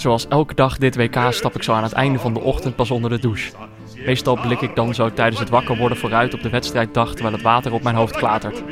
Zoals 0.00 0.28
elke 0.28 0.54
dag 0.54 0.78
dit 0.78 0.96
WK 0.96 1.16
stap 1.30 1.54
ik 1.54 1.62
zo 1.62 1.72
aan 1.72 1.82
het 1.82 1.92
einde 1.92 2.18
van 2.18 2.34
de 2.34 2.40
ochtend 2.40 2.76
pas 2.76 2.90
onder 2.90 3.10
de 3.10 3.18
douche. 3.18 3.52
Meestal 4.06 4.40
blik 4.40 4.60
ik 4.60 4.76
dan 4.76 4.94
zo 4.94 5.12
tijdens 5.12 5.40
het 5.40 5.48
wakker 5.48 5.76
worden 5.76 5.98
vooruit 5.98 6.34
op 6.34 6.42
de 6.42 6.48
wedstrijddag 6.48 7.12
terwijl 7.12 7.34
het 7.34 7.42
water 7.42 7.72
op 7.72 7.82
mijn 7.82 7.96
hoofd 7.96 8.16
klatert. 8.16 8.62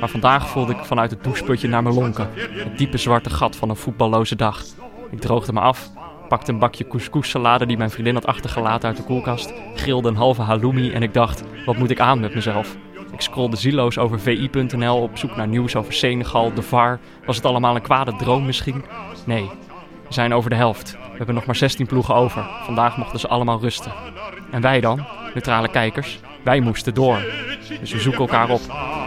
Maar 0.00 0.08
vandaag 0.08 0.48
voelde 0.48 0.72
ik 0.72 0.84
vanuit 0.84 1.10
het 1.10 1.24
doucheputje 1.24 1.68
naar 1.68 1.82
mijn 1.82 1.94
lonken. 1.94 2.28
Het 2.34 2.78
diepe 2.78 2.96
zwarte 2.96 3.30
gat 3.30 3.56
van 3.56 3.70
een 3.70 3.76
voetballoze 3.76 4.36
dag. 4.36 4.62
Ik 5.10 5.20
droogde 5.20 5.52
me 5.52 5.60
af, 5.60 5.90
pakte 6.28 6.52
een 6.52 6.58
bakje 6.58 6.88
couscous-salade 6.88 7.66
die 7.66 7.76
mijn 7.76 7.90
vriendin 7.90 8.14
had 8.14 8.26
achtergelaten 8.26 8.88
uit 8.88 8.96
de 8.96 9.04
koelkast, 9.04 9.52
grilde 9.74 10.08
een 10.08 10.16
halve 10.16 10.42
halloumi 10.42 10.92
en 10.92 11.02
ik 11.02 11.14
dacht, 11.14 11.42
wat 11.64 11.76
moet 11.76 11.90
ik 11.90 12.00
aan 12.00 12.20
met 12.20 12.34
mezelf? 12.34 12.76
Ik 13.12 13.20
scrollde 13.20 13.56
zieloos 13.56 13.98
over 13.98 14.20
vi.nl 14.20 14.96
op 14.96 15.18
zoek 15.18 15.36
naar 15.36 15.48
nieuws 15.48 15.76
over 15.76 15.92
Senegal, 15.92 16.54
de 16.54 16.62
VAR. 16.62 17.00
Was 17.24 17.36
het 17.36 17.44
allemaal 17.44 17.74
een 17.74 17.82
kwade 17.82 18.16
droom 18.16 18.46
misschien? 18.46 18.84
Nee, 19.24 19.50
we 20.08 20.12
zijn 20.14 20.34
over 20.34 20.50
de 20.50 20.56
helft. 20.56 20.92
We 20.92 21.16
hebben 21.16 21.34
nog 21.34 21.46
maar 21.46 21.56
16 21.56 21.86
ploegen 21.86 22.14
over. 22.14 22.46
Vandaag 22.64 22.96
mochten 22.96 23.20
ze 23.20 23.28
allemaal 23.28 23.60
rusten. 23.60 23.92
En 24.50 24.60
wij 24.60 24.80
dan, 24.80 25.06
neutrale 25.34 25.68
kijkers, 25.68 26.20
wij 26.42 26.60
moesten 26.60 26.94
door. 26.94 27.18
Dus 27.80 27.92
we 27.92 28.00
zoeken 28.00 28.20
elkaar 28.20 28.50
op 28.50 28.60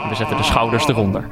en 0.04 0.10
we 0.10 0.16
zetten 0.16 0.38
de 0.38 0.44
schouders 0.44 0.88
eronder. 0.88 1.28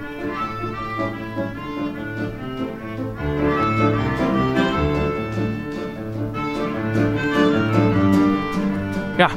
Ja, 9.18 9.30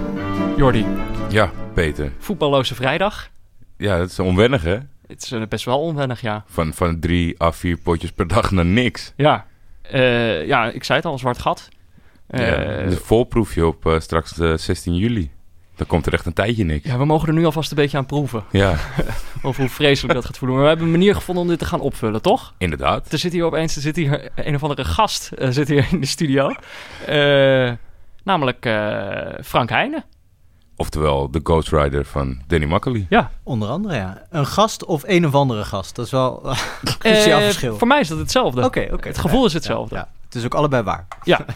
Jordi, 0.56 0.86
Ja, 1.30 1.50
Peter. 1.74 2.12
voetballoze 2.18 2.74
vrijdag. 2.74 3.28
Ja, 3.76 3.98
dat 3.98 4.10
is 4.10 4.18
onwennig, 4.18 4.62
hè? 4.62 4.78
Het 5.06 5.22
is 5.22 5.32
eh, 5.32 5.42
best 5.48 5.64
wel 5.64 5.80
onwennig, 5.80 6.20
ja. 6.20 6.44
Van, 6.46 6.72
van 6.74 7.00
drie 7.00 7.42
à 7.42 7.52
vier 7.52 7.76
potjes 7.76 8.12
per 8.12 8.26
dag 8.28 8.50
naar 8.50 8.64
niks. 8.64 9.12
Ja, 9.16 9.46
Eh, 9.90 10.46
ja 10.46 10.70
ik 10.70 10.84
zei 10.84 10.98
het 10.98 11.06
al, 11.06 11.12
een 11.12 11.18
zwart 11.18 11.38
gat. 11.38 11.68
Eh, 12.26 12.46
ja, 12.46 12.78
een 12.78 12.92
voorproefje 12.92 13.66
op 13.66 13.86
eh, 13.86 14.00
straks 14.00 14.32
de 14.32 14.56
16 14.56 14.96
juli. 14.96 15.30
Dan 15.76 15.86
komt 15.86 16.06
er 16.06 16.12
echt 16.12 16.26
een 16.26 16.32
tijdje 16.32 16.64
niks. 16.64 16.86
ja, 16.86 16.98
we 16.98 17.04
mogen 17.04 17.28
er 17.28 17.34
nu 17.34 17.44
alvast 17.44 17.70
een 17.70 17.76
beetje 17.76 17.96
aan 17.96 18.06
proeven. 18.06 18.44
Ja, 18.50 18.76
Over 19.42 19.60
hoe 19.60 19.70
vreselijk 19.70 20.14
dat 20.14 20.24
gaat 20.24 20.38
voelen. 20.38 20.56
Maar 20.56 20.64
we 20.64 20.70
hebben 20.72 20.86
een 20.92 20.98
manier 20.98 21.14
gevonden 21.14 21.44
om 21.44 21.50
dit 21.50 21.58
te 21.58 21.64
gaan 21.64 21.80
opvullen, 21.80 22.22
toch? 22.22 22.54
inderdaad. 22.58 23.12
Er 23.12 23.18
zit 23.18 23.32
hier 23.32 23.44
opeens 23.44 23.76
er 23.76 23.82
zit 23.82 23.96
hier 23.96 24.30
een 24.34 24.54
of 24.54 24.62
andere 24.62 24.84
gast 24.84 25.32
eh, 25.32 25.48
zit 25.50 25.68
hier 25.68 25.86
in 25.90 26.00
de 26.00 26.06
studio. 26.06 26.54
Eh, 27.06 27.72
namelijk 28.24 28.66
eh, 28.66 29.44
Frank 29.44 29.68
Heijnen. 29.68 30.04
Oftewel 30.80 31.30
de 31.30 31.40
Ghost 31.42 31.68
Rider 31.72 32.04
van 32.04 32.38
Danny 32.46 32.66
Makkely. 32.66 33.06
Ja. 33.08 33.30
Onder 33.42 33.68
andere, 33.68 33.94
ja. 33.94 34.22
Een 34.30 34.46
gast 34.46 34.84
of 34.84 35.02
een 35.06 35.26
of 35.26 35.34
andere 35.34 35.64
gast. 35.64 35.96
Dat 35.96 36.04
is 36.04 36.10
wel 36.10 36.40
een 36.46 36.98
cruciaal 36.98 37.38
Eh, 37.38 37.44
verschil. 37.44 37.76
Voor 37.78 37.86
mij 37.86 38.00
is 38.00 38.08
dat 38.08 38.18
hetzelfde. 38.18 38.64
Oké, 38.64 38.88
oké. 38.92 39.08
Het 39.08 39.18
gevoel 39.18 39.44
is 39.46 39.52
hetzelfde. 39.52 39.94
Ja, 39.94 40.08
Het 40.24 40.34
is 40.34 40.44
ook 40.44 40.54
allebei 40.54 40.82
waar. 40.82 41.06
Ja. 41.22 41.40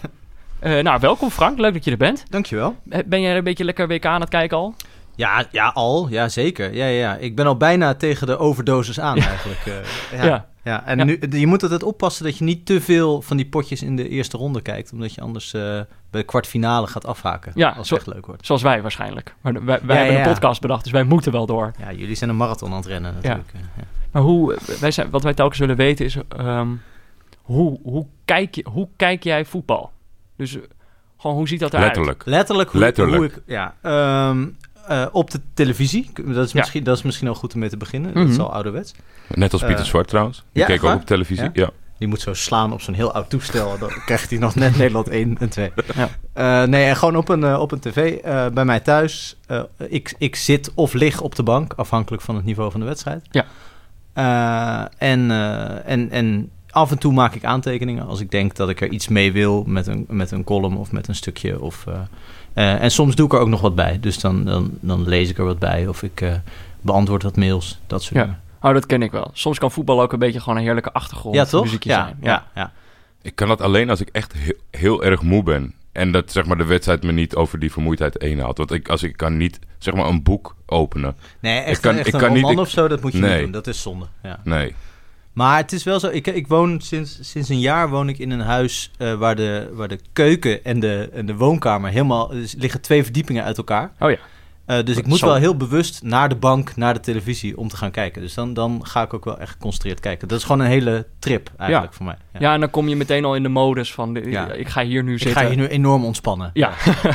Eh, 0.59 0.83
nou, 0.83 1.01
welkom 1.01 1.31
Frank. 1.31 1.59
Leuk 1.59 1.73
dat 1.73 1.85
je 1.85 1.91
er 1.91 1.97
bent. 1.97 2.25
Dankjewel. 2.31 2.77
Eh, 2.89 2.99
Ben 3.07 3.21
jij 3.21 3.37
een 3.37 3.45
beetje 3.45 3.65
lekker 3.65 3.89
WK 3.89 4.07
aan 4.07 4.21
het 4.21 4.29
kijken 4.31 4.57
al? 4.57 4.75
Ja, 5.17 5.45
ja, 5.51 5.69
al. 5.75 6.09
Ja, 6.09 6.29
zeker. 6.29 6.75
Ja, 6.75 6.85
ja, 6.87 6.99
ja. 6.99 7.17
Ik 7.17 7.37
ben 7.37 7.47
al 7.47 7.57
bijna 7.57 7.95
tegen 7.95 8.27
de 8.27 8.39
overdosis 8.39 9.01
aan 9.01 9.17
eigenlijk. 9.33 9.67
eh. 9.67 10.19
ja. 10.19 10.25
Ja. 10.25 10.47
ja. 10.65 10.85
en 10.87 10.99
Ja. 10.99 11.05
Nu, 11.05 11.19
je 11.31 11.47
moet 11.47 11.63
altijd 11.63 11.83
oppassen 11.83 12.25
dat 12.25 12.39
je 12.39 12.45
niet 12.45 12.67
te 12.67 12.81
veel 12.81 13.23
van 13.23 13.37
die 13.37 13.47
potjes 13.47 13.83
in 13.83 13.97
de 13.97 14.09
eerste 14.09 14.37
ronde 14.37 14.61
kijkt. 14.63 14.93
Omdat 14.93 15.15
je 15.15 15.21
anders 15.21 15.55
eh, 15.55 15.61
bij 15.61 15.87
de 16.11 16.23
kwartfinale 16.23 16.87
gaat 16.87 17.07
afhaken. 17.07 17.53
Ja, 17.55 17.69
als 17.69 17.89
zo- 17.89 17.95
het 17.95 18.05
echt 18.07 18.15
leuk 18.15 18.27
wordt. 18.27 18.47
Zoals 18.47 18.63
wij 18.63 18.83
waarschijnlijk. 18.83 19.35
Maar 19.41 19.53
wij, 19.53 19.63
wij 19.65 19.97
Ja, 19.97 20.03
hebben 20.03 20.21
ja. 20.21 20.27
een 20.27 20.33
podcast 20.33 20.61
bedacht, 20.61 20.83
dus 20.83 20.93
wij 20.93 21.05
moeten 21.05 21.33
wel 21.33 21.47
door. 21.47 21.71
Ja, 21.79 21.93
jullie 21.93 22.15
zijn 22.17 22.31
een 22.31 22.37
marathon 22.37 22.71
aan 22.71 22.77
het 22.77 22.87
rennen 22.87 23.15
natuurlijk. 23.15 23.51
eh, 23.55 23.61
Ja. 23.77 23.83
Maar 24.11 24.23
hoe, 24.23 24.59
wij 24.81 24.91
zijn, 24.91 25.11
wat 25.11 25.23
wij 25.23 25.35
telkens 25.35 25.59
willen 25.59 25.77
weten 25.77 26.05
is, 26.05 26.17
ehm, 26.29 26.69
hoe, 27.43 27.79
hoe, 27.83 28.07
kijk 28.25 28.55
je, 28.55 28.67
hoe 28.71 28.89
kijk 28.97 29.23
jij 29.25 29.45
voetbal? 29.45 29.91
Dus 30.37 30.59
gewoon, 31.19 31.37
hoe 31.37 31.49
ziet 31.49 31.61
dat 31.61 31.73
eruit? 31.75 31.87
Letterlijk. 31.87 32.23
Letterlijk 32.27 32.71
hoe, 32.71 32.81
Letterlijk. 32.81 33.17
hoe 33.17 33.27
ik... 33.27 33.43
Ja, 33.47 33.75
ehm, 33.83 34.47
eh, 34.89 35.07
op 35.13 35.31
de 35.31 35.41
televisie. 35.55 36.11
Dat 36.27 36.47
is, 36.47 36.53
Ja. 36.53 36.59
misschien, 36.61 36.85
dat 36.85 36.97
is 36.97 37.03
misschien 37.03 37.29
al 37.29 37.35
goed 37.35 37.55
om 37.55 37.61
mee 37.61 37.69
te 37.69 37.77
beginnen. 37.77 38.11
Mhm. 38.11 38.21
Dat 38.21 38.29
is 38.29 38.39
al 38.39 38.53
ouderwets. 38.53 38.95
Net 39.35 39.53
als 39.53 39.63
Pieter 39.63 39.81
Eh, 39.81 39.85
Zwart 39.91 40.09
trouwens. 40.09 40.45
Die 40.53 40.63
ja, 40.63 40.67
keek 40.69 40.77
ook 40.77 40.83
waar? 40.83 40.97
op 40.97 41.07
televisie. 41.07 41.45
Ja? 41.45 41.51
Ja. 41.53 41.71
Die 41.99 42.09
moet 42.09 42.21
zo 42.21 42.35
slaan 42.35 42.73
op 42.73 42.81
zo'n 42.81 42.95
heel 42.95 43.13
oud 43.13 43.31
toestel. 43.31 43.79
Dan 43.79 43.89
krijgt 44.07 44.31
hij 44.31 44.39
nog 44.39 44.55
net 44.55 44.77
Nederland 44.79 45.09
1 45.09 45.37
en 45.39 45.49
2. 45.49 45.73
Ja. 45.95 46.09
Eh, 46.63 46.69
nee, 46.69 46.85
en 46.85 46.97
gewoon 46.97 47.17
op 47.17 47.29
een, 47.29 47.57
op 47.57 47.73
een 47.73 47.81
tv 47.81 47.97
eh, 48.17 48.47
bij 48.49 48.65
mij 48.65 48.81
thuis. 48.81 49.37
Eh, 49.47 49.63
ik, 49.89 50.15
ik 50.19 50.37
zit 50.37 50.71
of 50.75 50.93
lig 50.93 51.21
op 51.21 51.35
de 51.35 51.43
bank, 51.43 51.73
afhankelijk 51.73 52.23
van 52.23 52.35
het 52.37 52.45
niveau 52.45 52.71
van 52.71 52.81
de 52.81 52.87
wedstrijd. 52.87 53.27
Ja. 53.31 53.45
Eh, 54.13 55.11
en, 55.11 55.31
eh, 55.31 55.91
en, 55.93 56.11
en 56.11 56.51
af 56.71 56.91
en 56.91 56.99
toe 56.99 57.13
maak 57.13 57.35
ik 57.35 57.45
aantekeningen 57.45 58.07
als 58.07 58.21
ik 58.21 58.31
denk 58.31 58.55
dat 58.57 58.69
ik 58.69 58.81
er 58.81 58.89
iets 58.89 59.09
mee 59.09 59.33
wil 59.33 59.65
met 59.67 59.87
een, 59.87 60.05
met 60.09 60.31
een 60.31 60.45
column 60.45 60.77
of 60.77 60.93
met 60.93 61.09
een 61.09 61.15
stukje. 61.15 61.61
Of, 61.61 61.85
eh, 62.55 62.83
en 62.83 62.91
soms 62.91 63.15
doe 63.15 63.27
ik 63.27 63.33
er 63.33 63.39
ook 63.39 63.49
nog 63.49 63.61
wat 63.61 63.75
bij. 63.75 63.99
Dus 64.01 64.19
dan, 64.19 64.45
dan, 64.45 64.71
dan 64.81 65.09
lees 65.09 65.31
ik 65.31 65.39
er 65.39 65.45
wat 65.45 65.59
bij 65.59 65.87
of 65.89 66.03
ik 66.03 66.21
eh, 66.21 66.33
beantwoord 66.81 67.23
wat 67.23 67.37
mails, 67.37 67.81
dat 67.87 68.03
soort 68.03 68.15
Ja. 68.15 68.23
dingen. 68.23 68.41
Oh, 68.63 68.73
dat 68.73 68.87
ken 68.87 69.03
ik 69.03 69.11
wel. 69.11 69.31
Soms 69.33 69.59
kan 69.59 69.71
voetbal 69.71 70.03
ook 70.03 70.13
een 70.13 70.19
beetje 70.19 70.41
gewoon 70.41 70.57
een 70.59 70.65
heerlijke 70.65 70.93
achtergrond 70.93 71.35
Ja, 71.35 71.45
toch? 71.45 71.65
muziekje 71.65 71.91
Ja, 71.91 72.05
zijn. 72.05 72.17
ja, 72.21 72.47
ja. 72.55 72.73
Ik 73.23 73.35
kan 73.35 73.49
dat 73.49 73.61
alleen 73.61 73.91
als 73.91 74.01
ik 74.01 74.09
echt 74.13 74.33
heel, 74.33 74.55
heel 74.71 75.05
erg 75.05 75.23
moe 75.23 75.43
ben. 75.43 75.75
En 75.93 76.13
dat 76.13 76.33
zeg 76.33 76.45
maar 76.47 76.57
de 76.57 76.65
wedstrijd 76.65 77.03
me 77.03 77.13
niet 77.13 77.35
over 77.35 77.59
die 77.59 77.73
vermoeidheid 77.73 78.17
heen 78.23 78.39
haalt. 78.41 78.59
Want 78.59 78.73
ik, 78.73 78.89
als 78.89 79.03
ik 79.03 79.17
kan 79.17 79.37
niet 79.37 79.59
zeg 79.79 79.95
maar 79.95 80.07
een 80.07 80.23
boek 80.23 80.55
openen. 80.67 81.17
Nee, 81.41 81.59
echt, 81.61 81.77
Ik 81.77 81.83
kan- 81.83 81.97
echt 81.97 82.07
ik 82.07 82.13
een 82.15 82.21
kan 82.21 82.33
niet- 82.33 82.49
ik- 82.49 82.59
of 82.59 82.69
zo, 82.71 82.89
dat 82.89 83.01
moet 83.03 83.13
je 83.13 83.19
Nee. 83.19 83.33
niet 83.33 83.43
doen. 83.43 83.51
Dat 83.51 83.67
is 83.67 83.83
zonde. 83.83 84.07
Ja. 84.23 84.41
Nee. 84.45 84.75
Maar 85.35 85.57
het 85.57 85.73
is 85.73 85.85
wel 85.85 86.01
zo, 86.01 86.09
ik, 86.09 86.27
ik 86.27 86.47
woon 86.47 86.81
sinds, 86.81 87.19
sinds 87.21 87.49
een 87.49 87.61
jaar 87.61 87.89
woon 87.89 88.09
ik 88.09 88.19
in 88.19 88.31
een 88.31 88.41
huis 88.41 88.91
eh, 88.99 89.15
waar, 89.15 89.37
de, 89.37 89.71
waar 89.73 89.89
de 89.89 89.99
keuken 90.13 90.65
en 90.65 90.81
de, 90.81 91.09
en 91.13 91.27
de 91.27 91.35
woonkamer 91.37 91.91
helemaal, 91.91 92.33
er 92.33 92.53
liggen 92.57 92.81
twee 92.81 93.03
verdiepingen 93.03 93.45
uit 93.45 93.57
elkaar. 93.57 93.93
Oh 93.99 94.11
ja. 94.11 94.19
Eh, 94.67 94.85
dus 94.85 94.97
ik 94.97 95.07
moet 95.07 95.21
wel 95.21 95.35
heel 95.35 95.57
bewust 95.57 96.03
naar 96.03 96.29
de 96.29 96.35
bank, 96.37 96.77
naar 96.77 96.95
de 96.95 97.01
televisie 97.01 97.59
om 97.59 97.69
te 97.69 97.77
gaan 97.77 97.91
kijken. 97.91 98.23
Dus 98.23 98.35
dan, 98.35 98.55
dan 98.55 98.81
ga 98.87 99.03
ik 99.03 99.15
ook 99.15 99.25
wel 99.25 99.39
echt 99.39 99.51
geconcentreerd 99.53 100.01
kijken. 100.01 100.29
Dat 100.29 100.39
is 100.39 100.45
gewoon 100.45 100.61
een 100.61 100.67
hele 100.71 101.07
trip 101.19 101.51
eigenlijk 101.59 101.93
voor 101.95 102.05
mij. 102.07 102.17
Ja. 102.33 102.41
Ja, 102.41 102.55
en 102.55 102.61
dan 102.61 102.71
kom 102.71 102.89
je 102.89 102.97
meteen 102.97 103.25
al 103.25 103.35
in 103.35 103.43
de 103.43 103.49
modus 103.49 103.93
van, 103.95 104.15
de- 104.15 104.31
Ja. 104.31 104.53
ik 104.53 104.69
ga 104.69 104.83
hier 104.85 105.03
nu 105.03 105.13
ik 105.13 105.19
zitten. 105.23 105.41
ga 105.43 105.49
hier 105.49 105.57
nu 105.57 105.67
enorm 105.67 106.05
ontspannen. 106.05 106.51
Ja. 106.53 106.73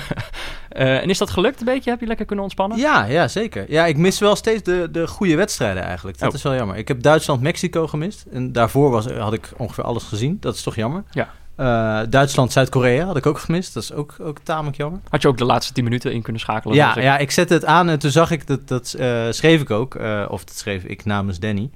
Eh, 0.69 1.01
en 1.01 1.09
is 1.09 1.17
dat 1.17 1.29
gelukt 1.29 1.59
een 1.59 1.65
beetje? 1.65 1.89
Heb 1.89 1.99
je 1.99 2.05
lekker 2.07 2.25
kunnen 2.25 2.43
ontspannen? 2.45 2.77
Ja, 2.77 3.05
ja, 3.05 3.27
zeker. 3.27 3.65
Ja, 3.71 3.85
ik 3.85 3.97
mis 3.97 4.19
wel 4.19 4.35
steeds 4.35 4.63
de, 4.63 4.87
de 4.91 5.07
goede 5.07 5.35
wedstrijden 5.35 5.83
eigenlijk. 5.83 6.19
Dat 6.19 6.29
Oh. 6.29 6.35
is 6.35 6.41
wel 6.43 6.55
jammer. 6.55 6.75
Ik 6.75 6.87
heb 6.87 7.01
Duitsland-Mexico 7.01 7.87
gemist. 7.87 8.25
En 8.31 8.51
daarvoor 8.51 8.89
was, 8.91 9.05
had 9.11 9.33
ik 9.33 9.51
ongeveer 9.57 9.83
alles 9.83 10.03
gezien. 10.03 10.37
Dat 10.39 10.55
is 10.55 10.61
toch 10.63 10.75
jammer. 10.75 11.03
Ja. 11.11 11.29
Eh, 11.59 11.99
Duitsland-Zuid-Korea 12.09 13.05
had 13.05 13.17
ik 13.17 13.25
ook 13.25 13.39
gemist. 13.39 13.73
Dat 13.73 13.83
is 13.83 13.93
ook, 13.93 14.15
ook 14.21 14.37
tamelijk 14.43 14.77
jammer. 14.77 14.99
Had 15.09 15.21
je 15.21 15.27
ook 15.27 15.37
de 15.37 15.45
laatste 15.45 15.73
10 15.73 15.83
minuten 15.83 16.13
in 16.13 16.21
kunnen 16.21 16.41
schakelen? 16.41 16.75
Ja, 16.75 16.95
ik? 16.95 17.03
ja, 17.03 17.17
ik 17.17 17.31
zette 17.31 17.53
het 17.53 17.65
aan 17.65 17.89
en 17.89 17.99
toen 17.99 18.11
zag 18.11 18.31
ik, 18.31 18.47
dat, 18.47 18.67
dat 18.67 18.95
eh, 18.99 19.25
schreef 19.29 19.61
ik 19.61 19.69
ook, 19.69 19.95
eh, 19.95 20.25
of 20.29 20.43
dat 20.43 20.57
schreef 20.57 20.83
ik 20.83 21.05
namens 21.05 21.39
Danny, 21.39 21.69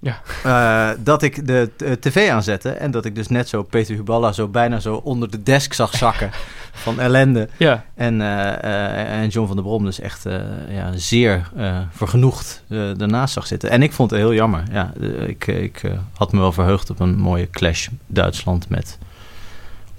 Ja. 0.00 0.94
Dat 0.98 1.22
ik 1.22 1.46
de 1.46 1.70
tv 2.00 2.30
aanzette 2.30 2.70
en 2.70 2.90
dat 2.90 3.04
ik 3.04 3.14
dus 3.14 3.28
net 3.28 3.48
zo 3.48 3.62
Peter 3.62 3.94
Huballa 3.94 4.32
zo 4.32 4.48
bijna 4.48 4.80
zo 4.80 4.94
onder 4.94 5.30
de 5.30 5.42
desk 5.42 5.72
zag 5.72 5.96
zakken 5.96 6.30
van 6.84 7.00
ellende. 7.00 7.48
Ja. 7.56 7.84
En, 7.94 8.20
en 8.20 9.28
John 9.28 9.46
van 9.46 9.56
der 9.56 9.64
Brom 9.64 9.84
dus 9.84 10.00
echt 10.00 10.24
ja, 10.68 10.92
zeer 10.94 11.50
vergenoegd 11.90 12.62
daarnaast 12.68 13.34
zag 13.34 13.46
zitten. 13.46 13.70
En 13.70 13.82
ik 13.82 13.92
vond 13.92 14.10
het 14.10 14.20
heel 14.20 14.34
jammer. 14.34 14.62
Ja, 14.72 14.92
ik 15.26 15.46
ik 15.46 15.82
had 16.14 16.32
me 16.32 16.40
wel 16.40 16.52
verheugd 16.52 16.90
op 16.90 17.00
een 17.00 17.18
mooie 17.18 17.50
clash 17.50 17.88
Duitsland 18.06 18.68
met, 18.68 18.98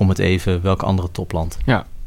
om 0.02 0.10
het 0.10 0.20
even, 0.20 0.62
welk 0.62 0.82
andere 0.84 1.12
topland. 1.12 1.58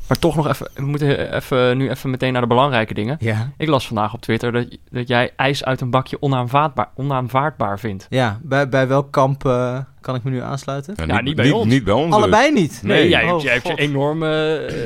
Maar 0.08 0.18
toch 0.18 0.36
nog 0.36 0.48
even, 0.48 0.68
we 0.74 0.82
moeten 0.82 1.34
even, 1.34 1.76
nu 1.76 1.90
even 1.90 2.10
meteen 2.10 2.32
naar 2.32 2.40
de 2.40 2.46
belangrijke 2.48 2.94
dingen. 2.94 3.16
Ja, 3.20 3.52
Ik 3.58 3.68
las 3.68 3.86
vandaag 3.86 4.14
op 4.14 4.20
Twitter 4.20 4.52
dat, 4.52 4.76
dat 4.90 5.08
jij 5.08 5.30
ijs 5.36 5.64
uit 5.64 5.80
een 5.80 5.90
bakje 5.90 6.22
onaanvaardbaar, 6.22 6.88
onaanvaardbaar 6.94 7.78
vindt. 7.78 8.06
ja 8.10 8.38
bij, 8.42 8.68
bij 8.68 8.88
welk 8.88 9.12
kamp 9.12 9.46
eh, 9.46 9.78
kan 10.00 10.14
ik 10.14 10.24
me 10.24 10.30
nu 10.30 10.40
aansluiten? 10.42 10.94
Ja, 10.96 11.04
Ja, 11.06 11.20
niet 11.20 11.36
bij 11.36 11.50
ons. 11.50 11.66
Niet 11.66 11.84
bij 11.84 11.94
ons 11.94 12.04
dus. 12.04 12.14
Allebei 12.14 12.52
niet. 12.52 12.80
Nee, 12.82 12.98
Nee. 13.00 13.08
jij, 13.08 13.30
Oh, 13.30 13.42
jij 13.42 13.52
hebt 13.52 13.64
je 13.66 13.70
God. 13.70 13.80
enorme 13.80 14.56
eh, 14.56 14.82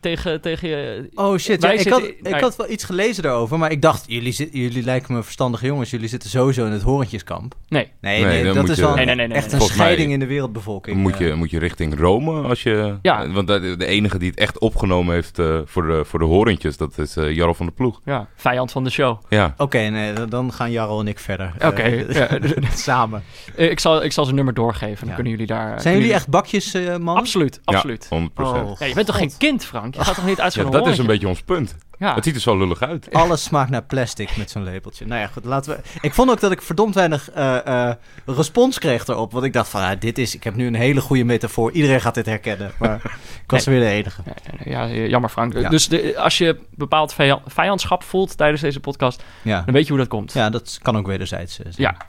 tegen, 0.00 0.40
tegen 0.40 0.68
je... 0.68 1.08
Oh 1.14 1.36
shit, 1.38 1.62
ja, 1.62 1.70
ik, 1.70 1.80
zitten- 1.80 2.02
had, 2.02 2.34
ik 2.34 2.40
had 2.40 2.56
wel 2.56 2.70
iets 2.70 2.84
gelezen 2.84 3.22
daarover, 3.22 3.58
maar 3.58 3.70
ik 3.70 3.82
dacht, 3.82 4.04
jullie, 4.06 4.48
jullie 4.52 4.82
lijken 4.82 5.14
me 5.14 5.22
verstandige 5.22 5.66
jongens, 5.66 5.90
jullie 5.90 6.08
zitten 6.08 6.30
sowieso 6.30 6.66
in 6.66 6.72
het 6.72 6.82
horentjeskamp. 6.82 7.54
Nee. 7.68 7.90
Nee, 8.00 8.22
Nee, 8.24 8.32
nee, 8.42 8.44
dan 8.44 8.54
dat 8.54 8.68
is 8.68 8.78
wel 8.78 8.94
Nee, 8.94 9.04
nee, 9.04 9.14
nee, 9.14 9.26
nee, 9.26 9.36
echt 9.36 9.52
nee. 9.52 9.60
een 9.60 9.66
scheiding 9.66 10.12
in 10.12 10.18
de 10.20 10.26
wereldbevolking. 10.26 10.96
Moet 10.96 11.18
je, 11.18 11.30
eh. 11.30 11.34
moet 11.36 11.50
je 11.50 11.58
richting 11.58 11.98
Rome 11.98 12.42
als 12.48 12.62
je... 12.62 12.98
Ja. 13.02 13.30
Want 13.30 13.46
de, 13.46 13.74
de 13.78 13.86
enige 13.86 14.18
die 14.18 14.30
het 14.30 14.38
echt 14.38 14.58
opgenomen 14.58 15.14
heeft 15.14 15.38
eh, 15.38 15.58
voor, 15.64 15.86
de, 15.86 16.04
voor 16.04 16.18
de 16.18 16.24
horentjes, 16.24 16.76
dat 16.76 16.98
is 16.98 17.16
eh 17.16 17.34
Jarl 17.34 17.54
van 17.54 17.66
de 17.66 17.72
Ploeg. 17.72 18.00
Ja, 18.04 18.28
vijand 18.36 18.72
van 18.72 18.84
de 18.84 18.90
show. 18.90 19.20
Ja. 19.28 19.54
Oké, 19.56 19.78
nee, 19.78 20.12
dan- 20.26 20.52
gaan 20.52 20.70
Jarl 20.70 21.00
en 21.00 21.08
ik 21.08 21.18
verder. 21.18 21.52
Oké, 21.64 21.88
ja. 22.12 22.38
samen. 22.74 23.22
Ik, 23.56 23.80
zal, 23.80 24.04
ik 24.04 24.12
zal 24.12 24.24
zijn 24.24 24.36
nummer 24.36 24.54
doorgeven. 24.54 24.98
Dan 24.98 25.08
Ja. 25.08 25.14
kunnen 25.14 25.32
jullie 25.32 25.46
daar... 25.46 25.80
Zijn 25.80 25.96
jullie 25.96 26.12
echt 26.12 26.28
bakjes, 26.28 26.74
eh 26.74 26.96
man? 26.96 27.16
Absoluut, 27.16 27.60
absoluut. 27.64 28.06
Ja, 28.10 28.28
100%. 28.28 28.32
Oh. 28.36 28.70
Ja, 28.78 28.86
je 28.86 28.94
bent 28.94 29.06
toch 29.06 29.16
geen 29.16 29.32
kind, 29.38 29.64
Frank? 29.64 29.87
Je 29.94 30.04
gaat 30.04 30.14
toch 30.14 30.26
niet 30.26 30.40
uit 30.40 30.54
Ja, 30.54 30.64
dat 30.64 30.86
is 30.86 30.98
een 30.98 31.06
beetje 31.06 31.28
ons 31.28 31.42
punt. 31.42 31.76
Ja. 31.98 32.14
Het 32.14 32.24
ziet 32.24 32.34
er 32.34 32.40
zo 32.40 32.58
lullig 32.58 32.82
uit. 32.82 33.12
Alles 33.12 33.42
smaakt 33.42 33.70
naar 33.70 33.82
plastic 33.82 34.36
met 34.36 34.50
zo'n 34.50 34.62
lepeltje. 34.64 35.06
Nou 35.06 35.20
ja, 35.20 35.26
goed, 35.26 35.44
laten 35.44 35.72
we... 35.76 35.80
Ik 36.00 36.14
vond 36.14 36.30
ook 36.30 36.40
dat 36.40 36.52
ik 36.52 36.62
verdomd 36.62 36.94
weinig 36.94 37.30
eh, 37.30 37.88
eh, 37.88 37.94
respons 38.26 38.78
kreeg 38.78 39.06
erop. 39.06 39.32
Want 39.32 39.44
ik 39.44 39.52
dacht 39.52 39.68
van, 39.68 39.96
dit 39.98 40.18
is... 40.18 40.34
Ik 40.34 40.44
heb 40.44 40.54
nu 40.54 40.66
een 40.66 40.74
hele 40.74 41.00
goede 41.00 41.24
metafoor. 41.24 41.72
Iedereen 41.72 42.00
gaat 42.00 42.14
dit 42.14 42.26
herkennen. 42.26 42.72
Maar 42.78 42.94
ik 43.44 43.50
was 43.50 43.64
weer 43.64 43.80
de 43.80 43.86
enige. 43.86 44.22
Ja, 44.64 44.84
ja, 44.84 45.06
jammer 45.06 45.30
Frank. 45.30 45.52
Ja. 45.58 45.68
Dus 45.68 45.88
de, 45.88 46.18
als 46.18 46.38
je 46.38 46.58
bepaald 46.74 47.14
vija- 47.14 47.42
vijandschap 47.46 48.02
voelt 48.02 48.36
tijdens 48.36 48.60
deze 48.60 48.80
podcast, 48.80 49.22
Ja, 49.42 49.62
dan 49.62 49.74
weet 49.74 49.82
je 49.84 49.88
hoe 49.92 49.98
dat 50.00 50.08
komt. 50.08 50.32
ja 50.32 50.50
dat 50.50 50.78
kan 50.82 50.96
ook 50.96 51.06
wederzijds 51.06 51.58
eh, 51.62 51.66
zijn. 51.70 51.94
Ja. 51.98 52.06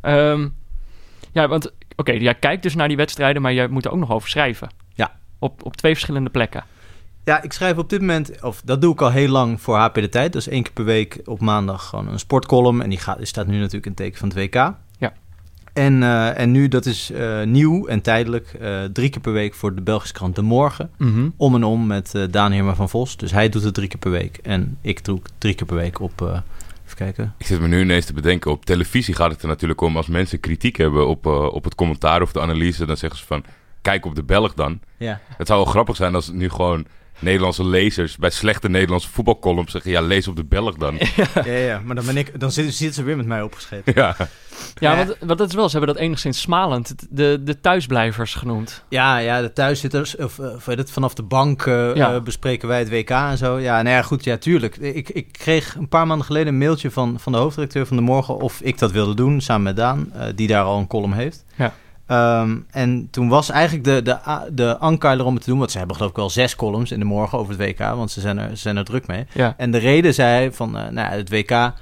Ja. 0.00 0.30
Ehm, 0.32 0.48
ja 1.32 1.48
want 1.48 1.70
oké, 1.96 2.12
jij 2.12 2.34
kijkt 2.34 2.62
dus 2.62 2.74
naar 2.74 2.88
die 2.88 2.96
wedstrijden, 2.96 3.42
maar 3.42 3.52
jij 3.52 3.68
moet 3.68 3.84
er 3.84 3.90
ook 3.90 3.98
nog 3.98 4.10
over 4.10 4.28
schrijven. 4.28 4.68
Ja. 4.94 5.12
Op, 5.38 5.64
op 5.64 5.76
twee 5.76 5.92
verschillende 5.92 6.30
plekken. 6.30 6.64
Ja, 7.28 7.42
ik 7.42 7.52
schrijf 7.52 7.76
op 7.76 7.90
dit 7.90 8.00
moment, 8.00 8.42
of 8.42 8.62
dat 8.64 8.80
doe 8.80 8.92
ik 8.92 9.00
al 9.00 9.10
heel 9.10 9.28
lang 9.28 9.60
voor 9.60 9.76
HP 9.76 9.94
De 9.94 10.08
Tijd. 10.08 10.32
Dus 10.32 10.48
één 10.48 10.62
keer 10.62 10.72
per 10.72 10.84
week 10.84 11.20
op 11.24 11.40
maandag 11.40 11.88
gewoon 11.88 12.08
een 12.08 12.18
sportcolumn. 12.18 12.82
En 12.82 12.88
die, 12.88 12.98
gaat, 12.98 13.16
die 13.16 13.26
staat 13.26 13.46
nu 13.46 13.58
natuurlijk 13.58 13.84
in 13.84 13.90
het 13.90 14.00
teken 14.00 14.18
van 14.18 14.28
het 14.28 14.38
WK. 14.38 14.54
Ja. 14.98 15.12
En, 15.72 16.02
eh, 16.02 16.38
en 16.38 16.50
nu, 16.50 16.68
dat 16.68 16.86
is 16.86 17.10
eh, 17.10 17.42
nieuw 17.42 17.86
en 17.86 18.00
tijdelijk, 18.00 18.52
eh, 18.52 18.84
drie 18.84 19.10
keer 19.10 19.20
per 19.20 19.32
week 19.32 19.54
voor 19.54 19.74
de 19.74 19.80
Belgische 19.80 20.14
krant 20.14 20.34
De 20.34 20.42
Morgen. 20.42 20.90
Om 21.36 21.54
en 21.54 21.64
om 21.64 21.86
met 21.86 22.14
eh, 22.14 22.22
Daan 22.30 22.52
Heerma 22.52 22.74
van 22.74 22.88
Vos. 22.88 23.16
Dus 23.16 23.30
hij 23.30 23.48
doet 23.48 23.62
het 23.62 23.74
drie 23.74 23.88
keer 23.88 23.98
per 23.98 24.10
week. 24.10 24.36
En 24.42 24.78
ik 24.80 25.04
doe 25.04 25.18
het 25.22 25.32
drie 25.38 25.54
keer 25.54 25.66
per 25.66 25.76
week 25.76 26.00
op, 26.00 26.22
eh, 26.22 26.28
even 26.84 26.96
kijken. 26.96 27.34
Ik 27.38 27.46
zit 27.46 27.60
me 27.60 27.68
nu 27.68 27.80
ineens 27.80 28.04
te 28.04 28.12
bedenken, 28.12 28.50
op 28.50 28.64
televisie 28.64 29.14
gaat 29.14 29.30
het 29.30 29.42
er 29.42 29.48
natuurlijk 29.48 29.80
om... 29.80 29.96
als 29.96 30.06
mensen 30.06 30.40
kritiek 30.40 30.76
hebben 30.76 31.08
op, 31.08 31.26
eh, 31.26 31.44
op 31.44 31.64
het 31.64 31.74
commentaar 31.74 32.22
of 32.22 32.32
de 32.32 32.40
analyse... 32.40 32.86
dan 32.86 32.96
zeggen 32.96 33.18
ze 33.18 33.26
van, 33.26 33.44
kijk 33.82 34.06
op 34.06 34.14
de 34.14 34.22
Belg 34.22 34.54
dan. 34.54 34.80
Ja. 34.96 35.20
Het 35.36 35.46
zou 35.46 35.62
wel 35.62 35.70
grappig 35.70 35.96
zijn 35.96 36.14
als 36.14 36.30
nu 36.30 36.48
gewoon 36.48 36.86
Nederlandse 37.18 37.64
lezers... 37.66 38.16
bij 38.16 38.30
slechte 38.30 38.68
Nederlandse 38.68 39.08
voetbalcolumns 39.08 39.72
zeggen... 39.72 39.90
ja, 39.90 40.00
lees 40.00 40.28
op 40.28 40.36
de 40.36 40.44
Belg 40.44 40.74
dan. 40.76 40.98
ja, 41.44 41.52
ja, 41.52 41.80
maar 41.84 41.94
dan, 41.94 42.06
ben 42.06 42.16
ik, 42.16 42.40
dan 42.40 42.52
zitten 42.52 42.72
zitten 42.74 42.96
ze 42.96 43.02
weer 43.02 43.16
met 43.16 43.26
mij 43.26 43.42
opgeschreven. 43.42 43.92
ja. 43.94 44.14
Ja, 44.18 44.26
Ja. 44.92 44.96
want, 44.96 45.16
want 45.20 45.38
dat 45.38 45.48
is 45.48 45.54
wel, 45.54 45.68
ze 45.68 45.76
hebben 45.76 45.94
dat 45.94 46.02
enigszins 46.04 46.40
smalend, 46.40 46.94
de, 47.10 47.40
de 47.44 47.60
thuisblijvers 47.60 48.34
genoemd. 48.34 48.84
Ja, 48.88 49.18
ja, 49.18 49.40
de 49.40 49.52
thuiszitters, 49.52 50.16
of, 50.16 50.38
eh, 50.38 50.54
of 50.54 50.64
weet 50.64 50.78
het, 50.78 50.90
vanaf 50.90 51.14
de 51.14 51.22
bank 51.22 51.66
eh, 51.66 51.94
Ja. 51.94 52.14
eh, 52.14 52.20
bespreken 52.22 52.68
wij 52.68 52.78
het 52.78 52.90
WK 52.90 53.10
en 53.10 53.38
zo. 53.38 53.58
Ja, 53.58 53.82
nou 53.82 53.96
ja, 53.96 54.02
goed, 54.02 54.24
ja, 54.24 54.36
tuurlijk. 54.36 54.76
Ik, 54.76 55.08
ik 55.08 55.32
kreeg 55.32 55.74
een 55.74 55.88
paar 55.88 56.06
maanden 56.06 56.26
geleden 56.26 56.48
een 56.48 56.58
mailtje 56.58 56.90
van, 56.90 57.16
van 57.20 57.32
de 57.32 57.38
hoofdredacteur 57.38 57.86
van 57.86 57.96
De 57.96 58.02
Morgen 58.02 58.36
of 58.40 58.60
ik 58.60 58.78
dat 58.78 58.90
wilde 58.92 59.14
doen, 59.14 59.40
samen 59.40 59.62
met 59.62 59.76
Daan, 59.76 60.12
eh, 60.12 60.26
die 60.34 60.46
daar 60.48 60.64
al 60.64 60.78
een 60.78 60.86
column 60.86 61.12
heeft. 61.14 61.44
Ja. 61.56 61.74
Ehm, 62.08 62.56
en 62.70 63.08
toen 63.10 63.28
was 63.28 63.50
eigenlijk 63.50 63.84
de, 63.84 64.02
de, 64.02 64.18
de 64.52 64.78
anker 64.78 65.24
om 65.24 65.34
het 65.34 65.42
te 65.42 65.50
doen, 65.50 65.58
want 65.58 65.70
ze 65.70 65.78
hebben 65.78 65.96
geloof 65.96 66.10
ik 66.10 66.16
wel 66.16 66.30
zes 66.30 66.56
columns 66.56 66.92
in 66.92 66.98
De 66.98 67.04
Morgen 67.04 67.38
over 67.38 67.58
het 67.58 67.60
WK, 67.60 67.78
want 67.78 68.10
ze 68.10 68.20
zijn 68.20 68.38
er, 68.38 68.48
ze 68.48 68.56
zijn 68.56 68.76
er 68.76 68.84
druk 68.84 69.06
mee. 69.06 69.26
Ja. 69.34 69.54
En 69.56 69.70
de 69.70 69.78
reden 69.78 70.14
zei 70.14 70.52
van, 70.52 70.76
eh, 70.76 70.82
nou, 70.82 71.10
ja, 71.10 71.16
het 71.16 71.30
WK, 71.30 71.72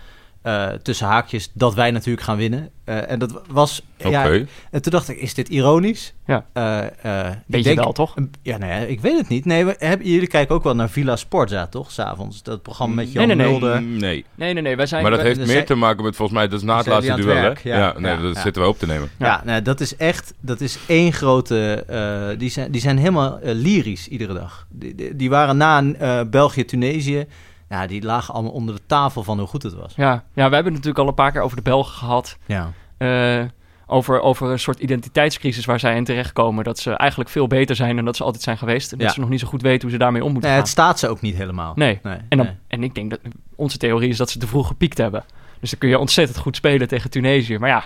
eh, 0.46 0.66
tussen 0.82 1.06
haakjes, 1.06 1.50
dat 1.52 1.74
wij 1.74 1.90
natuurlijk 1.90 2.24
gaan 2.26 2.36
winnen. 2.36 2.70
Eh, 2.84 3.10
en 3.10 3.18
dat 3.18 3.42
was... 3.50 3.82
Ja, 3.96 4.24
en 4.70 4.82
toen 4.82 4.92
dacht 4.92 5.08
ik, 5.08 5.16
is 5.20 5.34
dit 5.34 5.48
ironisch? 5.48 6.14
Ja. 6.26 6.44
Eh, 6.52 6.78
eh, 6.78 6.86
ik 7.30 7.34
Weet 7.46 7.60
je 7.60 7.62
denk- 7.62 7.78
wel, 7.78 7.92
toch? 7.92 8.16
een- 8.16 8.30
Ja, 8.42 8.56
nou 8.58 8.72
ja, 8.72 8.78
ik 8.78 9.00
weet 9.00 9.16
het 9.18 9.28
niet. 9.28 9.44
Nee, 9.44 9.64
we, 9.64 9.74
hebben, 9.78 10.08
jullie 10.10 10.28
kijken 10.28 10.54
ook 10.54 10.62
wel 10.62 10.74
naar 10.74 10.90
Villa 10.90 11.16
Sporza, 11.16 11.66
toch? 11.66 11.90
S'avonds. 11.92 12.42
Dat 12.42 12.62
programma 12.62 12.94
met 12.94 13.12
Jan 13.12 13.26
Nee, 13.26 13.36
nee, 13.36 13.46
nee. 13.46 13.58
Mulder. 13.60 13.80
Mm, 13.82 13.96
Nee. 13.96 14.24
Nee, 14.34 14.52
nee, 14.52 14.62
nee, 14.62 14.76
wij 14.76 14.86
zijn... 14.86 15.02
Maar 15.02 15.10
dat 15.10 15.20
wij- 15.20 15.28
heeft 15.28 15.40
dus 15.40 15.48
meer 15.48 15.56
zij- 15.58 15.66
te 15.66 15.74
maken 15.74 16.04
met, 16.04 16.16
volgens 16.16 16.38
mij, 16.38 16.48
dat 16.48 16.58
is 16.58 16.64
na 16.66 16.76
het 16.76 16.86
laatste 16.86 17.14
duel, 17.14 17.36
hè? 17.36 17.46
Ja, 17.46 17.54
Ja, 17.62 17.94
nee, 17.98 18.12
ja, 18.16 18.20
dat 18.22 18.34
ja. 18.34 18.40
zitten 18.40 18.62
wij 18.62 18.70
op 18.70 18.78
te 18.78 18.86
nemen. 18.86 19.08
Ja, 19.18 19.26
Ja. 19.26 19.42
nou, 19.44 19.62
dat 19.62 19.80
is 19.80 19.96
echt... 19.96 20.34
Dat 20.40 20.60
is 20.60 20.78
één 20.86 21.12
grote... 21.12 21.84
eh, 21.88 22.38
die, 22.38 22.50
zijn, 22.50 22.70
die 22.70 22.80
zijn 22.80 22.98
helemaal 22.98 23.38
lyrisch 23.42 24.08
iedere 24.08 24.34
dag. 24.34 24.66
Die, 24.70 24.94
die, 24.94 25.16
die 25.16 25.30
waren 25.30 25.56
na 25.56 25.82
eh, 25.92 26.20
België-Tunesië... 26.30 27.26
Ja, 27.68 27.86
die 27.86 28.02
lagen 28.02 28.34
allemaal 28.34 28.52
onder 28.52 28.74
de 28.74 28.80
tafel 28.86 29.22
van 29.22 29.38
hoe 29.38 29.46
goed 29.48 29.62
het 29.62 29.74
was. 29.74 29.94
Ja, 29.96 30.12
ja, 30.12 30.48
we 30.48 30.54
hebben 30.54 30.64
het 30.64 30.72
natuurlijk 30.72 30.98
al 30.98 31.08
een 31.08 31.14
paar 31.14 31.32
keer 31.32 31.40
over 31.40 31.56
de 31.56 31.62
Belgen 31.62 31.94
gehad. 31.94 32.36
Ja. 32.46 32.72
eh, 32.98 33.44
over, 33.88 34.20
over 34.20 34.50
een 34.50 34.58
soort 34.58 34.78
identiteitscrisis 34.78 35.64
waar 35.64 35.80
zij 35.80 35.96
in 35.96 36.04
terechtkomen. 36.04 36.64
Dat 36.64 36.78
ze 36.78 36.90
eigenlijk 36.92 37.30
veel 37.30 37.46
beter 37.46 37.76
zijn 37.76 37.96
dan 37.96 38.04
dat 38.04 38.16
ze 38.16 38.24
altijd 38.24 38.42
zijn 38.42 38.58
geweest. 38.58 38.92
En 38.92 38.98
dat 38.98 39.12
ze 39.12 39.20
nog 39.20 39.28
niet 39.28 39.40
zo 39.40 39.46
goed 39.46 39.62
weten 39.62 39.82
hoe 39.82 39.90
ze 39.90 39.98
daarmee 39.98 40.24
om 40.24 40.32
moeten 40.32 40.50
Nee, 40.50 40.58
het 40.58 40.68
gaan. 40.68 40.84
staat 40.84 40.98
ze 40.98 41.08
ook 41.08 41.20
niet 41.20 41.36
helemaal. 41.36 41.72
Nee. 41.74 42.00
nee 42.02 42.18
En, 42.28 42.36
dan, 42.36 42.46
nee. 42.46 42.54
en 42.68 42.82
ik 42.82 42.94
denk 42.94 43.10
dat 43.10 43.20
onze 43.54 43.78
theorie 43.78 44.08
is 44.08 44.16
dat 44.16 44.30
ze 44.30 44.38
te 44.38 44.46
vroeg 44.46 44.66
gepiekt 44.66 44.98
hebben. 44.98 45.24
Dus 45.60 45.70
dan 45.70 45.78
kun 45.78 45.88
je 45.88 45.98
ontzettend 45.98 46.38
goed 46.38 46.56
spelen 46.56 46.88
tegen 46.88 47.10
Tunesië. 47.10 47.58
Maar 47.58 47.68
ja, 47.68 47.84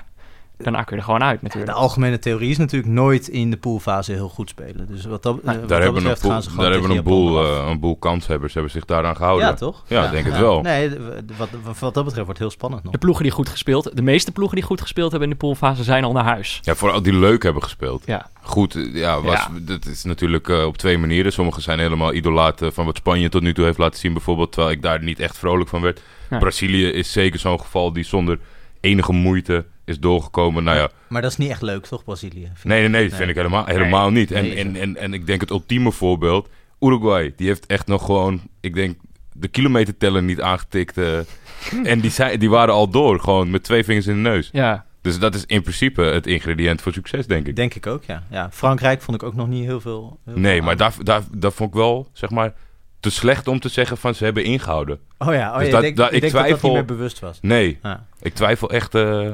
daarna 0.62 0.82
kun 0.82 0.96
je 0.96 1.02
er 1.02 1.08
gewoon 1.08 1.22
uit 1.22 1.40
De 1.40 1.46
natuurlijk. 1.46 1.72
algemene 1.72 2.18
theorie 2.18 2.50
is 2.50 2.58
natuurlijk 2.58 2.92
nooit 2.92 3.28
in 3.28 3.50
de 3.50 3.56
poolfase 3.56 4.12
heel 4.12 4.28
goed 4.28 4.48
spelen. 4.48 4.86
Dus 4.88 5.04
wat 5.04 5.22
dat, 5.22 5.38
eh, 5.38 5.44
wat 5.44 5.54
Daar 5.54 5.60
dat 5.60 5.70
hebben, 5.70 5.80
we 5.80 5.86
een 5.86 5.94
betreft 5.94 6.22
boel, 6.22 6.30
gaan 6.30 6.42
ze 6.42 6.48
gewoon 6.50 6.64
daar 6.64 6.72
hebben 6.72 6.96
een 6.96 7.02
boel, 7.02 7.44
eh, 7.44 7.68
een 7.68 7.80
boel 7.80 7.96
kanshebbers 7.96 8.54
hebben 8.54 8.72
zich 8.72 8.84
daaraan 8.84 9.16
gehouden. 9.16 9.46
Ja, 9.46 9.54
toch? 9.54 9.84
Ja, 9.86 10.04
ik 10.04 10.10
denk 10.10 10.24
het 10.24 10.38
wel. 10.38 10.60
Nee, 10.60 10.90
wat, 11.36 11.48
wat, 11.64 11.78
wat 11.78 11.94
dat 11.94 12.04
betreft 12.04 12.14
wordt 12.14 12.28
het 12.28 12.38
heel 12.38 12.50
spannend 12.50 12.82
nog. 12.82 12.92
De 12.92 12.98
ploegen 12.98 13.22
die 13.22 13.32
goed 13.32 13.48
gespeeld, 13.48 13.96
de 13.96 14.02
meeste 14.02 14.32
ploegen 14.32 14.56
die 14.56 14.66
goed 14.66 14.80
gespeeld 14.80 15.10
hebben 15.10 15.28
in 15.30 15.34
de 15.38 15.40
poolfase 15.46 15.84
zijn 15.84 16.04
al 16.04 16.12
naar 16.12 16.24
huis. 16.24 16.58
Ja, 16.62 16.74
vooral 16.74 17.02
die 17.02 17.14
leuk 17.14 17.42
hebben 17.42 17.62
gespeeld. 17.62 18.02
Ja, 18.06 18.28
Goed, 18.42 18.74
eh, 18.74 18.94
ja, 18.94 19.20
was, 19.20 19.32
Ja. 19.32 19.48
dat 19.60 19.86
is 19.86 20.04
natuurlijk 20.04 20.48
op 20.48 20.76
twee 20.76 20.98
manieren. 20.98 21.32
Sommigen 21.32 21.62
zijn 21.62 21.78
helemaal 21.78 22.14
idolaten 22.14 22.72
van 22.72 22.84
wat 22.84 22.96
Spanje 22.96 23.28
tot 23.28 23.42
nu 23.42 23.54
toe 23.54 23.64
heeft 23.64 23.78
laten 23.78 23.98
zien, 24.00 24.12
bijvoorbeeld. 24.12 24.52
Terwijl 24.52 24.74
ik 24.74 24.82
daar 24.82 25.02
niet 25.02 25.18
echt 25.20 25.38
vrolijk 25.38 25.68
van 25.68 25.80
werd. 25.80 26.00
Ja. 26.30 26.38
Brazilië 26.38 26.86
is 26.86 27.12
zeker 27.12 27.38
zo'n 27.38 27.60
geval 27.60 27.92
die 27.92 28.04
zonder 28.04 28.38
enige 28.80 29.12
moeite 29.12 29.64
is 29.90 29.98
doorgekomen. 30.00 30.64
Nou 30.64 30.76
ja, 30.78 30.88
Maar 31.08 31.22
dat 31.22 31.30
is 31.30 31.36
niet 31.36 31.50
echt 31.50 31.62
leuk, 31.62 31.86
toch, 31.86 32.04
Brazilië? 32.04 32.50
Vind 32.54 32.64
nee, 32.64 32.80
nee, 32.80 32.88
nee, 32.88 33.00
dat 33.00 33.08
Nee. 33.10 33.18
vind 33.18 33.30
ik 33.30 33.36
helemaal, 33.36 33.64
helemaal 33.64 34.10
niet. 34.10 34.30
En, 34.32 34.56
en, 34.56 34.76
en, 34.76 34.96
en 34.96 35.12
ik 35.14 35.26
denk 35.26 35.40
het 35.40 35.50
ultieme 35.50 35.92
voorbeeld, 35.92 36.48
Uruguay. 36.80 37.32
Die 37.36 37.46
heeft 37.46 37.66
echt 37.66 37.86
nog 37.86 38.04
gewoon, 38.04 38.40
ik 38.60 38.74
denk, 38.74 38.96
de 39.32 39.48
kilometerteller 39.48 40.22
niet 40.22 40.40
aangetikt. 40.40 40.98
eh. 40.98 41.18
en 41.92 42.00
die, 42.00 42.10
zijn, 42.10 42.38
die 42.38 42.50
waren 42.50 42.74
al 42.74 42.88
door, 42.90 43.20
gewoon 43.20 43.50
met 43.50 43.62
twee 43.62 43.84
vingers 43.84 44.06
in 44.06 44.14
de 44.22 44.28
neus. 44.28 44.48
ja. 44.52 44.88
Dus 45.02 45.18
dat 45.18 45.34
is 45.34 45.44
in 45.46 45.62
principe 45.62 46.02
het 46.02 46.26
ingrediënt 46.26 46.82
voor 46.82 46.92
succes, 46.92 47.26
denk 47.26 47.46
ik. 47.46 47.56
Denk 47.56 47.74
ik 47.74 47.86
ook, 47.86 48.04
ja. 48.04 48.22
ja. 48.30 48.48
Frankrijk 48.52 49.02
vond 49.02 49.22
ik 49.22 49.28
ook 49.28 49.34
nog 49.34 49.48
niet 49.48 49.64
heel 49.64 49.80
veel. 49.80 50.18
heel 50.24 50.34
Nee, 50.38 50.56
veel 50.56 50.64
maar 50.64 50.76
daar, 50.76 50.94
daar, 51.02 51.22
daar 51.32 51.52
vond 51.52 51.68
ik 51.70 51.74
wel, 51.76 52.08
zeg 52.12 52.30
maar, 52.30 52.52
te 53.00 53.10
slecht 53.10 53.48
om 53.48 53.60
te 53.60 53.68
zeggen 53.68 53.96
van 53.96 54.14
ze 54.14 54.24
hebben 54.24 54.44
ingehouden. 54.44 54.98
Oh 55.18 55.32
ja, 55.34 55.52
oh, 55.52 55.58
Dus 55.58 55.66
ja, 55.66 55.72
dat- 55.72 55.82
ik 55.82 55.82
denk, 55.82 55.96
dat- 55.96 56.08
ik 56.08 56.14
ik 56.14 56.20
denk 56.20 56.32
dat 56.32 56.40
dat 56.42 56.48
twijfel- 56.50 56.68
niet 56.68 56.76
meer 56.78 56.96
bewust 56.96 57.18
was. 57.20 57.38
Nee, 57.42 57.78
Ja. 57.82 58.06
ik 58.22 58.34
twijfel 58.34 58.70
echt 58.70 58.94
eh, 58.94 59.30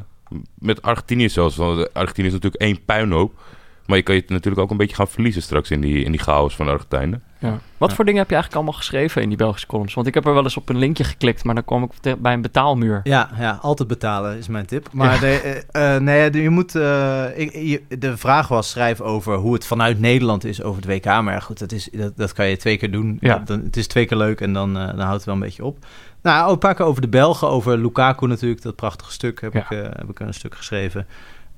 met 0.59 0.83
Argentinië 0.83 1.29
zelfs. 1.29 1.57
Want 1.57 1.95
Argentinië 1.95 2.27
is 2.27 2.33
natuurlijk 2.33 2.63
één 2.63 2.85
puinhoop. 2.85 3.41
Maar 3.87 3.97
je 3.97 4.03
kan 4.03 4.15
je 4.15 4.25
natuurlijk 4.27 4.63
ook 4.63 4.71
een 4.71 4.77
beetje 4.77 4.97
gaan 4.97 5.09
verliezen 5.09 5.43
straks 5.43 5.71
in 5.71 5.81
die, 5.81 6.05
in 6.05 6.11
die 6.11 6.21
chaos 6.21 6.57
van 6.57 6.67
de 6.67 6.73
Argentijnen. 6.73 7.23
Ja. 7.39 7.59
Wat 7.77 7.89
Ja. 7.91 7.95
voor 7.97 8.05
dingen 8.05 8.21
heb 8.21 8.29
je 8.31 8.35
eigenlijk 8.35 8.65
allemaal 8.65 8.81
geschreven 8.83 9.23
in 9.23 9.29
die 9.29 9.37
Belgische 9.37 9.67
columns? 9.67 9.95
Want 9.95 10.07
ik 10.07 10.15
heb 10.15 10.27
er 10.27 10.35
wel 10.35 10.43
eens 10.43 10.57
op 10.57 10.69
een 10.69 10.79
linkje 10.79 11.05
geklikt, 11.05 11.45
maar 11.45 11.55
dan 11.55 11.65
kwam 11.65 11.83
ik 11.83 12.17
bij 12.23 12.33
een 12.33 12.43
betaalmuur. 12.43 13.01
Ja, 13.05 13.31
ja, 13.39 13.59
altijd 13.63 13.89
betalen 13.89 14.39
is 14.39 14.49
mijn 14.49 14.67
tip. 14.67 14.89
Maar 14.93 15.21
de, 15.21 15.63
eh, 15.71 15.95
eh, 15.95 16.03
nee, 16.03 16.31
de- 16.31 16.43
je 16.43 16.51
moet, 16.51 16.75
eh, 16.75 17.25
ik, 17.39 17.53
je- 17.53 17.83
de 17.99 18.17
vraag 18.17 18.49
was 18.49 18.71
schrijf 18.71 19.01
over 19.01 19.35
hoe 19.37 19.55
het 19.55 19.67
vanuit 19.67 20.01
Nederland 20.01 20.45
is 20.45 20.63
over 20.63 20.83
het 20.83 20.91
WK. 20.91 21.05
Maar 21.23 21.43
goed, 21.43 21.59
dat, 21.59 21.73
is, 21.73 21.89
dat, 21.93 22.17
dat 22.17 22.33
kan 22.33 22.47
je 22.47 22.57
twee 22.57 22.77
keer 22.77 22.91
doen. 22.91 23.17
Ja. 23.21 23.39
Dan, 23.39 23.61
het 23.63 23.77
is 23.77 23.87
twee 23.87 24.07
keer 24.07 24.17
leuk 24.19 24.41
en 24.41 24.53
dan, 24.53 24.79
eh, 24.79 24.87
dan 24.87 24.99
houdt 25.01 25.15
het 25.17 25.25
wel 25.25 25.35
een 25.35 25.41
beetje 25.41 25.65
op. 25.65 25.79
Nou, 26.23 26.47
ook 26.47 26.53
een 26.53 26.59
paar 26.59 26.75
keer 26.75 26.85
over 26.87 27.01
de 27.03 27.09
Belgen, 27.09 27.49
over 27.49 27.79
Lukaku 27.79 28.27
natuurlijk. 28.27 28.63
Dat 28.63 28.77
prachtige 28.77 29.13
stuk 29.13 29.41
heb, 29.41 29.53
Ja. 29.53 29.61
ik, 29.61 29.71
eh, 29.71 29.79
heb 29.83 30.11
ik 30.11 30.21
een 30.21 30.35
stuk 30.35 30.55
geschreven. 30.55 31.07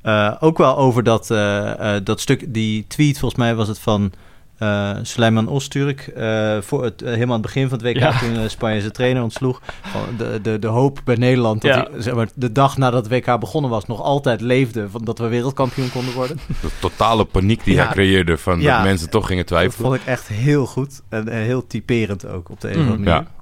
Eh, 0.02 0.34
ook 0.40 0.58
wel 0.58 0.76
over 0.76 1.02
dat, 1.02 1.30
eh, 1.30 1.96
eh, 1.96 2.04
dat 2.04 2.20
stuk, 2.20 2.54
die 2.54 2.86
tweet 2.86 3.18
volgens 3.18 3.40
mij 3.40 3.54
was 3.54 3.68
het 3.68 3.78
van 3.78 4.12
eh 4.58 4.96
Suleiman 5.02 5.48
Osturk. 5.48 6.00
eh, 6.06 6.56
voor 6.60 6.84
het, 6.84 7.02
eh, 7.02 7.08
helemaal 7.08 7.26
aan 7.36 7.42
het 7.42 7.52
begin 7.52 7.68
van 7.68 7.78
het 7.78 7.86
WK, 7.86 7.96
Ja. 7.96 8.18
toen 8.18 8.50
Spanje 8.50 8.80
zijn 8.80 8.92
trainer 8.92 9.22
ontsloeg. 9.22 9.60
Van 9.82 10.00
de, 10.18 10.38
de, 10.42 10.58
de 10.58 10.66
hoop 10.66 11.00
bij 11.04 11.14
Nederland 11.14 11.62
dat 11.62 11.74
Ja. 11.74 11.88
die, 11.92 12.02
zeg 12.02 12.14
maar, 12.14 12.28
de 12.34 12.52
dag 12.52 12.76
nadat 12.76 13.04
het 13.10 13.12
WK 13.26 13.40
begonnen 13.40 13.70
was, 13.70 13.86
nog 13.86 14.02
altijd 14.02 14.40
leefde 14.40 14.90
van 14.90 15.04
dat 15.04 15.18
we 15.18 15.26
wereldkampioen 15.28 15.90
konden 15.90 16.14
worden. 16.14 16.38
De 16.60 16.68
totale 16.80 17.24
paniek 17.24 17.64
die 17.64 17.74
Ja. 17.74 17.84
hij 17.84 17.92
creëerde 17.92 18.38
van 18.38 18.60
Ja. 18.60 18.74
dat 18.76 18.84
mensen 18.86 19.10
toch 19.10 19.26
gingen 19.26 19.46
Dat 19.46 19.52
twijfelen. 19.56 19.86
vond 19.88 20.00
ik 20.00 20.06
echt 20.06 20.28
heel 20.28 20.66
goed 20.66 21.02
en 21.08 21.28
heel 21.28 21.66
typerend 21.66 22.26
ook 22.26 22.50
op 22.50 22.60
de 22.60 22.68
een 22.68 22.74
of 22.78 22.80
Mm. 22.84 22.90
andere 22.90 23.10
manier. 23.10 23.26
Ja. 23.28 23.36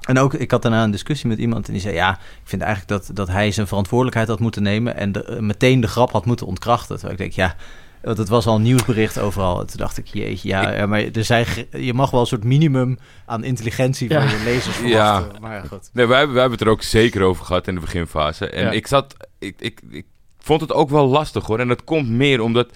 En 0.00 0.18
ook, 0.18 0.34
ik 0.34 0.50
had 0.50 0.62
daarna 0.62 0.82
een 0.84 0.90
discussie 0.90 1.28
met 1.28 1.38
iemand 1.38 1.66
en 1.66 1.72
die 1.72 1.82
zei... 1.82 1.94
ja, 1.94 2.10
ik 2.12 2.18
vind 2.44 2.62
eigenlijk 2.62 2.90
dat, 3.06 3.16
dat 3.16 3.28
hij 3.28 3.50
zijn 3.50 3.66
verantwoordelijkheid 3.66 4.28
had 4.28 4.38
moeten 4.40 4.62
nemen... 4.62 4.96
en 4.96 5.12
de, 5.12 5.36
meteen 5.40 5.80
de 5.80 5.86
grap 5.88 6.10
had 6.12 6.24
moeten 6.26 6.46
ontkrachten. 6.46 6.96
Terwijl 6.98 7.12
ik 7.12 7.18
denk, 7.18 7.32
ja, 7.32 7.54
want 8.02 8.18
het 8.18 8.28
was 8.28 8.46
al 8.46 8.54
een 8.56 8.62
nieuwsbericht 8.62 9.18
overal. 9.18 9.60
En 9.60 9.66
toen 9.66 9.76
dacht 9.76 9.98
ik, 9.98 10.06
jeetje, 10.06 10.48
ja, 10.48 10.72
ja, 10.76 10.86
maar 10.86 11.00
er 11.12 11.24
zijn, 11.24 11.46
je 11.70 11.94
mag 11.94 12.10
wel 12.10 12.20
een 12.20 12.26
soort 12.26 12.44
minimum 12.44 12.98
aan 13.26 13.44
intelligentie 13.44 14.08
van 14.08 14.22
Ja. 14.22 14.30
je 14.30 14.40
lezers 14.44 14.78
Ja. 14.78 15.14
verwachten. 15.16 15.40
Maar 15.42 15.54
ja, 15.54 15.60
goed. 15.68 15.90
Nee, 15.92 16.06
wij, 16.06 16.16
hebben- 16.18 16.34
wij 16.34 16.40
hebben 16.42 16.58
het 16.58 16.68
er 16.68 16.72
ook 16.74 16.82
zeker 16.82 17.22
over 17.22 17.44
gehad 17.44 17.66
in 17.68 17.74
de 17.74 17.80
beginfase. 17.80 18.46
En 18.48 18.64
Ja. 18.64 18.70
ik 18.70 18.86
zat... 18.86 19.14
Ik, 19.38 19.54
ik, 19.60 19.80
ik 19.90 20.06
vond 20.38 20.60
het 20.60 20.72
ook 20.72 20.90
wel 20.90 21.06
lastig 21.06 21.46
hoor. 21.46 21.58
En 21.58 21.68
dat 21.68 21.84
komt 21.84 22.08
meer 22.08 22.40
omdat 22.40 22.68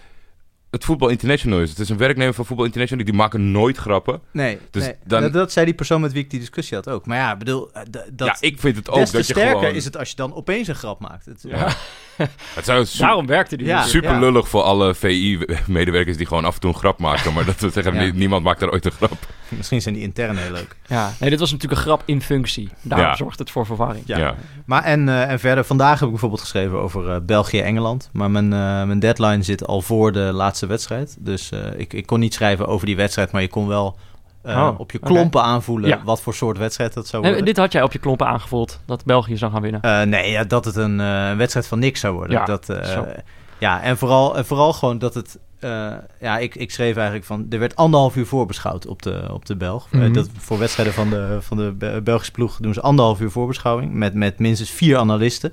het 0.71 0.85
Voetbal 0.85 1.09
International 1.09 1.61
is. 1.61 1.71
Het 1.71 1.78
is 1.78 1.88
een 1.88 1.97
werknemer 1.97 2.35
van 2.35 2.45
Voetbal 2.45 2.64
International. 2.66 3.04
Die 3.07 3.14
maken 3.14 3.50
nooit 3.50 3.76
grappen. 3.76 4.21
Nee, 4.33 4.59
Dus 4.71 4.83
nee. 4.85 4.95
dan- 5.04 5.21
Dat, 5.23 5.33
dat 5.33 5.52
zei 5.52 5.64
die 5.66 5.75
persoon 5.75 6.00
met 6.00 6.12
wie 6.12 6.23
ik 6.23 6.31
die 6.31 6.38
discussie 6.40 6.76
had 6.76 6.88
ook. 6.88 7.07
Maar 7.07 7.16
ja, 7.16 7.33
ik 7.33 7.38
bedoel, 7.38 7.73
eh, 7.73 7.83
dat... 8.12 8.26
ja, 8.26 8.37
ik 8.40 8.61
vind 8.61 8.76
het 8.76 8.88
ook 8.88 8.97
dat 8.97 9.11
je 9.11 9.23
sterker 9.23 9.49
gewoon... 9.59 9.75
is 9.75 9.85
het 9.85 9.97
als 9.97 10.11
je 10.11 10.16
dan 10.16 10.35
opeens 10.35 10.69
een 10.69 10.75
grap 10.75 11.00
maakt. 11.00 11.25
Het, 11.26 11.45
Ja. 11.49 11.75
Het 12.54 12.64
zou 12.64 12.85
su- 12.85 12.99
Daarom 12.99 13.26
werkte 13.26 13.56
die 13.56 13.66
Ja. 13.66 13.83
super 13.83 14.18
lullig 14.18 14.49
voor 14.49 14.62
alle 14.62 14.94
VI-medewerkers 14.94 16.16
die 16.16 16.26
gewoon 16.26 16.44
af 16.44 16.54
en 16.54 16.61
toe 16.61 16.71
een 16.73 16.78
grap 16.78 16.99
maken. 16.99 17.33
Maar 17.33 17.44
dat 17.44 17.61
we 17.61 17.71
zeggen, 17.71 17.94
Ja. 18.06 18.12
niemand 18.14 18.44
maakt 18.44 18.62
er 18.62 18.71
ooit 18.73 18.85
een 18.85 18.92
grap. 18.92 19.12
Misschien 19.49 19.83
zijn 19.83 19.94
die 19.94 20.02
intern 20.02 20.37
heel 20.37 20.52
leuk. 20.52 20.76
Ja, 20.87 21.12
nee, 21.21 21.30
dit 21.30 21.38
was 21.38 21.50
natuurlijk 21.52 21.80
een 21.80 21.87
grap 21.87 22.02
in 22.04 22.23
functie. 22.23 22.68
Daarom 22.83 23.06
Ja. 23.06 23.16
zorgt 23.16 23.38
het 23.38 23.50
voor 23.50 23.66
verwarring. 23.66 24.02
Ja. 24.06 24.18
Ja. 24.18 24.35
Maar 24.66 24.83
en, 24.85 25.09
eh, 25.09 25.30
en 25.30 25.38
verder, 25.40 25.64
vandaag 25.64 25.92
heb 25.94 26.02
ik 26.02 26.11
bijvoorbeeld 26.11 26.40
geschreven 26.40 26.78
over 26.80 27.11
eh, 27.11 27.16
België-Engeland. 27.23 28.09
Maar 28.12 28.30
mijn, 28.30 28.52
eh, 28.52 28.59
mijn 28.85 28.99
deadline 28.99 29.42
zit 29.42 29.66
al 29.66 29.80
voor 29.83 30.12
de 30.12 30.18
laatste 30.33 30.66
wedstrijd. 30.66 31.16
Dus 31.18 31.50
eh, 31.50 31.61
ik, 31.76 31.92
ik 31.92 32.06
kon 32.06 32.21
niet 32.21 32.35
schrijven 32.35 32.66
over 32.66 32.87
die 32.87 32.97
wedstrijd, 32.97 33.33
maar 33.33 33.42
je 33.42 33.49
kon 33.49 33.66
wel 33.68 33.99
Oh, 34.46 34.74
op 34.78 34.92
je 34.92 34.98
klompen 34.98 35.42
aanvoelen 35.42 35.88
Ja. 35.88 36.00
wat 36.04 36.20
voor 36.20 36.34
soort 36.34 36.58
wedstrijd 36.58 36.94
dat 36.94 37.06
zou 37.06 37.22
worden. 37.22 37.44
dit 37.44 37.56
had 37.56 37.72
jij 37.72 37.82
op 37.82 37.92
je 37.92 37.98
klompen 37.98 38.26
aangevoeld, 38.26 38.80
dat 38.86 39.04
België 39.04 39.36
zou 39.36 39.52
gaan 39.52 39.62
winnen. 39.62 39.80
Eh, 39.80 40.02
nee, 40.02 40.30
ja, 40.30 40.44
dat 40.44 40.64
het 40.64 40.76
een 40.76 41.00
eh, 41.00 41.36
wedstrijd 41.36 41.66
van 41.66 41.78
niks 41.78 42.00
zou 42.00 42.14
worden. 42.14 42.36
Ja, 42.36 42.44
dat, 42.44 42.68
eh, 42.68 43.00
ja 43.58 43.82
en 43.82 43.98
vooral, 43.98 44.36
en 44.36 44.46
vooral 44.46 44.72
gewoon 44.72 44.98
dat 44.98 45.14
het... 45.14 45.38
eh, 45.60 45.92
ja, 46.20 46.38
ik, 46.38 46.54
ik 46.54 46.70
schreef 46.70 46.96
eigenlijk 46.96 47.26
van... 47.26 47.46
Er 47.50 47.58
werd 47.58 47.76
anderhalf 47.76 48.16
uur 48.16 48.26
voorbeschouwd 48.26 48.86
op 48.86 49.02
de, 49.02 49.28
op 49.32 49.46
de 49.46 49.56
Belg. 49.56 49.86
Eh, 49.90 50.00
Mhm. 50.00 50.12
dat, 50.12 50.28
voor 50.38 50.58
wedstrijden 50.58 50.94
van 50.94 51.10
de, 51.10 51.38
van 51.40 51.56
de 51.56 51.72
Be- 51.78 52.00
Belgische 52.04 52.32
ploeg 52.32 52.56
doen 52.60 52.74
ze 52.74 52.80
anderhalf 52.80 53.20
uur 53.20 53.30
voorbeschouwing... 53.30 53.92
met, 53.92 54.14
met 54.14 54.38
minstens 54.38 54.70
vier 54.70 54.96
analisten. 54.98 55.52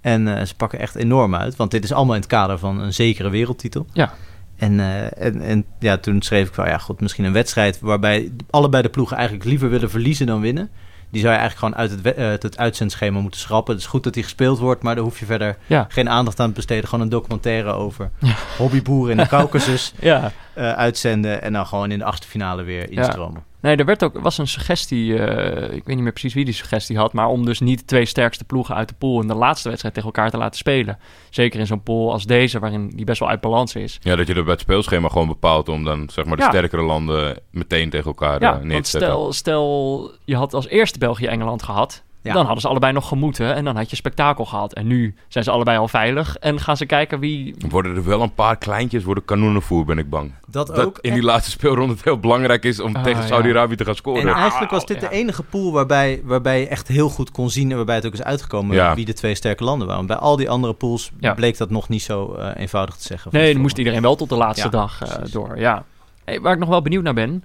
En 0.00 0.38
eh, 0.38 0.44
ze 0.44 0.54
pakken 0.56 0.78
echt 0.78 0.94
enorm 0.94 1.34
uit. 1.34 1.56
Want 1.56 1.70
dit 1.70 1.84
is 1.84 1.92
allemaal 1.92 2.14
in 2.14 2.20
het 2.20 2.30
kader 2.30 2.58
van 2.58 2.80
een 2.80 2.92
zekere 2.94 3.28
wereldtitel. 3.28 3.86
Ja. 3.92 4.12
En, 4.56 4.80
eh, 4.80 5.24
en, 5.26 5.40
en 5.40 5.64
ja, 5.78 5.96
toen 5.96 6.22
schreef 6.22 6.48
ik 6.48 6.54
van... 6.54 6.66
Ja, 6.66 6.78
goed, 6.78 7.00
misschien 7.00 7.24
een 7.24 7.32
wedstrijd... 7.32 7.80
waarbij 7.80 8.32
allebei 8.50 8.82
de 8.82 8.88
ploegen 8.88 9.16
eigenlijk 9.16 9.46
liever 9.48 9.70
willen 9.70 9.90
verliezen 9.90 10.26
dan 10.26 10.40
winnen... 10.40 10.70
Die 11.10 11.22
zou 11.22 11.34
je 11.34 11.40
eigenlijk 11.40 11.74
gewoon 11.76 11.88
uit 11.90 12.04
het, 12.04 12.16
uit 12.18 12.42
het 12.42 12.58
uitzendschema 12.58 13.20
moeten 13.20 13.40
schrappen. 13.40 13.74
Het 13.74 13.82
is 13.82 13.88
goed 13.88 14.04
dat 14.04 14.14
die 14.14 14.22
gespeeld 14.22 14.58
wordt, 14.58 14.82
maar 14.82 14.94
daar 14.94 15.04
hoef 15.04 15.18
je 15.18 15.24
verder 15.26 15.56
Ja. 15.66 15.86
geen 15.88 16.08
aandacht 16.08 16.40
aan 16.40 16.48
te 16.48 16.54
besteden. 16.54 16.88
Gewoon 16.88 17.04
een 17.04 17.10
documentaire 17.10 17.72
over 17.72 18.10
Ja. 18.18 18.34
hobbyboeren 18.58 19.10
in 19.10 19.16
de 19.16 19.26
Caucasus 19.28 19.92
Ja. 20.00 20.32
eh, 20.52 20.72
uitzenden. 20.72 21.42
En 21.42 21.52
dan 21.52 21.66
gewoon 21.66 21.90
in 21.90 21.98
de 21.98 22.04
achtste 22.04 22.26
finale 22.26 22.62
weer 22.62 22.90
instromen. 22.90 23.42
Nee, 23.64 23.76
er 23.76 23.84
werd 23.84 24.04
ook, 24.04 24.18
was 24.18 24.38
een 24.38 24.46
suggestie, 24.48 25.18
eh, 25.18 25.62
ik 25.76 25.84
weet 25.84 25.94
niet 25.94 25.98
meer 26.04 26.10
precies 26.12 26.34
wie 26.34 26.44
die 26.44 26.54
suggestie 26.54 26.96
had, 26.98 27.12
maar 27.12 27.26
om 27.28 27.44
dus 27.44 27.60
niet 27.60 27.78
de 27.78 27.84
twee 27.84 28.04
sterkste 28.04 28.44
ploegen 28.44 28.74
uit 28.74 28.88
de 28.88 28.94
pool 28.98 29.20
in 29.20 29.28
de 29.28 29.34
laatste 29.34 29.68
wedstrijd 29.68 29.94
tegen 29.94 30.08
elkaar 30.12 30.30
te 30.30 30.36
laten 30.36 30.56
spelen. 30.58 30.98
Zeker 31.30 31.60
in 31.60 31.66
zo'n 31.66 31.82
pool 31.82 32.12
als 32.12 32.24
deze, 32.24 32.58
waarin 32.58 32.88
die 32.96 33.04
best 33.04 33.20
wel 33.20 33.28
uit 33.28 33.40
balans 33.40 33.74
is. 33.74 33.98
Ja, 34.02 34.16
dat 34.16 34.26
je 34.26 34.34
er 34.34 34.42
bij 34.44 34.52
het 34.52 34.60
speelschema 34.60 35.08
gewoon 35.08 35.28
bepaalt 35.28 35.68
om 35.68 35.84
dan 35.84 36.08
zeg 36.12 36.24
maar 36.24 36.36
de 36.36 36.42
Ja. 36.42 36.48
sterkere 36.48 36.82
landen 36.82 37.38
meteen 37.50 37.90
tegen 37.90 38.06
elkaar 38.06 38.40
Ja, 38.40 38.54
eh, 38.54 38.62
neer 38.62 38.82
te 38.82 38.90
zetten. 38.90 39.10
stel, 39.10 39.32
stel 39.32 40.10
je 40.24 40.36
had 40.36 40.54
als 40.54 40.68
eerste 40.68 40.98
België-Engeland 40.98 41.62
gehad, 41.62 42.02
Ja. 42.24 42.32
dan 42.32 42.44
hadden 42.44 42.60
ze 42.62 42.68
allebei 42.68 42.92
nog 42.92 43.08
gemoeten 43.08 43.54
en 43.54 43.64
dan 43.64 43.76
had 43.76 43.90
je 43.90 43.96
spektakel 43.96 44.44
gehad. 44.44 44.72
En 44.72 44.86
nu 44.86 45.14
zijn 45.28 45.44
ze 45.44 45.50
allebei 45.50 45.78
al 45.78 45.88
veilig 45.88 46.36
en 46.36 46.60
gaan 46.60 46.76
ze 46.76 46.86
kijken 46.86 47.18
wie... 47.20 47.54
Worden 47.68 47.96
er 47.96 48.04
wel 48.04 48.22
een 48.22 48.34
paar 48.34 48.56
kleintjes, 48.56 49.04
worden 49.04 49.24
kanonenvoer, 49.24 49.84
ben 49.84 49.98
ik 49.98 50.10
bang. 50.10 50.32
Dat, 50.46 50.66
Dat 50.66 50.78
ook. 50.80 50.98
in 51.00 51.12
die 51.12 51.22
laatste 51.22 51.50
speelronde 51.50 51.94
het 51.94 52.04
heel 52.04 52.18
belangrijk 52.18 52.64
is 52.64 52.80
om 52.80 52.96
Ah, 52.96 53.02
tegen 53.02 53.20
ja. 53.20 53.26
Saudi-Arabië 53.26 53.74
te 53.76 53.84
gaan 53.84 53.94
scoren. 53.94 54.28
en 54.28 54.34
eigenlijk 54.34 54.70
was 54.70 54.86
dit 54.86 55.00
ja. 55.00 55.08
de 55.08 55.14
enige 55.14 55.42
pool 55.42 55.72
waarbij, 55.72 56.20
waarbij 56.24 56.60
je 56.60 56.68
echt 56.68 56.88
heel 56.88 57.08
goed 57.08 57.30
kon 57.30 57.50
zien... 57.50 57.70
en 57.70 57.76
waarbij 57.76 57.94
het 57.94 58.06
ook 58.06 58.12
is 58.12 58.22
uitgekomen 58.22 58.76
Ja. 58.76 58.94
wie 58.94 59.04
de 59.04 59.12
twee 59.12 59.34
sterke 59.34 59.64
landen 59.64 59.88
waren. 59.88 60.06
Bij 60.06 60.16
al 60.16 60.36
die 60.36 60.50
andere 60.50 60.72
pools 60.74 61.10
Ja. 61.20 61.34
bleek 61.34 61.58
dat 61.58 61.70
nog 61.70 61.88
niet 61.88 62.02
zo 62.02 62.34
eh, 62.34 62.50
eenvoudig 62.56 62.96
te 62.96 63.02
zeggen. 63.02 63.30
Nee, 63.34 63.52
dan 63.52 63.62
moest 63.62 63.78
iedereen 63.78 64.02
wel 64.02 64.16
tot 64.16 64.28
de 64.28 64.36
laatste 64.36 64.64
Ja, 64.64 64.70
dag 64.70 65.02
eh, 65.02 65.32
door. 65.32 65.58
Ja. 65.58 65.84
Hey, 66.24 66.40
waar 66.40 66.52
ik 66.52 66.58
nog 66.58 66.68
wel 66.68 66.82
benieuwd 66.82 67.02
naar 67.02 67.14
ben, 67.14 67.44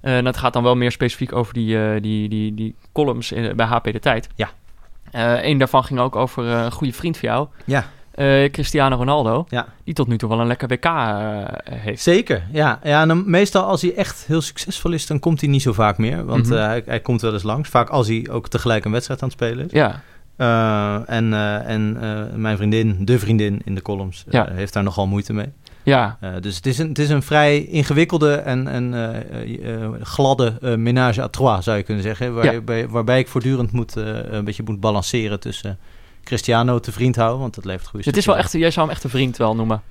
en 0.00 0.24
dat 0.24 0.36
gaat 0.36 0.52
dan 0.52 0.62
wel 0.62 0.76
meer 0.76 0.90
specifiek 0.92 1.32
over 1.32 1.54
die, 1.54 1.84
eh, 1.84 2.02
die, 2.02 2.28
die, 2.28 2.54
die 2.54 2.74
columns 2.92 3.32
in, 3.32 3.56
bij 3.56 3.66
HP 3.66 3.84
De 3.84 3.98
Tijd. 4.00 4.28
Ja. 4.34 4.48
Eh 5.10 5.44
een 5.44 5.58
daarvan 5.58 5.84
ging 5.84 6.00
ook 6.00 6.16
over 6.16 6.50
eh, 6.52 6.62
een 6.64 6.72
goede 6.72 6.92
vriend 6.92 7.16
van 7.18 7.28
jou, 7.28 7.48
Ja, 7.64 7.84
eh, 8.10 8.50
Cristiano 8.50 8.96
Ronaldo, 8.96 9.44
ja. 9.48 9.66
die 9.84 9.94
tot 9.94 10.08
nu 10.08 10.18
toe 10.18 10.28
wel 10.28 10.40
een 10.40 10.46
lekker 10.46 10.68
WK 10.68 10.84
eh, 10.84 11.44
heeft. 11.64 12.02
Zeker, 12.02 12.42
ja. 12.52 12.78
ja 12.82 13.06
en 13.08 13.30
meestal 13.30 13.64
als 13.64 13.82
hij 13.82 13.94
echt 13.94 14.24
heel 14.26 14.40
succesvol 14.40 14.92
is, 14.92 15.06
dan 15.06 15.18
komt 15.18 15.40
hij 15.40 15.50
niet 15.50 15.62
zo 15.62 15.72
vaak 15.72 15.98
meer. 15.98 16.24
Want 16.24 16.46
Mhm. 16.46 16.56
eh, 16.56 16.64
hij, 16.64 16.82
hij 16.86 17.00
komt 17.00 17.20
wel 17.20 17.32
eens 17.32 17.42
langs. 17.42 17.68
Vaak 17.68 17.88
als 17.88 18.06
hij 18.08 18.26
ook 18.30 18.48
tegelijk 18.48 18.84
een 18.84 18.92
wedstrijd 18.92 19.22
aan 19.22 19.28
het 19.28 19.36
spelen 19.36 19.64
is. 19.64 19.72
Ja, 19.72 20.02
Eh, 20.36 20.94
en 21.06 21.32
eh, 21.32 21.68
en 21.68 21.96
eh, 22.00 22.36
mijn 22.36 22.56
vriendin, 22.56 23.04
de 23.04 23.18
vriendin 23.18 23.60
in 23.64 23.74
de 23.74 23.82
columns, 23.82 24.24
eh, 24.26 24.32
Ja. 24.32 24.48
heeft 24.52 24.72
daar 24.72 24.82
nogal 24.82 25.06
moeite 25.06 25.32
mee. 25.32 25.52
Ja, 25.90 26.16
Eh, 26.20 26.30
dus 26.40 26.56
het 26.56 26.66
is, 26.66 26.78
een, 26.78 26.88
het 26.88 26.98
is 26.98 27.08
een 27.10 27.22
vrij 27.22 27.64
ingewikkelde 27.64 28.34
en, 28.34 28.68
en 28.68 28.94
eh, 28.94 29.74
eh, 29.84 29.90
gladde 30.02 30.76
ménage 30.76 31.22
à 31.22 31.28
trois, 31.28 31.64
zou 31.64 31.76
je 31.76 31.82
kunnen 31.82 32.02
zeggen. 32.02 32.34
Waar, 32.34 32.44
Ja. 32.44 32.50
je 32.50 32.60
bij- 32.62 32.88
waarbij 32.88 33.18
ik 33.18 33.28
voortdurend 33.28 33.72
moet, 33.72 33.94
een 33.96 34.44
beetje 34.44 34.62
moet 34.64 34.80
balanceren 34.80 35.40
tussen 35.40 35.78
Cristiano 36.24 36.78
te 36.80 36.92
vriend 36.92 37.16
houden, 37.16 37.40
want 37.40 37.54
dat 37.54 37.64
levert 37.64 37.88
goede 37.88 38.06
het 38.08 38.16
is 38.16 38.26
wel 38.26 38.36
echt, 38.36 38.52
jij 38.52 38.70
zou 38.70 38.86
hem 38.86 38.94
echt 38.94 39.04
een 39.04 39.10
vriend 39.10 39.36
wel 39.36 39.54
noemen. 39.54 39.82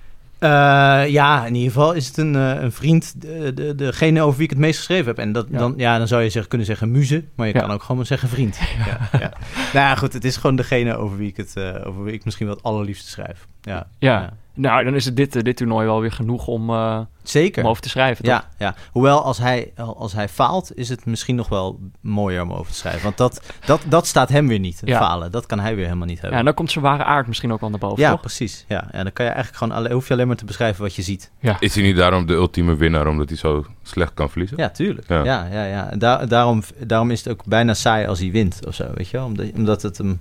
ja, 1.09 1.45
in 1.45 1.55
ieder 1.55 1.71
geval 1.71 1.93
is 1.93 2.07
het 2.07 2.17
een, 2.17 2.33
een 2.33 2.71
vriend, 2.71 3.21
de, 3.21 3.53
de, 3.53 3.75
degene 3.75 4.21
over 4.21 4.35
wie 4.35 4.43
ik 4.43 4.49
het 4.49 4.59
meest 4.59 4.77
geschreven 4.77 5.05
heb. 5.05 5.17
En 5.17 5.31
dat, 5.31 5.47
Ja. 5.51 5.57
Dan, 5.57 5.73
ja, 5.77 5.97
dan 5.97 6.07
zou 6.07 6.21
je 6.23 6.29
zeg, 6.29 6.47
kunnen 6.47 6.67
zeggen 6.67 6.91
muze, 6.91 7.23
maar 7.35 7.47
je 7.47 7.53
Ja. 7.53 7.59
kan 7.59 7.71
ook 7.71 7.83
gewoon 7.83 8.05
zeggen 8.05 8.29
vriend. 8.29 8.59
Ja. 8.85 9.09
Ja, 9.19 9.31
Nou 9.73 9.85
ja, 9.87 9.95
goed, 9.95 10.13
het 10.13 10.25
is 10.25 10.37
gewoon 10.37 10.55
degene 10.55 10.95
over 10.97 11.17
wie 11.17 11.27
ik, 11.27 11.37
het, 11.37 11.55
over 11.85 12.03
wie 12.03 12.13
ik 12.13 12.25
misschien 12.25 12.45
wel 12.47 12.55
het 12.55 12.63
allerliefste 12.65 13.09
schrijf. 13.09 13.47
Ja, 13.61 13.87
Ja. 13.99 14.33
Nou, 14.61 14.83
dan 14.83 14.95
is 14.95 15.05
het 15.05 15.15
dit, 15.15 15.35
eh, 15.35 15.43
dit 15.43 15.57
toernooi 15.57 15.85
wel 15.85 16.01
weer 16.01 16.11
genoeg 16.11 16.47
om, 16.47 16.69
eh, 16.69 16.99
Zeker. 17.23 17.63
om 17.63 17.69
over 17.69 17.81
te 17.81 17.89
schrijven, 17.89 18.23
toch? 18.23 18.33
Ja, 18.33 18.45
ja, 18.57 18.75
hoewel 18.91 19.23
als 19.23 19.37
hij, 19.37 19.71
als 19.75 20.13
hij 20.13 20.29
faalt, 20.29 20.71
is 20.75 20.89
het 20.89 21.05
misschien 21.05 21.35
nog 21.35 21.49
wel 21.49 21.79
mooier 22.01 22.41
om 22.41 22.53
over 22.53 22.71
te 22.71 22.77
schrijven. 22.77 23.03
Want 23.03 23.17
dat, 23.17 23.41
dat, 23.65 23.81
dat 23.87 24.07
staat 24.07 24.29
hem 24.29 24.47
weer 24.47 24.59
niet, 24.59 24.81
Ja. 24.85 24.97
falen. 24.99 25.31
Dat 25.31 25.45
kan 25.45 25.59
hij 25.59 25.75
weer 25.75 25.85
helemaal 25.85 26.05
niet 26.07 26.15
Ja, 26.15 26.21
hebben. 26.21 26.39
en 26.39 26.45
dan 26.45 26.53
komt 26.53 26.71
zijn 26.71 26.83
ware 26.83 27.03
aard 27.03 27.27
misschien 27.27 27.51
ook 27.53 27.59
wel 27.59 27.69
naar 27.69 27.79
boven, 27.79 28.03
Ja, 28.03 28.11
toch? 28.11 28.19
precies. 28.19 28.65
Ja. 28.67 28.91
En 28.91 29.03
dan 29.03 29.13
kan 29.13 29.25
je 29.25 29.31
eigenlijk 29.31 29.63
gewoon 29.63 29.77
alleen, 29.77 29.91
hoef 29.91 30.07
je 30.07 30.13
alleen 30.13 30.27
maar 30.27 30.35
te 30.35 30.45
beschrijven 30.45 30.81
wat 30.81 30.95
je 30.95 31.01
ziet. 31.01 31.31
Is 31.59 31.75
hij 31.75 31.83
niet 31.83 31.95
daarom 31.95 32.25
de 32.25 32.33
ultieme 32.33 32.75
winnaar, 32.75 33.07
omdat 33.07 33.29
hij 33.29 33.37
zo 33.37 33.65
slecht 33.83 34.13
kan 34.13 34.29
verliezen? 34.29 34.57
Ja, 34.57 34.69
tuurlijk. 34.69 35.07
Ja. 35.07 35.23
Ja, 35.23 35.45
ja, 35.51 35.63
ja. 35.65 35.91
En 35.91 35.99
daar- 35.99 36.27
daarom, 36.27 36.63
daarom 36.79 37.11
is 37.11 37.23
het 37.23 37.33
ook 37.33 37.45
bijna 37.45 37.73
saai 37.73 38.07
als 38.07 38.19
hij 38.19 38.31
wint 38.31 38.59
of 38.67 38.75
zo, 38.75 38.85
weet 38.93 39.09
je 39.09 39.17
wel. 39.17 39.25
Omdat, 39.25 39.45
omdat 39.55 39.81
het 39.81 39.97
hem 39.97 40.19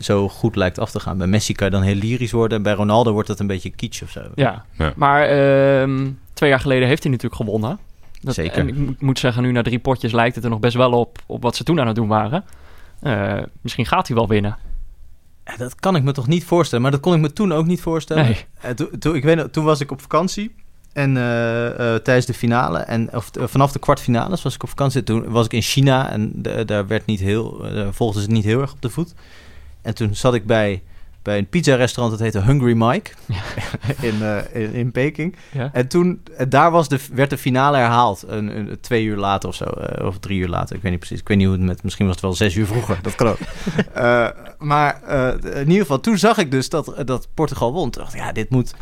zo 0.00 0.28
goed 0.28 0.56
lijkt 0.56 0.78
af 0.78 0.90
te 0.90 1.00
gaan. 1.00 1.18
Bij 1.18 1.26
Messi 1.26 1.52
kan 1.52 1.66
je 1.66 1.72
dan 1.72 1.82
heel 1.82 1.94
lyrisch 1.94 2.32
worden. 2.32 2.56
En 2.56 2.62
bij 2.62 2.72
Ronaldo 2.72 3.12
wordt 3.12 3.28
dat 3.28 3.40
een 3.40 3.46
beetje 3.46 3.70
kitsch 3.70 4.02
of 4.02 4.10
zo. 4.10 4.20
Ja, 4.34 4.64
Ja. 4.78 4.92
maar 4.96 5.22
ehm, 5.26 6.10
twee 6.32 6.50
jaar 6.50 6.60
geleden 6.60 6.88
heeft 6.88 7.02
hij 7.02 7.12
natuurlijk 7.12 7.42
gewonnen. 7.42 7.78
Dat, 8.20 8.34
Zeker. 8.34 8.58
En 8.58 8.68
ik 8.68 9.00
moet- 9.00 9.18
zeggen, 9.18 9.42
nu 9.42 9.52
na 9.52 9.62
drie 9.62 9.78
potjes 9.78 10.12
lijkt 10.12 10.34
het 10.34 10.44
er 10.44 10.50
nog 10.50 10.58
best 10.60 10.76
wel 10.76 10.92
op, 10.92 11.18
op 11.26 11.42
wat 11.42 11.56
ze 11.56 11.64
toen 11.64 11.80
aan 11.80 11.86
het 11.86 11.96
doen 11.96 12.08
waren. 12.08 12.44
Eh, 13.00 13.42
misschien 13.60 13.86
gaat 13.86 14.06
hij 14.06 14.16
wel 14.16 14.28
winnen. 14.28 14.56
Dat 15.56 15.74
kan 15.74 15.96
ik 15.96 16.02
me 16.02 16.12
toch 16.12 16.26
niet 16.26 16.44
voorstellen. 16.44 16.82
Maar 16.82 16.92
dat 16.92 17.00
kon 17.00 17.14
ik 17.14 17.20
me 17.20 17.32
toen 17.32 17.52
ook 17.52 17.66
niet 17.66 17.80
voorstellen. 17.80 18.24
Nee. 18.24 18.44
Eh, 18.60 18.70
toen, 18.98 19.14
ik 19.14 19.22
weet, 19.24 19.52
toen 19.52 19.64
was 19.64 19.80
ik 19.80 19.90
op 19.90 20.00
vakantie. 20.00 20.54
En 20.92 21.16
eh, 21.16 21.94
tijdens 21.94 22.26
de 22.26 22.34
finale, 22.34 22.78
en 22.78 23.16
of, 23.16 23.30
vanaf 23.34 23.72
de 23.72 23.78
kwartfinales 23.78 24.42
was 24.42 24.54
ik 24.54 24.62
op 24.62 24.68
vakantie. 24.68 25.02
Toen 25.02 25.30
was 25.30 25.44
ik 25.44 25.52
in 25.52 25.62
China 25.62 26.10
en 26.10 26.32
de- 26.34 26.64
daar 26.64 26.86
werd 26.86 27.06
niet 27.06 27.20
heel, 27.20 27.66
eh, 27.66 27.88
volgden 27.90 28.20
ze 28.22 28.26
het 28.28 28.36
niet 28.36 28.44
heel 28.44 28.60
erg 28.60 28.72
op 28.72 28.82
de 28.82 28.90
voet. 28.90 29.14
En 29.84 29.94
toen 29.94 30.14
zat 30.14 30.34
ik 30.34 30.46
bij, 30.46 30.82
bij 31.22 31.38
een 31.38 31.48
pizza-restaurant, 31.48 32.18
dat 32.18 32.32
heette 32.32 32.46
Hungry 32.50 32.72
Mike, 32.76 33.10
in, 34.08 34.22
eh, 34.22 34.62
in, 34.62 34.72
in 34.72 34.90
Peking. 34.92 35.36
Ja? 35.52 35.70
En 35.72 35.88
toen, 35.88 36.22
eh, 36.36 36.46
daar 36.48 36.70
was 36.70 36.88
de, 36.88 36.98
werd 37.12 37.30
de 37.30 37.38
finale 37.38 37.76
herhaald, 37.76 38.24
een, 38.26 38.56
een- 38.58 38.78
twee 38.80 39.04
uur 39.04 39.16
later 39.16 39.48
of 39.48 39.54
zo, 39.54 39.64
eh, 39.64 40.06
of 40.06 40.18
drie 40.18 40.38
uur 40.40 40.48
later, 40.48 40.76
ik 40.76 40.82
weet 40.82 40.90
niet 40.90 41.00
precies. 41.00 41.20
Ik 41.20 41.28
weet 41.28 41.36
niet 41.36 41.46
hoe 41.46 41.56
het 41.56 41.64
met, 41.66 41.82
misschien 41.82 42.06
was 42.06 42.14
het 42.14 42.24
wel 42.24 42.34
zes 42.34 42.54
uur 42.54 42.66
vroeger, 42.66 42.98
dat 43.02 43.14
kan 43.14 43.26
ook. 43.26 43.38
Eh, 43.94 44.28
maar 44.58 45.02
in 45.42 45.66
ieder 45.66 45.80
geval, 45.80 46.00
toen 46.00 46.18
zag 46.18 46.38
ik 46.38 46.50
dus 46.50 46.68
dat, 46.68 46.94
dat 47.04 47.28
Portugal 47.34 47.72
won. 47.72 47.90
Toen 47.90 48.02
dacht 48.02 48.14
ik, 48.14 48.20
ja, 48.20 48.32
dit 48.32 48.50
moet... 48.50 48.74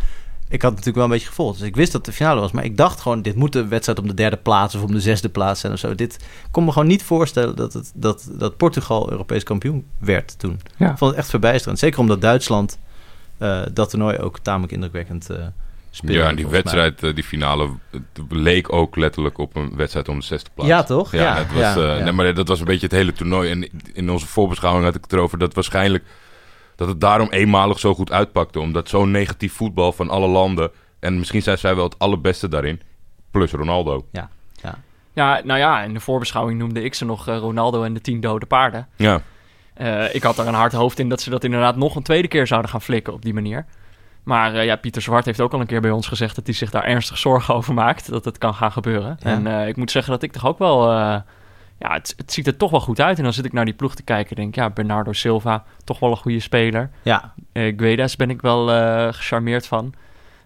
Ik 0.53 0.63
had 0.63 0.71
het 0.71 0.85
natuurlijk 0.85 0.97
wel 0.97 1.05
een 1.05 1.11
beetje 1.11 1.29
gevolgd, 1.29 1.59
dus 1.59 1.69
ik 1.69 1.77
wist 1.77 1.93
dat 1.93 2.07
het 2.07 2.11
de 2.11 2.23
finale 2.25 2.41
was. 2.41 2.53
Maar 2.53 2.65
ik 2.65 2.77
dacht 2.77 3.01
gewoon, 3.01 3.23
dit 3.23 3.37
moet 3.37 3.55
een 3.55 3.69
wedstrijd 3.69 3.99
om 3.99 4.07
de 4.07 4.15
derde 4.15 4.37
plaats 4.37 4.75
of 4.75 4.83
om 4.83 4.93
de 4.93 5.01
zesde 5.01 5.29
plaats 5.29 5.61
zijn 5.61 5.73
of 5.73 5.79
zo. 5.79 5.95
Dit 5.95 6.19
kon 6.51 6.65
me 6.65 6.73
gewoon 6.73 6.89
niet 6.89 7.03
voorstellen 7.03 7.57
dat, 7.57 7.73
het, 7.73 7.93
dat, 7.95 8.29
dat 8.33 8.57
Portugal 8.57 9.11
Europees 9.11 9.43
kampioen 9.43 9.87
werd 9.99 10.39
toen. 10.39 10.61
Ja. 10.77 10.91
Ik 10.91 10.99
vond 10.99 11.11
het 11.11 11.21
echt 11.21 11.31
verbijsterend. 11.31 11.79
Zeker 11.79 12.01
omdat 12.01 12.21
Duitsland 12.21 12.79
eh, 13.39 13.63
dat 13.73 13.91
toernooi 13.91 14.19
ook 14.19 14.39
tamelijk 14.39 14.73
indrukwekkend 14.73 15.31
eh 15.31 15.37
speelde. 15.95 16.21
Ja, 16.21 16.29
en 16.29 16.37
die 16.37 16.47
wedstrijd, 16.47 17.03
eh, 17.03 17.15
die 17.15 17.25
finale, 17.25 17.69
het 17.91 18.03
leek 18.29 18.73
ook 18.73 18.97
letterlijk 18.97 19.39
op 19.39 19.57
een 19.57 19.77
wedstrijd 19.77 20.09
om 20.09 20.19
de 20.19 20.25
zesde 20.25 20.51
plaats. 20.55 20.71
Ja, 20.71 20.83
toch? 20.83 21.13
Ja, 21.13 21.37
het 21.37 21.53
was, 21.53 21.61
ja, 21.61 21.77
eh, 21.77 21.99
ja. 21.99 22.05
Nee, 22.05 22.13
maar 22.13 22.35
dat 22.35 22.49
was 22.49 22.59
een 22.59 22.65
beetje 22.65 22.87
het 22.87 22.95
hele 22.95 23.13
toernooi. 23.13 23.51
En 23.51 23.69
in 23.93 24.11
onze 24.11 24.27
voorbeschouwing 24.27 24.85
had 24.85 24.95
ik 24.95 25.03
het 25.03 25.13
erover 25.13 25.39
dat 25.39 25.55
waarschijnlijk 25.55 26.05
dat 26.83 26.91
het 26.91 27.01
daarom 27.01 27.29
eenmalig 27.31 27.79
zo 27.79 27.95
goed 27.95 28.13
uitpakte. 28.13 28.61
Omdat 28.61 28.89
zo'n 28.89 29.11
negatief 29.11 29.53
voetbal 29.53 29.93
van 29.93 30.11
alle 30.11 30.27
landen. 30.29 30.71
En 31.01 31.19
misschien 31.19 31.43
zijn 31.43 31.59
zij 31.59 31.75
wel 31.75 31.85
het 31.85 31.99
allerbeste 31.99 32.49
daarin. 32.49 32.81
Plus 33.31 33.53
Ronaldo. 33.53 34.07
ja, 35.15 35.41
nou 35.45 35.59
ja, 35.59 35.83
in 35.83 35.95
de 35.95 36.01
voorbeschouwing 36.01 36.59
noemde 36.59 36.83
ik 36.83 36.95
ze 36.95 37.05
nog 37.05 37.29
eh, 37.29 37.37
Ronaldo 37.37 37.83
en 37.83 37.95
de 37.95 38.01
tien 38.01 38.21
dode 38.21 38.47
paarden. 38.47 38.89
Ja, 38.97 39.21
Eh, 39.75 40.15
ik 40.15 40.23
had 40.23 40.39
er 40.39 40.47
een 40.47 40.55
hard 40.55 40.73
hoofd 40.73 40.99
in 40.99 41.09
dat 41.09 41.21
ze 41.21 41.31
dat 41.31 41.45
inderdaad 41.45 41.77
nog 41.77 41.97
een 41.97 42.03
tweede 42.03 42.29
keer 42.29 42.47
zouden 42.47 42.71
gaan 42.71 42.83
flikken 42.83 43.13
op 43.13 43.23
die 43.23 43.35
manier. 43.35 43.65
Maar 44.23 44.55
eh, 44.55 44.65
ja, 44.65 44.77
Pieter 44.77 45.03
Zwart 45.03 45.25
heeft 45.25 45.41
ook 45.41 45.53
al 45.53 45.61
een 45.61 45.67
keer 45.67 45.81
bij 45.81 45.91
ons 45.91 46.07
gezegd 46.07 46.37
dat 46.37 46.47
hij 46.47 46.55
zich 46.55 46.71
daar 46.71 46.85
ernstig 46.85 47.19
zorgen 47.19 47.55
over 47.55 47.75
maakt. 47.75 48.11
Dat 48.11 48.25
het 48.25 48.39
kan 48.39 48.55
gaan 48.55 48.73
gebeuren. 48.73 49.17
Ja. 49.21 49.31
En 49.31 49.47
eh, 49.47 49.69
ik 49.69 49.77
moet 49.77 49.91
zeggen 49.91 50.13
dat 50.13 50.23
ik 50.23 50.33
toch 50.33 50.47
ook 50.47 50.59
wel... 50.59 50.91
ja, 51.89 51.93
het, 51.93 52.15
het 52.17 52.33
ziet 52.33 52.47
er 52.47 52.57
toch 52.57 52.71
wel 52.71 52.81
goed 52.81 53.01
uit. 53.01 53.17
En 53.19 53.25
dan 53.25 53.33
zit 53.33 53.45
ik 53.45 53.53
naar 53.53 53.65
die 53.65 53.75
ploeg 53.75 53.95
te 53.95 54.03
kijken 54.03 54.37
en 54.37 54.43
denk 54.43 54.55
ja, 54.55 54.71
Bernardo 54.71 55.13
Silva, 55.13 55.65
toch 55.85 55.99
wel 55.99 56.11
een 56.11 56.17
goede 56.17 56.41
speler. 56.41 56.91
Ja, 57.03 57.35
Eh 57.53 57.75
Guedes 57.77 58.17
ben 58.17 58.31
ik 58.31 58.41
wel 58.43 58.73
eh, 58.73 59.07
gecharmeerd 59.13 59.67
van. 59.67 59.95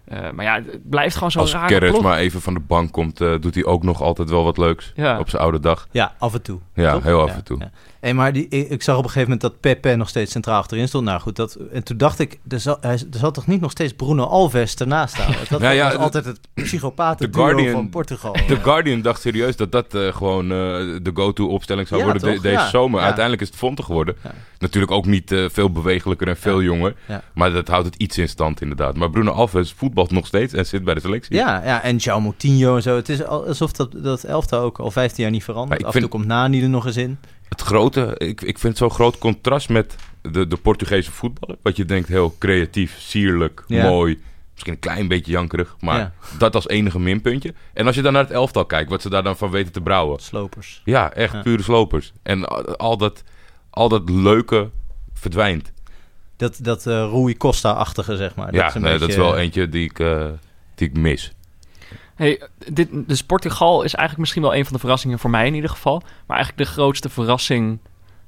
Eh, 0.05 0.29
maar 0.31 0.45
ja, 0.45 0.53
het 0.55 0.89
blijft 0.89 1.13
gewoon 1.15 1.31
zo'n 1.31 1.41
Als 1.41 1.51
rare 1.53 1.67
Gerrits 1.67 1.91
ploeg. 1.91 2.03
maar 2.03 2.17
even 2.17 2.41
van 2.41 2.53
de 2.53 2.59
bank 2.59 2.91
komt, 2.91 3.21
eh, 3.21 3.33
doet 3.39 3.55
hij 3.55 3.65
ook 3.65 3.83
nog 3.83 4.01
altijd 4.01 4.29
wel 4.29 4.43
wat 4.43 4.57
leuks. 4.57 4.91
Ja. 4.95 5.19
Op 5.19 5.29
zijn 5.29 5.41
oude 5.41 5.59
dag. 5.59 5.87
ja, 5.91 6.13
af 6.17 6.33
en 6.33 6.41
toe. 6.41 6.59
Ja, 6.73 6.91
Toch? 6.91 7.03
heel 7.03 7.21
af 7.21 7.29
Ja, 7.29 7.33
en 7.35 7.43
toe. 7.43 7.59
ja. 7.59 7.71
Hey, 7.99 8.13
maar 8.13 8.33
die, 8.33 8.47
ik, 8.47 8.83
zag 8.83 8.95
op 8.97 9.03
een 9.03 9.09
gegeven 9.09 9.29
moment 9.31 9.41
dat 9.41 9.59
Pepe 9.59 9.95
nog 9.95 10.09
steeds 10.09 10.31
centraal 10.31 10.57
achterin 10.59 10.87
stond. 10.87 11.05
Nou 11.05 11.19
goed, 11.19 11.35
dat, 11.35 11.57
en 11.71 11.83
toen 11.83 11.97
dacht 11.97 12.19
ik, 12.19 12.39
er 12.47 12.59
zal, 12.59 12.77
hij, 12.81 12.91
er 12.91 13.17
zal 13.19 13.31
toch 13.31 13.47
niet 13.47 13.61
nog 13.61 13.71
steeds 13.71 13.93
Bruno 13.93 14.23
Alves 14.23 14.75
ernaast 14.75 15.13
staan? 15.13 15.31
Dat 15.49 15.61
Ja, 15.61 15.69
ja, 15.69 15.85
was 15.91 15.95
altijd 15.97 16.25
het 16.25 16.39
psychopaten 16.53 17.33
Guardian- 17.33 17.71
van 17.71 17.89
Portugal. 17.89 18.31
The 18.47 18.55
Guardian 18.55 19.01
dacht 19.01 19.21
serieus 19.21 19.55
dat 19.55 19.71
dat 19.71 19.93
eh, 19.93 20.13
gewoon 20.15 20.43
eh, 20.43 20.57
de 21.01 21.11
go-to 21.13 21.47
opstelling 21.47 21.87
zou 21.87 22.03
worden 22.03 22.21
de- 22.33 22.41
deze 22.41 22.67
zomer. 22.69 23.01
Uiteindelijk 23.01 23.41
is 23.41 23.47
het 23.47 23.57
Fonte 23.57 23.83
geworden. 23.83 24.15
Natuurlijk 24.59 24.91
ook 24.91 25.05
niet 25.05 25.31
eh, 25.31 25.45
veel 25.51 25.71
bewegelijker 25.71 26.27
en 26.27 26.37
veel 26.37 26.61
jonger. 26.61 26.95
Maar 27.33 27.51
dat 27.51 27.67
houdt 27.67 27.85
het 27.85 27.95
iets 27.95 28.17
in 28.17 28.29
stand 28.29 28.61
inderdaad. 28.61 28.95
Maar 28.97 29.09
Bruno 29.09 29.31
Alves 29.31 29.73
voetbalt 29.77 30.11
nog 30.11 30.27
steeds 30.27 30.53
en 30.53 30.65
zit 30.65 30.83
bij 30.83 30.93
de 30.93 30.99
selectie. 30.99 31.35
Ja, 31.35 31.61
ja, 31.65 31.83
en 31.83 31.97
João 31.97 32.21
Moutinho 32.21 32.75
en 32.75 32.81
zo. 32.81 32.95
Het 32.95 33.09
is 33.09 33.23
al- 33.25 33.45
alsof 33.47 33.71
dat, 33.71 33.89
dat 34.03 34.23
elftal 34.23 34.61
ook 34.61 34.79
al 34.79 34.91
15 34.91 35.23
jaar 35.23 35.31
niet 35.31 35.43
verandert. 35.43 35.79
Af 35.79 35.85
en 35.85 35.91
toe 35.91 35.99
vind- 36.01 36.11
komt 36.11 36.25
Nani 36.25 36.61
er 36.63 36.69
nog 36.69 36.85
eens 36.85 36.97
in. 36.97 37.17
Het 37.49 37.61
grote, 37.61 38.15
ik, 38.17 38.41
ik 38.41 38.59
vind 38.59 38.77
zo'n 38.77 38.89
groot 38.91 39.17
contrast 39.17 39.69
met 39.69 39.95
de, 40.21 40.47
de 40.47 40.57
Portugese 40.57 41.11
voetballer. 41.11 41.57
Wat 41.61 41.75
je 41.75 41.85
denkt 41.85 42.07
heel 42.07 42.35
creatief, 42.39 42.95
sierlijk, 42.99 43.63
Ja. 43.67 43.83
mooi. 43.89 44.19
Misschien 44.53 44.73
een 44.73 44.79
klein 44.79 45.07
beetje 45.07 45.31
jankerig. 45.31 45.75
Maar 45.79 45.99
Ja. 45.99 46.13
dat 46.37 46.55
als 46.55 46.67
enige 46.67 46.99
minpuntje. 46.99 47.53
En 47.73 47.85
als 47.85 47.95
je 47.95 48.01
dan 48.01 48.13
naar 48.13 48.21
het 48.23 48.31
elftal 48.31 48.65
kijkt, 48.65 48.89
wat 48.89 49.01
ze 49.01 49.09
daar 49.09 49.23
dan 49.23 49.37
van 49.37 49.49
weten 49.51 49.71
te 49.71 49.81
brouwen. 49.81 50.19
Slopers. 50.19 50.81
Ja, 50.85 51.13
echt 51.13 51.33
Ja. 51.33 51.41
pure 51.41 51.63
slopers. 51.63 52.13
En 52.23 52.45
al- 52.77 52.97
dat, 52.97 53.23
al 53.69 53.89
dat 53.89 54.09
leuke 54.09 54.69
verdwijnt. 55.13 55.71
Dat, 56.35 56.57
dat 56.61 56.87
eh 56.87 56.93
Rui 57.11 57.37
Costa-achtige, 57.37 58.15
zeg 58.17 58.35
maar. 58.35 58.53
ja, 58.53 58.67
is 58.67 58.73
een 58.73 58.81
nee, 58.81 58.91
dat 58.91 59.01
is 59.01 59.07
beetje- 59.15 59.21
wel 59.21 59.37
eentje 59.37 59.69
die 59.69 59.83
ik, 59.89 59.99
eh, 59.99 60.25
die 60.75 60.87
ik 60.89 60.97
mis. 60.97 61.31
Hey, 62.17 62.41
dit, 62.71 62.89
dus 62.91 63.23
Portugal 63.23 63.75
is 63.83 63.93
eigenlijk 63.93 64.17
misschien 64.19 64.41
wel 64.41 64.55
een 64.55 64.63
van 64.63 64.73
de 64.73 64.79
verrassingen 64.79 65.19
voor 65.19 65.29
mij 65.29 65.47
in 65.47 65.53
ieder 65.55 65.69
geval. 65.69 66.01
Maar 66.27 66.37
eigenlijk 66.37 66.67
de 66.69 66.73
grootste 66.75 67.09
verrassing 67.09 67.79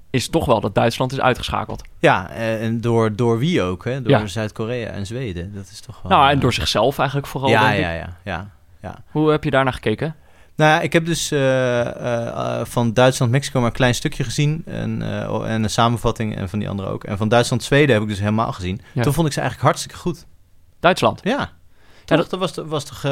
is 0.10 0.30
toch 0.30 0.46
wel 0.46 0.62
dat 0.62 0.76
Duitsland 0.76 1.12
is 1.12 1.20
uitgeschakeld. 1.20 1.82
Ja, 2.00 2.30
eh, 2.30 2.64
en 2.64 2.82
door, 2.82 3.16
door 3.16 3.38
wie 3.40 3.62
ook, 3.62 3.84
hè? 3.86 4.02
Door 4.02 4.12
Ja. 4.12 4.28
Zuid-Korea 4.28 4.90
en 4.90 5.06
Zweden. 5.06 5.54
Dat 5.54 5.70
is 5.72 5.80
toch 5.80 6.02
wel... 6.02 6.12
nou, 6.12 6.30
en 6.30 6.36
eh, 6.36 6.42
door 6.42 6.54
zichzelf 6.54 6.98
eigenlijk 6.98 7.28
vooral. 7.28 7.50
Ja, 7.50 7.72
ja, 7.72 7.92
ja, 7.92 8.18
ja, 8.24 8.50
ja. 8.82 9.04
Hoe 9.12 9.32
heb 9.32 9.44
je 9.44 9.52
daarnaar 9.52 9.74
gekeken? 9.74 10.16
Nou 10.56 10.72
ja, 10.72 10.82
ik 10.82 10.94
heb 10.94 11.06
dus 11.06 11.32
eh, 11.32 12.62
van 12.64 12.94
Duitsland-Mexico 12.94 13.60
maar 13.60 13.68
een 13.70 13.76
klein 13.76 13.96
stukje 13.96 14.24
gezien. 14.24 14.62
En, 14.66 15.02
oh, 15.30 15.50
en 15.50 15.64
een 15.64 15.70
samenvatting 15.70 16.36
en 16.36 16.50
van 16.50 16.60
die 16.60 16.70
andere 16.70 16.90
ook. 16.90 17.04
En 17.04 17.18
van 17.18 17.28
Duitsland-Zweden 17.30 17.94
heb 17.94 18.04
ik 18.04 18.10
dus 18.10 18.20
helemaal 18.20 18.52
gezien. 18.54 18.82
Ja. 18.94 19.04
Toen 19.04 19.14
vond 19.14 19.28
ik 19.28 19.34
ze 19.34 19.40
eigenlijk 19.40 19.70
hartstikke 19.70 19.98
goed. 20.02 20.26
Duitsland. 20.80 21.20
Ja. 21.24 21.38
Ja, 21.38 21.50
Toch? 22.06 22.18
dat- 22.18 22.30
dat 22.30 22.40
was, 22.40 22.68
was 22.68 22.86
toch... 22.86 23.04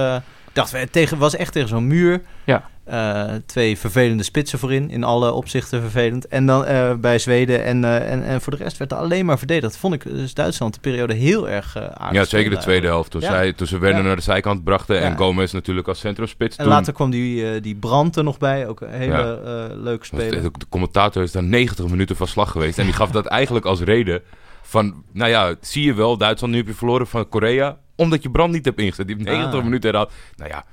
eh, 0.58 0.64
ik 0.66 0.72
dacht, 0.72 0.84
het 0.84 0.92
tegen, 0.92 1.18
was 1.18 1.36
echt 1.36 1.52
tegen 1.54 1.70
zo'n 1.70 1.88
muur. 1.88 2.22
Ja. 2.46 2.70
Eh, 2.84 3.24
twee 3.46 3.78
vervelende 3.78 4.24
spitsen 4.24 4.60
voorin. 4.60 4.90
In 4.90 5.04
alle 5.04 5.32
opzichten 5.32 5.82
vervelend. 5.82 6.28
En 6.28 6.46
dan 6.46 6.66
eh, 6.66 6.94
bij 6.94 7.20
Zweden. 7.20 7.64
En, 7.64 7.84
eh, 7.84 8.12
en, 8.12 8.24
en 8.24 8.42
voor 8.42 8.58
de 8.58 8.64
rest 8.64 8.78
werd 8.78 8.92
er 8.92 8.98
alleen 8.98 9.26
maar 9.26 9.38
verdedigd. 9.38 9.78
Vond 9.78 9.94
ik 9.94 10.04
dus 10.04 10.34
Duitsland 10.34 10.74
de 10.74 10.80
periode 10.80 11.14
heel 11.14 11.50
erg 11.50 11.76
eh 11.76 11.84
aardig. 11.84 12.22
Ja, 12.22 12.26
zeker 12.26 12.50
de 12.50 12.58
tweede 12.58 12.88
helft. 12.88 13.12
Toen, 13.12 13.22
Ja. 13.22 13.28
zij, 13.28 13.54
toen 13.54 13.68
ze 13.68 13.78
Werner 13.80 14.02
Ja. 14.02 14.08
naar 14.08 14.16
de 14.16 14.22
zijkant 14.22 14.64
brachten. 14.64 15.02
En 15.02 15.10
Ja. 15.10 15.16
Gomez 15.16 15.52
natuurlijk 15.52 15.88
als 15.88 16.00
centrumspits. 16.00 16.56
En 16.58 16.64
toen, 16.64 16.74
later 16.74 16.94
kwam 16.94 17.10
die, 17.10 17.52
eh, 17.52 17.62
die 17.62 17.76
Brandt 17.76 18.16
er 18.16 18.24
nog 18.24 18.38
bij. 18.38 18.68
Ook 18.68 18.82
een 18.82 18.90
hele 18.92 19.14
Ja. 19.44 19.68
eh, 19.68 19.76
leuke 19.76 20.06
speler. 20.06 20.42
De, 20.42 20.52
de 20.58 20.66
commentator 20.70 21.24
is 21.24 21.32
daar 21.32 21.44
90 21.44 21.88
minuten 21.88 22.16
van 22.16 22.28
slag 22.28 22.52
geweest. 22.52 22.78
En 22.78 22.86
die 22.86 22.94
gaf 22.94 23.12
dat 23.20 23.26
eigenlijk 23.26 23.66
als 23.66 23.82
reden 23.82 24.22
van... 24.62 25.04
Nou 25.14 25.30
ja, 25.30 25.56
zie 25.62 25.84
je 25.86 25.94
wel, 25.94 26.18
Duitsland, 26.18 26.54
nu 26.54 26.60
heb 26.60 26.68
je 26.68 26.74
verloren 26.74 27.08
van 27.08 27.30
Korea... 27.30 27.78
omdat 27.98 28.24
je 28.24 28.30
Brand 28.30 28.52
niet 28.54 28.66
hebt 28.66 28.80
ingezet. 28.80 29.08
Die 29.08 29.16
heeft 29.16 29.30
90 29.30 29.58
Ah. 29.60 29.64
minuten 29.64 29.90
herhaald. 29.90 30.12
Nou 30.36 30.50
ja, 30.50 30.64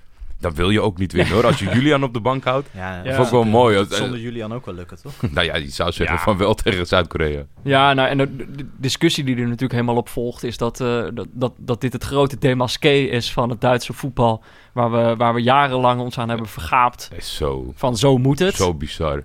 dan 0.40 0.54
wil 0.54 0.70
je 0.70 0.80
ook 0.80 0.98
niet 0.98 1.12
winnen 1.12 1.34
hoor. 1.34 1.46
Als 1.46 1.58
je 1.58 1.68
Julian 1.74 2.02
op 2.02 2.12
de 2.14 2.20
bank 2.20 2.44
houdt. 2.44 2.68
Ja, 2.74 3.02
Ja. 3.04 3.14
Vond 3.14 3.26
ik 3.26 3.32
wel 3.32 3.44
mooi. 3.44 3.76
Dat 3.76 3.94
zonder 3.94 4.18
Julian 4.20 4.52
ook 4.54 4.66
wel 4.66 4.74
lukken, 4.74 5.02
toch? 5.02 5.12
Nou 5.30 5.46
ja, 5.46 5.56
je 5.56 5.68
zou 5.70 5.92
zeggen 5.92 6.16
Ja. 6.16 6.22
van 6.22 6.36
wel 6.36 6.54
tegen 6.54 6.86
Zuid-Korea. 6.86 7.42
Ja, 7.62 7.92
nou, 7.92 8.08
en 8.08 8.18
de, 8.18 8.36
de 8.56 8.66
discussie 8.76 9.24
die 9.24 9.34
er 9.36 9.42
natuurlijk 9.42 9.72
helemaal 9.72 9.96
op 9.96 10.08
volgt... 10.08 10.42
is 10.42 10.56
dat, 10.56 10.80
eh, 10.80 11.04
dat, 11.14 11.26
dat, 11.32 11.52
dat 11.56 11.80
dit 11.80 11.92
het 11.92 12.04
grote 12.04 12.38
demasqué 12.38 12.92
is 12.92 13.32
van 13.32 13.50
het 13.50 13.60
Duitse 13.60 13.92
voetbal... 13.92 14.42
waar 14.72 14.90
we, 14.90 15.16
waar 15.16 15.34
we 15.34 15.40
jarenlang 15.42 16.00
ons 16.00 16.18
aan 16.18 16.28
hebben 16.28 16.48
vergaapt. 16.48 17.06
Dat 17.10 17.18
is 17.18 17.36
zo, 17.36 17.72
Van 17.76 17.96
zo 17.96 18.18
moet 18.18 18.38
het. 18.38 18.54
zo 18.54 18.74
bizar. 18.74 19.24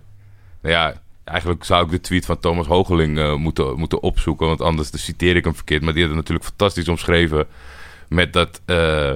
Nou 0.61 0.75
ja, 0.75 0.93
eigenlijk 1.23 1.63
zou 1.63 1.85
ik 1.85 1.91
de 1.91 2.01
tweet 2.01 2.25
van 2.25 2.39
Thomas 2.39 2.67
Hogeling 2.67 3.17
eh, 3.19 3.35
moeten, 3.35 3.77
moeten 3.79 4.01
opzoeken. 4.03 4.47
Want 4.47 4.61
anders 4.61 5.03
citeer 5.03 5.35
ik 5.35 5.43
hem 5.43 5.55
verkeerd. 5.55 5.81
Maar 5.81 5.93
die 5.93 6.01
had 6.01 6.11
het 6.11 6.19
natuurlijk 6.19 6.47
fantastisch 6.47 6.87
omschreven. 6.89 7.47
Met 8.09 8.33
dat... 8.33 8.61
eh, 8.65 9.11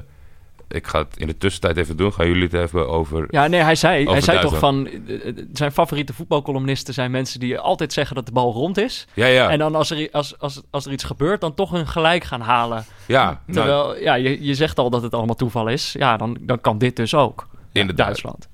ik 0.68 0.88
ga 0.88 1.00
het 1.00 1.18
in 1.18 1.28
de 1.28 1.38
tussentijd 1.38 1.78
even 1.78 1.98
doen. 1.98 2.14
Gaan 2.14 2.28
jullie 2.28 2.44
het 2.44 2.54
even 2.54 2.90
over... 2.90 3.26
Ja, 3.30 3.48
nee, 3.48 3.62
hij 3.62 3.76
zei, 3.76 4.10
hij 4.10 4.22
zei 4.22 4.40
toch 4.40 4.60
van... 4.60 4.88
eh, 4.88 5.28
eh, 5.28 5.38
zijn 5.54 5.72
favoriete 5.72 6.14
voetbalcolumnisten 6.14 6.94
zijn 6.94 7.12
mensen 7.12 7.40
die 7.40 7.60
altijd 7.60 7.94
zeggen 7.94 8.16
dat 8.16 8.26
de 8.26 8.32
bal 8.32 8.54
rond 8.54 8.78
is. 8.78 9.08
Ja, 9.14 9.26
ja. 9.26 9.50
En 9.50 9.60
dan 9.60 9.76
als 9.76 9.90
er, 9.90 10.10
als, 10.12 10.40
als, 10.40 10.62
als 10.70 10.86
er 10.86 10.92
iets 10.92 11.04
gebeurt, 11.04 11.42
dan 11.42 11.54
toch 11.54 11.72
een 11.72 11.88
gelijk 11.88 12.24
gaan 12.24 12.42
halen. 12.42 12.86
ja, 13.06 13.26
nou, 13.26 13.42
Terwijl, 13.52 14.02
ja, 14.02 14.14
je, 14.14 14.44
je 14.44 14.54
zegt 14.54 14.80
al 14.80 14.90
dat 14.90 15.02
het 15.02 15.14
allemaal 15.14 15.36
toeval 15.36 15.68
is. 15.68 15.96
Ja, 15.98 16.18
dan, 16.18 16.38
dan 16.42 16.62
kan 16.62 16.78
dit 16.78 16.96
dus 16.96 17.16
ook. 17.16 17.48
Inderdaad. 17.72 18.06
Duitsland. 18.06 18.48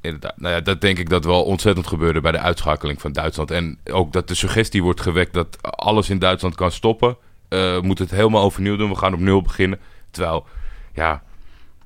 Inderdaad. 0.00 0.34
Nou 0.36 0.54
ja, 0.54 0.60
dat 0.60 0.80
denk 0.80 0.98
ik 0.98 1.08
dat 1.08 1.24
wel 1.24 1.44
ontzettend 1.44 1.86
gebeurde 1.86 2.20
bij 2.20 2.32
de 2.32 2.38
uitschakeling 2.38 3.00
van 3.00 3.12
Duitsland. 3.12 3.50
En 3.50 3.78
ook 3.92 4.12
dat 4.12 4.28
de 4.28 4.34
suggestie 4.34 4.82
wordt 4.82 5.00
gewekt 5.00 5.34
dat 5.34 5.62
alles 5.62 6.10
in 6.10 6.18
Duitsland 6.18 6.54
kan 6.54 6.70
stoppen. 6.70 7.16
Eh 7.48 7.80
moet 7.80 7.98
het 7.98 8.10
helemaal 8.10 8.42
overnieuw 8.42 8.76
doen. 8.76 8.88
We 8.90 8.96
gaan 8.96 9.14
op 9.14 9.20
nul 9.20 9.42
beginnen. 9.42 9.78
Terwijl, 10.10 10.46
ja, 10.94 11.22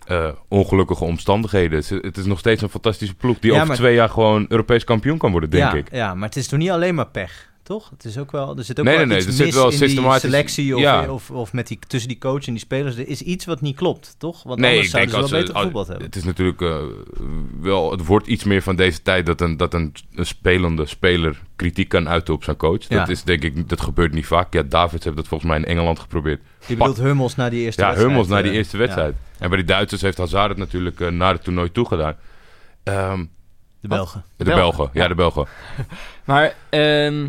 eh, 0.06 0.28
ongelukkige 0.48 1.04
omstandigheden. 1.04 1.78
Het 1.78 1.90
is, 1.90 2.02
het 2.02 2.16
is 2.16 2.24
nog 2.24 2.38
steeds 2.38 2.62
een 2.62 2.68
fantastische 2.68 3.14
ploeg 3.14 3.38
die 3.38 3.50
Ja, 3.50 3.56
over 3.56 3.68
maar- 3.68 3.76
twee 3.76 3.94
jaar 3.94 4.08
gewoon 4.08 4.46
Europees 4.48 4.84
kampioen 4.84 5.18
kan 5.18 5.30
worden, 5.30 5.50
denk 5.50 5.72
ja, 5.72 5.78
ik. 5.78 5.92
Ja, 5.92 6.14
maar 6.14 6.28
het 6.28 6.36
is 6.36 6.48
toch 6.48 6.58
niet 6.58 6.70
alleen 6.70 6.94
maar 6.94 7.06
pech, 7.08 7.49
toch? 7.70 7.90
Het 7.90 8.04
is 8.04 8.18
ook 8.18 8.30
wel, 8.32 8.56
er 8.56 8.64
zit 8.64 8.78
ook 8.78 8.84
Nee, 8.84 8.96
wel 8.96 9.06
nee, 9.06 9.16
iets 9.16 9.26
nee, 9.26 9.32
er 9.32 9.38
zit 9.38 9.46
mis 9.46 9.54
wel 9.54 9.88
in 9.88 10.10
die 10.10 10.18
selectie 10.18 10.74
of, 10.76 10.80
ja. 10.82 11.10
of, 11.12 11.30
of 11.30 11.52
met 11.52 11.68
die, 11.68 11.78
tussen 11.86 12.08
die 12.08 12.18
coach 12.18 12.46
en 12.46 12.52
die 12.52 12.62
spelers. 12.62 12.96
Er 12.96 13.08
is 13.08 13.22
iets 13.22 13.44
wat 13.44 13.60
niet 13.60 13.76
klopt, 13.76 14.14
toch? 14.18 14.42
Want 14.42 14.60
Nee, 14.60 14.70
anders 14.70 14.86
ik 14.88 14.92
denk 14.94 15.08
zouden 15.08 15.28
ze 15.28 15.34
wel 15.34 15.44
beter 15.44 15.54
als- 15.56 15.64
gevoetbald 15.64 15.88
hebben. 15.88 16.06
Het 16.06 16.16
is 16.16 16.24
natuurlijk 16.24 16.60
eh, 16.60 16.76
wel, 17.60 17.90
het 17.90 18.06
wordt 18.06 18.26
iets 18.26 18.44
meer 18.44 18.62
van 18.62 18.76
deze 18.76 19.02
tijd 19.02 19.26
dat 19.26 19.40
een, 19.40 19.56
dat 19.56 19.74
een, 19.74 19.94
een 20.14 20.26
spelende 20.26 20.86
speler 20.86 21.42
kritiek 21.56 21.88
kan 21.88 22.08
uiten 22.08 22.34
op 22.34 22.44
zijn 22.44 22.56
coach. 22.56 22.88
Ja. 22.88 22.98
Dat 22.98 23.08
is 23.08 23.22
denk 23.22 23.42
ik, 23.42 23.68
dat 23.68 23.80
gebeurt 23.80 24.12
niet 24.12 24.26
vaak. 24.26 24.52
Ja, 24.52 24.62
Davids 24.62 25.04
heeft 25.04 25.16
dat 25.16 25.28
volgens 25.28 25.50
mij 25.50 25.58
in 25.58 25.64
Engeland 25.66 25.98
geprobeerd. 25.98 26.40
Je 26.66 26.76
bedoelt 26.76 26.96
Hummels 26.98 27.34
na 27.36 27.48
die 27.50 27.60
eerste 27.60 27.80
Ja, 27.80 27.86
wedstrijd. 27.86 28.12
Hummels 28.12 28.32
na 28.34 28.42
die 28.42 28.50
eh, 28.50 28.56
eerste 28.56 28.76
wedstrijd. 28.76 29.14
En 29.38 29.48
bij 29.48 29.58
die 29.58 29.66
Duitsers 29.66 30.02
heeft 30.02 30.18
Hazard 30.18 30.48
het 30.48 30.58
natuurlijk 30.58 31.00
eh, 31.00 31.08
naar 31.08 31.32
het 31.32 31.44
toernooi 31.44 31.72
toegedaan. 31.72 32.16
Ehm 32.82 33.24
De 33.80 33.88
Belgen. 33.88 34.24
de 34.36 34.44
Belgen. 34.44 34.62
Belgen, 34.76 34.90
ja, 34.92 35.08
de 35.08 35.14
Belgen. 35.14 35.46
Maar, 36.24 36.54
ehm, 36.70 37.24
eh, 37.24 37.28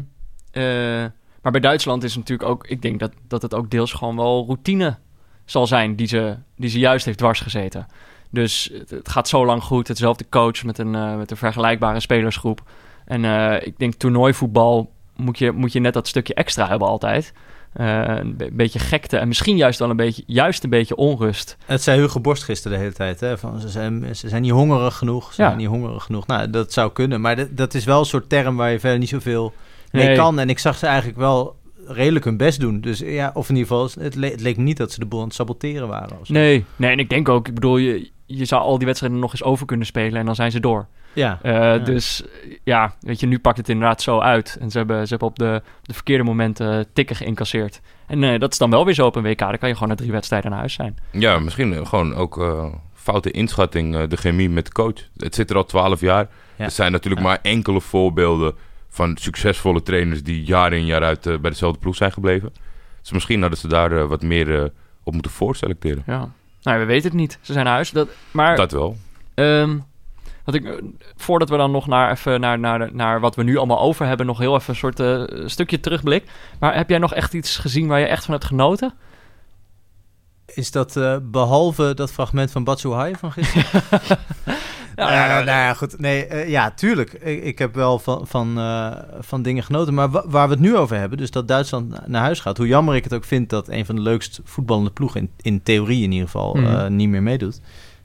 maar 1.42 1.52
bij 1.52 1.62
Duitsland 1.62 2.04
is 2.04 2.10
het 2.16 2.20
natuurlijk 2.20 2.50
ook... 2.50 2.68
Ik 2.68 2.82
denk 2.82 3.00
dat, 3.00 3.12
dat 3.28 3.42
het 3.42 3.54
ook 3.56 3.70
deels 3.72 3.94
gewoon 3.94 4.16
wel 4.16 4.46
routine 4.46 4.98
zal 5.46 5.68
zijn... 5.68 5.96
die 5.96 6.08
ze, 6.08 6.36
die 6.56 6.70
ze 6.70 6.80
juist 6.80 7.06
heeft 7.06 7.18
dwars 7.18 7.40
gezeten. 7.40 7.88
Dus 8.30 8.70
het, 8.74 8.90
het 8.90 9.10
gaat 9.10 9.28
zo 9.28 9.46
lang 9.46 9.64
goed. 9.64 9.88
Hetzelfde 9.88 10.26
coach 10.30 10.64
met 10.64 10.78
een, 10.78 10.96
eh, 10.96 11.16
met 11.18 11.32
een 11.32 11.38
vergelijkbare 11.38 12.00
spelersgroep. 12.00 12.62
En 13.06 13.26
eh, 13.26 13.68
ik 13.68 13.78
denk 13.78 13.94
toernooivoetbal 13.94 14.92
moet 15.16 15.38
je, 15.38 15.52
moet 15.52 15.74
je 15.74 15.80
net 15.80 15.94
dat 15.94 16.08
stukje 16.08 16.34
extra 16.34 16.68
hebben 16.68 16.88
altijd. 16.88 17.34
Eh, 17.74 18.04
een 18.08 18.38
be- 18.38 18.50
beetje 18.52 18.80
gekte 18.80 19.18
en 19.18 19.28
misschien 19.28 19.56
juist 19.58 19.80
wel 19.80 19.90
een 19.90 19.96
beetje, 19.96 20.24
juist 20.26 20.64
een 20.64 20.70
beetje 20.70 20.96
onrust. 20.96 21.58
Het 21.66 21.82
zei 21.82 22.00
Hugo 22.02 22.20
Borst 22.20 22.44
gisteren 22.44 22.78
de 22.78 22.84
hele 22.84 22.96
tijd. 22.96 23.20
Hè, 23.20 23.38
van, 23.38 23.60
ze, 23.60 23.70
zijn, 23.70 24.16
ze 24.16 24.30
zijn 24.30 24.42
niet 24.42 24.52
hongerig 24.52 24.96
genoeg. 24.98 25.34
Ze 25.34 25.42
Ja. 25.42 25.48
zijn 25.48 25.60
niet 25.60 25.68
hongerig 25.68 26.04
genoeg. 26.04 26.28
Nou, 26.28 26.50
dat 26.50 26.74
zou 26.74 26.92
kunnen. 26.92 27.22
Maar 27.22 27.56
dat 27.56 27.74
is 27.74 27.84
wel 27.86 28.00
een 28.00 28.06
soort 28.06 28.30
term 28.30 28.56
waar 28.56 28.72
je 28.72 28.80
verder 28.80 29.00
niet 29.00 29.10
zoveel 29.10 29.54
mee 29.92 30.06
Nee. 30.06 30.16
kan. 30.16 30.40
En 30.40 30.50
ik 30.50 30.60
zag 30.60 30.78
ze 30.78 30.86
eigenlijk 30.86 31.18
wel 31.18 31.60
redelijk 31.88 32.26
hun 32.26 32.38
best 32.38 32.60
doen. 32.60 32.82
Dus 32.82 33.00
ja, 33.00 33.32
of 33.34 33.50
in 33.50 33.56
ieder 33.56 33.72
geval, 33.72 34.04
het, 34.04 34.16
le- 34.16 34.28
het 34.30 34.42
leek 34.42 34.58
niet 34.58 34.78
dat 34.78 34.92
ze 34.92 35.00
de 35.00 35.06
boel 35.06 35.20
aan 35.20 35.26
het 35.26 35.36
saboteren 35.36 35.88
waren. 35.88 36.20
Of 36.20 36.28
zo. 36.28 36.34
Nee, 36.34 36.66
nee, 36.76 36.92
en 36.92 37.00
ik 37.00 37.10
denk 37.10 37.30
ook, 37.30 37.48
ik 37.48 37.54
bedoel, 37.54 37.78
je, 37.78 38.10
je 38.26 38.46
zou 38.46 38.62
al 38.62 38.78
die 38.78 38.86
wedstrijden 38.88 39.20
nog 39.20 39.32
eens 39.32 39.44
over 39.44 39.66
kunnen 39.66 39.86
spelen 39.86 40.20
en 40.20 40.26
dan 40.26 40.36
zijn 40.36 40.52
ze 40.52 40.60
door. 40.60 40.88
Ja. 41.14 41.40
Eh, 41.42 41.52
Ja. 41.54 41.78
Dus 41.78 42.24
ja, 42.64 42.96
weet 43.00 43.20
je, 43.20 43.28
nu 43.28 43.40
pakt 43.40 43.58
het 43.58 43.70
inderdaad 43.70 44.02
zo 44.02 44.20
uit. 44.20 44.58
En 44.60 44.70
ze 44.72 44.78
hebben, 44.78 45.04
ze 45.04 45.10
hebben 45.10 45.28
op 45.28 45.40
de, 45.40 45.62
de 45.82 45.94
verkeerde 45.94 46.24
momenten 46.24 46.88
tikken 46.94 47.16
geïncasseerd. 47.16 47.82
En 48.08 48.24
eh, 48.24 48.40
dat 48.40 48.52
is 48.52 48.58
dan 48.58 48.70
wel 48.70 48.86
weer 48.86 48.94
zo 48.94 49.06
op 49.06 49.16
een 49.16 49.24
WK. 49.24 49.40
Dan 49.40 49.58
kan 49.58 49.68
je 49.70 49.74
gewoon 49.74 49.90
na 49.90 49.96
drie 49.96 50.12
wedstrijden 50.12 50.50
naar 50.50 50.60
huis 50.60 50.74
zijn. 50.74 50.98
Ja, 51.12 51.40
misschien 51.40 51.74
eh, 51.74 51.86
gewoon 51.86 52.16
ook 52.16 52.38
eh, 52.42 52.66
foute 52.94 53.32
inschatting, 53.32 54.04
de 54.08 54.18
chemie 54.18 54.50
met 54.50 54.66
de 54.66 54.72
coach. 54.72 55.08
Het 55.18 55.36
zit 55.36 55.50
er 55.50 55.56
al 55.56 55.66
twaalf 55.66 56.00
jaar. 56.02 56.28
Ja. 56.56 56.66
Er 56.66 56.72
zijn 56.72 56.92
natuurlijk 56.92 57.22
Ja. 57.22 57.28
maar 57.28 57.40
enkele 57.42 57.82
voorbeelden 57.82 58.56
van 58.92 59.18
succesvolle 59.18 59.82
trainers 59.82 60.24
die 60.24 60.44
jaar 60.44 60.74
in 60.74 60.86
jaar 60.86 61.04
uit 61.04 61.26
eh, 61.26 61.38
bij 61.38 61.50
dezelfde 61.50 61.80
ploeg 61.80 61.96
zijn 61.96 62.12
gebleven. 62.12 62.54
Dus 63.02 63.12
misschien 63.12 63.42
hadden 63.42 63.60
ze 63.60 63.68
daar 63.68 63.92
eh, 63.92 64.06
wat 64.06 64.22
meer 64.22 64.62
eh, 64.62 64.70
op 65.04 65.14
moeten 65.14 65.32
voorselecteren. 65.32 66.04
Ja. 66.06 66.30
Nou, 66.62 66.80
we 66.80 66.86
weten 66.86 67.10
het 67.10 67.20
niet. 67.20 67.38
Ze 67.42 67.54
zijn 67.54 67.66
naar 67.66 67.74
huis. 67.74 67.92
Dat, 67.92 68.10
maar 68.32 68.56
Dat 68.56 68.72
wel. 68.72 68.98
Dat 70.44 70.56
ik, 70.56 70.82
voordat 71.16 71.50
we 71.50 71.58
dan 71.58 71.72
nog 71.72 71.88
naar, 71.88 72.12
even 72.12 72.40
naar, 72.40 72.60
naar, 72.60 72.90
naar 72.94 73.20
wat 73.20 73.36
we 73.36 73.44
nu 73.44 73.58
allemaal 73.58 73.80
over 73.80 74.06
hebben, 74.06 74.26
nog 74.26 74.38
heel 74.38 74.56
even 74.56 74.70
een 74.70 74.76
soort 74.76 75.52
stukje 75.52 75.80
terugblik. 75.80 76.24
Maar 76.60 76.76
heb 76.76 76.90
jij 76.90 76.98
nog 76.98 77.14
echt 77.14 77.34
iets 77.34 77.58
gezien 77.58 77.88
waar 77.88 78.00
je 78.00 78.06
echt 78.06 78.26
van 78.26 78.34
hebt 78.34 78.46
genoten? 78.46 78.94
Is 80.56 80.72
dat 80.72 80.96
eh, 80.98 81.16
behalve 81.22 81.94
dat 81.94 82.12
fragment 82.12 82.52
van 82.52 82.64
Batsuhai 82.64 83.14
van 83.20 83.32
gisteren? 83.32 83.82
Ja, 84.96 85.12
ja, 85.14 85.26
ja, 85.26 85.34
nou 85.44 85.46
ja, 85.60 85.74
goed. 85.74 86.00
Nee, 86.00 86.26
eh, 86.26 86.50
ja, 86.50 86.72
tuurlijk. 86.72 87.14
Ik, 87.14 87.44
ik 87.44 87.60
heb 87.60 87.76
wel 87.76 88.00
van, 88.00 88.28
van, 88.28 88.58
eh, 88.58 88.92
van 89.20 89.42
dingen 89.42 89.64
genoten. 89.64 89.94
Maar 89.94 90.10
wa- 90.10 90.24
waar 90.28 90.48
we 90.48 90.54
het 90.54 90.62
nu 90.64 90.78
over 90.78 90.98
hebben, 90.98 91.18
dus 91.18 91.32
dat 91.32 91.48
Duitsland 91.48 91.90
na- 91.90 92.04
naar 92.08 92.22
huis 92.22 92.40
gaat. 92.40 92.58
Hoe 92.58 92.68
jammer 92.68 92.96
ik 92.96 93.04
het 93.04 93.14
ook 93.14 93.24
vind 93.24 93.50
dat 93.50 93.68
een 93.70 93.86
van 93.86 93.96
de 93.96 94.02
leukst 94.02 94.40
voetballende 94.44 94.90
ploegen, 94.92 95.22
in, 95.22 95.30
in 95.42 95.64
theorie 95.64 96.04
in 96.04 96.12
ieder 96.12 96.26
geval, 96.30 96.54
Mhm. 96.54 96.66
eh, 96.76 96.88
niet 96.88 97.10
meer 97.10 97.24
meedoet. 97.24 97.62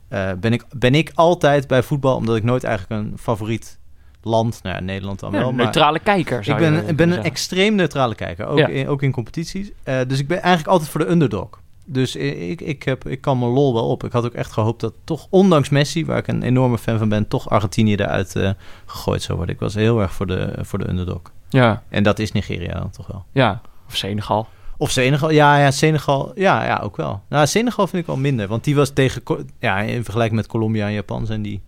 eh, 0.08 0.30
ben, 0.40 0.52
ik, 0.52 0.64
ben 0.76 0.94
ik 0.94 1.10
altijd 1.14 1.66
bij 1.66 1.82
voetbal, 1.82 2.16
omdat 2.16 2.36
ik 2.36 2.42
nooit 2.44 2.64
eigenlijk 2.64 3.02
een 3.02 3.18
favoriet 3.18 3.78
land, 4.22 4.60
nou 4.62 4.74
ja, 4.76 4.82
Nederland 4.82 5.20
dan 5.20 5.32
Ja, 5.32 5.38
wel. 5.38 5.48
een 5.48 5.56
neutrale 5.56 5.98
kijker. 5.98 6.38
ik 6.38 6.44
zou 6.44 6.58
ben, 6.58 6.96
ben 6.96 7.10
een 7.10 7.22
extreem 7.22 7.74
neutrale 7.74 8.14
kijker, 8.14 8.46
ook, 8.46 8.58
Ja. 8.58 8.66
in, 8.66 8.88
ook 8.88 9.02
in 9.02 9.12
competities. 9.12 9.70
Eh, 9.82 9.98
dus 10.06 10.18
ik 10.18 10.28
ben 10.28 10.38
eigenlijk 10.42 10.68
altijd 10.68 10.90
voor 10.90 11.00
de 11.00 11.10
underdog. 11.10 11.48
Dus 11.88 12.16
ik, 12.16 12.60
ik, 12.60 12.82
heb, 12.82 13.08
ik 13.08 13.20
kan 13.20 13.38
mijn 13.38 13.50
lol 13.50 13.74
wel 13.74 13.88
op. 13.88 14.04
Ik 14.04 14.12
had 14.12 14.24
ook 14.24 14.32
echt 14.32 14.52
gehoopt 14.52 14.80
dat 14.80 14.92
toch, 15.04 15.26
ondanks 15.30 15.68
Messi, 15.68 16.04
waar 16.06 16.18
ik 16.18 16.26
een 16.26 16.42
enorme 16.42 16.78
fan 16.78 16.98
van 16.98 17.08
ben, 17.08 17.28
toch 17.28 17.48
Argentinië 17.50 17.94
eruit 17.94 18.36
eh, 18.36 18.50
gegooid 18.86 19.22
zou 19.22 19.36
worden. 19.36 19.54
Ik 19.54 19.60
was 19.60 19.74
heel 19.74 20.00
erg 20.00 20.12
voor 20.12 20.26
de, 20.26 20.52
voor 20.60 20.78
de 20.78 20.88
underdog. 20.88 21.20
Ja, 21.48 21.82
En 21.88 22.02
dat 22.02 22.18
is 22.18 22.32
Nigeria 22.32 22.72
dan 22.78 22.90
toch 22.90 23.06
wel. 23.06 23.24
ja. 23.32 23.60
Of 23.88 23.96
Senegal. 23.96 24.46
Of 24.78 24.90
Senegal. 24.90 25.30
Ja, 25.30 25.58
ja, 25.58 25.70
Senegal. 25.70 26.32
Ja, 26.34 26.64
ja, 26.64 26.80
ook 26.82 26.96
wel. 26.96 27.22
Nou, 27.28 27.46
Senegal 27.46 27.86
vind 27.86 28.00
ik 28.02 28.06
wel 28.06 28.16
minder. 28.16 28.48
Want 28.48 28.64
die 28.64 28.74
was 28.76 28.90
tegen... 28.90 29.22
Ja, 29.58 29.78
in 29.78 30.04
vergelijking 30.04 30.36
met 30.40 30.46
Colombia 30.48 30.86
en 30.86 30.92
Japan 30.92 31.26
zijn 31.26 31.42
die... 31.42 31.62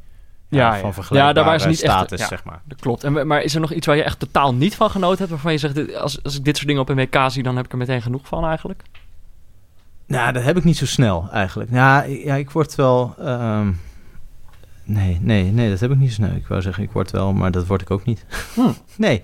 Ja, 0.49 0.59
Ja, 0.75 0.81
van 0.81 0.95
vergelijkbare 0.95 1.27
Ja, 1.27 1.33
daar 1.33 1.45
waren 1.45 1.61
ze 1.61 1.69
niet 1.69 1.83
echt- 1.83 1.93
status, 1.93 2.21
ja. 2.21 2.27
zeg 2.27 2.45
maar. 2.45 2.61
Dat 2.65 2.81
klopt. 2.81 3.05
En, 3.05 3.27
maar 3.27 3.43
is 3.43 3.55
er 3.55 3.61
nog 3.61 3.73
iets 3.73 3.87
waar 3.87 3.97
je 3.97 4.03
echt 4.03 4.19
totaal 4.19 4.55
niet 4.55 4.75
van 4.77 4.91
genoten 4.91 5.19
hebt? 5.19 5.31
Waarvan 5.31 5.53
je 5.53 5.59
zegt, 5.59 5.95
als, 5.97 6.23
als 6.25 6.37
ik 6.37 6.45
dit 6.45 6.55
soort 6.57 6.67
dingen 6.69 6.83
op 6.83 6.89
een 6.89 6.97
WK 6.97 7.31
zie, 7.31 7.43
dan 7.43 7.57
heb 7.57 7.65
ik 7.65 7.73
er 7.73 7.79
meteen 7.79 8.03
genoeg 8.03 8.27
van 8.27 8.45
eigenlijk? 8.45 8.83
Nou, 10.09 10.33
dat 10.33 10.43
heb 10.43 10.57
ik 10.57 10.65
niet 10.65 10.77
zo 10.77 10.87
snel 10.87 11.29
eigenlijk. 11.33 11.71
Ja, 11.73 12.03
ik- 12.03 12.25
ja 12.25 12.35
ik 12.35 12.51
word 12.51 12.75
wel... 12.75 13.15
ehm, 13.19 13.71
Nee, 14.85 15.19
nee, 15.21 15.45
nee, 15.45 15.71
dat 15.71 15.81
heb 15.81 15.91
ik 15.91 15.97
niet 15.99 16.09
zo 16.09 16.15
snel. 16.15 16.31
Ik 16.37 16.47
wou 16.47 16.63
zeggen, 16.63 16.83
ik 16.83 16.91
word 16.93 17.11
wel, 17.11 17.33
maar 17.33 17.51
dat 17.51 17.67
word 17.67 17.81
ik 17.81 17.91
ook 17.91 18.05
niet. 18.05 18.25
Hm. 18.55 18.61
Nee, 18.97 19.23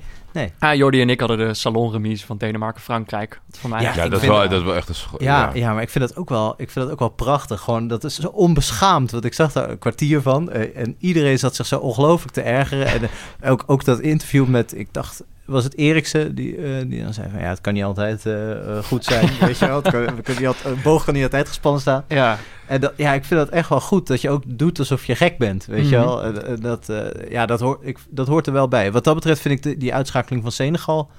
Ah, 0.59 0.75
Jordi 0.75 1.01
en 1.01 1.09
ik 1.11 1.20
hadden 1.20 1.38
de 1.38 1.55
salonremise 1.55 2.27
van 2.27 2.37
Denemarken-Frankrijk. 2.37 3.40
Wat 3.51 3.59
voor 3.59 3.70
mij 3.70 3.83
Ja, 3.83 4.09
dat 4.09 4.23
is, 4.23 4.29
wel, 4.29 4.49
dat 4.49 4.53
is 4.61 4.62
wel 4.66 4.75
echt 4.75 4.88
een... 4.88 4.94
scho- 4.94 5.16
ja, 5.18 5.51
ja. 5.55 5.73
maar 5.73 5.83
ik 5.83 5.90
vind, 5.90 6.09
dat 6.09 6.16
ook 6.16 6.29
wel, 6.29 6.55
ik 6.57 6.70
vind 6.70 6.85
dat 6.85 6.90
ook 6.90 6.99
wel 6.99 7.09
prachtig. 7.09 7.61
Gewoon, 7.61 7.88
dat 7.88 8.05
is 8.05 8.14
zo 8.14 8.29
onbeschaamd. 8.29 9.11
Want 9.11 9.25
ik 9.25 9.35
zag 9.35 9.53
daar 9.53 9.70
een 9.70 9.79
kwartier 9.79 10.23
van. 10.23 10.51
eh, 10.51 10.77
en 10.83 10.97
iedereen 10.99 11.38
zat 11.38 11.55
zich 11.55 11.66
zo 11.66 11.79
ongelooflijk 11.79 12.33
te 12.33 12.40
ergeren. 12.40 12.87
En 12.87 13.09
eh, 13.40 13.51
ook, 13.51 13.64
ook 13.66 13.85
dat 13.85 14.01
interview 14.01 14.47
met, 14.47 14.79
ik 14.79 14.88
dacht, 14.92 15.23
was 15.46 15.64
het 15.64 15.76
Eriksen? 15.76 16.35
Die, 16.35 16.57
eh, 16.57 16.85
die 16.87 17.02
dan 17.02 17.12
zei 17.14 17.28
van, 17.30 17.40
ja, 17.40 17.48
het 17.48 17.61
kan 17.61 17.72
niet 17.74 17.85
altijd 17.85 18.26
eh, 18.26 18.50
eh, 18.78 18.85
goed 18.85 19.04
zijn. 19.04 19.28
weet 19.40 19.59
je 19.59 19.66
wel, 19.66 19.76
het 19.83 19.90
kan, 19.90 20.00
we 20.16 20.22
kunnen 20.22 20.42
niet 20.42 20.46
altijd, 20.46 20.76
een 20.76 20.83
boog 20.83 21.04
kan 21.04 21.14
niet 21.14 21.22
altijd 21.22 21.48
gespannen 21.48 21.80
staan. 21.80 22.04
Ja, 22.09 22.38
En 22.66 22.80
dat, 22.80 22.92
ja, 22.96 23.12
ik 23.12 23.24
vind 23.24 23.40
dat 23.40 23.48
echt 23.48 23.68
wel 23.68 23.80
goed. 23.80 24.07
Dat 24.07 24.20
je 24.20 24.30
ook 24.30 24.42
doet 24.46 24.78
alsof 24.78 25.04
je 25.07 25.14
gek 25.14 25.38
bent. 25.38 25.66
Weet 25.66 25.88
je 25.88 25.96
Mhm. 25.96 26.04
wel? 26.07 26.22
En, 26.24 26.61
dat, 26.61 26.88
eh, 26.88 27.30
ja, 27.30 27.46
dat, 27.46 27.61
hoort 27.61 27.78
ik, 27.83 27.98
dat 28.11 28.26
hoort 28.26 28.46
er 28.46 28.52
wel 28.52 28.68
bij. 28.68 28.92
Wat 28.92 29.04
dat 29.04 29.14
betreft 29.14 29.40
vind 29.40 29.54
ik 29.54 29.62
de, 29.62 29.76
die 29.78 29.94
uitschakeling 29.94 30.42
van 30.42 30.52
Senegal 30.52 31.11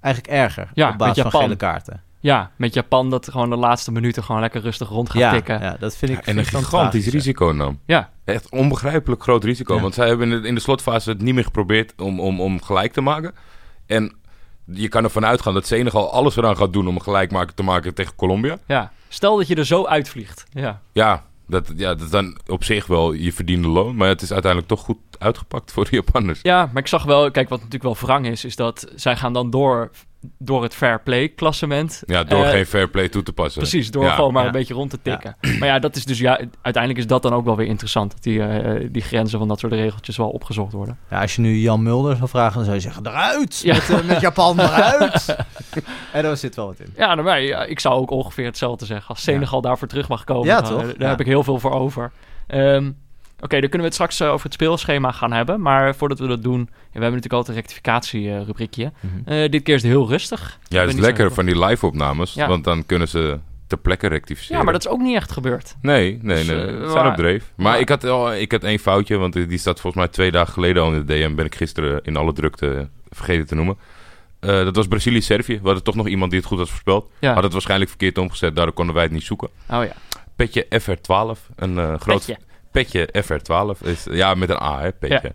eigenlijk 0.00 0.34
erger. 0.34 0.70
Ja, 0.74 0.90
op 0.90 0.98
basis 0.98 1.22
met 1.22 1.32
van 1.32 1.40
Japan. 1.40 1.42
gele 1.42 1.56
kaarten. 1.72 2.02
ja, 2.20 2.50
met 2.56 2.74
Japan 2.74 3.10
dat 3.10 3.30
gewoon 3.30 3.50
de 3.50 3.56
laatste 3.56 3.92
minuten 3.92 4.22
gewoon 4.24 4.40
lekker 4.40 4.60
rustig 4.60 4.88
rond 4.88 5.10
gaat 5.10 5.20
Ja, 5.20 5.30
tikken. 5.32 5.60
ja, 5.60 5.76
dat 5.78 5.96
vind 5.96 6.10
ik 6.12 6.16
en 6.18 6.24
vind 6.24 6.36
een 6.38 6.44
gigantisch 6.46 7.06
risico 7.06 7.46
nam. 7.52 7.78
Ja. 7.86 8.10
Echt 8.24 8.50
onbegrijpelijk 8.50 9.22
groot 9.22 9.44
risico. 9.44 9.74
Ja. 9.74 9.80
Want 9.80 9.94
zij 9.94 10.08
hebben 10.08 10.32
in 10.32 10.42
de, 10.42 10.48
in 10.48 10.54
de 10.54 10.60
slotfase 10.60 11.10
het 11.10 11.22
niet 11.22 11.34
meer 11.34 11.44
geprobeerd 11.44 11.92
om, 11.96 12.20
om, 12.20 12.40
om 12.40 12.62
gelijk 12.62 12.92
te 12.92 13.00
maken. 13.00 13.32
En 13.90 14.12
je 14.64 14.88
kan 14.88 15.04
ervan 15.04 15.24
uitgaan 15.24 15.54
dat 15.54 15.66
Senegal 15.66 16.12
alles 16.12 16.36
eraan 16.36 16.56
gaat 16.56 16.72
doen 16.72 16.88
om 16.88 16.94
een 16.94 17.02
gelijkmaker 17.02 17.54
te 17.54 17.62
maken 17.62 17.94
tegen 17.94 18.14
Colombia. 18.14 18.58
Ja. 18.66 18.92
Stel 19.08 19.36
dat 19.36 19.46
je 19.48 19.54
er 19.54 19.66
zo 19.66 19.86
uitvliegt. 19.86 20.44
Ja. 20.50 20.80
Ja, 20.92 21.24
dat, 21.46 21.72
ja, 21.76 21.94
dat 21.94 22.00
is 22.00 22.10
dan 22.10 22.38
op 22.46 22.64
zich 22.64 22.86
wel 22.86 23.12
je 23.12 23.32
verdiende 23.32 23.68
loon. 23.68 23.96
Maar 23.96 24.08
het 24.08 24.22
is 24.22 24.32
uiteindelijk 24.32 24.72
toch 24.72 24.84
goed 24.84 24.98
uitgepakt 25.18 25.72
voor 25.72 25.84
de 25.84 25.96
Japanners. 25.96 26.38
ja, 26.42 26.70
maar 26.72 26.82
ik 26.82 26.88
zag 26.88 27.04
wel, 27.04 27.30
kijk, 27.30 27.48
wat 27.48 27.58
natuurlijk 27.58 27.84
wel 27.84 28.06
wrang 28.08 28.26
is, 28.26 28.44
is 28.44 28.56
dat 28.56 28.86
zij 28.94 29.16
gaan 29.16 29.32
dan 29.32 29.50
door, 29.50 29.90
door 30.38 30.62
het 30.62 30.74
fair 30.74 31.00
play 31.02 31.28
klassement. 31.28 32.02
Ja, 32.06 32.24
door 32.24 32.44
Eh, 32.44 32.50
geen 32.50 32.66
fair 32.66 32.88
play 32.90 33.08
toe 33.08 33.22
te 33.22 33.32
passen. 33.32 33.60
Precies, 33.60 33.90
door 33.90 34.04
Ja. 34.04 34.14
gewoon 34.14 34.32
maar 34.32 34.42
ja. 34.42 34.48
een 34.48 34.54
beetje 34.54 34.74
rond 34.74 34.90
te 34.90 34.98
tikken. 35.02 35.36
Maar 35.58 35.68
ja, 35.68 35.78
dat 35.78 35.96
is 35.96 36.04
dus 36.04 36.18
ja, 36.18 36.40
uiteindelijk 36.62 37.02
is 37.02 37.08
dat 37.10 37.22
dan 37.22 37.32
ook 37.32 37.44
wel 37.44 37.56
weer 37.56 37.66
interessant. 37.66 38.12
Dat 38.12 38.22
die, 38.22 38.42
eh, 38.42 38.88
die 38.92 39.02
grenzen 39.02 39.38
van 39.38 39.48
dat 39.48 39.58
soort 39.58 39.72
regeltjes 39.72 40.16
wel 40.16 40.28
opgezocht 40.30 40.72
worden. 40.72 40.98
Ja, 41.10 41.20
als 41.20 41.34
je 41.34 41.40
nu 41.40 41.56
Jan 41.56 41.82
Mulder 41.82 42.16
zou 42.16 42.28
vragen, 42.28 42.54
dan 42.54 42.64
zou 42.64 42.76
je 42.76 42.82
zeggen, 42.82 43.06
eruit! 43.06 43.60
Ja. 43.64 43.74
Met, 43.74 43.90
eh, 43.90 44.02
met 44.08 44.20
Japan, 44.20 44.60
eruit! 44.60 45.36
en 46.12 46.22
daar 46.22 46.36
zit 46.36 46.56
wel 46.56 46.66
wat 46.66 46.78
in. 46.80 46.92
Ja, 46.96 47.06
nou, 47.14 47.22
maar, 47.26 47.40
ja, 47.42 47.64
ik 47.64 47.80
zou 47.80 47.94
ook 48.00 48.10
ongeveer 48.10 48.44
hetzelfde 48.44 48.86
zeggen. 48.86 49.08
Als 49.08 49.22
Senegal 49.22 49.60
daarvoor 49.60 49.88
terug 49.88 50.08
mag 50.08 50.24
komen, 50.24 50.46
Ja, 50.46 50.60
dan, 50.60 50.70
toch? 50.70 50.82
daar 50.82 50.94
Ja. 50.98 51.08
heb 51.08 51.20
ik 51.20 51.26
heel 51.26 51.44
veel 51.44 51.58
voor 51.58 51.72
over. 51.72 52.12
Ehm, 52.46 52.90
Oké, 53.40 53.60
dan 53.60 53.68
kunnen 53.70 53.78
we 53.78 53.84
het 53.84 53.94
straks 53.94 54.20
eh, 54.20 54.28
over 54.28 54.44
het 54.44 54.52
speelschema 54.54 55.10
gaan 55.12 55.32
hebben. 55.32 55.60
Maar 55.60 55.94
voordat 55.94 56.18
we 56.18 56.26
dat 56.26 56.42
doen, 56.42 56.58
ja, 56.60 56.66
we 56.66 56.76
hebben 57.00 57.00
natuurlijk 57.20 57.32
altijd 57.32 57.56
een 57.56 57.62
rectificatie-rubriekje. 57.62 58.92
Mhm. 59.00 59.50
dit 59.50 59.62
keer 59.62 59.74
is 59.74 59.82
het 59.82 59.90
heel 59.90 60.08
rustig. 60.08 60.58
Ja, 60.68 60.80
het 60.80 60.94
is 60.94 61.00
lekker 61.00 61.28
zo- 61.28 61.34
van 61.34 61.46
die 61.46 61.64
live-opnames. 61.64 62.34
Ja. 62.34 62.48
Want 62.48 62.64
dan 62.64 62.86
kunnen 62.86 63.08
ze 63.08 63.38
ter 63.66 63.78
plekke 63.78 64.06
rectificeren. 64.06 64.56
Ja, 64.58 64.62
maar 64.64 64.72
dat 64.72 64.84
is 64.84 64.90
ook 64.90 65.00
niet 65.00 65.16
echt 65.16 65.32
gebeurd. 65.32 65.74
Nee, 65.82 66.18
nee, 66.22 66.36
Dus, 66.36 66.46
nee. 66.46 66.66
eh, 66.66 66.90
zijn 66.90 67.06
op 67.06 67.16
dreef. 67.16 67.52
Maar 67.56 67.80
ik, 67.80 67.88
had, 67.88 68.04
al, 68.04 68.34
ik 68.34 68.52
had 68.52 68.64
één 68.64 68.78
foutje, 68.78 69.16
want 69.16 69.32
die 69.32 69.58
staat 69.58 69.80
volgens 69.80 70.02
mij 70.04 70.12
twee 70.12 70.30
dagen 70.30 70.52
geleden 70.52 70.82
al 70.82 70.92
in 70.92 71.06
de 71.06 71.14
DM. 71.14 71.34
Ben 71.34 71.44
ik 71.44 71.54
gisteren 71.54 72.00
in 72.04 72.16
alle 72.16 72.32
drukte 72.32 72.88
vergeten 73.08 73.46
te 73.46 73.54
noemen. 73.54 73.76
Dat 74.40 74.76
was 74.76 74.86
Brazilië-Servië. 74.88 75.54
We 75.58 75.64
hadden 75.64 75.82
toch 75.82 75.94
nog 75.94 76.08
iemand 76.08 76.30
die 76.30 76.40
het 76.40 76.48
goed 76.48 76.58
had 76.58 76.68
voorspeld. 76.68 77.10
Ja. 77.18 77.34
Had 77.34 77.42
het 77.42 77.52
waarschijnlijk 77.52 77.90
verkeerd 77.90 78.18
omgezet, 78.18 78.56
daardoor 78.56 78.74
konden 78.74 78.94
wij 78.94 79.04
het 79.04 79.12
niet 79.12 79.22
zoeken. 79.24 79.48
Oh 79.70 79.84
ja. 79.84 79.92
Petje 80.36 80.66
FR12, 80.80 81.54
een 81.56 81.98
groot... 82.00 82.16
Petje. 82.26 82.36
Petje 82.70 83.08
FR12, 83.24 83.86
is, 83.86 84.06
ja 84.10 84.34
met 84.34 84.50
een 84.50 84.62
A 84.62 84.80
hè, 84.80 84.92
Petje. 84.92 85.20
Ja. 85.22 85.32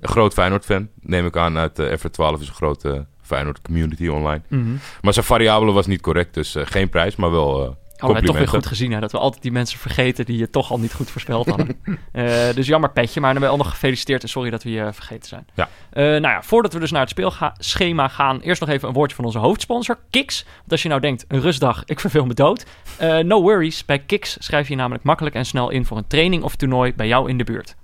Een 0.00 0.08
groot 0.08 0.32
Feyenoord-fan, 0.32 0.88
neem 1.00 1.26
ik 1.26 1.36
aan 1.36 1.58
uit 1.58 1.78
eh, 1.78 1.98
FR12 1.98 2.40
is 2.40 2.48
een 2.48 2.54
grote 2.54 3.06
Feyenoord-community 3.22 4.08
online. 4.08 4.42
Mhm. 4.48 4.74
Maar 5.00 5.12
zijn 5.12 5.24
variabele 5.24 5.72
was 5.72 5.86
niet 5.86 6.00
correct, 6.00 6.34
dus 6.34 6.54
eh, 6.54 6.66
geen 6.66 6.88
prijs, 6.88 7.16
maar 7.16 7.30
wel 7.30 7.64
eh 7.64 7.70
Oh, 8.00 8.06
we 8.06 8.06
hebben 8.06 8.24
toch 8.24 8.38
weer 8.38 8.48
goed 8.48 8.66
gezien 8.66 8.92
hè, 8.92 9.00
dat 9.00 9.12
we 9.12 9.18
altijd 9.18 9.42
die 9.42 9.52
mensen 9.52 9.78
vergeten 9.78 10.24
die 10.24 10.38
je 10.38 10.50
toch 10.50 10.70
al 10.70 10.78
niet 10.78 10.94
goed 10.94 11.10
voorspeld 11.10 11.46
hadden. 11.46 11.66
Eh, 12.12 12.54
dus 12.54 12.66
jammer 12.66 12.90
petje, 12.90 13.20
maar 13.20 13.30
dan 13.32 13.40
ben 13.40 13.50
je 13.50 13.56
al 13.56 13.62
nog 13.62 13.72
gefeliciteerd 13.72 14.22
en 14.22 14.28
sorry 14.28 14.50
dat 14.50 14.62
we 14.62 14.70
je 14.70 14.92
vergeten 14.92 15.28
zijn. 15.28 15.46
Ja. 15.54 15.68
Eh, 15.90 16.04
nou 16.04 16.20
ja, 16.20 16.42
voordat 16.42 16.72
we 16.72 16.78
dus 16.78 16.90
naar 16.90 17.00
het 17.00 17.10
speelschema 17.10 18.08
gaan, 18.08 18.40
eerst 18.40 18.60
nog 18.60 18.70
even 18.70 18.88
een 18.88 18.94
woordje 18.94 19.16
van 19.16 19.24
onze 19.24 19.38
hoofdsponsor, 19.38 19.98
Kiks. 20.10 20.44
Want 20.56 20.70
als 20.70 20.82
je 20.82 20.88
nou 20.88 21.00
denkt, 21.00 21.24
een 21.28 21.40
rustdag, 21.40 21.82
ik 21.84 22.00
verveel 22.00 22.26
me 22.26 22.34
dood. 22.34 22.66
Eh, 22.96 23.18
no 23.18 23.42
worries, 23.42 23.84
bij 23.84 23.98
Kiks 23.98 24.36
schrijf 24.38 24.68
je 24.68 24.74
namelijk 24.74 25.04
makkelijk 25.04 25.34
en 25.34 25.44
snel 25.44 25.70
in 25.70 25.84
voor 25.84 25.96
een 25.96 26.06
training 26.06 26.42
of 26.42 26.56
toernooi 26.56 26.94
bij 26.94 27.06
jou 27.06 27.28
in 27.28 27.38
de 27.38 27.44
buurt. 27.44 27.76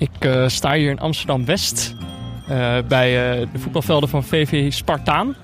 Ik 0.00 0.24
eh, 0.24 0.48
sta 0.48 0.74
hier 0.74 0.90
in 0.90 1.00
Amsterdam-West 1.00 1.94
eh, 2.48 2.78
bij 2.88 3.40
eh, 3.40 3.46
de 3.52 3.58
voetbalvelden 3.58 4.08
van 4.08 4.24
VV 4.24 4.72
Spartaan. 4.72 5.36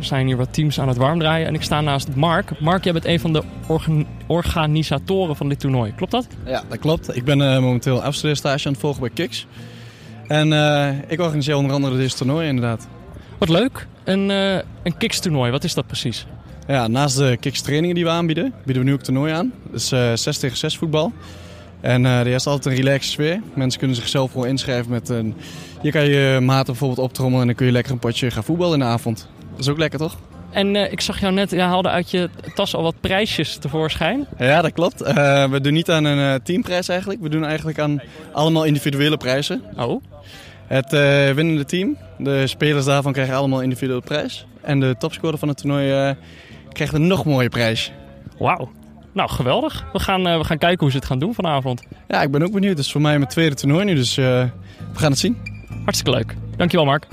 Zijn 0.00 0.26
hier 0.26 0.36
wat 0.36 0.52
teams 0.52 0.80
aan 0.80 0.88
het 0.88 0.96
warm 0.96 1.18
draaien 1.18 1.46
en 1.46 1.54
ik 1.54 1.62
sta 1.62 1.80
naast 1.80 2.14
Mark. 2.14 2.60
Mark, 2.60 2.84
jij 2.84 2.92
bent 2.92 3.04
een 3.04 3.20
van 3.20 3.32
de 3.32 3.42
organ- 3.66 4.06
organisatoren 4.26 5.36
van 5.36 5.48
dit 5.48 5.60
toernooi, 5.60 5.94
klopt 5.94 6.12
dat? 6.12 6.26
Ja, 6.46 6.62
dat 6.68 6.78
klopt. 6.78 7.16
Ik 7.16 7.24
ben 7.24 7.40
eh, 7.40 7.60
momenteel 7.60 8.02
afstudeerstage 8.02 8.66
aan 8.66 8.72
het 8.72 8.80
volgen 8.80 9.00
bij 9.00 9.10
Kiks. 9.10 9.46
En 10.26 10.52
eh, 10.52 10.88
ik 11.08 11.20
organiseer 11.20 11.56
onder 11.56 11.72
andere 11.72 11.96
deze 11.96 12.16
toernooi 12.16 12.48
inderdaad. 12.48 12.88
Wat 13.38 13.48
leuk. 13.48 13.86
Een, 14.04 14.30
eh 14.30 14.54
een 14.82 14.96
Kiks-toernooi, 14.98 15.50
wat 15.50 15.64
is 15.64 15.74
dat 15.74 15.86
precies? 15.86 16.26
Ja, 16.66 16.86
naast 16.88 17.16
de 17.16 17.36
Kiks 17.40 17.60
trainingen 17.60 17.94
die 17.94 18.04
we 18.04 18.10
aanbieden, 18.10 18.52
bieden 18.64 18.82
we 18.82 18.88
nu 18.88 18.94
ook 18.94 19.02
toernooi 19.02 19.32
aan. 19.32 19.52
Dus 19.72 19.92
eh 19.92 20.12
6 20.14 20.38
tegen 20.38 20.56
6 20.56 20.76
voetbal. 20.76 21.12
En 21.80 22.06
eh 22.06 22.18
er 22.20 22.26
is 22.26 22.46
altijd 22.46 22.76
een 22.78 22.84
relaxe 22.84 23.10
sfeer. 23.10 23.40
Mensen 23.54 23.78
kunnen 23.78 23.96
zichzelf 23.96 24.32
gewoon 24.32 24.46
inschrijven 24.46 24.90
met 24.90 25.08
een... 25.08 25.34
Je 25.82 25.90
kan 25.90 26.04
je 26.04 26.38
maten 26.40 26.66
bijvoorbeeld 26.66 26.98
optrommelen 27.08 27.40
en 27.40 27.46
dan 27.46 27.56
kun 27.56 27.66
je 27.66 27.72
lekker 27.72 27.92
een 27.92 27.98
potje 27.98 28.30
gaan 28.30 28.44
voetballen 28.44 28.72
in 28.72 28.78
de 28.78 28.84
avond. 28.84 29.28
Dat 29.60 29.68
is 29.68 29.74
ook 29.74 29.80
lekker 29.80 29.98
toch? 29.98 30.16
En 30.50 30.76
eh, 30.76 30.92
ik 30.92 31.00
zag 31.00 31.20
jou 31.20 31.32
net, 31.32 31.50
jij 31.50 31.64
haalde 31.64 31.88
uit 31.88 32.10
je 32.10 32.30
tas 32.54 32.74
al 32.74 32.82
wat 32.82 32.94
prijsjes 33.00 33.56
tevoorschijn. 33.56 34.26
Ja, 34.38 34.62
dat 34.62 34.72
klopt. 34.72 35.00
Eh, 35.02 35.50
we 35.50 35.60
doen 35.60 35.72
niet 35.72 35.90
aan 35.90 36.04
een 36.04 36.34
eh, 36.34 36.40
teamprijs 36.42 36.88
eigenlijk. 36.88 37.20
We 37.20 37.28
doen 37.28 37.44
eigenlijk 37.44 37.78
aan 37.78 38.00
allemaal 38.32 38.64
individuele 38.64 39.16
prijzen. 39.16 39.62
Oh, 39.76 40.02
Het 40.66 40.90
winnende 41.34 41.64
team, 41.64 41.96
de 42.18 42.46
spelers 42.46 42.84
daarvan 42.84 43.12
krijgen 43.12 43.34
allemaal 43.34 43.62
individuele 43.62 44.00
prijs. 44.00 44.46
En 44.60 44.80
de 44.80 44.94
topscorer 44.98 45.38
van 45.38 45.48
het 45.48 45.56
toernooi 45.56 46.16
krijgt 46.72 46.94
een 46.94 47.06
nog 47.06 47.24
mooie 47.24 47.48
prijs. 47.48 47.92
wauw. 48.38 48.70
Nou, 49.12 49.30
geweldig. 49.30 49.84
We 49.92 49.98
gaan, 49.98 50.22
we 50.22 50.44
gaan 50.44 50.58
kijken 50.58 50.80
hoe 50.80 50.90
ze 50.90 50.96
het 50.96 51.06
gaan 51.06 51.18
doen 51.18 51.34
vanavond. 51.34 51.82
Ja, 52.08 52.22
ik 52.22 52.30
ben 52.30 52.42
ook 52.42 52.52
benieuwd. 52.52 52.76
Het 52.76 52.84
is 52.86 52.92
voor 52.92 53.00
mij 53.00 53.18
mijn 53.18 53.30
tweede 53.30 53.54
toernooi 53.54 53.84
nu, 53.84 53.94
dus 53.94 54.14
we 54.14 54.50
gaan 54.94 55.10
het 55.10 55.20
zien. 55.20 55.36
Hartstikke 55.84 56.10
leuk. 56.10 56.34
Dankjewel, 56.56 56.86
Mark. 56.86 57.06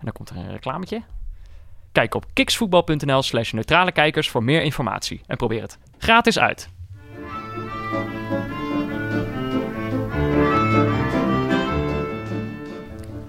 En 0.00 0.06
dan 0.06 0.12
komt 0.12 0.30
er 0.30 0.36
een 0.36 0.50
reclametje. 0.50 1.02
Kijk 1.92 2.14
op 2.14 2.26
kiksvoetbal.nl 2.32 3.22
slash 3.22 3.52
neutrale 3.52 3.92
kijkers 3.92 4.28
voor 4.28 4.44
meer 4.44 4.62
informatie. 4.62 5.20
En 5.26 5.36
probeer 5.36 5.62
het 5.62 5.78
gratis 5.98 6.38
uit. 6.38 6.68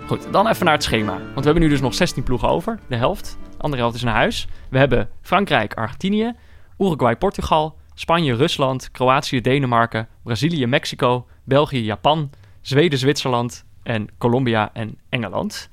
Goed, 0.05 0.31
dan 0.31 0.47
even 0.47 0.65
naar 0.65 0.73
het 0.73 0.83
schema. 0.83 1.17
Want 1.17 1.35
we 1.35 1.43
hebben 1.43 1.63
nu 1.63 1.69
dus 1.69 1.81
nog 1.81 1.93
16 1.93 2.23
ploegen 2.23 2.47
over, 2.47 2.79
de 2.87 2.95
helft. 2.95 3.37
De 3.57 3.63
andere 3.63 3.81
helft 3.81 3.97
is 3.97 4.03
naar 4.03 4.15
huis. 4.15 4.47
We 4.69 4.77
hebben 4.77 5.09
Frankrijk, 5.21 5.73
Argentinië, 5.73 6.33
Uruguay, 6.77 7.15
Portugal, 7.15 7.77
Spanje, 7.93 8.35
Rusland, 8.35 8.91
Kroatië, 8.91 9.41
Denemarken, 9.41 10.07
Brazilië, 10.23 10.65
Mexico, 10.65 11.27
België, 11.43 11.83
Japan, 11.83 12.29
Zweden, 12.61 12.99
Zwitserland 12.99 13.65
en 13.83 14.07
Colombia 14.17 14.69
en 14.73 14.97
Engeland. 15.09 15.69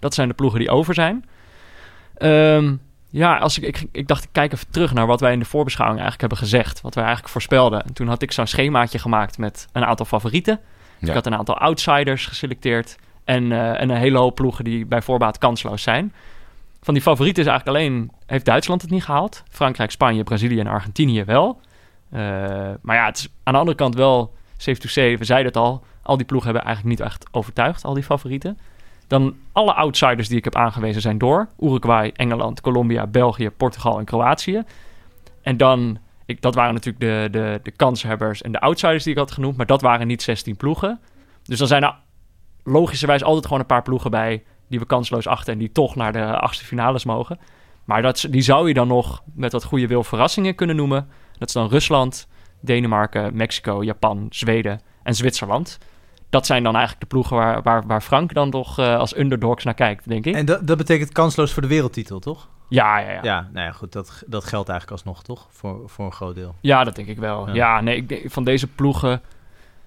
Dat 0.00 0.14
zijn 0.14 0.28
de 0.28 0.34
ploegen 0.34 0.58
die 0.58 0.70
over 0.70 0.94
zijn. 0.94 1.24
Ehm, 2.16 2.74
ja, 3.10 3.38
als 3.38 3.58
ik, 3.58 3.64
ik, 3.64 3.88
ik 3.92 4.08
dacht, 4.08 4.24
ik 4.24 4.28
kijk 4.32 4.52
even 4.52 4.70
terug 4.70 4.94
naar 4.94 5.06
wat 5.06 5.20
wij 5.20 5.32
in 5.32 5.38
de 5.38 5.44
voorbeschouwing 5.44 6.00
eigenlijk 6.00 6.30
hebben 6.30 6.48
gezegd. 6.48 6.80
Wat 6.80 6.94
wij 6.94 7.04
eigenlijk 7.04 7.32
voorspelden. 7.32 7.84
En 7.84 7.92
toen 7.92 8.08
had 8.08 8.22
ik 8.22 8.32
zo'n 8.32 8.46
schemaatje 8.46 8.98
gemaakt 8.98 9.38
met 9.38 9.68
een 9.72 9.84
aantal 9.84 10.06
favorieten. 10.06 10.60
Ja. 10.98 11.08
Ik 11.08 11.14
had 11.14 11.26
een 11.26 11.36
aantal 11.36 11.58
outsiders 11.58 12.26
geselecteerd. 12.26 12.96
En, 13.24 13.52
eh, 13.52 13.80
en 13.80 13.90
een 13.90 13.96
hele 13.96 14.18
hoop 14.18 14.34
ploegen 14.34 14.64
die 14.64 14.86
bij 14.86 15.02
voorbaat 15.02 15.38
kansloos 15.38 15.82
zijn. 15.82 16.12
Van 16.82 16.94
die 16.94 17.02
favorieten 17.02 17.42
is 17.42 17.48
eigenlijk 17.48 17.78
alleen... 17.78 18.10
Heeft 18.26 18.44
Duitsland 18.44 18.82
het 18.82 18.90
niet 18.90 19.04
gehaald. 19.04 19.42
Frankrijk, 19.50 19.90
Spanje, 19.90 20.24
Brazilië 20.24 20.60
en 20.60 20.66
Argentinië 20.66 21.24
wel. 21.24 21.60
Eh, 22.10 22.20
maar 22.82 22.96
ja, 22.96 23.06
het 23.06 23.18
is 23.18 23.28
aan 23.42 23.52
de 23.52 23.58
andere 23.58 23.76
kant 23.76 23.94
wel 23.94 24.34
safe 24.56 24.78
to 24.78 24.88
say. 24.88 25.18
We 25.18 25.24
zeiden 25.24 25.46
het 25.46 25.56
al. 25.56 25.84
Al 26.02 26.16
die 26.16 26.26
ploegen 26.26 26.50
hebben 26.50 26.66
eigenlijk 26.66 26.98
niet 26.98 27.06
echt 27.08 27.26
overtuigd. 27.30 27.84
Al 27.84 27.94
die 27.94 28.02
favorieten. 28.02 28.58
Dan 29.10 29.36
alle 29.52 29.74
outsiders 29.74 30.28
die 30.28 30.36
ik 30.36 30.44
heb 30.44 30.56
aangewezen 30.56 31.02
zijn 31.02 31.18
door. 31.18 31.48
Uruguay, 31.60 32.12
Engeland, 32.16 32.60
Colombia, 32.60 33.06
België, 33.06 33.50
Portugal 33.50 33.98
en 33.98 34.04
Kroatië. 34.04 34.62
En 35.42 35.56
dan, 35.56 35.98
ik, 36.26 36.42
dat 36.42 36.54
waren 36.54 36.74
natuurlijk 36.74 37.00
de, 37.04 37.28
de, 37.38 37.60
de 37.62 37.70
kanshebbers 37.70 38.42
en 38.42 38.52
de 38.52 38.60
outsiders 38.60 39.04
die 39.04 39.12
ik 39.12 39.18
had 39.18 39.30
genoemd. 39.30 39.56
Maar 39.56 39.66
dat 39.66 39.80
waren 39.80 40.06
niet 40.06 40.22
16 40.22 40.56
ploegen. 40.56 41.00
Dus 41.42 41.58
dan 41.58 41.66
zijn 41.66 41.82
er 41.82 41.94
logischerwijs 42.64 43.22
altijd 43.22 43.44
gewoon 43.44 43.60
een 43.60 43.66
paar 43.66 43.82
ploegen 43.82 44.10
bij 44.10 44.42
die 44.68 44.78
we 44.78 44.86
kansloos 44.86 45.26
achten 45.26 45.52
en 45.52 45.58
die 45.58 45.72
toch 45.72 45.96
naar 45.96 46.12
de 46.12 46.38
achtste 46.38 46.64
finales 46.64 47.04
mogen. 47.04 47.38
Maar 47.84 48.02
dat, 48.02 48.26
die 48.30 48.42
zou 48.42 48.68
je 48.68 48.74
dan 48.74 48.88
nog 48.88 49.22
met 49.34 49.52
wat 49.52 49.64
goede 49.64 49.86
wil 49.86 50.04
verrassingen 50.04 50.54
kunnen 50.54 50.76
noemen. 50.76 51.08
Dat 51.38 51.48
is 51.48 51.54
dan 51.54 51.68
Rusland, 51.68 52.28
Denemarken, 52.60 53.36
Mexico, 53.36 53.84
Japan, 53.84 54.26
Zweden 54.30 54.80
en 55.02 55.14
Zwitserland. 55.14 55.78
Dat 56.30 56.46
zijn 56.46 56.62
dan 56.62 56.74
eigenlijk 56.74 57.02
de 57.02 57.08
ploegen 57.08 57.36
waar, 57.36 57.62
waar, 57.62 57.86
waar 57.86 58.00
Frank 58.00 58.34
dan 58.34 58.50
toch 58.50 58.78
eh, 58.78 58.96
als 58.96 59.16
underdogs 59.16 59.64
naar 59.64 59.74
kijkt, 59.74 60.08
denk 60.08 60.26
ik. 60.26 60.34
En 60.34 60.44
dat, 60.44 60.66
dat 60.66 60.76
betekent 60.76 61.12
kansloos 61.12 61.52
voor 61.52 61.62
de 61.62 61.68
wereldtitel, 61.68 62.18
toch? 62.18 62.48
Ja, 62.68 62.98
ja, 62.98 63.10
ja. 63.10 63.18
Ja, 63.22 63.48
nou 63.52 63.66
ja, 63.66 63.72
goed, 63.72 63.92
dat, 63.92 64.22
dat 64.26 64.44
geldt 64.44 64.68
eigenlijk 64.68 65.00
alsnog, 65.00 65.22
toch? 65.22 65.46
Voor, 65.50 65.88
voor 65.88 66.04
een 66.04 66.12
groot 66.12 66.34
deel. 66.34 66.54
Ja, 66.60 66.84
dat 66.84 66.96
denk 66.96 67.08
ik 67.08 67.18
wel. 67.18 67.46
Ja. 67.46 67.54
Ja, 67.54 67.80
nee, 67.80 67.96
ik 67.96 68.08
denk, 68.08 68.30
van 68.30 68.44
deze 68.44 68.66
ploegen 68.66 69.20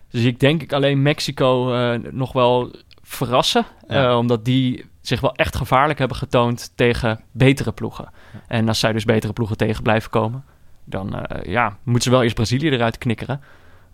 zie 0.08 0.27
ik 0.27 0.39
denk 0.39 0.62
ik 0.62 0.73
alleen 0.73 1.01
Mexico 1.01 1.73
eh, 1.73 1.99
nog 2.12 2.34
wel 2.34 2.75
verrassen. 3.01 3.65
Ja. 3.88 4.10
Eh, 4.10 4.17
omdat 4.17 4.45
die 4.45 4.86
zich 5.01 5.21
wel 5.21 5.36
echt 5.36 5.56
gevaarlijk 5.56 5.99
hebben 5.99 6.17
getoond 6.17 6.71
tegen 6.75 7.19
betere 7.32 7.71
ploegen. 7.71 8.10
En 8.47 8.67
als 8.67 8.79
zij 8.79 8.91
dus 8.91 9.06
betere 9.06 9.34
ploegen 9.34 9.58
tegen 9.58 9.84
blijven 9.84 10.10
komen, 10.10 10.43
dan 10.84 11.25
ja, 11.43 11.77
moeten 11.84 12.03
ze 12.03 12.10
wel 12.10 12.23
eerst 12.23 12.36
Brazilië 12.36 12.69
eruit 12.69 12.97
knikkeren. 12.97 13.41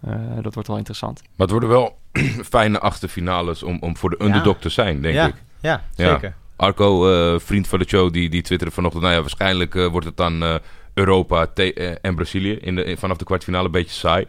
Eh, 0.01 0.13
dat 0.41 0.53
wordt 0.53 0.67
wel 0.67 0.77
interessant. 0.77 1.21
Maar 1.21 1.47
het 1.47 1.51
worden 1.51 1.69
wel 1.69 1.97
fijne 2.55 2.79
achtste 2.79 3.07
finales 3.07 3.63
om, 3.63 3.77
om 3.81 3.97
voor 3.97 4.09
de 4.09 4.23
underdog 4.23 4.57
te 4.59 4.69
zijn, 4.69 5.01
denk 5.01 5.13
ja, 5.15 5.27
ik. 5.27 5.35
ja, 5.61 5.83
Ja. 5.95 6.11
zeker. 6.13 6.35
Arco, 6.55 7.11
eh, 7.33 7.39
vriend 7.39 7.67
van 7.67 7.79
de 7.79 7.85
show, 7.87 8.13
die, 8.13 8.29
die 8.29 8.41
twitterde 8.41 8.73
vanochtend... 8.73 9.03
nou 9.03 9.15
ja, 9.15 9.21
waarschijnlijk 9.21 9.75
eh, 9.75 9.87
wordt 9.87 10.05
het 10.05 10.17
dan 10.17 10.43
eh, 10.43 10.55
Europa 10.93 11.47
te- 11.47 11.73
en 12.01 12.15
Brazilië 12.15 12.51
in 12.53 12.75
de, 12.75 12.83
in- 12.83 12.97
vanaf 12.97 13.17
de 13.17 13.25
kwartfinale 13.25 13.65
een 13.65 13.71
beetje 13.71 13.93
saai. 13.95 14.27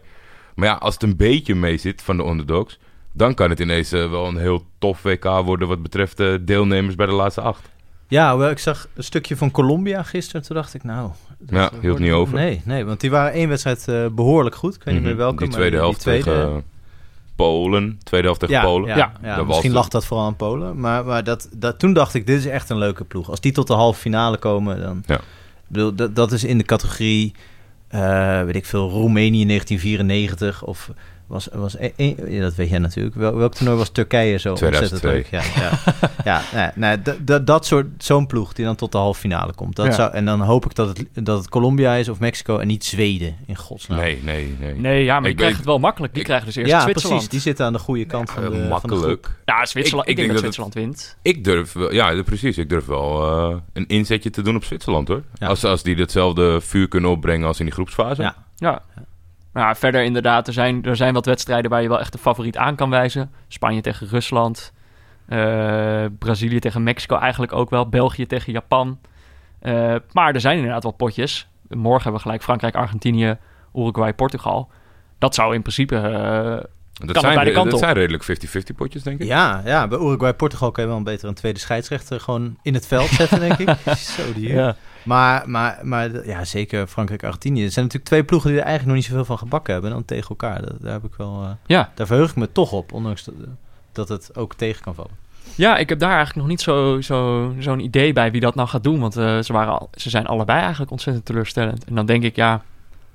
Maar 0.55 0.67
ja, 0.67 0.73
als 0.73 0.93
het 0.93 1.03
een 1.03 1.15
beetje 1.17 1.55
mee 1.55 1.77
zit 1.77 2.01
van 2.01 2.17
de 2.17 2.23
underdogs... 2.23 2.79
dan 3.13 3.33
kan 3.33 3.49
het 3.49 3.59
ineens 3.59 3.89
wel 3.89 4.27
een 4.27 4.37
heel 4.37 4.65
tof 4.79 5.01
WK 5.03 5.23
worden... 5.23 5.67
wat 5.67 5.81
betreft 5.81 6.19
eh, 6.19 6.33
deelnemers 6.41 6.95
bij 6.95 7.05
de 7.05 7.11
laatste 7.11 7.41
acht. 7.41 7.69
Ja, 8.11 8.49
ik 8.49 8.59
zag 8.59 8.87
een 8.93 9.03
stukje 9.03 9.37
van 9.37 9.51
Colombia 9.51 10.03
gisteren. 10.03 10.41
Toen 10.41 10.55
dacht 10.55 10.73
ik, 10.73 10.83
nou... 10.83 11.09
dat 11.39 11.71
Ja, 11.73 11.79
hield 11.81 11.99
niet 11.99 12.11
over. 12.11 12.35
Nee, 12.35 12.61
nee, 12.65 12.85
want 12.85 12.99
die 12.99 13.09
waren 13.09 13.33
één 13.33 13.49
wedstrijd 13.49 13.87
eh, 13.87 14.05
behoorlijk 14.11 14.55
goed. 14.55 14.75
Ik 14.75 14.83
weet 14.83 14.93
niet 14.93 15.03
Mhm. 15.03 15.11
meer 15.11 15.19
welke. 15.19 15.37
Die 15.37 15.47
maar 15.47 15.55
tweede 15.55 15.75
die 15.75 15.79
helft 15.85 15.99
tweede, 15.99 16.23
tegen 16.23 16.63
Polen. 17.35 17.99
Tweede 18.03 18.25
helft 18.27 18.39
tegen 18.39 18.55
ja, 18.55 18.63
Polen. 18.63 18.87
Ja, 18.89 18.95
Ja, 18.97 19.11
ja, 19.21 19.35
dat 19.35 19.45
misschien 19.47 19.71
was 19.71 19.81
lag 19.81 19.89
dat 19.89 20.05
vooral 20.05 20.25
aan 20.25 20.35
Polen. 20.35 20.79
Maar, 20.79 21.05
maar 21.05 21.23
dat, 21.23 21.49
dat, 21.53 21.79
toen 21.79 21.93
dacht 21.93 22.13
ik, 22.13 22.27
dit 22.27 22.39
is 22.39 22.45
echt 22.45 22.69
een 22.69 22.77
leuke 22.77 23.03
ploeg. 23.03 23.29
Als 23.29 23.39
die 23.41 23.51
tot 23.51 23.67
de 23.67 23.73
halve 23.73 23.99
finale 23.99 24.37
komen, 24.37 24.81
dan... 24.81 25.03
Ja. 25.05 25.15
Ik 25.15 25.21
bedoel, 25.67 25.95
dat, 25.95 26.15
dat 26.15 26.31
is 26.31 26.43
in 26.43 26.57
de 26.57 26.63
categorie, 26.63 27.33
eh, 27.87 28.43
weet 28.43 28.55
ik 28.55 28.65
veel, 28.65 28.89
Roemenië 28.89 29.45
1994 29.45 30.63
of... 30.63 30.89
Was, 31.31 31.47
was 31.53 31.75
e- 31.79 31.91
e- 31.95 32.15
ja, 32.27 32.41
dat 32.41 32.55
weet 32.55 32.69
jij 32.69 32.79
natuurlijk. 32.79 33.15
Wel, 33.15 33.35
welk 33.35 33.53
toernooi 33.53 33.77
was 33.77 33.89
Turkije 33.89 34.37
zo 34.37 34.53
2002. 34.53 35.11
ontzettend 35.11 35.31
leuk? 35.31 35.41
Ja, 35.55 35.61
ja. 35.61 35.71
ja 36.23 36.41
nee, 36.53 36.69
nee, 36.75 37.01
dat- 37.01 37.17
dat- 37.27 37.47
dat 37.47 37.65
soort, 37.65 37.87
zo'n 37.97 38.27
ploeg 38.27 38.53
die 38.53 38.65
dan 38.65 38.75
tot 38.75 38.91
de 38.91 38.97
halve 38.97 39.19
finale 39.19 39.53
komt. 39.53 39.75
Dat 39.75 39.85
Ja. 39.85 39.91
zou, 39.91 40.11
en 40.13 40.25
dan 40.25 40.41
hoop 40.41 40.65
ik 40.65 40.75
dat 40.75 40.87
het, 40.97 41.25
dat 41.25 41.37
het 41.37 41.49
Colombia 41.49 41.93
is 41.95 42.09
of 42.09 42.19
Mexico 42.19 42.57
en 42.57 42.67
niet 42.67 42.85
Zweden, 42.85 43.35
in 43.45 43.55
godsnaam. 43.55 43.99
Nee, 43.99 44.19
nee, 44.23 44.55
nee. 44.59 44.73
Nee, 44.75 45.03
ja, 45.03 45.19
maar 45.19 45.19
Ik 45.19 45.25
die 45.25 45.35
krijgen 45.35 45.45
weet- 45.47 45.55
het 45.55 45.65
wel 45.65 45.79
makkelijk. 45.79 46.11
Die 46.13 46.21
ik- 46.21 46.27
krijgen 46.27 46.47
dus 46.47 46.55
eerst 46.55 46.71
ja, 46.71 46.81
Zwitserland. 46.81 47.13
precies. 47.21 47.29
Die 47.31 47.39
zitten 47.49 47.65
aan 47.65 47.73
de 47.73 47.79
goede 47.79 48.05
kant 48.05 48.31
van, 48.31 48.41
de, 48.43 48.49
van 48.49 48.57
de 48.57 48.65
groep. 48.67 48.69
makkelijk. 48.89 49.29
Ja, 49.45 49.65
Zwitserland. 49.65 50.07
Ik- 50.09 50.13
Ik, 50.17 50.19
ik 50.19 50.29
denk 50.29 50.29
dat 50.31 50.39
Zwitserland 50.39 50.73
wint. 50.73 51.17
Ik 51.21 51.43
durf 51.43 51.73
wel, 51.73 51.93
ja, 51.93 52.21
precies. 52.23 52.57
Ik 52.57 52.69
durf 52.69 52.85
wel 52.85 53.23
eh, 53.51 53.55
een 53.73 53.87
inzetje 53.87 54.29
te 54.29 54.41
doen 54.41 54.55
op 54.55 54.63
Zwitserland 54.63 55.07
hoor. 55.07 55.21
Ja. 55.33 55.47
Als, 55.47 55.63
als 55.63 55.83
die 55.83 55.95
hetzelfde 55.95 56.61
vuur 56.61 56.87
kunnen 56.87 57.09
opbrengen 57.09 57.47
als 57.47 57.59
in 57.59 57.65
die 57.65 57.73
groepsfase. 57.73 58.21
Ja. 58.21 58.35
Ja. 58.55 58.81
Ja, 59.53 59.75
verder 59.75 60.03
inderdaad, 60.03 60.47
er 60.47 60.53
zijn, 60.53 60.83
er 60.83 60.95
zijn 60.95 61.13
wat 61.13 61.25
wedstrijden 61.25 61.71
waar 61.71 61.81
je 61.81 61.87
wel 61.87 61.99
echt 61.99 62.13
een 62.13 62.19
favoriet 62.19 62.57
aan 62.57 62.75
kan 62.75 62.89
wijzen. 62.89 63.31
Spanje 63.47 63.81
tegen 63.81 64.07
Rusland. 64.07 64.73
eh, 65.27 66.05
Brazilië 66.19 66.59
tegen 66.59 66.83
Mexico 66.83 67.17
eigenlijk 67.17 67.53
ook 67.53 67.69
wel. 67.69 67.89
België 67.89 68.25
tegen 68.25 68.51
Japan. 68.53 68.99
Eh, 69.59 69.95
maar 70.11 70.33
er 70.33 70.39
zijn 70.41 70.55
inderdaad 70.57 70.83
wel 70.83 70.91
potjes. 70.91 71.49
Morgen 71.69 72.01
hebben 72.03 72.13
we 72.13 72.19
gelijk 72.21 72.43
Frankrijk, 72.43 72.75
Argentinië, 72.75 73.37
Uruguay, 73.75 74.13
Portugal. 74.13 74.69
Dat 75.17 75.35
zou 75.35 75.53
in 75.53 75.61
principe... 75.61 75.95
Dat, 76.93 77.11
Kan 77.11 77.21
zijn, 77.33 77.53
dat 77.53 77.73
op. 77.73 77.79
zijn 77.79 77.93
redelijk 77.93 78.23
50-50 78.23 78.75
potjes, 78.75 79.03
denk 79.03 79.19
ik. 79.19 79.27
Ja, 79.27 79.61
ja, 79.65 79.87
bij 79.87 79.97
Uruguay-Portugal 79.99 80.71
kan 80.71 80.83
je 80.83 80.89
wel 80.89 80.97
een 80.99 81.03
beter 81.05 81.27
een 81.27 81.33
tweede 81.33 81.59
scheidsrechter 81.59 82.19
gewoon 82.19 82.57
in 82.61 82.73
het 82.73 82.87
veld 82.87 83.09
zetten, 83.09 83.39
denk 83.39 83.57
ik. 83.57 83.69
Zo 84.17 84.33
die. 84.33 84.47
ja. 84.53 84.75
Maar, 85.03 85.49
maar, 85.49 85.79
maar 85.83 86.25
ja, 86.27 86.45
zeker 86.45 86.87
Frankrijk-Argentinië. 86.87 87.63
Er 87.63 87.71
zijn 87.71 87.85
natuurlijk 87.85 88.11
twee 88.11 88.23
ploegen 88.23 88.49
die 88.49 88.59
er 88.59 88.65
eigenlijk 88.65 88.95
nog 88.95 89.03
niet 89.05 89.11
zoveel 89.15 89.35
van 89.35 89.37
gebakken 89.37 89.73
hebben 89.73 89.91
dan 89.91 90.05
tegen 90.05 90.29
elkaar. 90.29 90.61
Dat, 90.61 90.73
daar 90.81 90.91
heb 90.93 91.03
ik 91.03 91.13
wel, 91.17 91.41
eh, 91.43 91.49
Ja. 91.65 91.91
daar 91.95 92.07
verheug 92.07 92.29
ik 92.29 92.35
me 92.35 92.51
toch 92.51 92.71
op, 92.71 92.93
ondanks 92.93 93.23
dat, 93.23 93.33
dat 93.91 94.09
het 94.09 94.35
ook 94.35 94.53
tegen 94.55 94.83
kan 94.83 94.95
vallen. 94.95 95.11
ja, 95.55 95.77
ik 95.77 95.89
heb 95.89 95.99
daar 95.99 96.09
eigenlijk 96.15 96.37
nog 96.39 96.47
niet 96.47 96.61
zo'n 96.61 97.03
zo, 97.03 97.53
zo'n 97.59 97.79
idee 97.79 98.13
bij 98.13 98.31
wie 98.31 98.41
dat 98.41 98.55
nou 98.55 98.67
gaat 98.67 98.83
doen. 98.83 98.99
Want 98.99 99.15
eh, 99.17 99.39
ze, 99.39 99.53
waren 99.53 99.79
al, 99.79 99.89
ze 99.93 100.09
zijn 100.09 100.25
allebei 100.27 100.59
eigenlijk 100.59 100.91
ontzettend 100.91 101.25
teleurstellend. 101.25 101.85
En 101.85 101.95
dan 101.95 102.05
denk 102.05 102.23
ik, 102.23 102.35
ja, 102.35 102.61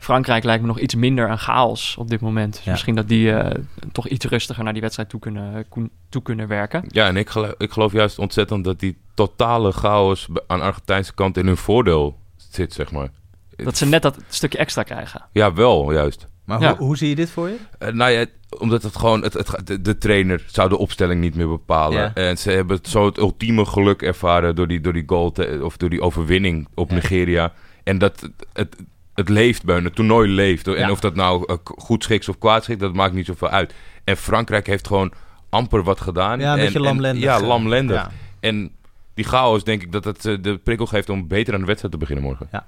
Frankrijk 0.06 0.44
lijkt 0.44 0.60
me 0.62 0.66
nog 0.68 0.78
iets 0.78 0.94
minder 0.94 1.30
een 1.30 1.38
chaos 1.38 1.96
op 1.98 2.08
dit 2.08 2.20
moment. 2.20 2.54
Dus 2.54 2.64
Ja. 2.64 2.70
misschien 2.70 2.94
dat 2.94 3.08
die 3.08 3.32
eh, 3.32 3.62
toch 3.92 4.08
iets 4.08 4.24
rustiger 4.24 4.64
naar 4.64 4.72
die 4.72 4.82
wedstrijd 4.82 5.08
toe 5.08 5.20
kunnen, 5.20 5.66
toe 6.08 6.22
kunnen 6.22 6.48
werken. 6.48 6.84
Ja, 6.88 7.06
en 7.06 7.16
ik 7.16 7.28
geloof, 7.28 7.54
ik 7.58 7.70
geloof 7.70 7.92
juist 7.92 8.18
ontzettend 8.18 8.64
dat 8.64 8.80
die 8.80 8.98
totale 9.14 9.72
chaos 9.72 10.26
aan 10.46 10.58
de 10.58 10.64
Argentijnse 10.64 11.14
kant 11.14 11.36
in 11.36 11.46
hun 11.46 11.56
voordeel 11.56 12.18
zit, 12.36 12.72
zeg 12.72 12.90
maar. 12.92 13.08
Dat 13.56 13.76
ze 13.76 13.86
net 13.86 14.02
dat 14.02 14.18
stukje 14.28 14.58
extra 14.58 14.82
krijgen. 14.82 15.24
Ja, 15.32 15.52
wel, 15.52 15.92
juist. 15.92 16.28
Maar 16.44 16.60
Ja. 16.60 16.76
hoe, 16.76 16.86
hoe 16.86 16.96
zie 16.96 17.08
je 17.08 17.14
dit 17.14 17.30
voor 17.30 17.48
je? 17.48 17.56
Eh, 17.78 17.92
nou 17.92 18.10
ja, 18.10 18.26
omdat 18.58 18.82
het 18.82 18.96
gewoon... 18.96 19.22
Het, 19.22 19.60
de, 19.64 19.80
de 19.82 19.98
trainer 19.98 20.44
zou 20.46 20.68
de 20.68 20.78
opstelling 20.78 21.20
niet 21.20 21.34
meer 21.34 21.48
bepalen. 21.48 21.98
Ja. 21.98 22.14
En 22.14 22.38
ze 22.38 22.50
hebben 22.50 22.76
het 22.76 22.88
zo 22.88 23.06
het 23.06 23.18
ultieme 23.18 23.64
geluk 23.64 24.02
ervaren 24.02 24.54
door 24.56 24.68
die, 24.68 24.80
door 24.80 24.92
die 24.92 25.02
goal... 25.06 25.32
te- 25.32 25.60
of 25.62 25.76
door 25.76 25.90
die 25.90 26.00
overwinning 26.00 26.68
op 26.74 26.88
Ja. 26.88 26.94
Nigeria. 26.94 27.52
En 27.84 27.98
dat 27.98 28.30
het, 28.52 28.76
het, 29.16 29.28
leeft 29.28 29.64
bij 29.64 29.74
hun. 29.74 29.84
Het 29.84 29.94
toernooi 29.94 30.28
leeft. 30.30 30.66
En 30.68 30.74
Ja. 30.74 30.90
of 30.90 31.00
dat 31.00 31.14
nou 31.14 31.44
eh, 31.46 31.56
goed 31.62 32.02
schiks 32.02 32.28
of 32.28 32.38
kwaad 32.38 32.62
schiks, 32.62 32.80
dat 32.80 32.92
maakt 32.94 33.14
niet 33.14 33.26
zoveel 33.26 33.48
uit. 33.48 33.74
En 34.04 34.16
Frankrijk 34.16 34.66
heeft 34.66 34.86
gewoon 34.86 35.12
amper 35.48 35.82
wat 35.82 36.00
gedaan. 36.00 36.38
Ja, 36.38 36.52
een 36.52 36.58
en, 36.58 36.64
beetje 36.64 36.78
en- 36.78 36.84
lamlendig. 36.84 37.22
Ja, 37.22 37.36
eh, 37.36 37.46
lamlendig. 37.46 37.96
Ja, 37.96 38.10
En 38.40 38.70
die 39.14 39.24
chaos, 39.24 39.64
denk 39.64 39.82
ik 39.82 39.92
dat 39.92 40.04
het 40.04 40.24
eh, 40.26 40.36
de 40.42 40.56
prikkel 40.58 40.86
geeft 40.86 41.08
om 41.08 41.28
beter 41.28 41.54
aan 41.54 41.60
de 41.60 41.66
wedstrijd 41.66 41.92
te 41.94 42.00
beginnen 42.00 42.24
morgen. 42.24 42.48
ja. 42.52 42.64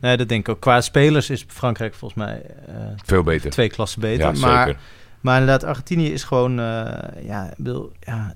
Nee, 0.00 0.16
dat 0.16 0.28
denk 0.28 0.48
ik 0.48 0.54
ook. 0.54 0.60
Qua 0.60 0.80
spelers 0.80 1.30
is 1.30 1.44
Frankrijk 1.48 1.94
volgens 1.94 2.24
mij 2.24 2.42
Veel 3.04 3.22
beter. 3.22 3.50
twee 3.50 3.68
klassen 3.70 4.00
beter. 4.00 4.34
Ja, 4.34 4.40
maar, 4.40 4.66
zeker. 4.66 4.80
maar 5.20 5.40
inderdaad, 5.40 5.64
Argentinië 5.68 6.12
is 6.12 6.24
gewoon, 6.24 6.52
ja, 7.22 7.50
bedoel, 7.56 7.92
ja, 8.00 8.34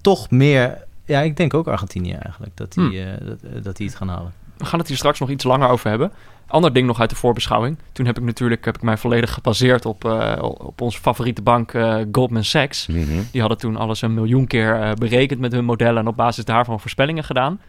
toch 0.00 0.30
meer... 0.30 0.84
Ja, 1.04 1.20
ik 1.20 1.36
denk 1.36 1.54
ook 1.54 1.66
Argentinië 1.68 2.12
eigenlijk, 2.12 2.56
dat 2.56 2.72
die, 2.72 2.84
Hmm. 2.84 2.94
eh, 3.18 3.26
dat, 3.26 3.64
dat 3.64 3.76
die 3.76 3.86
het 3.86 3.96
gaan 3.96 4.08
halen. 4.08 4.32
We 4.58 4.64
gaan 4.64 4.78
het 4.78 4.88
hier 4.88 4.96
straks 4.96 5.18
nog 5.18 5.30
iets 5.30 5.44
langer 5.44 5.68
over 5.68 5.90
hebben. 5.90 6.12
Ander 6.46 6.72
ding 6.72 6.86
nog 6.86 7.00
uit 7.00 7.10
de 7.10 7.16
voorbeschouwing. 7.16 7.78
Toen 7.92 8.06
heb 8.06 8.18
ik 8.18 8.24
natuurlijk 8.24 8.64
heb 8.64 8.76
ik 8.76 8.82
mij 8.82 8.96
volledig 8.96 9.32
gebaseerd 9.32 9.86
op, 9.86 10.04
eh, 10.04 10.42
op 10.42 10.80
onze 10.80 11.00
favoriete 11.00 11.42
bank 11.42 11.72
eh, 11.72 11.96
Goldman 12.12 12.44
Sachs. 12.44 12.86
Mhm. 12.86 13.22
Die 13.32 13.40
hadden 13.40 13.58
toen 13.58 13.76
alles 13.76 14.02
een 14.02 14.14
miljoen 14.14 14.46
keer 14.46 14.80
eh, 14.80 14.92
berekend 14.92 15.40
met 15.40 15.52
hun 15.52 15.64
modellen 15.64 16.02
en 16.02 16.06
op 16.06 16.16
basis 16.16 16.44
daarvan 16.44 16.80
voorspellingen 16.80 17.24
gedaan. 17.24 17.60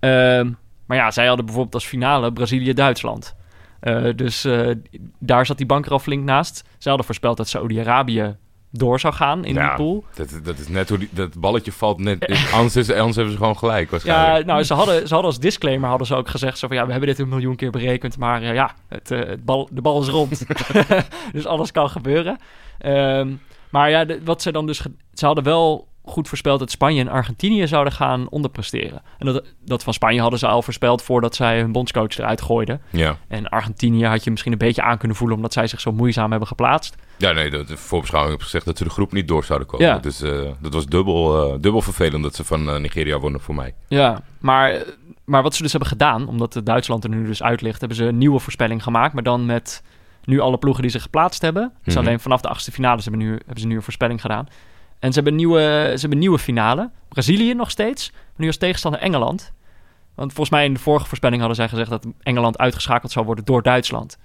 Ehm, 0.00 0.50
maar 0.86 0.96
ja, 0.96 1.10
zij 1.10 1.26
hadden 1.26 1.44
bijvoorbeeld 1.44 1.74
als 1.74 1.86
finale 1.86 2.32
Brazilië-Duitsland. 2.32 3.36
Dus 4.16 4.46
daar 5.18 5.46
zat 5.46 5.56
die 5.56 5.66
bank 5.66 5.86
er 5.86 5.92
al 5.92 5.98
flink 5.98 6.24
naast. 6.24 6.64
Ze 6.78 6.88
hadden 6.88 7.06
voorspeld 7.06 7.36
dat 7.36 7.48
Saudi-Arabië 7.48 8.36
door 8.70 9.00
zou 9.00 9.14
gaan 9.14 9.44
in 9.44 9.54
Ja. 9.54 9.66
die 9.66 9.76
pool. 9.76 10.04
Dat, 10.14 10.40
dat 10.44 10.58
is 10.58 10.68
net 10.68 10.88
hoe 10.88 10.98
die, 10.98 11.08
dat 11.12 11.40
balletje 11.40 11.72
valt 11.72 11.98
net. 11.98 12.28
anders, 12.54 12.76
is, 12.76 12.90
anders 12.92 13.16
hebben 13.16 13.32
ze 13.34 13.38
gewoon 13.38 13.58
gelijk 13.58 13.90
waarschijnlijk. 13.90 14.38
Ja, 14.38 14.44
nou, 14.44 14.62
ze 14.62 14.74
hadden, 14.74 14.94
ze 15.08 15.14
hadden 15.14 15.30
als 15.32 15.40
disclaimer 15.40 15.88
hadden 15.88 16.06
ze 16.06 16.14
ook 16.14 16.28
gezegd... 16.28 16.58
Zo 16.58 16.66
van, 16.66 16.76
ja, 16.76 16.84
we 16.84 16.90
hebben 16.90 17.08
dit 17.08 17.18
een 17.18 17.28
miljoen 17.28 17.56
keer 17.56 17.70
berekend... 17.70 18.18
maar 18.18 18.42
eh, 18.42 18.54
ja, 18.54 18.74
het, 18.88 19.10
eh, 19.10 19.18
het 19.18 19.44
bal, 19.44 19.68
de 19.72 19.80
bal 19.80 20.00
is 20.02 20.08
rond. 20.08 20.46
dus 21.32 21.46
alles 21.46 21.72
kan 21.72 21.90
gebeuren. 21.90 22.38
Ehm, 22.78 23.32
maar 23.70 23.90
ja, 23.90 24.04
de- 24.04 24.20
wat 24.24 24.42
ze 24.42 24.52
dan 24.52 24.66
dus... 24.66 24.82
Ze 25.12 25.26
hadden 25.26 25.44
wel 25.44 25.86
goed 26.04 26.28
voorspeld 26.28 26.58
dat 26.58 26.70
Spanje 26.70 27.00
en 27.00 27.08
Argentinië 27.08 27.66
zouden 27.66 27.92
gaan 27.92 28.28
onderpresteren. 28.28 29.02
En 29.18 29.26
dat, 29.26 29.44
dat 29.64 29.82
van 29.82 29.92
Spanje 29.92 30.20
hadden 30.20 30.38
ze 30.38 30.46
al 30.46 30.62
voorspeld... 30.62 31.02
voordat 31.02 31.34
zij 31.34 31.60
hun 31.60 31.72
bondscoach 31.72 32.18
eruit 32.18 32.42
gooiden. 32.42 32.80
Ja. 32.90 33.16
En 33.28 33.48
Argentinië 33.48 34.06
had 34.06 34.24
je 34.24 34.30
misschien 34.30 34.52
een 34.52 34.58
beetje 34.58 34.82
aan 34.82 34.98
kunnen 34.98 35.16
voelen... 35.16 35.36
omdat 35.36 35.52
zij 35.52 35.66
zich 35.66 35.80
zo 35.80 35.92
moeizaam 35.92 36.30
hebben 36.30 36.48
geplaatst. 36.48 36.96
Ja, 37.18 37.32
nee, 37.32 37.50
de, 37.50 37.64
de 37.64 37.76
voorbeschouwing 37.76 38.34
heeft 38.34 38.44
gezegd 38.44 38.66
dat 38.66 38.78
ze 38.78 38.84
de 38.84 38.90
groep 38.90 39.12
niet 39.12 39.28
door 39.28 39.44
zouden 39.44 39.68
komen. 39.68 39.86
Ja. 39.86 39.98
Dus 39.98 40.18
dat 40.60 40.74
was 40.74 40.86
dubbel, 40.86 41.52
eh, 41.52 41.60
dubbel 41.60 41.82
vervelend 41.82 42.22
dat 42.22 42.34
ze 42.34 42.44
van 42.44 42.68
eh, 42.68 42.80
Nigeria 42.80 43.18
wonnen 43.18 43.40
voor 43.40 43.54
mij. 43.54 43.74
Ja, 43.88 44.22
maar, 44.38 44.84
maar 45.24 45.42
wat 45.42 45.54
ze 45.54 45.62
dus 45.62 45.70
hebben 45.70 45.90
gedaan, 45.90 46.28
omdat 46.28 46.60
Duitsland 46.64 47.04
er 47.04 47.10
nu 47.10 47.26
dus 47.26 47.42
uit 47.42 47.60
ligt, 47.60 47.78
hebben 47.78 47.98
ze 47.98 48.04
een 48.04 48.18
nieuwe 48.18 48.38
voorspelling 48.38 48.82
gemaakt, 48.82 49.14
maar 49.14 49.22
dan 49.22 49.46
met 49.46 49.82
nu 50.24 50.40
alle 50.40 50.58
ploegen 50.58 50.82
die 50.82 50.90
zich 50.90 51.02
geplaatst 51.02 51.42
hebben. 51.42 51.72
Dus 51.82 51.96
alleen 51.96 52.20
vanaf 52.20 52.40
de 52.40 52.48
achtste 52.48 52.72
finales 52.72 53.04
hebben, 53.04 53.22
nu, 53.22 53.30
hebben 53.30 53.60
ze 53.60 53.66
nu 53.66 53.76
een 53.76 53.82
voorspelling 53.82 54.20
gedaan. 54.20 54.46
En 54.98 55.08
ze 55.08 55.14
hebben 55.14 55.32
een 55.32 55.38
nieuwe, 55.38 55.60
ze 55.60 56.00
hebben 56.00 56.12
een 56.12 56.18
nieuwe 56.18 56.38
finale. 56.38 56.90
Brazilië 57.08 57.54
nog 57.54 57.70
steeds, 57.70 58.10
maar 58.10 58.20
nu 58.36 58.46
als 58.46 58.56
tegenstander 58.56 59.00
Engeland. 59.00 59.52
Want 60.14 60.32
volgens 60.32 60.56
mij 60.56 60.64
in 60.64 60.74
de 60.74 60.80
vorige 60.80 61.06
voorspelling 61.06 61.38
hadden 61.38 61.56
zij 61.56 61.68
gezegd 61.68 61.90
dat 61.90 62.06
Engeland 62.22 62.58
uitgeschakeld 62.58 63.12
zou 63.12 63.26
worden 63.26 63.44
door 63.44 63.62
Duitsland. 63.62 64.18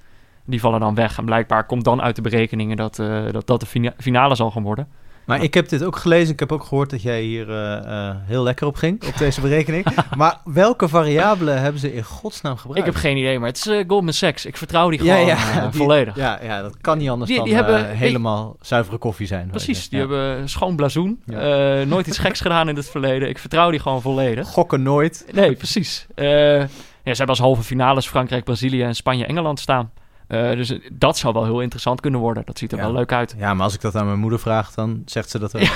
Die 0.45 0.59
vallen 0.59 0.79
dan 0.79 0.95
weg 0.95 1.17
en 1.17 1.25
blijkbaar 1.25 1.65
komt 1.65 1.83
dan 1.83 2.01
uit 2.01 2.15
de 2.15 2.21
berekeningen 2.21 2.77
dat 2.77 2.99
eh, 2.99 3.23
dat, 3.31 3.47
dat 3.47 3.59
de 3.59 3.65
fina- 3.65 3.93
finale 3.97 4.35
zal 4.35 4.51
gaan 4.51 4.63
worden. 4.63 4.87
Maar 5.25 5.43
ik 5.43 5.53
heb 5.53 5.69
dit 5.69 5.83
ook 5.83 5.95
gelezen. 5.95 6.33
Ik 6.33 6.39
heb 6.39 6.51
ook 6.51 6.63
gehoord 6.63 6.89
dat 6.89 7.01
jij 7.01 7.21
hier 7.21 7.49
eh, 7.49 8.07
eh, 8.09 8.15
heel 8.25 8.43
lekker 8.43 8.67
op 8.67 8.75
ging, 8.75 9.03
op 9.07 9.17
deze 9.17 9.41
berekening. 9.41 9.85
maar 10.17 10.37
welke 10.43 10.87
variabelen 10.87 11.61
hebben 11.61 11.81
ze 11.81 11.93
in 11.93 12.03
godsnaam 12.03 12.53
Ik 12.53 12.59
gebruikt? 12.59 12.85
heb 12.85 12.95
geen 12.95 13.17
idee, 13.17 13.39
maar 13.39 13.47
het 13.47 13.57
is 13.65 13.83
Goldman 13.87 14.13
Sachs. 14.13 14.45
Ik 14.45 14.57
vertrouw 14.57 14.89
die 14.89 15.03
ja, 15.03 15.13
gewoon 15.13 15.27
ja, 15.27 15.61
die- 15.69 15.79
volledig. 15.79 16.15
Ja, 16.15 16.39
ja, 16.43 16.61
dat 16.61 16.77
kan 16.81 16.97
niet 16.97 17.09
anders 17.09 17.27
Die- 17.29 17.37
dan 17.37 17.45
die 17.47 17.55
hebben- 17.55 17.89
eh, 17.89 17.97
helemaal 17.97 18.55
zuivere 18.61 18.97
koffie 18.97 19.27
zijn. 19.27 19.47
Precies, 19.49 19.89
die 19.89 19.99
Ja. 19.99 20.07
hebben 20.07 20.49
schoon 20.49 20.75
blazoen. 20.75 21.21
Ja. 21.25 21.83
Nooit 21.83 22.07
iets 22.07 22.17
geks 22.17 22.41
gedaan 22.47 22.69
in 22.69 22.75
het 22.75 22.89
verleden. 22.89 23.29
Ik 23.29 23.37
vertrouw 23.37 23.69
die 23.71 23.79
gewoon 23.79 24.01
volledig. 24.01 24.47
Gokken 24.47 24.81
nooit. 24.83 25.25
Nee, 25.33 25.53
precies. 25.55 26.05
Ja, 26.15 27.11
ze 27.11 27.17
hebben 27.17 27.27
als 27.27 27.39
halve 27.39 27.63
finales 27.63 28.07
Frankrijk, 28.07 28.43
Brazilië 28.43 28.83
en 28.83 28.95
Spanje, 28.95 29.25
Engeland 29.25 29.59
staan. 29.59 29.91
Eh, 30.33 30.55
dus 30.55 30.69
eh, 30.69 30.89
dat 30.91 31.17
zou 31.17 31.33
wel 31.33 31.43
heel 31.43 31.61
interessant 31.61 32.01
kunnen 32.01 32.19
worden. 32.19 32.43
Dat 32.45 32.57
ziet 32.57 32.71
er 32.71 32.77
Ja. 32.77 32.83
wel 32.83 32.93
leuk 32.93 33.11
uit. 33.11 33.35
Ja, 33.37 33.53
maar 33.53 33.63
als 33.63 33.73
ik 33.73 33.81
dat 33.81 33.95
aan 33.95 34.05
mijn 34.05 34.19
moeder 34.19 34.39
vraag, 34.39 34.71
dan 34.73 35.01
zegt 35.05 35.29
ze 35.29 35.39
dat 35.39 35.55
ook. 35.55 35.61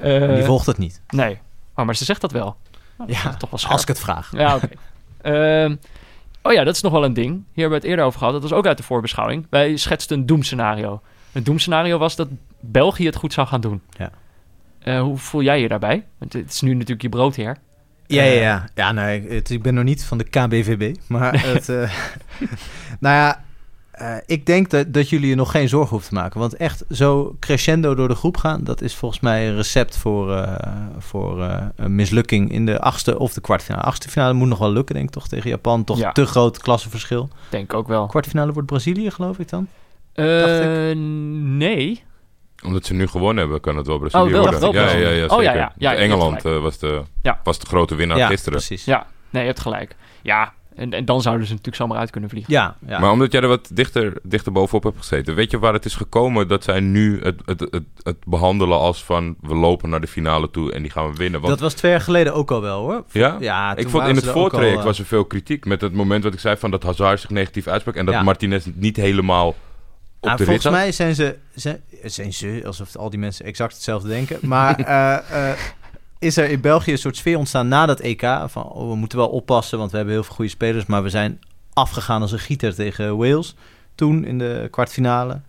Eh, 0.00 0.34
Die 0.34 0.44
volgt 0.44 0.66
het 0.66 0.78
niet. 0.78 1.00
nee, 1.08 1.38
oh, 1.76 1.84
maar 1.84 1.96
ze 1.96 2.04
zegt 2.04 2.20
dat 2.20 2.32
wel. 2.32 2.56
Dat 2.98 3.08
Ja, 3.08 3.34
toch 3.34 3.50
wel 3.50 3.58
scherp. 3.58 3.72
Als 3.72 3.82
ik 3.82 3.88
het 3.88 4.00
vraag. 4.00 4.30
Ja, 4.36 4.54
oké. 4.56 4.68
Ehm, 5.22 5.76
oh 6.42 6.52
ja, 6.52 6.64
dat 6.64 6.74
is 6.74 6.82
nog 6.82 6.92
wel 6.92 7.04
een 7.04 7.12
ding. 7.14 7.30
Hier 7.32 7.44
hebben 7.54 7.68
we 7.70 7.74
het 7.74 7.84
eerder 7.84 8.04
over 8.04 8.18
gehad. 8.18 8.32
Dat 8.32 8.42
was 8.42 8.52
ook 8.52 8.66
uit 8.66 8.76
de 8.76 8.82
voorbeschouwing. 8.82 9.46
Wij 9.50 9.76
schetsten 9.76 10.18
een 10.18 10.26
doemscenario. 10.26 11.00
Een 11.32 11.42
doemscenario 11.42 11.98
was 11.98 12.16
dat 12.16 12.28
België 12.60 13.06
het 13.06 13.16
goed 13.16 13.32
zou 13.32 13.46
gaan 13.46 13.60
doen. 13.60 13.82
Ja. 13.90 14.10
Eh, 14.78 15.00
hoe 15.00 15.16
voel 15.18 15.42
jij 15.42 15.60
je 15.60 15.68
daarbij? 15.68 16.06
Want 16.18 16.32
het 16.32 16.52
is 16.52 16.60
nu 16.60 16.72
natuurlijk 16.72 17.02
je 17.02 17.08
broodheer. 17.08 17.56
Ja, 18.06 18.22
ja, 18.22 18.40
ja. 18.40 18.68
Ja, 18.74 18.92
nee, 18.92 19.28
het, 19.28 19.50
ik 19.50 19.62
ben 19.62 19.74
nog 19.74 19.84
niet 19.84 20.04
van 20.04 20.18
de 20.18 20.24
KBVB. 20.24 20.96
Maar 21.06 21.40
het, 21.52 21.68
eh, 21.68 21.76
nou 23.00 23.14
ja, 23.16 23.44
eh, 23.92 24.16
ik 24.26 24.46
denk 24.46 24.70
dat, 24.70 24.92
dat 24.92 25.08
jullie 25.08 25.28
je 25.28 25.34
nog 25.34 25.50
geen 25.50 25.68
zorgen 25.68 25.90
hoeven 25.90 26.08
te 26.08 26.14
maken. 26.14 26.40
Want 26.40 26.56
echt 26.56 26.84
zo 26.90 27.36
crescendo 27.40 27.94
door 27.94 28.08
de 28.08 28.14
groep 28.14 28.36
gaan, 28.36 28.64
dat 28.64 28.80
is 28.80 28.94
volgens 28.94 29.20
mij 29.20 29.48
een 29.48 29.56
recept 29.56 29.96
voor, 29.96 30.36
eh, 30.36 30.66
voor 30.98 31.42
eh, 31.42 31.66
een 31.76 31.94
mislukking 31.94 32.52
in 32.52 32.66
de 32.66 32.80
achtste 32.80 33.18
of 33.18 33.32
de 33.32 33.40
kwartfinale. 33.40 33.84
Achtste 33.84 34.08
finale 34.08 34.32
moet 34.32 34.48
nog 34.48 34.58
wel 34.58 34.72
lukken, 34.72 34.94
denk 34.94 35.06
ik 35.06 35.14
toch, 35.14 35.28
tegen 35.28 35.50
Japan. 35.50 35.84
Toch 35.84 35.98
Ja. 35.98 36.12
te 36.12 36.26
groot 36.26 36.58
klassenverschil. 36.58 37.28
Denk 37.48 37.74
ook 37.74 37.88
wel. 37.88 38.06
Kwartfinale 38.06 38.52
wordt 38.52 38.68
Brazilië, 38.68 39.10
geloof 39.10 39.38
ik 39.38 39.48
dan. 39.48 39.66
Eh, 40.12 40.92
nee. 41.56 42.02
Omdat 42.62 42.86
ze 42.86 42.94
nu 42.94 43.06
gewonnen 43.06 43.36
hebben, 43.42 43.60
kan 43.60 43.76
het 43.76 43.86
wel 43.86 43.98
Brazilië 43.98 44.22
Oh, 44.22 44.30
wel, 44.30 44.40
worden. 44.42 44.60
wel 44.60 44.74
ja, 44.74 44.90
ja, 44.90 44.98
ja, 44.98 45.08
ja, 45.08 45.26
Oh, 45.26 45.42
ja, 45.42 45.72
ja. 45.76 45.94
Engeland 45.94 46.44
eh, 46.44 46.58
was, 46.62 46.78
de, 46.78 47.02
Ja. 47.22 47.40
was 47.44 47.58
de 47.58 47.66
grote 47.66 47.94
winnaar 47.94 48.16
ja, 48.18 48.26
gisteren. 48.26 48.58
precies. 48.58 48.84
Ja, 48.84 49.06
nee, 49.30 49.42
je 49.42 49.48
hebt 49.48 49.60
gelijk. 49.60 49.96
Ja, 50.22 50.52
en, 50.76 50.92
en 50.92 51.04
dan 51.04 51.22
zouden 51.22 51.44
ze 51.46 51.50
natuurlijk 51.50 51.76
zomaar 51.82 51.98
uit 51.98 52.10
kunnen 52.10 52.30
vliegen. 52.30 52.52
Ja, 52.52 52.76
ja. 52.86 52.98
Maar 52.98 53.10
omdat 53.10 53.32
jij 53.32 53.40
er 53.40 53.48
wat 53.48 53.70
dichter, 53.72 54.12
dichter 54.22 54.52
bovenop 54.52 54.82
hebt 54.82 54.96
gezeten, 54.98 55.34
weet 55.34 55.50
je 55.50 55.58
waar 55.58 55.72
het 55.72 55.84
is 55.84 55.94
gekomen 55.94 56.48
dat 56.48 56.64
zij 56.64 56.80
nu 56.80 57.20
het, 57.22 57.40
het, 57.44 57.60
het, 57.60 57.82
het 58.02 58.16
behandelen 58.26 58.78
als 58.78 59.04
van 59.04 59.36
we 59.40 59.54
lopen 59.54 59.88
naar 59.90 60.00
de 60.00 60.06
finale 60.06 60.50
toe 60.50 60.72
en 60.72 60.82
die 60.82 60.90
gaan 60.90 61.10
we 61.10 61.16
winnen? 61.16 61.40
Want, 61.40 61.52
dat 61.52 61.60
was 61.62 61.74
twee 61.74 61.90
jaar 61.90 62.00
geleden 62.00 62.34
ook 62.34 62.50
al 62.50 62.60
wel, 62.60 62.80
hoor. 62.80 63.04
ja? 63.12 63.36
Ja, 63.40 63.76
ik 63.76 63.88
vond 63.88 64.08
in 64.08 64.16
het 64.16 64.26
voortraject 64.26 64.74
al, 64.74 64.80
eh, 64.80 64.86
was 64.86 64.98
er 64.98 65.04
veel 65.04 65.24
kritiek 65.24 65.64
met 65.64 65.80
het 65.80 65.92
moment 65.92 66.24
wat 66.24 66.32
ik 66.32 66.40
zei 66.40 66.56
van 66.56 66.70
dat 66.70 66.82
Hazard 66.82 67.20
zich 67.20 67.30
negatief 67.30 67.66
uitsprak 67.66 67.94
en 67.96 68.04
dat 68.04 68.14
Ja. 68.14 68.22
Martinez 68.22 68.66
niet 68.74 68.96
helemaal 68.96 69.48
op 69.48 69.56
Nou, 70.20 70.36
de 70.36 70.44
rit 70.44 70.52
volgens 70.62 70.80
mij 70.80 70.92
zijn 70.92 71.14
ze, 71.14 71.36
zijn, 71.54 71.80
zijn 72.04 72.32
ze, 72.32 72.62
alsof 72.66 72.96
al 72.96 73.10
die 73.10 73.18
mensen 73.18 73.44
exact 73.44 73.74
hetzelfde 73.74 74.08
denken. 74.08 74.38
Maar 74.42 74.78
eh, 74.84 75.50
eh, 75.50 75.58
is 76.18 76.36
er 76.36 76.50
in 76.50 76.60
België 76.60 76.92
een 76.92 76.98
soort 76.98 77.16
sfeer 77.16 77.38
ontstaan 77.38 77.68
na 77.68 77.86
dat 77.86 78.00
EK? 78.00 78.26
Van 78.46 78.64
oh, 78.64 78.88
we 78.88 78.94
moeten 78.94 79.18
wel 79.18 79.28
oppassen, 79.28 79.78
want 79.78 79.90
we 79.90 79.96
hebben 79.96 80.14
heel 80.14 80.24
veel 80.24 80.34
goede 80.34 80.50
spelers. 80.50 80.86
Maar 80.86 81.02
we 81.02 81.08
zijn 81.08 81.40
afgegaan 81.72 82.22
als 82.22 82.32
een 82.32 82.38
gieter 82.38 82.74
tegen 82.74 83.16
Wales. 83.16 83.54
Toen 83.94 84.24
in 84.24 84.38
de 84.38 84.68
kwartfinale. 84.70 85.40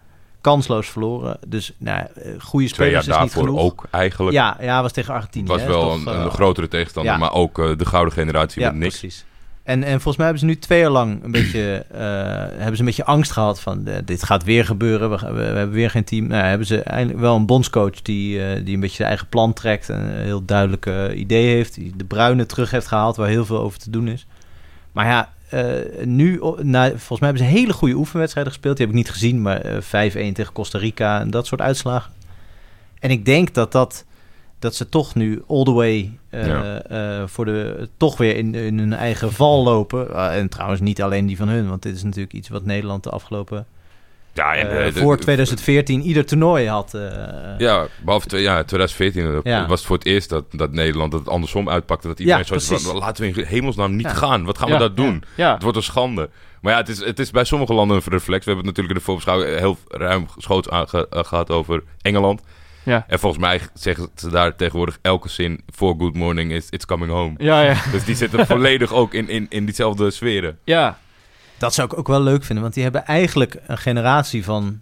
Kansloos 0.42 0.90
verloren. 0.90 1.38
Dus 1.48 1.74
nou, 1.78 2.00
eh, 2.00 2.32
goede 2.40 2.70
Twee 2.70 2.92
jaar 2.92 3.04
spelers 3.04 3.08
is 3.08 3.08
niet 3.08 3.16
daarvoor 3.16 3.44
genoeg. 3.44 3.60
ook 3.60 3.86
eigenlijk. 3.92 4.36
Ja, 4.36 4.58
ja, 4.62 4.82
was 4.82 4.92
tegen 4.92 5.14
Argentinië. 5.14 5.52
Het 5.52 5.52
was 5.52 5.62
hè, 5.62 5.68
wel 5.68 5.82
toch, 5.82 6.06
een, 6.06 6.22
een 6.24 6.32
grotere 6.32 6.68
tegenstander, 6.68 7.12
ja. 7.14 7.20
maar 7.20 7.34
ook 7.34 7.56
de 7.56 7.86
gouden 7.86 8.14
generatie 8.14 8.62
ja, 8.62 8.70
met 8.70 8.80
niks. 8.80 9.00
precies. 9.00 9.26
En, 9.64 9.84
en 9.84 9.92
volgens 9.92 10.16
mij 10.16 10.26
hebben 10.26 10.40
ze 10.40 10.46
nu 10.46 10.60
twee 10.60 10.80
jaar 10.80 10.90
lang 10.90 11.24
een 11.24 11.32
beetje, 11.32 11.86
eh, 11.92 12.00
hebben 12.58 12.74
ze 12.74 12.80
een 12.80 12.86
beetje 12.86 13.06
angst 13.06 13.32
gehad 13.32 13.60
van 13.60 13.88
eh, 13.88 13.98
dit 14.06 14.24
gaat 14.24 14.44
weer 14.44 14.66
gebeuren. 14.66 15.10
We, 15.10 15.44
hebben 15.44 15.72
weer 15.72 15.90
geen 15.90 16.04
team. 16.04 16.28
Nou, 16.28 16.46
hebben 16.46 16.68
ze 16.68 16.82
eindelijk 16.82 17.20
wel 17.20 17.36
een 17.36 17.46
bondscoach 17.46 18.02
die, 18.02 18.46
eh, 18.46 18.66
die 18.66 18.74
een 18.74 18.80
beetje 18.80 18.96
zijn 18.96 19.08
eigen 19.08 19.28
plan 19.28 19.54
trekt 19.54 19.90
en 19.90 20.00
een 20.00 20.24
heel 20.24 20.46
duidelijke 20.46 21.14
idee 21.16 21.56
heeft. 21.56 21.76
Die 21.76 21.94
de 21.96 22.06
Bruine 22.06 22.46
terug 22.46 22.72
heeft 22.72 22.88
gehaald, 22.88 23.16
waar 23.16 23.28
heel 23.28 23.46
veel 23.46 23.60
over 23.60 23.80
te 23.80 23.90
doen 23.90 24.08
is. 24.08 24.26
Maar 24.92 25.06
ja, 25.06 25.32
nu, 26.04 26.38
volgens 26.38 27.20
mij 27.20 27.30
hebben 27.30 27.38
ze 27.38 27.44
hele 27.44 27.74
goede 27.74 27.96
oefenwedstrijden 27.96 28.54
gespeeld. 28.54 28.78
Die 28.78 28.86
heb 28.86 28.96
ik 28.96 29.02
niet 29.02 29.12
gezien, 29.12 29.42
maar 29.42 29.62
eh, 29.62 29.82
5-1 29.82 30.34
tegen 30.34 30.54
Costa 30.54 30.78
Rica 30.78 31.20
en 31.20 31.32
dat 31.32 31.48
soort 31.48 31.62
uitslagen. 31.62 32.12
En 33.00 33.10
ik 33.10 33.26
denk 33.26 33.54
dat 33.54 33.72
dat 33.72 34.06
dat 34.64 34.76
ze 34.76 34.90
toch 34.90 35.16
nu 35.16 35.44
all 35.48 35.64
the 35.64 35.72
way 35.74 36.18
eh, 36.30 36.48
Ja. 36.48 36.82
eh, 36.82 37.24
voor 37.28 37.46
de 37.46 37.90
toch 37.98 38.18
weer 38.18 38.36
in, 38.36 38.56
in 38.56 38.80
hun 38.80 38.94
eigen 38.94 39.34
val 39.34 39.64
lopen. 39.64 40.14
Ah, 40.16 40.36
en 40.36 40.50
trouwens 40.50 40.82
niet 40.82 41.02
alleen 41.02 41.26
die 41.26 41.38
van 41.38 41.48
hun, 41.48 41.70
want 41.70 41.82
dit 41.82 41.96
is 41.96 42.04
natuurlijk 42.04 42.34
iets 42.34 42.50
wat 42.50 42.66
Nederland 42.66 43.04
de 43.04 43.10
afgelopen 43.10 43.66
Ja, 44.34 44.56
en, 44.56 44.84
eh, 44.86 44.92
voor 44.94 45.16
de- 45.18 45.22
2014 45.22 46.02
ieder 46.02 46.26
toernooi 46.26 46.68
had. 46.68 46.98
Ja, 47.58 47.88
behalve 48.04 48.28
twee, 48.28 48.42
ja, 48.42 48.64
2014 48.64 49.42
Ja. 49.44 49.68
was 49.68 49.78
het 49.80 49.88
voor 49.88 49.98
het 49.98 50.06
eerst 50.06 50.30
dat, 50.30 50.44
dat 50.52 50.72
Nederland 50.72 51.14
het 51.14 51.28
andersom 51.30 51.70
uitpakte. 51.70 52.08
Dat 52.08 52.20
iedereen 52.20 52.44
Ja, 52.50 52.60
zo 52.60 52.78
van, 52.78 52.98
laten 52.98 53.24
we 53.24 53.40
in 53.42 53.46
hemelsnaam 53.46 53.96
niet 53.96 54.08
gaan. 54.08 54.46
Wat 54.46 54.58
gaan 54.58 54.70
we 54.70 54.78
dat 54.78 54.98
doen? 54.98 55.24
Ja, 55.36 55.54
Het 55.54 55.62
wordt 55.64 55.78
een 55.78 55.84
schande. 55.84 56.30
Maar 56.62 56.72
ja, 56.74 56.80
het 56.80 56.90
is, 56.90 57.06
het 57.06 57.20
is 57.20 57.32
bij 57.32 57.44
sommige 57.44 57.74
landen 57.74 57.98
een 57.98 58.04
reflex. 58.12 58.46
We 58.46 58.52
hebben 58.52 58.68
het 58.70 58.78
natuurlijk 58.78 58.90
in 58.90 59.00
de 59.00 59.06
voorbeschouwing 59.06 59.60
heel 59.60 59.78
ruim 59.88 60.28
schoots 60.38 60.68
eh, 60.68 60.82
gehad 61.12 61.50
over 61.50 61.84
Engeland. 62.02 62.42
Ja. 62.84 63.06
En 63.08 63.20
volgens 63.20 63.42
mij 63.42 63.62
zeggen 63.74 64.10
ze 64.16 64.30
daar 64.30 64.56
tegenwoordig 64.56 65.00
elke 65.02 65.30
zin 65.30 65.64
voor 65.70 65.96
Good 65.98 66.16
Morning 66.16 66.52
is 66.52 66.68
It's 66.70 66.86
Coming 66.86 67.12
Home. 67.12 67.34
Ja, 67.38 67.62
ja. 67.62 67.76
Dus 67.92 68.04
die 68.06 68.16
zitten 68.16 68.48
volledig 68.56 68.94
ook 68.94 69.14
in, 69.14 69.30
in, 69.30 69.46
in 69.50 69.66
diezelfde 69.66 70.12
sferen. 70.12 70.58
ja. 70.64 70.98
dat 71.58 71.74
zou 71.74 71.88
ik 71.92 71.98
ook 71.98 72.08
wel 72.08 72.22
leuk 72.22 72.44
vinden, 72.44 72.64
want 72.64 72.74
die 72.74 72.84
hebben 72.84 73.06
eigenlijk 73.06 73.58
een 73.68 73.78
generatie 73.78 74.44
van, 74.44 74.80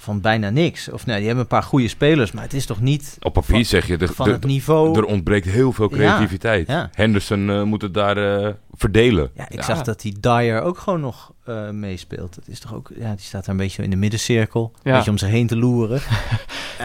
van 0.00 0.20
bijna 0.20 0.50
niks. 0.50 0.90
Of 0.90 1.06
nee, 1.06 1.16
die 1.16 1.26
hebben 1.26 1.42
een 1.44 1.50
paar 1.50 1.62
goede 1.62 1.88
spelers, 1.88 2.32
maar 2.32 2.42
het 2.42 2.54
is 2.54 2.66
toch 2.66 2.80
niet 2.80 3.16
Op 3.20 3.32
papier 3.32 3.54
Van- 3.54 3.64
zeg 3.64 3.86
je, 3.86 3.96
de, 3.96 4.06
van 4.08 4.26
de- 4.26 4.32
het 4.32 4.44
niveau. 4.44 4.96
er 4.98 5.04
ontbreekt 5.04 5.46
heel 5.46 5.72
veel 5.72 5.88
creativiteit. 5.88 6.66
ja. 6.66 6.88
Henderson 6.92 7.50
eh, 7.50 7.62
moet 7.62 7.82
het 7.82 7.94
daar 7.94 8.16
eh, 8.44 8.52
verdelen. 8.72 9.30
Ja, 9.34 9.44
ik 9.48 9.56
Ja. 9.56 9.62
zag 9.62 9.82
dat 9.82 10.00
die 10.00 10.20
Dyer 10.20 10.62
ook 10.62 10.78
gewoon 10.78 11.00
nog 11.00 11.32
eh, 11.44 11.70
meespeelt. 11.70 12.34
Dat 12.34 12.48
is 12.48 12.60
toch 12.60 12.74
ook, 12.74 12.90
ja, 12.98 13.10
die 13.14 13.24
staat 13.24 13.44
daar 13.44 13.54
een 13.54 13.60
beetje 13.60 13.82
in 13.82 13.90
de 13.90 13.96
middencirkel. 13.96 14.72
Een 14.74 14.90
Ja. 14.90 14.96
beetje 14.96 15.10
om 15.10 15.18
zich 15.18 15.28
heen 15.28 15.46
te 15.46 15.56
loeren. 15.56 16.00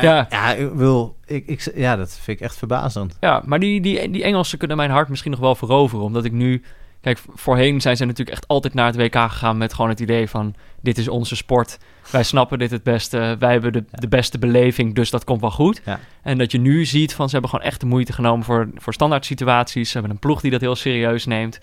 Ja. 0.02 0.28
ja, 0.30 0.54
ik 0.54 0.70
wil, 0.74 1.16
ik, 1.26 1.48
ik, 1.48 1.72
ja, 1.76 1.96
dat 1.96 2.20
vind 2.22 2.38
ik 2.40 2.44
echt 2.46 2.56
verbazend. 2.58 3.18
Ja, 3.20 3.42
maar 3.46 3.60
die, 3.60 3.82
die, 3.82 4.10
die 4.12 4.24
Engelsen 4.24 4.58
kunnen 4.58 4.78
mijn 4.78 4.90
hart 4.90 5.10
misschien 5.10 5.32
nog 5.32 5.40
wel 5.40 5.56
veroveren. 5.56 6.06
Omdat 6.06 6.26
ik 6.26 6.32
nu... 6.32 6.64
Kijk, 7.04 7.20
voorheen 7.34 7.82
zijn 7.82 7.98
ze 7.98 8.06
natuurlijk 8.06 8.38
echt 8.38 8.48
altijd 8.48 8.74
naar 8.74 8.86
het 8.86 8.96
WK 8.96 9.16
gegaan 9.16 9.58
met 9.58 9.74
gewoon 9.74 9.90
het 9.90 10.00
idee 10.00 10.30
van... 10.30 10.56
Dit 10.82 10.98
is 10.98 11.08
onze 11.08 11.36
sport. 11.36 11.78
Wij 12.10 12.24
snappen 12.24 12.60
dit 12.60 12.72
het 12.72 12.84
beste. 12.84 13.36
Wij 13.40 13.52
hebben 13.52 13.74
de, 13.74 13.84
de 13.92 14.08
beste 14.08 14.40
beleving, 14.40 14.96
dus 14.96 15.10
dat 15.10 15.24
komt 15.24 15.42
wel 15.42 15.52
goed. 15.52 15.82
Ja. 15.86 16.00
En 16.22 16.38
dat 16.38 16.52
je 16.52 16.58
nu 16.58 16.86
ziet 16.86 17.14
van 17.14 17.26
ze 17.26 17.32
hebben 17.32 17.50
gewoon 17.50 17.66
echt 17.66 17.80
de 17.80 17.86
moeite 17.86 18.14
genomen 18.14 18.46
voor, 18.46 18.70
voor 18.76 18.94
standaard 18.94 19.26
situaties. 19.26 19.88
Ze 19.88 19.94
hebben 19.94 20.12
een 20.12 20.20
ploeg 20.20 20.42
die 20.42 20.52
dat 20.52 20.62
heel 20.62 20.76
serieus 20.76 21.26
neemt. 21.26 21.60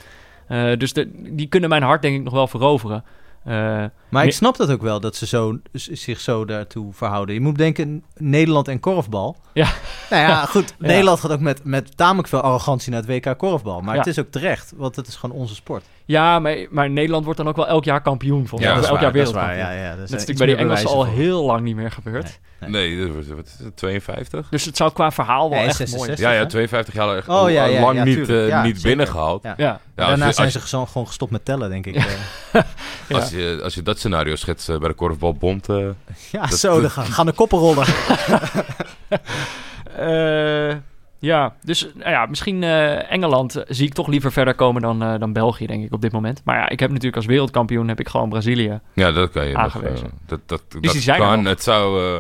Eh, 0.47 0.77
dus 0.79 0.93
de, 0.93 1.11
die 1.15 1.47
kunnen 1.47 1.69
mijn 1.69 1.83
hart 1.83 2.03
denk 2.03 2.17
ik 2.17 2.23
nog 2.23 2.33
wel 2.33 2.47
veroveren. 2.47 3.05
Eh, 3.45 3.85
Maar 4.11 4.25
ik 4.25 4.33
snap 4.33 4.57
dat 4.57 4.71
ook 4.71 4.83
wel, 4.83 5.01
dat 5.01 5.17
ze 5.17 5.27
zo, 5.27 5.59
zich 5.73 6.21
zo 6.21 6.45
daartoe 6.45 6.93
verhouden. 6.93 7.35
Je 7.35 7.41
moet 7.41 7.59
denken, 7.59 8.05
Nederland 8.17 8.69
en 8.69 8.81
korfbal. 8.81 9.37
Ja. 9.53 9.69
Nou 10.11 10.23
ja, 10.23 10.45
goed. 10.45 10.75
Ja. 10.79 10.87
Nederland 10.87 11.21
gaat 11.21 11.31
ook 11.31 11.41
met, 11.41 11.65
met 11.65 11.97
tamelijk 11.97 12.29
veel 12.29 12.41
arrogantie 12.41 12.93
naar 12.93 13.03
het 13.03 13.25
WK 13.25 13.39
korfbal. 13.39 13.81
Maar 13.81 13.93
Ja. 13.95 14.01
het 14.01 14.09
is 14.09 14.19
ook 14.19 14.31
terecht, 14.31 14.73
want 14.77 14.97
het 14.97 15.07
is 15.07 15.17
gewoon 15.17 15.37
onze 15.37 15.55
sport. 15.55 15.85
ja, 16.05 16.39
maar, 16.39 16.57
maar 16.71 16.91
Nederland 16.91 17.25
wordt 17.25 17.39
dan 17.39 17.49
ook 17.49 17.57
wel 17.57 17.69
elk 17.69 17.85
jaar 17.85 18.03
kampioen. 18.03 18.47
Volgens 18.47 18.63
Ja, 18.71 18.77
mij. 18.77 18.81
dat 18.81 18.91
elk 18.91 19.01
jaar 19.01 19.13
dat 19.13 19.27
is 19.27 19.33
waar. 19.33 19.47
wereldkampioen. 19.49 19.83
Ja, 19.85 19.91
ja, 19.91 19.97
Dat 19.97 20.05
is 20.05 20.11
natuurlijk 20.11 20.39
bij 20.39 20.47
die 20.47 20.57
Engelsen 20.57 20.89
al 20.89 21.05
heel 21.07 21.45
lang 21.45 21.61
niet 21.63 21.77
meer 21.77 21.91
gebeurd. 21.91 22.39
Nee, 22.67 23.07
dat 23.13 23.15
het, 23.37 23.77
52? 23.77 24.49
Dus 24.49 24.65
het 24.65 24.77
zou 24.77 24.93
qua 24.93 25.11
verhaal 25.11 25.49
wel 25.51 25.59
Nee, 25.59 25.67
echt 25.69 25.77
66. 25.77 26.19
mooi 26.19 26.29
Ja, 26.31 26.37
ja, 26.39 26.43
hè? 26.45 26.49
52 26.49 26.95
jaar 26.95 27.17
echt 27.17 27.29
Oh, 27.29 27.35
al- 27.35 27.49
ja, 27.49 27.65
ja, 27.65 27.81
lang 27.81 27.97
ja, 27.97 28.05
niet, 28.05 28.29
eh, 28.29 28.49
Ja, 28.49 28.63
niet 28.63 28.83
binnengehaald. 28.83 29.43
Ja. 29.43 29.55
Ja, 29.57 29.65
Ja, 29.67 29.71
als 29.73 29.81
Daarna 30.09 30.27
je- 30.27 30.33
zijn 30.33 30.51
ze 30.51 30.61
gewoon, 30.61 30.87
gewoon 30.89 31.07
gestopt 31.07 31.31
met 31.31 31.45
tellen, 31.45 31.71
denk 31.71 31.87
ik. 31.87 31.95
Eh, 32.53 32.63
ja. 33.09 33.17
Als, 33.17 33.31
je, 33.31 33.61
als 33.63 33.75
je 33.75 33.83
dat 33.83 33.99
scenario 34.01 34.37
schetst 34.37 34.69
eh, 34.69 34.79
bij 34.79 34.89
de 34.89 34.95
Korfbalbond... 34.95 35.69
eh, 35.69 35.77
ja, 36.33 36.41
Dat- 36.47 36.59
zo, 36.59 36.81
dan 36.81 36.91
gaan, 36.91 37.05
gaan 37.07 37.27
de 37.27 37.33
koppen 37.33 37.59
rollen. 37.59 37.87
Eh, 39.97 40.77
ja, 41.19 41.55
dus 41.65 41.89
nou 41.95 42.11
ja, 42.11 42.27
misschien 42.27 42.63
eh, 42.63 43.13
Engeland 43.13 43.57
eh, 43.57 43.63
zie 43.69 43.87
ik 43.87 43.93
toch 43.95 44.07
liever 44.07 44.33
verder 44.33 44.55
komen 44.55 44.83
dan, 44.83 45.03
eh, 45.03 45.19
dan 45.19 45.33
België, 45.33 45.67
denk 45.67 45.85
ik, 45.85 45.93
op 45.93 46.01
dit 46.03 46.13
moment. 46.13 46.41
Maar 46.45 46.57
ja, 46.57 46.69
ik 46.69 46.81
heb 46.81 46.89
natuurlijk 46.89 47.17
als 47.17 47.27
wereldkampioen 47.27 47.89
heb 47.89 48.01
ik 48.01 48.09
gewoon 48.09 48.29
Brazilië. 48.29 48.81
ja, 48.95 49.13
dat 49.13 49.31
kan 49.31 49.47
je 49.47 49.53
nog... 49.53 49.63
Aangewezen. 49.63 50.07
eh, 50.07 50.13
dat 50.27 50.41
dat, 50.47 50.63
die 50.69 50.81
dat 50.81 50.95
zijn 50.95 51.21
er 51.21 51.27
kan. 51.27 51.37
nog. 51.43 51.53
Het 51.53 51.63
zou... 51.63 52.05
eh, 52.15 52.19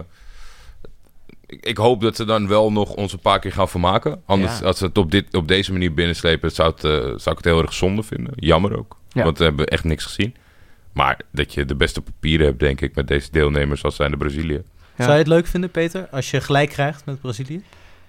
ik, 1.47 1.67
ik 1.67 1.77
hoop 1.77 2.01
dat 2.01 2.17
ze 2.17 2.25
dan 2.25 2.49
wel 2.49 2.73
nog 2.73 2.91
ons 2.95 3.13
een 3.13 3.19
paar 3.21 3.39
keer 3.39 3.53
gaan 3.53 3.69
vermaken. 3.69 4.23
Anders, 4.27 4.59
Ja. 4.59 4.67
als 4.67 4.79
ze 4.79 4.85
het 4.85 4.99
op, 4.99 5.11
dit, 5.11 5.35
op 5.35 5.49
deze 5.49 5.73
manier 5.73 5.95
binnenslepen... 5.95 6.51
Zou, 6.51 6.71
het, 6.71 6.85
eh, 6.85 6.91
zou 6.93 7.11
ik 7.31 7.37
het 7.37 7.45
heel 7.45 7.63
erg 7.63 7.73
zonde 7.73 8.03
vinden. 8.03 8.33
Jammer 8.37 8.79
ook. 8.79 8.97
Ja. 9.09 9.25
Want 9.25 9.39
we 9.39 9.45
hebben 9.45 9.67
echt 9.67 9.85
niks 9.85 10.05
gezien. 10.05 10.35
Maar 10.93 11.21
dat 11.33 11.55
je 11.55 11.65
de 11.65 11.75
beste 11.75 12.01
papieren 12.01 12.47
hebt, 12.47 12.59
denk 12.59 12.81
ik... 12.81 12.95
met 12.95 13.09
deze 13.09 13.31
deelnemers 13.31 13.85
als 13.85 13.97
zijn 13.97 14.11
de 14.11 14.17
Brazilië. 14.17 14.63
Ja. 14.97 15.05
Zou 15.05 15.11
je 15.13 15.19
het 15.19 15.27
leuk 15.27 15.47
vinden, 15.47 15.71
Peter, 15.71 16.09
als 16.11 16.31
je 16.31 16.41
gelijk 16.41 16.69
krijgt 16.69 17.05
met 17.07 17.21
Brazilië? 17.21 17.63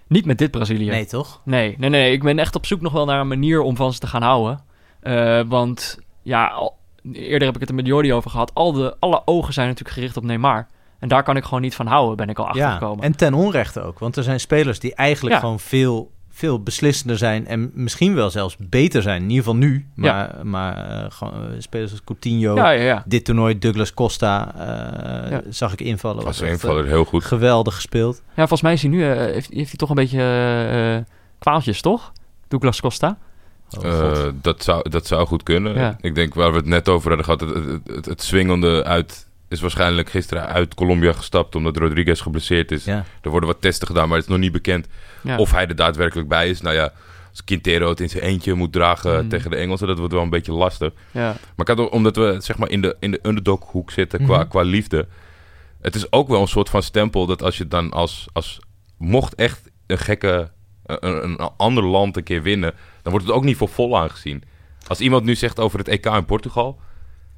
Niet 0.07 0.25
met 0.25 0.37
dit 0.37 0.51
Brazilië. 0.51 0.89
Nee, 0.89 1.05
toch? 1.05 1.41
Nee, 1.45 1.75
nee, 1.77 1.89
nee. 1.89 2.11
Ik 2.11 2.23
ben 2.23 2.39
echt 2.39 2.55
op 2.55 2.65
zoek 2.65 2.81
nog 2.81 2.91
wel 2.93 3.05
naar 3.05 3.19
een 3.19 3.27
manier 3.27 3.61
om 3.61 3.75
van 3.75 3.93
ze 3.93 3.99
te 3.99 4.07
gaan 4.07 4.21
houden. 4.21 4.63
Eh, 4.99 5.41
want 5.47 5.99
ja, 6.21 6.47
al- 6.47 6.77
eerder 7.11 7.45
heb 7.47 7.53
ik 7.55 7.59
het 7.59 7.69
er 7.69 7.75
met 7.75 7.85
Jordi 7.87 8.13
over 8.13 8.29
gehad. 8.31 8.53
Al 8.53 8.71
de, 8.71 8.95
alle 8.99 9.21
ogen 9.25 9.53
zijn 9.53 9.67
natuurlijk 9.67 9.95
gericht 9.95 10.17
op 10.17 10.23
Neymar. 10.23 10.67
En 10.99 11.07
daar 11.07 11.23
kan 11.23 11.37
ik 11.37 11.43
gewoon 11.43 11.61
niet 11.61 11.75
van 11.75 11.87
houden, 11.87 12.17
ben 12.17 12.29
ik 12.29 12.39
al 12.39 12.43
Ja, 12.45 12.49
achtergekomen. 12.51 13.03
en 13.03 13.15
ten 13.15 13.33
onrechte 13.33 13.81
ook. 13.81 13.99
Want 13.99 14.15
er 14.15 14.23
zijn 14.23 14.39
spelers 14.39 14.79
die 14.79 14.95
eigenlijk 14.95 15.35
Ja. 15.35 15.41
gewoon 15.41 15.59
veel, 15.59 16.11
veel 16.41 16.63
beslissender 16.63 17.17
zijn... 17.17 17.47
en 17.47 17.71
misschien 17.73 18.15
wel 18.15 18.29
zelfs 18.29 18.55
beter 18.59 19.01
zijn. 19.01 19.21
In 19.21 19.29
ieder 19.29 19.43
geval 19.43 19.55
nu. 19.59 19.87
Maar, 19.95 20.35
maar 20.43 20.89
eh, 21.03 21.11
gewoon, 21.11 21.33
eh, 21.33 21.39
spelers 21.59 21.91
als 21.91 22.03
Coutinho... 22.03 22.55
ja, 22.55 22.69
ja, 22.69 22.83
ja. 22.83 23.03
Dit 23.05 23.25
toernooi, 23.25 23.59
Douglas 23.59 23.93
Costa, 23.93 24.53
eh, 24.55 25.31
Ja. 25.31 25.41
zag 25.49 25.73
ik 25.73 25.81
invallen. 25.81 26.23
Was 26.23 26.41
invaller 26.41 26.85
heel 26.85 27.05
goed. 27.05 27.25
geweldig 27.25 27.75
gespeeld. 27.75 28.21
Ja, 28.27 28.33
volgens 28.35 28.61
mij 28.61 28.73
is 28.73 28.81
hij 28.81 28.91
nu, 28.91 29.03
eh, 29.03 29.15
heeft, 29.17 29.49
heeft 29.53 29.67
hij 29.67 29.77
toch 29.77 29.89
een 29.89 29.95
beetje 29.95 30.21
eh, 30.97 31.13
kwaaltjes, 31.39 31.81
toch? 31.81 32.11
Douglas 32.47 32.81
Costa. 32.81 33.17
Oh, 33.79 33.85
Eh, 33.85 34.27
dat, 34.41 34.63
zou, 34.63 34.89
dat 34.89 35.07
zou 35.07 35.27
goed 35.27 35.43
kunnen. 35.43 35.75
Ja. 35.75 35.97
Ik 36.01 36.15
denk 36.15 36.33
waar 36.33 36.51
we 36.51 36.57
het 36.57 36.65
net 36.65 36.89
over 36.89 37.07
hadden 37.07 37.25
gehad, 37.25 37.41
het, 37.41 37.65
het, 37.65 37.95
het, 37.95 38.05
het 38.05 38.21
swingende 38.23 38.83
uit 38.83 39.27
is 39.51 39.61
waarschijnlijk 39.61 40.09
gisteren 40.09 40.47
uit 40.47 40.73
Colombia 40.73 41.11
gestapt 41.13 41.55
omdat 41.55 41.77
Rodriguez 41.77 42.21
geblesseerd 42.21 42.71
is. 42.71 42.85
ja. 42.85 43.05
Er 43.21 43.29
worden 43.29 43.49
wat 43.49 43.61
testen 43.61 43.87
gedaan, 43.87 44.07
maar 44.07 44.17
het 44.17 44.25
is 44.25 44.31
nog 44.31 44.39
niet 44.41 44.51
bekend 44.51 44.87
Ja. 45.23 45.37
of 45.37 45.51
hij 45.51 45.67
er 45.67 45.75
daadwerkelijk 45.75 46.27
bij 46.27 46.49
is. 46.49 46.61
Nou 46.61 46.75
ja, 46.75 46.93
als 47.29 47.43
Quintero 47.43 47.89
het 47.89 47.99
in 47.99 48.09
zijn 48.09 48.23
eentje 48.23 48.53
moet 48.53 48.71
dragen 48.71 49.23
Mm. 49.23 49.29
tegen 49.29 49.49
de 49.51 49.55
Engelsen, 49.57 49.87
dat 49.87 49.97
wordt 49.97 50.13
wel 50.13 50.21
een 50.21 50.29
beetje 50.29 50.51
lastig. 50.53 50.93
ja. 51.11 51.21
Maar 51.27 51.37
ik 51.55 51.67
had 51.67 51.77
ook- 51.79 51.93
omdat 51.93 52.15
we 52.15 52.37
zeg 52.39 52.57
maar 52.57 52.69
in 52.69 52.81
de, 52.81 52.95
in 52.99 53.11
de 53.11 53.19
underdog-hoek 53.23 53.91
zitten 53.91 54.23
qua, 54.23 54.37
Mhm. 54.37 54.47
qua 54.47 54.61
liefde. 54.61 55.07
Het 55.81 55.95
is 55.95 56.11
ook 56.11 56.27
wel 56.27 56.41
een 56.41 56.47
soort 56.47 56.69
van 56.69 56.83
stempel 56.83 57.25
dat 57.25 57.43
als 57.43 57.57
je 57.57 57.67
dan 57.67 57.91
als... 57.91 58.27
als 58.33 58.59
mocht 58.97 59.35
echt 59.35 59.69
een 59.87 59.97
gekke... 59.97 60.51
Een, 60.85 61.23
een 61.23 61.37
ander 61.57 61.83
land 61.83 62.17
een 62.17 62.23
keer 62.23 62.41
winnen... 62.41 62.73
dan 63.01 63.11
wordt 63.11 63.27
het 63.27 63.35
ook 63.35 63.43
niet 63.43 63.57
voor 63.57 63.69
vol 63.69 63.97
aangezien. 63.97 64.43
Als 64.87 64.99
iemand 64.99 65.23
nu 65.23 65.35
zegt 65.35 65.59
over 65.59 65.79
het 65.79 65.87
EK 65.87 66.05
in 66.05 66.25
Portugal... 66.25 66.79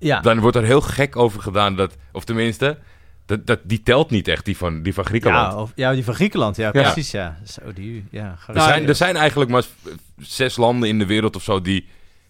ja. 0.04 0.20
dan 0.22 0.40
wordt 0.40 0.58
er 0.58 0.64
heel 0.64 0.82
gek 0.82 1.16
over 1.16 1.42
gedaan 1.42 1.76
dat... 1.76 1.96
of 2.12 2.24
tenminste, 2.24 2.78
dat, 3.26 3.46
dat, 3.48 3.60
die 3.64 3.84
telt 3.84 4.10
niet 4.10 4.28
echt, 4.28 4.46
die 4.46 4.58
van, 4.58 4.82
die 4.82 4.94
van 4.94 5.06
Griekenland. 5.06 5.54
Ja, 5.54 5.60
of, 5.62 5.72
ja, 5.76 5.94
die 5.94 6.04
van 6.04 6.14
Griekenland. 6.14 6.56
Ja, 6.56 6.72
precies. 6.72 7.12
Ja. 7.12 7.38
Zo, 7.46 7.62
die, 7.74 8.06
ja. 8.12 8.36
er, 8.48 8.62
zijn, 8.62 8.88
er 8.88 8.96
zijn 8.96 9.16
eigenlijk 9.16 9.52
maar 9.52 9.64
zes 10.22 10.58
landen 10.58 10.90
in 10.90 11.00
de 11.00 11.06
wereld 11.06 11.36
of 11.36 11.44
zo... 11.44 11.62
Die, 11.62 11.88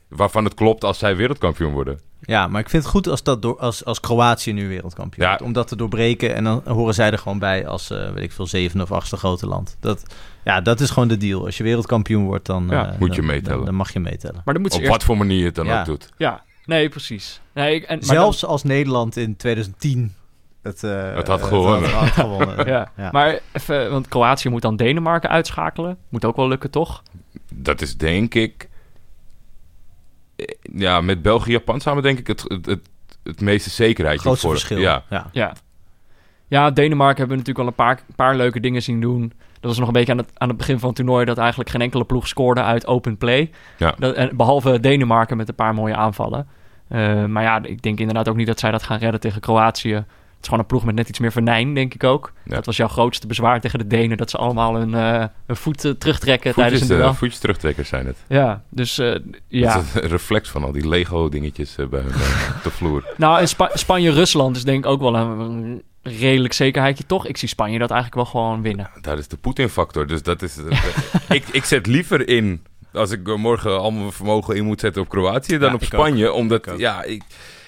waarvan 0.07 0.43
het 0.43 0.53
klopt 0.53 0.83
als 0.83 0.97
zij 0.97 1.15
wereldkampioen 1.15 1.71
worden. 1.73 1.99
ja, 2.21 2.47
maar 2.47 2.61
ik 2.61 2.69
vind 2.69 2.83
het 2.83 2.91
goed 2.91 3.07
als, 3.07 3.23
dat 3.23 3.41
door, 3.41 3.59
als, 3.59 3.85
als 3.85 3.99
Kroatië 3.99 4.53
nu 4.53 4.67
wereldkampioen 4.67 5.23
Ja. 5.23 5.29
wordt. 5.29 5.43
Om 5.45 5.53
dat 5.53 5.67
te 5.67 5.75
doorbreken. 5.75 6.35
En 6.35 6.43
dan 6.43 6.61
horen 6.65 6.93
zij 6.93 7.11
er 7.11 7.17
gewoon 7.17 7.39
bij 7.39 7.67
als, 7.67 7.89
eh, 7.89 8.11
weet 8.11 8.23
ik 8.23 8.31
veel, 8.31 8.47
zevende 8.47 8.83
of 8.83 8.91
achtste 8.91 9.17
grote 9.17 9.47
land. 9.47 9.77
Dat, 9.79 10.03
ja, 10.43 10.61
dat 10.61 10.79
is 10.79 10.89
gewoon 10.89 11.07
de 11.07 11.17
deal. 11.17 11.45
Als 11.45 11.57
je 11.57 11.63
wereldkampioen 11.63 12.25
wordt, 12.25 12.45
dan, 12.45 12.67
Ja, 12.69 12.91
eh, 12.93 12.99
moet 12.99 13.09
je 13.15 13.21
dan- 13.21 13.25
meetellen. 13.29 13.55
Dan, 13.57 13.65
dan 13.65 13.75
mag 13.75 13.93
je 13.93 13.99
meetellen. 13.99 14.41
Maar 14.45 14.53
dan 14.53 14.63
moet 14.63 14.71
ze 14.71 14.77
Op 14.77 14.83
eerst... 14.83 14.95
wat 14.97 15.05
voor 15.05 15.17
manier 15.17 15.39
je 15.39 15.45
het 15.45 15.55
dan 15.55 15.65
Ja. 15.65 15.79
ook 15.79 15.85
doet. 15.85 16.09
Ja, 16.17 16.43
nee, 16.65 16.89
precies. 16.89 17.41
Nee, 17.53 17.75
ik, 17.75 17.83
en, 17.83 17.97
maar 17.97 18.15
Zelfs 18.15 18.45
als 18.45 18.63
Nederland 18.63 19.17
in 19.17 19.35
2010 19.35 20.13
het, 20.61 20.83
eh, 20.83 21.15
Het 21.15 21.27
had 21.27 21.39
eh, 21.39 21.47
gewonnen. 21.47 21.89
had 21.89 22.09
gewonnen. 22.09 22.65
ja. 22.73 22.91
Ja. 22.97 23.09
maar 23.11 23.39
even, 23.51 23.91
want 23.91 24.07
Kroatië 24.07 24.49
moet 24.49 24.61
dan 24.61 24.75
Denemarken 24.75 25.29
uitschakelen. 25.29 25.97
Moet 26.09 26.25
ook 26.25 26.35
wel 26.35 26.47
lukken, 26.47 26.69
toch? 26.69 27.03
Dat 27.53 27.81
is 27.81 27.97
denk 27.97 28.33
ik... 28.33 28.69
Ja, 30.61 31.01
met 31.01 31.21
België 31.21 31.45
en 31.45 31.51
Japan 31.51 31.81
samen 31.81 32.03
denk 32.03 32.19
ik 32.19 32.27
het, 32.27 32.43
het, 32.47 32.65
het, 32.65 32.89
het 33.23 33.41
meeste 33.41 33.69
zekerheid. 33.69 34.19
Grootste 34.19 34.47
voor. 34.47 34.55
verschil. 34.55 34.77
Ja. 34.77 35.03
ja. 35.09 35.29
Ja. 35.31 35.53
Ja, 36.47 36.71
Denemarken 36.71 37.17
hebben 37.17 37.37
we 37.37 37.43
natuurlijk 37.43 37.59
al 37.79 37.85
een 37.87 37.95
paar, 37.95 38.15
paar 38.15 38.35
leuke 38.35 38.59
dingen 38.59 38.83
zien 38.83 39.01
doen. 39.01 39.33
Dat 39.63 39.71
was 39.71 39.79
nog 39.79 39.87
een 39.87 39.93
beetje 39.93 40.11
aan 40.11 40.17
het, 40.17 40.31
aan 40.33 40.47
het 40.47 40.57
begin 40.57 40.79
van 40.79 40.87
het 40.87 40.97
toernooi... 40.97 41.25
dat 41.25 41.37
eigenlijk 41.37 41.69
geen 41.69 41.81
enkele 41.81 42.03
ploeg 42.05 42.27
scoorde 42.27 42.61
uit 42.61 42.87
open 42.87 43.17
play. 43.17 43.51
Ja. 43.77 43.95
Dat, 43.97 44.15
en, 44.15 44.37
behalve 44.37 44.79
Denemarken 44.79 45.37
met 45.37 45.47
een 45.47 45.55
paar 45.55 45.73
mooie 45.73 45.95
aanvallen. 45.95 46.47
Eh, 46.87 47.25
maar 47.25 47.43
ja, 47.43 47.63
ik 47.63 47.81
denk 47.81 47.99
inderdaad 47.99 48.29
ook 48.29 48.35
niet 48.35 48.47
dat 48.47 48.59
zij 48.59 48.71
dat 48.71 48.83
gaan 48.83 48.97
redden 48.97 49.19
tegen 49.19 49.41
Kroatië. 49.41 50.03
Het 50.43 50.51
is 50.51 50.57
gewoon 50.57 50.71
een 50.71 50.79
ploeg 50.79 50.93
met 50.93 50.95
net 51.05 51.09
iets 51.09 51.19
meer 51.19 51.31
venijn, 51.31 51.73
denk 51.73 51.93
ik 51.93 52.03
ook. 52.03 52.31
Ja. 52.45 52.55
Dat 52.55 52.65
was 52.65 52.77
jouw 52.77 52.87
grootste 52.87 53.27
bezwaar 53.27 53.61
tegen 53.61 53.79
de 53.79 53.87
Denen... 53.87 54.17
dat 54.17 54.29
ze 54.29 54.37
allemaal 54.37 54.75
hun, 54.75 54.93
eh, 54.93 55.25
hun 55.45 55.55
voet 55.55 55.85
eh, 55.85 55.91
terugtrekken 55.91 56.53
tijdens 56.53 56.81
een 56.81 56.89
eh, 56.89 56.95
duel. 56.97 57.13
voetjes 57.13 57.39
terugtrekkers 57.39 57.89
zijn 57.89 58.05
het. 58.05 58.17
Ja, 58.27 58.63
dus 58.69 58.97
eh, 58.97 59.15
ja. 59.47 59.73
Dat 59.73 59.83
is 59.83 59.93
een 60.01 60.09
reflex 60.09 60.49
van 60.49 60.63
al 60.63 60.71
die 60.71 60.87
Lego-dingetjes 60.87 61.75
eh, 61.77 61.87
bij 61.87 61.99
hun 61.99 62.11
op 62.55 62.63
de 62.63 62.69
vloer. 62.71 63.03
Nou, 63.17 63.39
en 63.39 63.47
Spa- 63.47 63.71
Spanje-Rusland 63.73 64.55
is 64.55 64.63
denk 64.63 64.83
ik 64.85 64.91
ook 64.91 65.01
wel 65.01 65.15
een, 65.15 65.81
redelijk 66.01 66.53
zekerheidje, 66.53 67.05
toch? 67.05 67.27
Ik 67.27 67.37
zie 67.37 67.47
Spanje 67.47 67.79
dat 67.79 67.91
eigenlijk 67.91 68.21
wel 68.21 68.41
gewoon 68.41 68.61
winnen. 68.61 68.89
Daar 69.01 69.17
is 69.17 69.27
de 69.27 69.37
Poetin-factor. 69.37 70.07
Dus 70.07 70.23
dat 70.23 70.41
is... 70.41 70.57
ik, 71.29 71.43
ik 71.51 71.63
zet 71.63 71.87
liever 71.87 72.27
in... 72.27 72.63
Als 72.93 73.11
ik 73.11 73.37
morgen 73.37 73.79
al 73.79 73.91
mijn 73.91 74.11
vermogen 74.11 74.55
in 74.55 74.65
moet 74.65 74.79
zetten 74.79 75.01
op 75.01 75.09
Kroatië... 75.09 75.57
dan 75.57 75.69
Ja, 75.69 75.75
op 75.75 75.83
Spanje. 75.83 76.31
Omdat, 76.31 76.67
Ik 76.67 76.77
ja, 76.77 77.03
ik, 77.03 77.23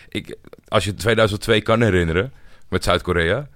ik, 0.10 0.36
als 0.68 0.84
je 0.86 0.94
2002 0.94 1.62
kan 1.62 1.82
herinneren... 1.82 2.32
met 2.76 2.84
Zuid-Korea... 2.84 3.48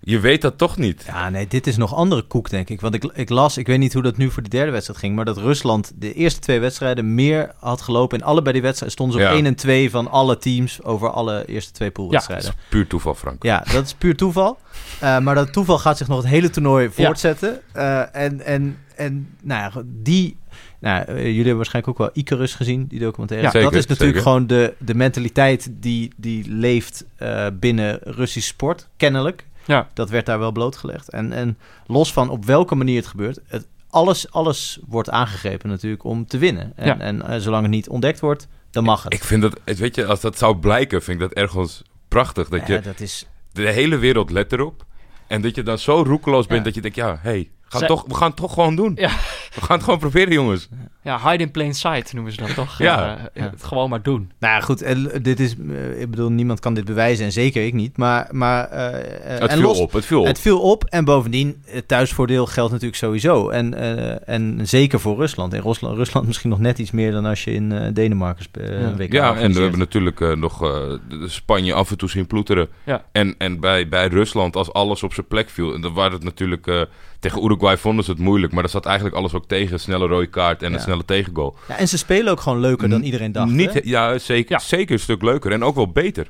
je 0.00 0.20
weet 0.20 0.42
dat 0.42 0.58
toch 0.58 0.76
niet. 0.76 1.02
Ja, 1.06 1.28
nee, 1.28 1.46
dit 1.46 1.66
is 1.66 1.76
nog 1.76 1.94
andere 1.94 2.22
koek, 2.22 2.50
denk 2.50 2.68
ik. 2.68 2.80
Want 2.80 2.94
ik, 2.94 3.04
ik 3.04 3.28
las, 3.28 3.56
ik 3.56 3.66
weet 3.66 3.78
niet 3.78 3.92
hoe 3.92 4.02
dat 4.02 4.16
nu 4.16 4.30
voor 4.30 4.42
de 4.42 4.48
derde 4.48 4.70
wedstrijd 4.72 4.98
ging... 5.00 5.14
maar 5.16 5.24
dat 5.24 5.36
Rusland 5.36 5.92
de 5.94 6.12
eerste 6.14 6.40
twee 6.40 6.60
wedstrijden 6.60 7.14
meer 7.14 7.52
had 7.58 7.80
gelopen. 7.80 8.18
In 8.18 8.24
allebei 8.24 8.52
die 8.52 8.62
wedstrijden 8.62 8.96
stonden 8.96 9.18
ze 9.20 9.24
op 9.24 9.30
Ja. 9.30 9.36
1 9.36 9.46
en 9.46 9.54
2 9.54 9.90
van 9.90 10.10
alle 10.10 10.38
teams... 10.38 10.82
over 10.82 11.10
alle 11.10 11.44
eerste 11.46 11.72
twee 11.72 11.88
Dat 11.88 11.96
poolwedstrijden. 11.96 12.48
is 12.48 12.54
puur 12.68 12.86
toeval, 12.86 13.14
Frank. 13.14 13.42
Ja, 13.42 13.64
dat 13.72 13.84
is 13.84 13.94
puur 13.94 14.16
toeval. 14.16 14.58
Eh, 15.00 15.18
maar 15.18 15.34
dat 15.34 15.52
toeval 15.52 15.78
gaat 15.78 15.96
zich 15.96 16.08
nog 16.08 16.18
het 16.18 16.26
hele 16.26 16.50
toernooi 16.50 16.90
voortzetten. 16.90 17.60
Eh, 17.72 18.16
en, 18.16 18.40
en, 18.40 18.78
en 18.96 19.36
nou 19.42 19.60
ja, 19.60 19.82
die... 19.84 20.36
Nou, 20.82 21.04
eh, 21.04 21.16
jullie 21.16 21.36
hebben 21.36 21.56
waarschijnlijk 21.56 21.88
ook 22.00 22.06
wel 22.06 22.22
Icarus 22.22 22.54
gezien, 22.54 22.86
die 22.86 22.98
documentaire. 22.98 23.46
Ja, 23.46 23.52
zeker, 23.52 23.70
dat 23.70 23.78
is 23.80 23.86
natuurlijk 23.86 24.18
zeker. 24.18 24.30
gewoon 24.32 24.46
de, 24.46 24.74
de 24.78 24.94
mentaliteit 24.94 25.68
die, 25.72 26.12
die 26.16 26.48
leeft 26.50 27.04
eh, 27.16 27.46
binnen 27.52 27.98
Russisch 28.02 28.48
sport, 28.48 28.88
kennelijk. 28.96 29.46
Ja. 29.64 29.88
Dat 29.94 30.10
werd 30.10 30.26
daar 30.26 30.38
wel 30.38 30.52
blootgelegd. 30.52 31.08
En, 31.08 31.32
en 31.32 31.58
los 31.86 32.12
van 32.12 32.28
op 32.30 32.44
welke 32.44 32.74
manier 32.74 32.96
het 32.96 33.06
gebeurt... 33.06 33.38
Het, 33.46 33.66
alles, 33.90 34.30
alles 34.32 34.78
wordt 34.86 35.10
aangegrepen 35.10 35.68
natuurlijk 35.68 36.04
om 36.04 36.26
te 36.26 36.38
winnen. 36.38 36.72
En, 36.76 36.86
Ja. 36.86 36.98
en 36.98 37.22
eh, 37.22 37.38
zolang 37.40 37.62
het 37.62 37.70
niet 37.70 37.88
ontdekt 37.88 38.20
wordt, 38.20 38.48
dan 38.70 38.84
mag 38.84 39.02
het. 39.02 39.12
Ik 39.12 39.24
vind 39.24 39.42
dat... 39.42 39.60
het- 39.64 39.78
Weet 39.78 39.94
je, 39.94 40.06
als 40.06 40.20
dat 40.20 40.38
zou 40.38 40.56
blijken... 40.56 41.02
vind 41.02 41.20
ik 41.20 41.28
dat 41.28 41.38
ergens 41.38 41.82
prachtig. 42.08 42.48
Dat 42.48 42.66
Ja, 42.66 42.74
je... 42.74 42.80
dat 42.80 43.00
is... 43.00 43.26
De 43.52 43.70
hele 43.72 43.96
wereld 43.98 44.30
let 44.30 44.52
erop. 44.52 44.84
En 45.26 45.42
dat 45.42 45.54
je 45.54 45.62
dan 45.62 45.78
zo 45.78 46.02
roekeloos 46.06 46.46
bent 46.46 46.58
Ja. 46.58 46.64
dat 46.64 46.74
je 46.74 46.80
denkt... 46.80 46.96
Ja, 46.96 47.18
hey, 47.22 47.50
gaan 47.62 47.78
Zij- 47.78 47.88
toch, 47.88 48.04
we 48.08 48.14
gaan 48.14 48.28
het 48.28 48.36
toch 48.36 48.52
gewoon 48.52 48.76
doen. 48.76 48.92
Ja. 48.94 49.10
We 49.54 49.60
gaan 49.60 49.76
het 49.76 49.84
gewoon 49.84 49.98
proberen, 49.98 50.32
jongens. 50.32 50.68
Ja, 51.04 51.30
hide 51.30 51.42
in 51.42 51.50
plain 51.50 51.74
sight 51.74 52.12
noemen 52.12 52.32
ze 52.32 52.40
dat 52.40 52.54
toch? 52.54 52.78
Ja. 52.88 53.18
Eh, 53.34 53.42
het 53.50 53.64
gewoon 53.64 53.90
maar 53.90 54.02
doen. 54.02 54.30
Nou 54.38 54.54
ja, 54.54 54.60
goed, 54.60 54.82
en 54.82 55.10
dit 55.22 55.40
is, 55.40 55.54
eh, 55.70 56.00
ik 56.00 56.10
bedoel, 56.10 56.30
niemand 56.30 56.60
kan 56.60 56.74
dit 56.74 56.84
bewijzen 56.84 57.24
en 57.24 57.32
zeker 57.32 57.64
ik 57.66 57.72
niet. 57.72 57.96
Maar, 57.96 58.28
maar 58.30 58.68
eh, 58.68 58.86
eh, 59.34 59.40
Het 59.40 59.50
en 59.50 59.56
viel 59.58 59.66
los- 59.66 59.78
op, 59.80 59.92
het 59.92 60.04
viel 60.04 60.20
op. 60.20 60.26
Het 60.26 60.38
viel 60.38 60.60
op 60.60 60.84
en 60.84 61.04
bovendien, 61.04 61.62
het 61.66 61.88
thuisvoordeel 61.88 62.46
geldt 62.46 62.70
natuurlijk 62.72 62.98
sowieso. 62.98 63.48
En, 63.48 63.74
eh, 63.74 64.28
en 64.34 64.58
zeker 64.68 65.00
voor 65.00 65.16
Rusland. 65.16 65.54
In 65.54 65.60
Rusland, 65.60 65.96
Rusland 65.96 66.26
misschien 66.26 66.50
nog 66.50 66.58
net 66.58 66.78
iets 66.78 66.90
meer 66.90 67.12
dan 67.12 67.24
als 67.24 67.44
je 67.44 67.52
in 67.52 67.72
eh, 67.72 67.88
Denemarken 67.94 68.46
eh, 68.52 68.80
Ja. 68.80 68.94
WK 68.96 69.12
Ja, 69.12 69.36
en 69.36 69.52
we 69.52 69.60
hebben 69.60 69.78
natuurlijk 69.78 70.20
eh, 70.20 70.32
nog 70.36 70.62
eh, 70.64 70.92
Spanje 71.26 71.74
af 71.74 71.90
en 71.90 71.98
toe 71.98 72.10
zien 72.10 72.26
ploeteren. 72.26 72.68
Ja. 72.84 73.04
En, 73.12 73.34
en 73.38 73.60
bij, 73.60 73.88
bij 73.88 74.06
Rusland, 74.06 74.56
als 74.56 74.72
alles 74.72 75.02
op 75.02 75.14
zijn 75.14 75.26
plek 75.26 75.50
viel... 75.50 75.74
en 75.74 75.80
dan 75.80 75.92
waren 75.92 76.12
het 76.12 76.24
natuurlijk... 76.24 76.66
eh, 76.66 76.80
tegen 77.20 77.44
Uruguay 77.44 77.76
vonden 77.76 78.04
ze 78.04 78.10
het 78.10 78.20
moeilijk... 78.20 78.52
maar 78.52 78.62
er 78.64 78.68
zat 78.70 78.86
eigenlijk 78.86 79.16
alles 79.16 79.34
ook 79.34 79.46
tegen. 79.46 79.80
Snelle 79.80 80.06
rode 80.06 80.26
kaart 80.26 80.62
en 80.62 80.68
Ja. 80.70 80.74
een 80.76 80.80
snelle 80.82 80.90
tegengoal. 80.98 81.56
Ja, 81.68 81.76
en 81.78 81.88
ze 81.88 81.98
spelen 81.98 82.32
ook 82.32 82.40
gewoon 82.40 82.60
leuker 82.60 82.88
dan 82.88 83.02
iedereen 83.02 83.32
dacht. 83.32 83.50
Niet, 83.50 83.72
hè? 83.72 83.80
ja, 83.84 84.18
zeker, 84.18 84.50
Ja. 84.52 84.58
zeker 84.58 84.92
een 84.94 85.00
stuk 85.00 85.22
leuker. 85.22 85.52
En 85.52 85.64
ook 85.64 85.74
wel 85.74 85.88
beter. 85.88 86.26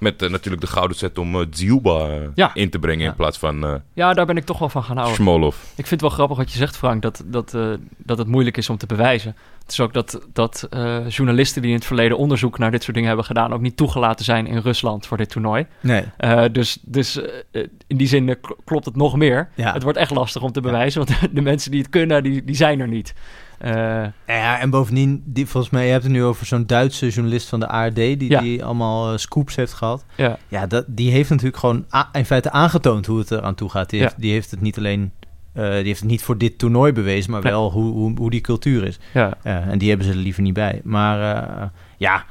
Met 0.00 0.22
eh, 0.22 0.30
natuurlijk 0.30 0.62
de 0.62 0.68
gouden 0.70 0.96
set 0.96 1.18
om 1.18 1.34
uh, 1.34 1.46
Dziuba 1.50 2.08
eh, 2.08 2.14
Ja. 2.34 2.50
in 2.54 2.70
te 2.70 2.78
brengen... 2.78 3.02
Ja. 3.04 3.10
in 3.10 3.16
plaats 3.16 3.38
van 3.38 3.64
eh 3.64 3.74
Ja, 3.92 4.12
daar 4.14 4.26
ben 4.26 4.36
ik 4.36 4.44
toch 4.44 4.58
wel 4.58 4.68
van 4.68 4.82
gaan 4.84 4.96
houden. 4.96 5.16
Smolov. 5.16 5.54
Ik 5.56 5.74
vind 5.74 5.90
het 5.90 6.00
wel 6.00 6.10
grappig 6.10 6.36
wat 6.36 6.52
je 6.52 6.58
zegt, 6.58 6.76
Frank, 6.76 7.02
dat, 7.02 7.22
dat, 7.26 7.54
eh, 7.54 7.66
dat 7.96 8.18
het 8.18 8.26
moeilijk 8.26 8.56
is 8.56 8.70
om 8.70 8.76
te 8.76 8.86
bewijzen. 8.86 9.36
Het 9.62 9.72
is 9.72 9.80
ook 9.80 9.92
dat, 9.92 10.20
dat 10.32 10.66
eh, 10.70 11.08
journalisten 11.08 11.62
die 11.62 11.70
in 11.70 11.76
het 11.76 11.86
verleden 11.86 12.18
onderzoek 12.18 12.58
naar 12.58 12.70
dit 12.70 12.80
soort 12.82 12.92
dingen 12.92 13.08
hebben 13.08 13.26
gedaan, 13.26 13.52
ook 13.52 13.60
niet 13.60 13.76
toegelaten 13.76 14.24
zijn 14.24 14.46
in 14.46 14.58
Rusland 14.58 15.06
voor 15.06 15.16
dit 15.16 15.30
toernooi. 15.30 15.66
Nee. 15.80 16.04
Eh, 16.16 16.44
dus 16.52 16.78
dus 16.82 17.20
eh, 17.20 17.62
in 17.86 17.96
die 17.96 18.06
zin 18.08 18.28
eh, 18.28 18.34
kl- 18.40 18.52
klopt 18.64 18.84
het 18.84 18.96
nog 18.96 19.16
meer. 19.16 19.48
Ja. 19.54 19.72
Het 19.72 19.82
wordt 19.82 19.98
echt 19.98 20.10
lastig 20.10 20.42
om 20.42 20.52
te 20.52 20.60
bewijzen, 20.60 21.04
want 21.06 21.18
de 21.34 21.42
mensen 21.42 21.70
die 21.70 21.80
het 21.80 21.90
kunnen, 21.90 22.22
die, 22.22 22.44
die 22.44 22.56
zijn 22.56 22.80
er 22.80 22.88
niet. 22.88 23.14
Eh, 23.58 23.72
Ja, 24.26 24.60
en 24.60 24.70
bovendien, 24.70 25.22
die, 25.24 25.46
volgens 25.46 25.72
mij, 25.72 25.84
je 25.86 25.90
hebt 25.90 26.02
het 26.02 26.12
nu 26.12 26.24
over 26.24 26.46
zo'n 26.46 26.66
Duitse 26.66 27.08
journalist 27.08 27.48
van 27.48 27.60
de 27.60 27.68
ARD... 27.68 27.94
die, 27.94 28.30
Ja. 28.30 28.40
die 28.40 28.64
allemaal 28.64 29.12
eh, 29.12 29.18
scoops 29.18 29.56
heeft 29.56 29.72
gehad. 29.72 30.04
ja. 30.16 30.38
Ja, 30.48 30.66
dat, 30.66 30.84
die 30.86 31.10
heeft 31.10 31.30
natuurlijk 31.30 31.56
gewoon 31.58 31.84
in 32.12 32.24
feite 32.24 32.50
aangetoond 32.50 33.06
hoe 33.06 33.18
het 33.18 33.30
eraan 33.30 33.54
toe 33.54 33.68
gaat. 33.70 33.90
Die, 33.90 33.98
Ja. 34.00 34.04
heeft, 34.04 34.20
die 34.20 34.32
heeft 34.32 34.50
het 34.50 34.60
niet 34.60 34.78
alleen... 34.78 35.12
eh, 35.52 35.64
die 35.64 35.72
heeft 35.86 36.00
het 36.00 36.08
niet 36.10 36.22
voor 36.22 36.38
dit 36.38 36.58
toernooi 36.58 36.92
bewezen, 36.92 37.30
maar 37.30 37.42
Nee. 37.42 37.52
wel 37.52 37.70
hoe, 37.72 37.92
hoe, 37.92 38.12
hoe 38.18 38.30
die 38.30 38.40
cultuur 38.40 38.84
is. 38.84 38.98
Ja. 39.14 39.36
En 39.42 39.78
die 39.78 39.88
hebben 39.88 40.06
ze 40.06 40.12
er 40.12 40.18
liever 40.18 40.42
niet 40.42 40.54
bij. 40.54 40.80
Maar 40.84 41.70
ja, 41.96 42.24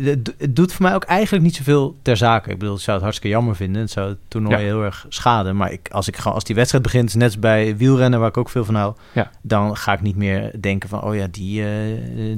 het, 0.00 0.34
het 0.38 0.56
doet 0.56 0.72
voor 0.72 0.82
mij 0.86 0.94
ook 0.94 1.04
eigenlijk 1.04 1.44
niet 1.44 1.56
zoveel 1.56 1.96
ter 2.02 2.16
zake. 2.16 2.50
Ik 2.50 2.58
bedoel, 2.58 2.74
ik 2.74 2.80
zou 2.80 2.92
het 2.96 3.02
hartstikke 3.04 3.36
jammer 3.36 3.56
vinden. 3.56 3.82
Het 3.82 3.90
zou 3.90 4.08
het 4.08 4.18
toernooi 4.28 4.56
Ja. 4.56 4.62
heel 4.62 4.82
erg 4.82 5.06
schaden. 5.08 5.56
Maar 5.56 5.72
ik, 5.72 5.88
als, 5.90 6.08
ik, 6.08 6.16
gewoon- 6.16 6.34
als 6.34 6.44
die 6.44 6.54
wedstrijd 6.54 6.84
begint, 6.84 7.14
net 7.14 7.24
als 7.24 7.38
bij 7.38 7.76
wielrennen, 7.76 8.20
waar 8.20 8.28
ik 8.28 8.36
ook 8.36 8.48
veel 8.48 8.64
van 8.64 8.74
hou... 8.74 8.94
Ja. 9.12 9.30
dan 9.42 9.76
ga 9.76 9.92
ik 9.92 10.00
niet 10.00 10.16
meer 10.16 10.60
denken 10.60 10.88
van... 10.88 11.02
oh 11.02 11.14
ja, 11.14 11.26
die, 11.30 11.62
eh, 11.64 11.70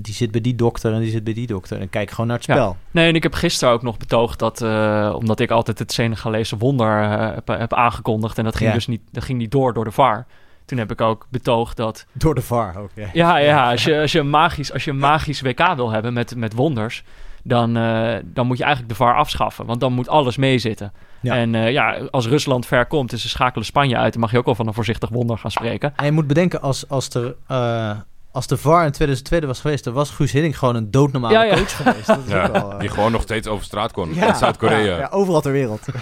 die 0.00 0.14
zit 0.14 0.30
bij 0.30 0.40
die 0.40 0.54
dokter 0.54 0.92
en 0.92 1.00
die 1.00 1.10
zit 1.10 1.24
bij 1.24 1.34
die 1.34 1.46
dokter. 1.46 1.80
En 1.80 1.90
kijk 1.90 2.10
gewoon 2.10 2.26
naar 2.26 2.36
het 2.36 2.46
Ja. 2.46 2.54
spel. 2.54 2.76
Nee, 2.90 3.08
en 3.08 3.14
ik 3.14 3.22
heb 3.22 3.34
gisteren 3.34 3.74
ook 3.74 3.82
nog 3.82 3.96
betoogd 3.96 4.38
dat, 4.38 4.62
eh, 4.62 5.14
omdat 5.16 5.40
ik 5.40 5.50
altijd 5.50 5.78
het 5.78 5.92
Senegalese 5.92 6.56
wonder 6.56 7.02
eh, 7.02 7.34
heb, 7.34 7.48
heb 7.48 7.74
aangekondigd 7.74 8.38
en 8.38 8.44
dat 8.44 8.56
ging 8.56 8.72
dus 8.72 8.86
niet, 8.86 9.00
dat 9.12 9.24
ging 9.24 9.38
niet 9.38 9.50
door 9.50 9.72
door 9.74 9.84
de 9.84 9.90
VAR. 9.90 10.26
Toen 10.64 10.78
heb 10.78 10.90
ik 10.90 11.00
ook 11.00 11.26
betoogd 11.30 11.76
dat 11.76 12.06
Door 12.12 12.34
de 12.34 12.40
VAR 12.42 12.76
ook, 12.76 12.90
ja. 12.94 13.08
Ja, 13.12 13.36
ja 13.38 13.70
als, 13.70 13.84
je, 13.84 14.00
als, 14.00 14.12
je 14.12 14.22
magisch, 14.22 14.72
als 14.72 14.84
je 14.84 14.90
een 14.90 14.98
magisch 14.98 15.40
WK 15.40 15.72
wil 15.76 15.90
hebben 15.90 16.12
met, 16.12 16.36
met 16.36 16.52
wonders, 16.54 17.02
dan, 17.46 17.76
eh, 17.76 18.16
dan 18.24 18.46
moet 18.46 18.58
je 18.58 18.64
eigenlijk 18.64 18.92
de 18.92 19.04
VAR 19.04 19.16
afschaffen. 19.16 19.66
Want 19.66 19.80
dan 19.80 19.92
moet 19.92 20.08
alles 20.08 20.36
meezitten. 20.36 20.92
Ja. 21.20 21.36
En 21.36 21.54
eh, 21.54 21.70
ja, 21.70 21.98
als 22.10 22.26
Rusland 22.26 22.66
ver 22.66 22.86
komt 22.86 23.12
en 23.12 23.18
ze 23.18 23.28
schakelen 23.28 23.66
Spanje 23.66 23.96
uit, 23.96 24.12
dan 24.12 24.20
mag 24.20 24.30
je 24.30 24.38
ook 24.38 24.44
wel 24.44 24.54
van 24.54 24.66
een 24.66 24.74
voorzichtig 24.74 25.08
wonder 25.08 25.38
gaan 25.38 25.50
spreken. 25.50 25.92
En 25.96 26.04
je 26.04 26.12
moet 26.12 26.26
bedenken, 26.26 26.60
als, 26.62 26.88
als, 26.88 27.08
er, 27.14 27.34
eh, 27.46 27.90
als 28.32 28.46
de 28.46 28.56
VAR 28.56 28.84
in 28.84 28.92
2002 28.92 29.40
was 29.40 29.60
geweest... 29.60 29.84
dan 29.84 29.92
was 29.92 30.10
Guus 30.10 30.32
Hiddink 30.32 30.54
gewoon 30.54 30.74
een 30.76 30.90
doodnormale 30.90 31.34
Ja, 31.34 31.42
ja. 31.42 31.54
coach 31.54 31.76
geweest. 31.76 32.06
Dat 32.06 32.18
is 32.26 32.34
ook 32.34 32.52
wel, 32.52 32.72
eh, 32.72 32.78
die 32.78 32.88
gewoon 32.88 33.12
nog 33.12 33.22
steeds 33.22 33.46
over 33.48 33.64
straat 33.64 33.92
kon. 33.92 34.14
ja, 34.14 34.28
in 34.28 34.34
Zuid-Korea. 34.34 34.78
Ja, 34.78 34.98
ja, 34.98 35.08
overal 35.10 35.40
ter 35.40 35.52
wereld. 35.52 35.86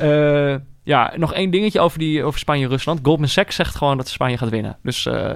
Eh, 0.00 0.54
ja, 0.82 1.12
nog 1.16 1.32
één 1.32 1.50
dingetje 1.50 1.80
over, 1.80 1.98
die, 1.98 2.24
over 2.24 2.38
Spanje-Rusland. 2.38 3.00
Goldman 3.02 3.28
Sachs 3.28 3.56
zegt 3.56 3.74
gewoon 3.74 3.96
dat 3.96 4.08
Spanje 4.08 4.38
gaat 4.38 4.48
winnen. 4.48 4.76
Dus 4.82 5.06
eh, 5.06 5.30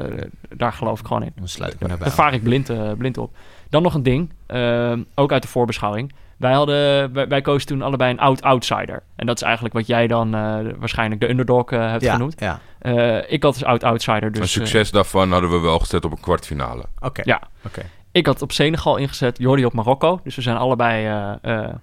daar 0.48 0.72
geloof 0.72 1.00
ik 1.00 1.06
gewoon 1.06 1.22
in. 1.22 1.32
Dan 1.36 1.48
sluit 1.48 1.72
ik 1.72 1.80
me 1.80 1.88
daarbij 1.88 2.06
Daar 2.06 2.16
vaar 2.16 2.34
ik 2.34 2.42
blind, 2.42 2.70
eh, 2.70 2.92
blind 2.98 3.18
op. 3.18 3.36
Dan 3.74 3.82
nog 3.82 3.94
een 3.94 4.02
ding, 4.02 4.32
eh, 4.46 4.92
ook 5.14 5.32
uit 5.32 5.42
de 5.42 5.48
voorbeschouwing. 5.48 6.12
Wij, 6.36 6.52
hadden, 6.52 7.12
wij, 7.12 7.28
wij 7.28 7.40
kozen 7.40 7.66
toen 7.66 7.82
allebei 7.82 8.10
een 8.10 8.20
oud-outsider. 8.20 9.02
En 9.16 9.26
dat 9.26 9.36
is 9.36 9.42
eigenlijk 9.42 9.74
wat 9.74 9.86
jij 9.86 10.06
dan 10.06 10.34
eh, 10.34 10.58
waarschijnlijk 10.78 11.20
de 11.20 11.28
underdog 11.28 11.70
eh, 11.70 11.90
hebt 11.90 12.02
ja, 12.02 12.12
genoemd. 12.12 12.40
Ja, 12.40 12.60
Eh, 12.78 13.32
ik 13.32 13.42
had 13.42 13.52
dus 13.52 13.64
oud-outsider. 13.64 14.32
Dus, 14.32 14.40
een 14.40 14.48
succes 14.48 14.90
daarvan 14.90 15.32
hadden 15.32 15.50
we 15.50 15.58
wel 15.58 15.78
gezet 15.78 16.04
op 16.04 16.12
een 16.12 16.20
kwartfinale. 16.20 16.84
oké. 16.98 17.22
Ja. 17.24 17.40
Oké. 17.66 17.82
ik 18.12 18.26
had 18.26 18.42
op 18.42 18.52
Senegal 18.52 18.96
ingezet, 18.96 19.38
Jordi 19.38 19.64
op 19.64 19.72
Marokko. 19.72 20.20
Dus 20.24 20.36
we 20.36 20.42
zijn 20.42 20.56
allebei 20.56 21.06
eh 21.06 21.62
eh, 21.64 21.74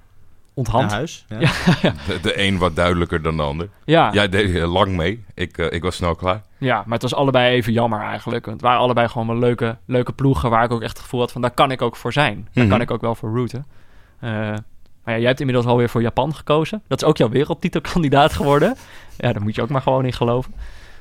onthand. 0.54 0.84
Naar 0.84 0.98
huis. 0.98 1.26
Ja. 1.30 1.40
De, 2.08 2.20
de 2.22 2.42
een 2.42 2.58
wat 2.58 2.76
duidelijker 2.76 3.22
dan 3.22 3.38
de 3.38 3.44
ander. 3.44 3.70
Ja. 3.86 4.12
Jij 4.14 4.30
deed 4.30 4.62
lang 4.62 4.96
mee. 4.96 5.24
Ik, 5.34 5.58
ik 5.58 5.82
was 5.82 5.96
snel 5.96 6.16
klaar. 6.16 6.42
Maar 6.62 6.84
het 6.88 7.02
was 7.02 7.14
allebei 7.16 7.54
even 7.56 7.74
jammer 7.74 8.00
eigenlijk. 8.02 8.46
Want 8.46 8.58
het 8.58 8.66
waren 8.66 8.82
allebei 8.82 9.08
gewoon 9.08 9.28
wel 9.28 9.38
leuke, 9.38 9.78
leuke 9.86 10.14
ploegen... 10.14 10.50
waar 10.50 10.64
ik 10.64 10.72
ook 10.72 10.82
echt 10.82 10.92
het 10.94 11.02
gevoel 11.02 11.20
had 11.20 11.32
van 11.32 11.42
daar 11.42 11.52
kan 11.52 11.72
ik 11.72 11.82
ook 11.82 11.96
voor 11.96 12.14
zijn. 12.14 12.48
Daar 12.54 12.64
Mhm. 12.64 12.74
kan 12.74 12.82
ik 12.82 12.92
ook 12.92 13.02
wel 13.02 13.16
voor 13.16 13.36
rooten. 13.38 13.66
Eh, 14.20 14.30
maar 15.04 15.14
ja, 15.14 15.18
jij 15.18 15.28
hebt 15.28 15.40
inmiddels 15.40 15.66
alweer 15.68 15.90
voor 15.90 16.02
Japan 16.02 16.36
gekozen. 16.36 16.82
Dat 16.88 17.02
is 17.02 17.08
ook 17.08 17.18
jouw 17.18 17.30
wereldtitelkandidaat 17.30 18.34
geworden. 18.34 18.76
Ja, 19.18 19.34
daar 19.34 19.42
moet 19.42 19.56
je 19.56 19.62
ook 19.62 19.70
maar 19.70 19.82
gewoon 19.82 20.06
in 20.06 20.14
geloven. 20.14 20.54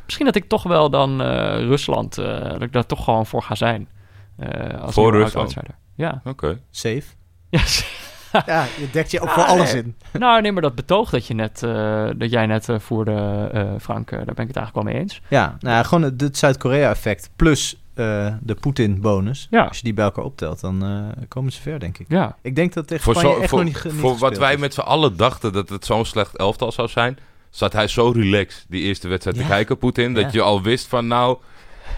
Misschien 0.05 0.27
dat 0.27 0.35
ik 0.35 0.49
toch 0.49 0.63
wel 0.63 0.91
dan 0.91 1.23
eh, 1.23 1.27
Rusland... 1.59 2.19
eh, 2.19 2.41
dat 2.41 2.63
ik 2.63 2.73
daar 2.73 2.87
toch 2.87 3.05
gewoon 3.05 3.27
voor 3.27 3.43
ga 3.43 3.55
zijn. 3.55 3.89
Eh, 4.37 4.81
als 4.81 4.95
Voor 4.95 5.13
Rusland? 5.13 5.35
outsider. 5.35 5.75
Ja. 5.95 6.21
Oké. 6.25 6.61
Safe. 6.71 7.03
ja. 7.51 7.61
Ja, 8.47 8.65
je 8.79 8.89
dekt 8.93 9.11
je 9.11 9.21
ook 9.21 9.29
voor 9.31 9.43
Ah, 9.43 9.49
alles 9.49 9.73
nee. 9.73 9.83
in. 9.83 9.97
nou, 10.21 10.41
nee, 10.43 10.53
maar 10.53 10.63
dat 10.63 10.75
betoog 10.75 11.11
dat, 11.11 11.27
je 11.27 11.35
net, 11.35 11.63
eh, 11.63 12.09
dat 12.17 12.31
jij 12.31 12.47
net 12.47 12.69
eh, 12.69 12.79
voerde, 12.79 13.49
eh, 13.53 13.63
Frank... 13.81 14.11
daar 14.11 14.19
ben 14.25 14.29
ik 14.45 14.49
het 14.55 14.57
eigenlijk 14.57 14.75
wel 14.75 14.83
mee 14.85 14.95
eens. 14.95 15.21
Ja, 15.29 15.57
nou 15.61 15.77
ja, 15.77 15.83
gewoon 15.83 16.03
het, 16.05 16.21
het 16.21 16.37
Zuid-Korea-effect 16.39 17.31
plus 17.37 17.77
eh, 17.95 18.35
de 18.41 18.55
Poetin-bonus. 18.55 19.47
Ja. 19.51 19.65
Als 19.65 19.77
je 19.77 19.83
die 19.83 19.95
bij 19.95 20.05
elkaar 20.05 20.25
optelt, 20.25 20.61
dan 20.61 20.85
eh, 20.85 21.23
komen 21.29 21.53
ze 21.53 21.61
ver, 21.61 21.79
denk 21.81 21.99
ik. 21.99 22.07
Ja, 22.09 22.37
Ik 22.43 22.55
denk 22.57 22.73
dat 22.73 22.87
tegen 22.87 23.05
Voor, 23.05 23.15
Spanje 23.15 23.35
zo, 23.35 23.41
echt 23.41 23.51
voor, 23.51 23.65
nog 23.65 23.75
niet, 23.75 23.85
niet 23.85 24.01
voor 24.01 24.17
wat 24.19 24.39
wij 24.39 24.55
is. 24.55 24.61
met 24.61 24.75
z'n 24.75 24.81
allen 24.81 25.17
dachten 25.17 25.53
dat 25.53 25.69
het 25.69 25.85
zo'n 25.85 26.05
slecht 26.05 26.37
elftal 26.37 26.73
zou 26.73 26.89
zijn, 26.89 27.19
zat 27.51 27.73
hij 27.73 27.89
zo 27.89 28.11
relaxed 28.11 28.65
die 28.69 28.83
eerste 28.83 29.09
wedstrijd 29.09 29.37
Ja. 29.37 29.43
te 29.43 29.49
kijken, 29.49 29.79
Poetin, 29.79 30.15
Ja. 30.15 30.23
dat 30.23 30.33
je 30.33 30.41
al 30.43 30.63
wist 30.63 30.87
van 30.87 31.07
nou, 31.07 31.39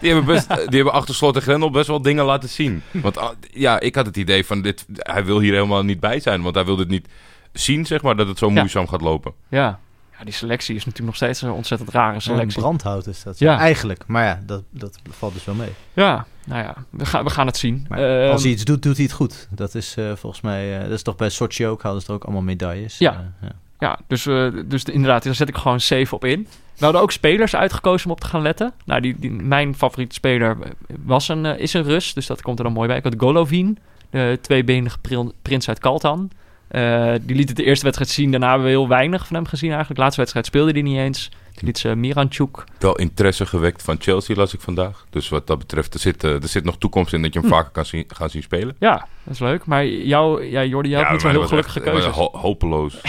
die 0.01 0.13
hebben, 0.15 0.35
best, 0.35 0.49
die 0.49 0.57
hebben 0.77 0.93
achter 0.93 1.15
slot 1.15 1.37
en 1.37 1.43
grendel 1.43 1.71
best 1.71 1.87
wel 1.87 2.03
dingen 2.03 2.25
laten 2.25 2.49
zien. 2.49 2.83
Want 2.91 3.19
ah, 3.19 3.31
ja, 3.51 3.81
ik 3.81 3.95
had 3.95 4.07
het 4.07 4.17
idee 4.17 4.47
van 4.47 4.63
dit, 4.63 4.87
hij 4.93 5.25
wil 5.25 5.41
hier 5.41 5.53
helemaal 5.53 5.83
niet 5.85 6.01
bij 6.01 6.21
zijn, 6.21 6.43
want 6.43 6.55
hij 6.55 6.65
wil 6.65 6.77
dit 6.77 6.89
niet 6.89 7.09
zien, 7.53 7.87
zeg 7.87 8.03
maar, 8.03 8.17
dat 8.17 8.29
het 8.29 8.39
zo 8.39 8.47
Ja. 8.47 8.53
moeizaam 8.53 8.89
gaat 8.89 9.01
lopen. 9.01 9.33
ja. 9.49 9.79
ja, 10.19 10.25
die 10.25 10.33
selectie 10.37 10.75
is 10.75 10.85
natuurlijk 10.85 11.07
nog 11.07 11.17
steeds 11.17 11.43
een 11.43 11.51
ontzettend 11.51 11.91
rare 11.91 12.15
Een 12.15 12.21
selectie. 12.23 12.61
brandhout 12.61 13.07
is 13.07 13.23
dat. 13.23 13.39
Ja. 13.39 13.59
Eigenlijk. 13.59 14.05
Maar 14.07 14.25
ja, 14.25 14.41
dat, 14.47 14.63
dat 14.71 14.99
valt 15.11 15.33
dus 15.35 15.45
wel 15.45 15.55
mee. 15.55 15.73
Ja, 15.93 16.27
nou 16.47 16.63
ja, 16.63 16.75
we 16.91 17.07
gaan, 17.07 17.25
we 17.25 17.31
gaan 17.31 17.47
het 17.47 17.57
zien. 17.57 17.87
Maar 17.89 17.99
Ehm, 18.23 18.31
als 18.31 18.43
hij 18.43 18.51
iets 18.53 18.65
doet, 18.65 18.83
doet 18.83 18.97
hij 18.97 19.05
het 19.05 19.15
goed. 19.15 19.49
Dat 19.51 19.75
is 19.75 19.95
eh, 19.97 20.13
volgens 20.15 20.43
mij... 20.43 20.75
eh, 20.77 20.83
dat 20.83 20.91
is 20.91 21.03
toch 21.03 21.17
bij 21.17 21.29
Sochi 21.29 21.67
ook. 21.67 21.83
Hadden 21.83 22.01
ze 22.03 22.09
er 22.09 22.15
ook 22.15 22.25
allemaal 22.25 22.43
medailles. 22.43 22.99
Ja. 22.99 23.13
Eh, 23.13 23.49
ja. 23.49 23.53
Ja, 23.79 23.99
dus, 24.07 24.27
eh, 24.27 24.47
dus 24.67 24.85
de- 24.85 24.93
inderdaad, 24.93 25.23
daar 25.23 25.35
zet 25.35 25.49
ik 25.49 25.57
gewoon 25.57 25.81
safe 25.81 26.15
op 26.15 26.25
in. 26.25 26.49
We 26.79 26.85
hadden 26.85 27.03
ook 27.03 27.13
spelers 27.13 27.57
uitgekozen 27.57 28.07
om 28.07 28.13
op 28.13 28.21
te 28.21 28.27
gaan 28.27 28.43
letten. 28.43 28.73
Nou, 28.85 29.01
die, 29.01 29.31
mijn 29.31 29.75
favoriete 29.75 30.15
speler 30.15 30.57
was 31.05 31.29
een, 31.29 31.47
eh, 31.47 31.59
is 31.59 31.73
een 31.73 31.83
Rus, 31.83 32.15
dus 32.15 32.27
dat 32.27 32.43
komt 32.43 32.59
er 32.59 32.65
dan 32.65 32.73
mooi 32.73 32.89
bij. 32.89 32.97
Ik 32.97 33.05
had 33.05 33.15
Golovin, 33.17 33.79
de 34.11 34.39
tweebenige 34.41 34.99
prins 35.43 35.69
uit 35.69 35.79
Kaltan. 35.79 36.31
Eh, 36.73 37.13
die 37.23 37.37
liet 37.37 37.49
het 37.49 37.57
de 37.57 37.65
eerste 37.65 37.85
wedstrijd 37.85 38.11
zien. 38.11 38.31
Daarna 38.31 38.49
hebben 38.49 38.67
we 38.67 38.73
heel 38.73 38.89
weinig 38.89 39.27
van 39.27 39.37
hem 39.37 39.47
gezien 39.47 39.69
eigenlijk. 39.69 39.97
De 39.97 40.03
laatste 40.03 40.21
wedstrijd 40.21 40.47
speelde 40.47 40.73
hij 40.73 40.83
niet 40.83 40.99
eens. 40.99 41.31
Toen 41.55 41.67
liet 41.67 41.79
ze 41.79 41.95
Miranchuk. 41.95 42.65
Wel 42.79 42.97
interesse 42.99 43.47
gewekt 43.47 43.83
van 43.83 43.97
Chelsea, 44.01 44.37
las 44.37 44.55
ik 44.55 44.61
vandaag. 44.61 45.07
Dus 45.11 45.29
wat 45.29 45.47
dat 45.47 45.59
betreft, 45.59 45.95
er 45.95 46.01
zit, 46.01 46.25
eh, 46.25 46.43
er 46.43 46.49
zit 46.49 46.65
nog 46.65 46.79
toekomst 46.79 47.13
in 47.13 47.23
dat 47.23 47.33
je 47.33 47.41
hem 47.41 47.49
Hm. 47.49 47.55
vaker 47.55 47.71
kan 47.73 47.85
zien, 47.85 48.05
gaan 48.09 48.31
zien 48.31 48.43
spelen. 48.43 48.77
Ja, 48.79 49.07
dat 49.23 49.35
is 49.35 49.39
leuk. 49.41 49.65
Maar 49.67 49.87
jou, 49.87 50.45
ja, 50.45 50.65
Jordi, 50.65 50.89
jij 50.89 51.03
had 51.03 51.11
niet 51.11 51.21
zo 51.21 51.27
maar 51.27 51.37
heel 51.37 51.47
gelukkige 51.47 51.79
echt, 51.79 51.87
eh, 51.89 51.93
keuzes. 51.95 52.15
ho- 52.15 52.39
hopeloos. 52.39 53.01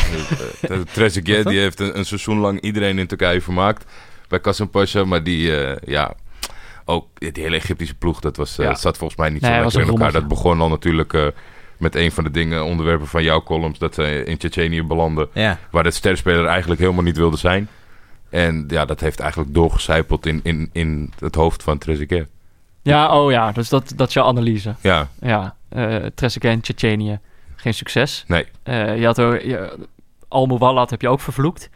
Eh, 0.61 0.77
Trezeguet, 0.91 1.47
die 1.47 1.59
heeft 1.59 1.79
een, 1.79 1.97
een 1.97 2.05
seizoen 2.05 2.37
lang 2.37 2.61
iedereen 2.61 2.99
in 2.99 3.07
Turkije 3.07 3.41
vermaakt. 3.41 3.91
Bij 4.27 4.39
Kasımpaşa, 4.39 5.05
maar 5.05 5.23
die, 5.23 5.57
eh, 5.65 5.77
ja... 5.93 6.13
Ook 6.85 7.07
die 7.19 7.43
hele 7.43 7.55
Egyptische 7.55 7.95
ploeg, 7.95 8.19
dat 8.19 8.37
was, 8.37 8.57
eh, 8.57 8.65
Ja. 8.65 8.75
zat 8.75 8.97
volgens 8.97 9.19
mij 9.19 9.29
niet 9.29 9.41
Nee, 9.41 9.51
zo 9.57 9.61
lekker 9.63 9.81
in 9.81 9.87
elkaar. 9.87 10.11
Dat 10.11 10.27
begon 10.27 10.61
al 10.61 10.69
natuurlijk 10.69 11.13
eh, 11.13 11.25
met 11.77 11.95
een 11.95 12.11
van 12.11 12.23
de 12.23 12.31
dingen, 12.31 12.63
onderwerpen 12.63 13.07
van 13.07 13.23
jouw 13.23 13.43
columns... 13.43 13.79
dat 13.79 13.93
ze 13.93 14.23
in 14.25 14.37
Tsjetsjenië 14.37 14.83
belanden, 14.83 15.27
ja. 15.33 15.59
waar 15.71 15.83
de 15.83 15.91
sterspeler 15.91 16.45
eigenlijk 16.45 16.81
helemaal 16.81 17.03
niet 17.03 17.17
wilde 17.17 17.37
zijn. 17.37 17.67
En 18.33 18.63
ja, 18.67 18.85
dat 18.85 18.99
heeft 18.99 19.19
eigenlijk 19.19 19.53
doorgecijpeld 19.53 20.25
in, 20.25 20.39
in, 20.43 20.69
in 20.71 21.11
het 21.19 21.35
hoofd 21.35 21.63
van 21.63 21.77
Trezeguet. 21.77 22.27
Ja, 22.81 23.19
oh 23.21 23.31
ja, 23.31 23.51
dus 23.51 23.69
dat, 23.69 23.93
dat 23.95 24.07
is 24.07 24.13
jouw 24.13 24.25
analyse. 24.25 24.75
Ja, 24.81 25.07
Ja, 25.21 25.55
uh, 25.75 25.95
Trezeguet, 26.15 26.63
Tsjetsjenië, 26.63 27.19
geen 27.55 27.73
succes. 27.73 28.23
nee. 28.27 28.45
Eh, 28.63 28.99
je 28.99 29.05
had 29.05 29.17
er, 29.17 29.47
je- 29.47 29.77
Almowalat 30.27 30.89
heb 30.89 31.01
je 31.01 31.09
ook 31.09 31.19
vervloekt. 31.21 31.69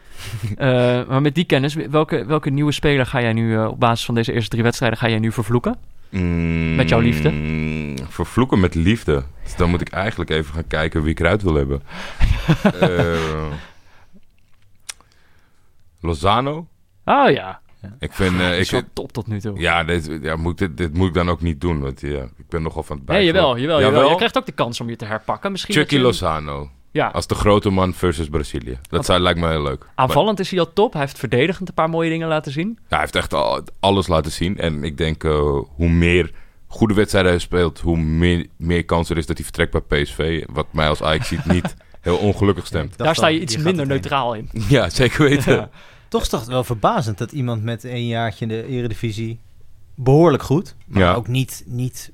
Eh, 0.56 0.66
maar 1.08 1.22
met 1.22 1.34
die 1.34 1.44
kennis, 1.44 1.74
welke, 1.74 2.24
welke 2.24 2.50
nieuwe 2.50 2.72
speler 2.72 3.06
ga 3.06 3.20
jij 3.20 3.32
nu 3.32 3.54
eh, 3.56 3.66
op 3.66 3.80
basis 3.80 4.04
van 4.06 4.14
deze 4.14 4.32
eerste 4.32 4.48
drie 4.50 4.62
wedstrijden 4.62 4.98
ga 4.98 5.08
jij 5.08 5.18
nu 5.18 5.32
vervloeken? 5.32 5.76
Mm, 6.08 6.74
Met 6.74 6.88
jouw 6.88 7.00
liefde? 7.00 7.32
Vervloeken 8.08 8.60
met 8.60 8.74
liefde. 8.74 9.22
Dus 9.42 9.56
dan 9.56 9.70
moet 9.70 9.80
ik 9.80 9.88
eigenlijk 9.88 10.30
even 10.30 10.54
gaan 10.54 10.66
kijken 10.66 11.02
wie 11.02 11.10
ik 11.10 11.20
eruit 11.20 11.42
wil 11.42 11.54
hebben. 11.54 11.82
Eh, 16.00 16.08
Lozano. 16.08 16.68
Oh 17.04 17.30
ja, 17.30 17.60
Ik 17.98 18.12
vind... 18.12 18.40
eh, 18.40 18.52
ik 18.54 18.58
is 18.60 18.70
wel 18.70 18.82
top 18.92 19.12
tot 19.12 19.26
nu 19.26 19.40
toe. 19.40 19.58
ja, 19.58 19.84
dit, 19.84 20.18
ja 20.22 20.36
moet, 20.36 20.58
dit, 20.58 20.76
dit 20.76 20.94
moet 20.94 21.08
ik 21.08 21.14
dan 21.14 21.28
ook 21.28 21.40
niet 21.40 21.60
doen. 21.60 21.80
Want 21.80 22.00
ja, 22.00 22.22
ik 22.36 22.48
ben 22.48 22.62
nogal 22.62 22.82
van 22.82 22.96
het 22.96 23.06
Nee, 23.08 23.16
bijgeloof. 23.32 23.58
jawel, 23.58 23.76
jawel, 23.76 23.80
jawel. 23.92 24.10
Je 24.10 24.16
krijgt 24.16 24.36
ook 24.38 24.46
de 24.46 24.52
kans 24.52 24.80
om 24.80 24.88
je 24.88 24.96
te 24.96 25.04
herpakken. 25.04 25.50
Misschien 25.52 25.74
Chucky 25.74 25.94
je- 25.94 26.00
Lozano. 26.00 26.70
Ja, 26.90 27.06
Als 27.06 27.26
de 27.26 27.34
grote 27.34 27.70
man 27.70 27.94
versus 27.94 28.28
Brazilië. 28.28 28.78
Dat 28.88 29.04
zou, 29.04 29.20
lijkt 29.20 29.40
me 29.40 29.48
heel 29.48 29.62
leuk. 29.62 29.78
Maar- 29.78 29.88
aanvallend 29.94 30.40
is 30.40 30.50
hij 30.50 30.60
al 30.60 30.72
top. 30.72 30.92
Hij 30.92 31.02
heeft 31.02 31.18
verdedigend 31.18 31.68
een 31.68 31.74
paar 31.74 31.90
mooie 31.90 32.10
dingen 32.10 32.28
laten 32.28 32.52
zien. 32.52 32.68
Ja, 32.80 32.84
hij 32.88 32.98
heeft 32.98 33.14
echt 33.16 33.34
al, 33.34 33.60
alles 33.80 34.06
laten 34.06 34.32
zien. 34.32 34.58
En 34.58 34.84
ik 34.84 34.96
denk 34.96 35.24
uh, 35.24 35.32
hoe 35.68 35.88
meer 35.88 36.32
goede 36.66 36.94
wedstrijden 36.94 37.30
hij 37.30 37.40
speelt, 37.40 37.80
hoe 37.80 37.96
meer, 37.96 38.46
meer 38.56 38.84
kans 38.84 39.10
er 39.10 39.16
is 39.16 39.26
dat 39.26 39.36
hij 39.36 39.44
vertrekt 39.44 39.86
bij 39.88 40.02
PSV. 40.02 40.44
Wat 40.52 40.66
mij 40.70 40.88
als 40.88 41.02
Ajax 41.02 41.28
ziet 41.28 41.44
niet 41.44 41.76
heel 42.00 42.16
ongelukkig 42.16 42.66
stemt. 42.66 42.98
Daar 42.98 43.14
sta 43.14 43.26
je 43.26 43.40
iets 43.40 43.56
minder 43.56 43.86
neutraal 43.86 44.34
in. 44.34 44.48
Ja, 44.68 44.88
zeker 44.90 45.22
weten. 45.28 45.52
Ja. 45.54 45.70
Toch 46.08 46.22
is 46.22 46.30
het 46.30 46.46
wel 46.46 46.64
verbazend 46.64 47.18
dat 47.18 47.32
iemand 47.32 47.62
met 47.62 47.84
een 47.84 48.06
jaartje 48.06 48.42
in 48.44 48.48
de 48.48 48.66
eredivisie 48.66 49.38
behoorlijk 49.94 50.42
goed, 50.42 50.74
maar 50.86 51.02
Ja. 51.02 51.14
ook 51.14 51.28
niet, 51.28 51.62
niet 51.66 52.10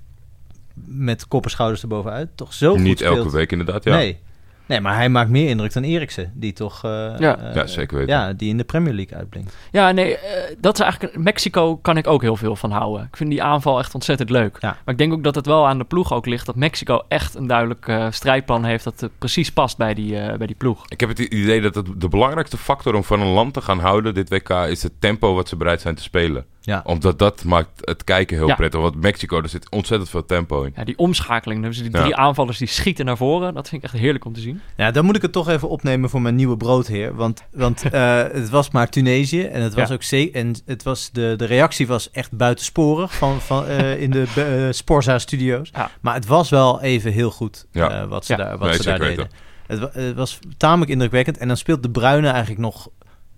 met 0.85 1.28
kop 1.28 1.45
en 1.45 1.51
schouders 1.51 1.82
erbovenuit, 1.82 2.28
toch 2.35 2.53
zo 2.55 2.70
goed 2.70 2.80
niet 2.80 3.01
elke 3.01 3.30
week 3.30 3.53
inderdaad, 3.53 3.85
ja. 3.85 3.95
Nee. 3.97 4.18
Nee, 4.66 4.80
maar 4.80 4.94
hij 4.94 5.08
maakt 5.08 5.30
meer 5.30 5.48
indruk 5.48 5.72
dan 5.72 5.82
Eriksen, 5.82 6.32
die 6.34 6.52
toch... 6.52 6.84
eh, 6.84 6.90
Ja. 7.18 7.38
eh, 7.38 7.54
Ja, 7.54 7.66
zeker 7.66 7.98
weten. 7.98 8.14
Ja, 8.14 8.32
die 8.32 8.48
in 8.48 8.56
de 8.56 8.64
Premier 8.64 8.92
League 8.92 9.16
uitblinkt. 9.18 9.56
Ja, 9.70 9.90
nee, 9.90 10.18
eh, 10.18 10.56
dat 10.60 10.74
is 10.74 10.80
eigenlijk... 10.80 11.16
Mexico 11.16 11.76
kan 11.76 11.96
ik 11.96 12.06
ook 12.06 12.22
heel 12.22 12.36
veel 12.36 12.56
van 12.56 12.70
houden. 12.70 13.06
Ik 13.06 13.16
vind 13.16 13.30
die 13.30 13.42
aanval 13.42 13.78
echt 13.78 13.94
ontzettend 13.94 14.30
leuk. 14.30 14.56
Ja. 14.60 14.68
Maar 14.84 14.94
ik 14.94 14.98
denk 14.98 15.12
ook 15.12 15.24
dat 15.24 15.34
het 15.34 15.46
wel 15.46 15.66
aan 15.66 15.78
de 15.78 15.84
ploeg 15.84 16.12
ook 16.12 16.26
ligt... 16.26 16.46
dat 16.46 16.56
Mexico 16.56 17.02
echt 17.08 17.34
een 17.34 17.46
duidelijk 17.46 17.88
eh, 17.88 18.06
strijdplan 18.10 18.64
heeft... 18.64 18.84
dat 18.84 19.08
precies 19.18 19.52
past 19.52 19.76
bij 19.76 19.94
die, 19.94 20.18
eh, 20.18 20.36
bij 20.38 20.46
die 20.46 20.56
ploeg. 20.56 20.84
Ik 20.88 21.00
heb 21.00 21.08
het 21.08 21.18
idee 21.18 21.60
dat 21.60 21.74
het 21.74 21.86
de 22.00 22.08
belangrijkste 22.08 22.56
factor 22.56 22.94
om 22.94 23.04
van 23.04 23.20
een 23.20 23.32
land 23.32 23.54
te 23.54 23.60
gaan 23.60 23.78
houden, 23.78 24.14
dit 24.14 24.28
WK, 24.28 24.48
is 24.50 24.82
het 24.82 24.92
tempo 24.98 25.34
wat 25.34 25.48
ze 25.48 25.56
bereid 25.56 25.80
zijn 25.80 25.94
te 25.94 26.02
spelen. 26.02 26.44
Ja. 26.66 26.80
Omdat 26.84 27.18
dat 27.18 27.44
maakt 27.44 27.68
het 27.80 28.04
kijken 28.04 28.36
heel 28.36 28.46
Ja. 28.46 28.54
prettig. 28.54 28.80
Want 28.80 29.00
Mexico, 29.00 29.42
er 29.42 29.48
zit 29.48 29.70
ontzettend 29.70 30.10
veel 30.10 30.24
tempo 30.24 30.62
in. 30.62 30.72
Ja, 30.76 30.84
die 30.84 30.98
omschakeling. 30.98 31.62
Dus 31.62 31.78
die 31.82 31.90
Ja. 31.92 32.00
drie 32.00 32.16
aanvallers 32.16 32.58
die 32.58 32.68
schieten 32.68 33.04
naar 33.04 33.16
voren. 33.16 33.54
Dat 33.54 33.68
vind 33.68 33.82
ik 33.84 33.90
echt 33.92 34.00
heerlijk 34.02 34.24
om 34.24 34.32
te 34.32 34.40
zien. 34.40 34.60
Ja, 34.76 34.90
dan 34.90 35.04
moet 35.04 35.16
ik 35.16 35.22
het 35.22 35.32
toch 35.32 35.48
even 35.48 35.68
opnemen 35.68 36.10
voor 36.10 36.22
mijn 36.22 36.34
nieuwe 36.34 36.56
broodheer. 36.56 37.14
Want, 37.14 37.42
want 37.52 37.82
eh, 37.90 38.16
het 38.16 38.50
was 38.50 38.70
maar 38.70 38.88
Tunesië. 38.88 39.42
En 39.42 39.62
het 39.62 39.74
was 39.74 39.88
Ja. 39.88 39.94
ook 39.94 40.32
En 40.32 40.54
het 40.66 40.82
was 40.82 41.10
de, 41.12 41.34
de 41.36 41.44
reactie 41.44 41.86
was 41.86 42.10
echt 42.10 42.32
buitensporig 42.36 43.14
van, 43.14 43.40
van, 43.40 43.66
eh, 43.66 44.00
in 44.02 44.10
de 44.10 44.26
eh 44.66 44.72
Sporza 44.72 45.18
Studio's. 45.18 45.68
Ja. 45.72 45.90
Maar 46.00 46.14
het 46.14 46.26
was 46.26 46.50
wel 46.50 46.82
even 46.82 47.12
heel 47.12 47.30
goed 47.30 47.66
Ja. 47.72 47.90
eh, 48.02 48.08
wat 48.08 48.24
ze 48.24 48.32
Ja. 48.32 48.38
daar, 48.38 48.58
wat 48.58 48.68
Nee, 48.68 48.76
ze 48.76 48.82
daar 48.82 48.98
deden. 48.98 49.28
Het, 49.66 49.94
het 49.94 50.14
was 50.16 50.38
tamelijk 50.56 50.90
indrukwekkend. 50.90 51.38
En 51.38 51.48
dan 51.48 51.56
speelt 51.56 51.82
de 51.82 51.90
Bruine 51.90 52.28
eigenlijk 52.28 52.60
nog 52.60 52.88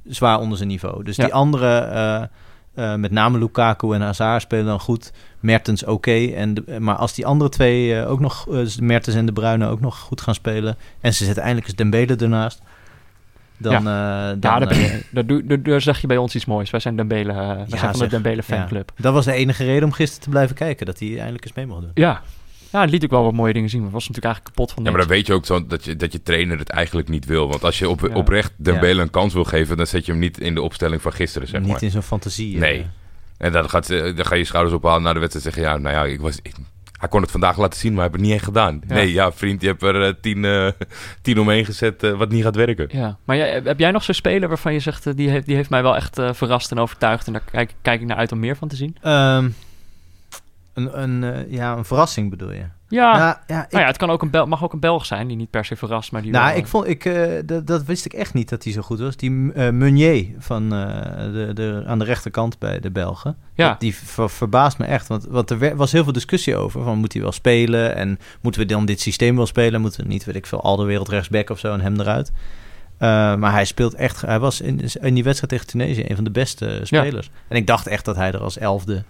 zwaar 0.04 0.38
onder 0.40 0.56
zijn 0.56 0.68
niveau. 0.68 1.04
Dus 1.04 1.16
Ja. 1.16 1.24
die 1.24 1.34
andere, 1.34 2.30
eh, 2.76 2.94
met 2.94 3.10
name 3.10 3.38
Lukaku 3.38 3.92
en 3.92 4.00
Hazard, 4.00 4.42
spelen 4.42 4.64
dan 4.64 4.80
goed. 4.80 5.12
Mertens 5.40 5.84
oké. 5.84 6.26
En 6.26 6.54
de- 6.54 6.80
maar 6.80 6.96
als 6.96 7.14
die 7.14 7.26
andere 7.26 7.50
twee 7.50 8.00
eh, 8.00 8.10
ook 8.10 8.20
nog, 8.20 8.48
eh, 8.48 8.76
Mertens 8.80 9.16
en 9.16 9.26
de 9.26 9.32
Bruyne 9.32 9.66
ook 9.66 9.80
nog 9.80 9.98
goed 9.98 10.20
gaan 10.20 10.34
spelen... 10.34 10.76
en 11.00 11.14
ze 11.14 11.24
zetten 11.24 11.42
eindelijk 11.42 11.66
eens 11.66 11.76
Dembele 11.76 12.16
ernaast... 12.16 12.62
dan... 13.56 13.72
eh, 13.72 13.82
dan 13.82 13.88
ja, 13.88 14.58
daar, 14.58 15.62
daar, 15.62 15.80
zeg 15.80 16.00
je 16.00 16.06
bij 16.06 16.16
ons 16.16 16.34
iets 16.34 16.44
moois. 16.44 16.70
Wij 16.70 16.80
zijn, 16.80 16.96
Dembele, 16.96 17.32
wij 17.34 17.66
zijn 17.68 17.80
van 17.80 17.92
de 17.92 17.98
zeg. 17.98 18.08
Dembele 18.08 18.42
ja. 18.46 18.56
fanclub. 18.56 18.92
Dat 18.96 19.12
was 19.12 19.24
de 19.24 19.32
enige 19.32 19.64
reden 19.64 19.84
om 19.84 19.92
gisteren 19.92 20.22
te 20.22 20.30
blijven 20.30 20.56
kijken... 20.56 20.86
dat 20.86 20.98
hij 20.98 21.16
eindelijk 21.16 21.44
eens 21.44 21.54
mee 21.54 21.66
mocht 21.66 21.80
doen. 21.80 21.90
Ja. 21.94 22.22
Ja, 22.76 22.82
het 22.84 22.90
liet 22.90 23.04
ook 23.04 23.10
wel 23.10 23.22
wat 23.24 23.32
mooie 23.32 23.52
dingen 23.52 23.68
zien. 23.68 23.82
Maar 23.82 23.90
was 23.90 24.08
natuurlijk 24.08 24.24
eigenlijk 24.34 24.54
kapot 24.56 24.72
van 24.74 24.84
Ja, 24.84 24.90
maar 24.90 25.00
dan 25.00 25.08
weet 25.08 25.26
je 25.26 25.32
ook 25.32 25.46
zo 25.46 25.66
dat 25.66 25.84
je, 25.84 25.96
dat 25.96 26.12
je 26.12 26.22
trainer 26.22 26.58
het 26.58 26.68
eigenlijk 26.70 27.08
niet 27.08 27.24
wil. 27.24 27.48
Want 27.48 27.64
als 27.64 27.78
je 27.78 27.88
op, 27.88 28.00
Ja. 28.00 28.14
oprecht 28.14 28.52
Dembele 28.56 29.02
een 29.02 29.10
kans 29.10 29.32
wil 29.34 29.44
geven, 29.44 29.76
dan 29.76 29.86
zet 29.86 30.06
je 30.06 30.12
hem 30.12 30.20
niet 30.20 30.40
in 30.40 30.54
de 30.54 30.62
opstelling 30.62 31.02
van 31.02 31.12
gisteren, 31.12 31.48
zeg 31.48 31.60
Niet 31.60 31.70
maar. 31.70 31.82
in 31.82 31.90
zo'n 31.90 32.02
fantasie. 32.02 32.54
eh. 32.54 32.60
Nee. 32.60 32.86
En 33.38 33.52
dan, 33.52 33.70
gaat, 33.70 33.86
ze- 33.86 34.12
dan 34.16 34.24
ga 34.26 34.34
je 34.34 34.40
je 34.40 34.46
schouders 34.46 34.76
ophalen 34.76 35.02
na 35.02 35.12
de 35.12 35.18
wedstrijd 35.20 35.46
en 35.46 35.52
zeggen... 35.52 35.72
Ja, 35.72 35.78
nou 35.78 35.94
ja, 35.94 36.12
ik 36.12 36.20
was, 36.20 36.38
ik- 36.42 36.54
hij 36.98 37.08
kon 37.08 37.22
het 37.22 37.30
vandaag 37.30 37.58
laten 37.58 37.80
zien, 37.80 37.92
maar 37.94 38.00
hij 38.02 38.08
heeft 38.10 38.20
het 38.20 38.26
niet 38.30 38.36
echt 38.40 38.44
gedaan. 38.48 38.80
Ja. 38.88 38.94
Nee, 38.94 39.12
ja, 39.12 39.32
vriend, 39.32 39.60
je 39.60 39.66
hebt 39.66 39.82
er 39.82 40.02
eh, 40.02 40.12
tien, 40.20 40.44
eh, 40.44 40.68
tien 41.22 41.40
omheen 41.40 41.64
gezet 41.64 42.02
eh, 42.02 42.12
wat 42.12 42.30
niet 42.30 42.42
gaat 42.42 42.56
werken. 42.56 42.88
Ja, 42.92 43.18
maar 43.24 43.36
jij, 43.36 43.60
heb 43.64 43.78
jij 43.78 43.90
nog 43.90 44.02
zo'n 44.04 44.14
speler 44.14 44.48
waarvan 44.48 44.72
je 44.72 44.78
zegt... 44.80 45.06
eh, 45.06 45.12
die, 45.16 45.28
heeft, 45.30 45.46
die 45.46 45.56
heeft 45.56 45.70
mij 45.70 45.82
wel 45.82 45.96
echt 45.96 46.18
eh, 46.18 46.32
verrast 46.32 46.70
en 46.70 46.78
overtuigd... 46.78 47.26
en 47.26 47.32
daar 47.32 47.42
kijk, 47.50 47.74
kijk 47.82 48.00
ik 48.00 48.06
naar 48.06 48.16
uit 48.16 48.32
om 48.32 48.38
meer 48.38 48.56
van 48.56 48.68
te 48.68 48.76
zien? 48.76 48.96
Ehm, 49.02 49.48
een, 50.76 51.02
een, 51.02 51.24
eh, 51.24 51.52
ja, 51.52 51.76
een 51.76 51.84
verrassing 51.84 52.30
bedoel 52.30 52.52
je? 52.52 52.64
Ja, 52.88 53.16
ja, 53.16 53.42
ja, 53.46 53.64
ik, 53.64 53.70
nou 53.70 53.82
ja 53.82 53.88
het 53.88 53.96
kan 53.96 54.10
ook 54.10 54.22
een 54.22 54.30
Bel, 54.30 54.46
mag 54.46 54.64
ook 54.64 54.72
een 54.72 54.80
Belg 54.80 55.06
zijn... 55.06 55.28
die 55.28 55.36
niet 55.36 55.50
per 55.50 55.64
se 55.64 55.76
verrast, 55.76 56.12
maar 56.12 56.22
die 56.22 56.30
nou, 56.30 56.48
wel, 56.48 56.56
ik 56.56 56.66
vond, 56.66 56.88
ik, 56.88 57.04
eh, 57.04 57.32
dat, 57.44 57.66
dat 57.66 57.84
wist 57.84 58.04
ik 58.04 58.12
echt 58.12 58.34
niet 58.34 58.48
dat 58.48 58.64
hij 58.64 58.72
zo 58.72 58.82
goed 58.82 58.98
was. 58.98 59.16
Die 59.16 59.52
eh, 59.52 59.70
Meunier 59.70 60.26
van, 60.38 60.74
eh, 60.74 61.32
de, 61.32 61.50
de, 61.54 61.82
aan 61.86 61.98
de 61.98 62.04
rechterkant 62.04 62.58
bij 62.58 62.80
de 62.80 62.90
Belgen. 62.90 63.36
Ja. 63.54 63.68
Dat, 63.68 63.80
die 63.80 63.94
ver- 63.94 64.30
verbaast 64.30 64.78
me 64.78 64.84
echt. 64.84 65.06
Want, 65.06 65.24
want 65.24 65.50
er 65.50 65.76
was 65.76 65.92
heel 65.92 66.04
veel 66.04 66.12
discussie 66.12 66.56
over. 66.56 66.82
Van, 66.82 66.98
moet 66.98 67.12
hij 67.12 67.22
wel 67.22 67.32
spelen? 67.32 67.94
En 67.94 68.18
moeten 68.40 68.60
we 68.60 68.66
dan 68.66 68.86
dit 68.86 69.00
systeem 69.00 69.36
wel 69.36 69.46
spelen? 69.46 69.80
Moeten 69.80 70.02
we 70.02 70.08
niet, 70.08 70.24
weet 70.24 70.36
ik 70.36 70.46
veel, 70.46 70.62
al 70.62 70.76
de 70.76 70.84
wereld 70.84 71.08
rechtsback 71.08 71.50
of 71.50 71.58
zo 71.58 71.72
en 71.72 71.80
hem 71.80 72.00
eruit? 72.00 72.32
Eh, 72.98 73.34
maar 73.34 73.52
hij 73.52 73.64
speelt 73.64 73.94
echt... 73.94 74.20
Hij 74.20 74.38
was 74.38 74.60
in, 74.60 74.80
in 75.00 75.14
die 75.14 75.24
wedstrijd 75.24 75.52
tegen 75.52 75.66
Tunesië 75.66 76.04
een 76.08 76.14
van 76.14 76.24
de 76.24 76.30
beste 76.30 76.80
spelers. 76.82 77.30
En 77.48 77.56
ik 77.56 77.66
dacht 77.66 77.86
echt 77.86 78.04
dat 78.04 78.16
hij 78.16 78.32
er 78.32 78.40
als 78.40 78.58
elfde 78.58 79.04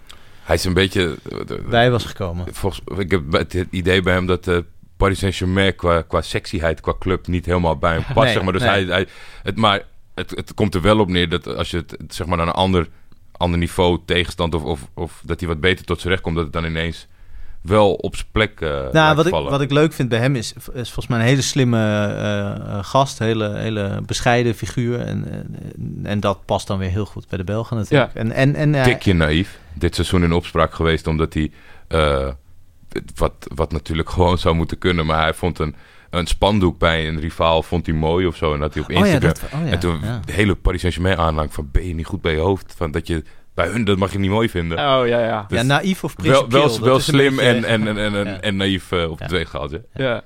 Hij 0.47 0.55
is 0.55 0.63
een 0.65 0.73
beetje... 0.73 1.17
eh, 1.31 1.39
de- 1.45 1.63
bij 1.69 1.91
was 1.91 2.05
gekomen. 2.05 2.45
Volgens, 2.53 2.81
ik 2.97 3.11
heb 3.11 3.31
het 3.31 3.53
idee 3.69 4.01
bij 4.01 4.13
hem 4.13 4.25
dat 4.25 4.47
eh 4.47 4.57
Paris 4.97 5.19
Saint-Germain 5.19 5.75
qua, 5.75 6.01
qua 6.01 6.21
sexyheid, 6.21 6.81
qua 6.81 6.93
club 6.99 7.27
niet 7.27 7.45
helemaal 7.45 7.77
bij 7.77 7.93
hem 7.93 8.03
past. 8.13 8.25
Nee, 8.25 8.33
zeg 8.33 8.43
maar. 8.43 8.53
Dus 8.53 8.61
nee. 8.61 8.69
hij, 8.71 8.83
hij, 8.83 9.07
het, 9.43 9.57
maar 9.57 9.81
het, 10.15 10.29
het 10.29 10.53
komt 10.53 10.75
er 10.75 10.81
wel 10.81 10.99
op 10.99 11.07
neer 11.07 11.29
dat 11.29 11.47
als 11.55 11.71
je 11.71 11.77
het 11.77 11.97
zeg 12.13 12.27
maar, 12.27 12.37
naar 12.37 12.47
een 12.47 12.53
ander, 12.53 12.87
ander 13.31 13.59
niveau 13.59 13.99
tegenstand 14.05 14.55
of, 14.55 14.63
of, 14.63 14.87
of 14.93 15.21
dat 15.25 15.39
hij 15.39 15.49
wat 15.49 15.59
beter 15.59 15.85
tot 15.85 15.99
zijn 15.99 16.11
recht 16.13 16.23
komt, 16.23 16.35
dat 16.35 16.43
het 16.43 16.53
dan 16.53 16.65
ineens 16.65 17.07
wel 17.67 17.93
op 17.93 18.15
zijn 18.15 18.27
plek 18.31 18.61
eh 18.61 18.91
Nou, 18.91 19.15
wat 19.15 19.25
ik, 19.25 19.31
wat 19.31 19.61
ik 19.61 19.71
leuk 19.71 19.93
vind 19.93 20.09
bij 20.09 20.19
hem 20.19 20.35
is, 20.35 20.53
is 20.53 20.91
volgens 20.91 21.07
mij 21.07 21.19
een 21.19 21.25
hele 21.25 21.41
slimme 21.41 21.77
eh, 21.77 22.49
eh, 22.49 22.83
gast. 22.83 23.19
Hele, 23.19 23.57
hele 23.57 24.01
bescheiden 24.05 24.55
figuur. 24.55 24.99
En, 24.99 25.25
en, 25.31 25.99
en 26.03 26.19
dat 26.19 26.45
past 26.45 26.67
dan 26.67 26.77
weer 26.77 26.89
heel 26.89 27.05
goed 27.05 27.27
bij 27.27 27.37
de 27.37 27.43
Belgen 27.43 27.77
natuurlijk. 27.77 28.13
En, 28.13 28.31
en, 28.31 28.55
en, 28.55 28.75
eh, 28.75 28.83
Tikje 28.83 29.13
naïef. 29.13 29.59
Dit 29.73 29.95
seizoen 29.95 30.23
in 30.23 30.33
opspraak 30.33 30.73
geweest 30.73 31.07
omdat 31.07 31.33
hij... 31.33 31.51
wat, 33.15 33.33
wat 33.55 33.71
natuurlijk 33.71 34.09
gewoon 34.09 34.37
zou 34.37 34.55
moeten 34.55 34.77
kunnen. 34.77 35.05
Maar 35.05 35.21
hij 35.21 35.33
vond 35.33 35.59
een, 35.59 35.75
een 36.09 36.27
spandoek 36.27 36.77
bij 36.79 37.07
een 37.07 37.19
rivaal 37.19 37.63
vond 37.63 37.85
hij 37.85 37.95
mooi 37.95 38.25
of 38.27 38.35
zo. 38.35 38.53
En 38.53 38.59
dat 38.59 38.73
hij 38.73 38.83
op 38.83 38.89
oh 38.89 38.95
ja, 38.95 38.99
Instagram... 38.99 39.29
dat, 39.33 39.43
oh 39.53 39.65
ja, 39.65 39.71
en 39.71 39.79
toen 39.79 39.99
ja. 40.03 40.19
de 40.25 40.31
hele 40.31 40.55
Paris 40.55 40.79
Saint-Germain 40.79 41.17
aanhang 41.17 41.53
van... 41.53 41.69
ben 41.71 41.87
je 41.87 41.93
niet 41.93 42.05
goed 42.05 42.21
bij 42.21 42.31
je 42.33 42.39
hoofd? 42.39 42.73
Van 42.77 42.91
dat 42.91 43.07
je... 43.07 43.23
Bij 43.53 43.67
hun, 43.67 43.83
dat 43.83 43.97
mag 43.97 44.11
je 44.11 44.19
niet 44.19 44.29
mooi 44.31 44.49
vinden. 44.49 44.77
Oh, 44.77 45.07
ja, 45.07 45.19
ja. 45.25 45.45
Dus 45.47 45.59
ja, 45.59 45.65
naïef 45.65 46.03
of 46.03 46.15
principieel. 46.15 46.49
wel, 46.67 46.79
wel 46.79 46.99
slim 46.99 47.35
beetje- 47.35 47.49
en, 47.51 47.63
en, 47.63 47.87
en, 47.87 47.97
en, 47.97 48.15
en, 48.15 48.25
Ja. 48.25 48.39
en 48.39 48.55
naïef 48.55 48.91
eh, 48.91 49.09
op 49.11 49.19
Ja. 49.19 49.25
twee 49.27 49.45
gehaald. 49.45 49.71
Hè? 49.71 49.77
Ja, 49.93 50.21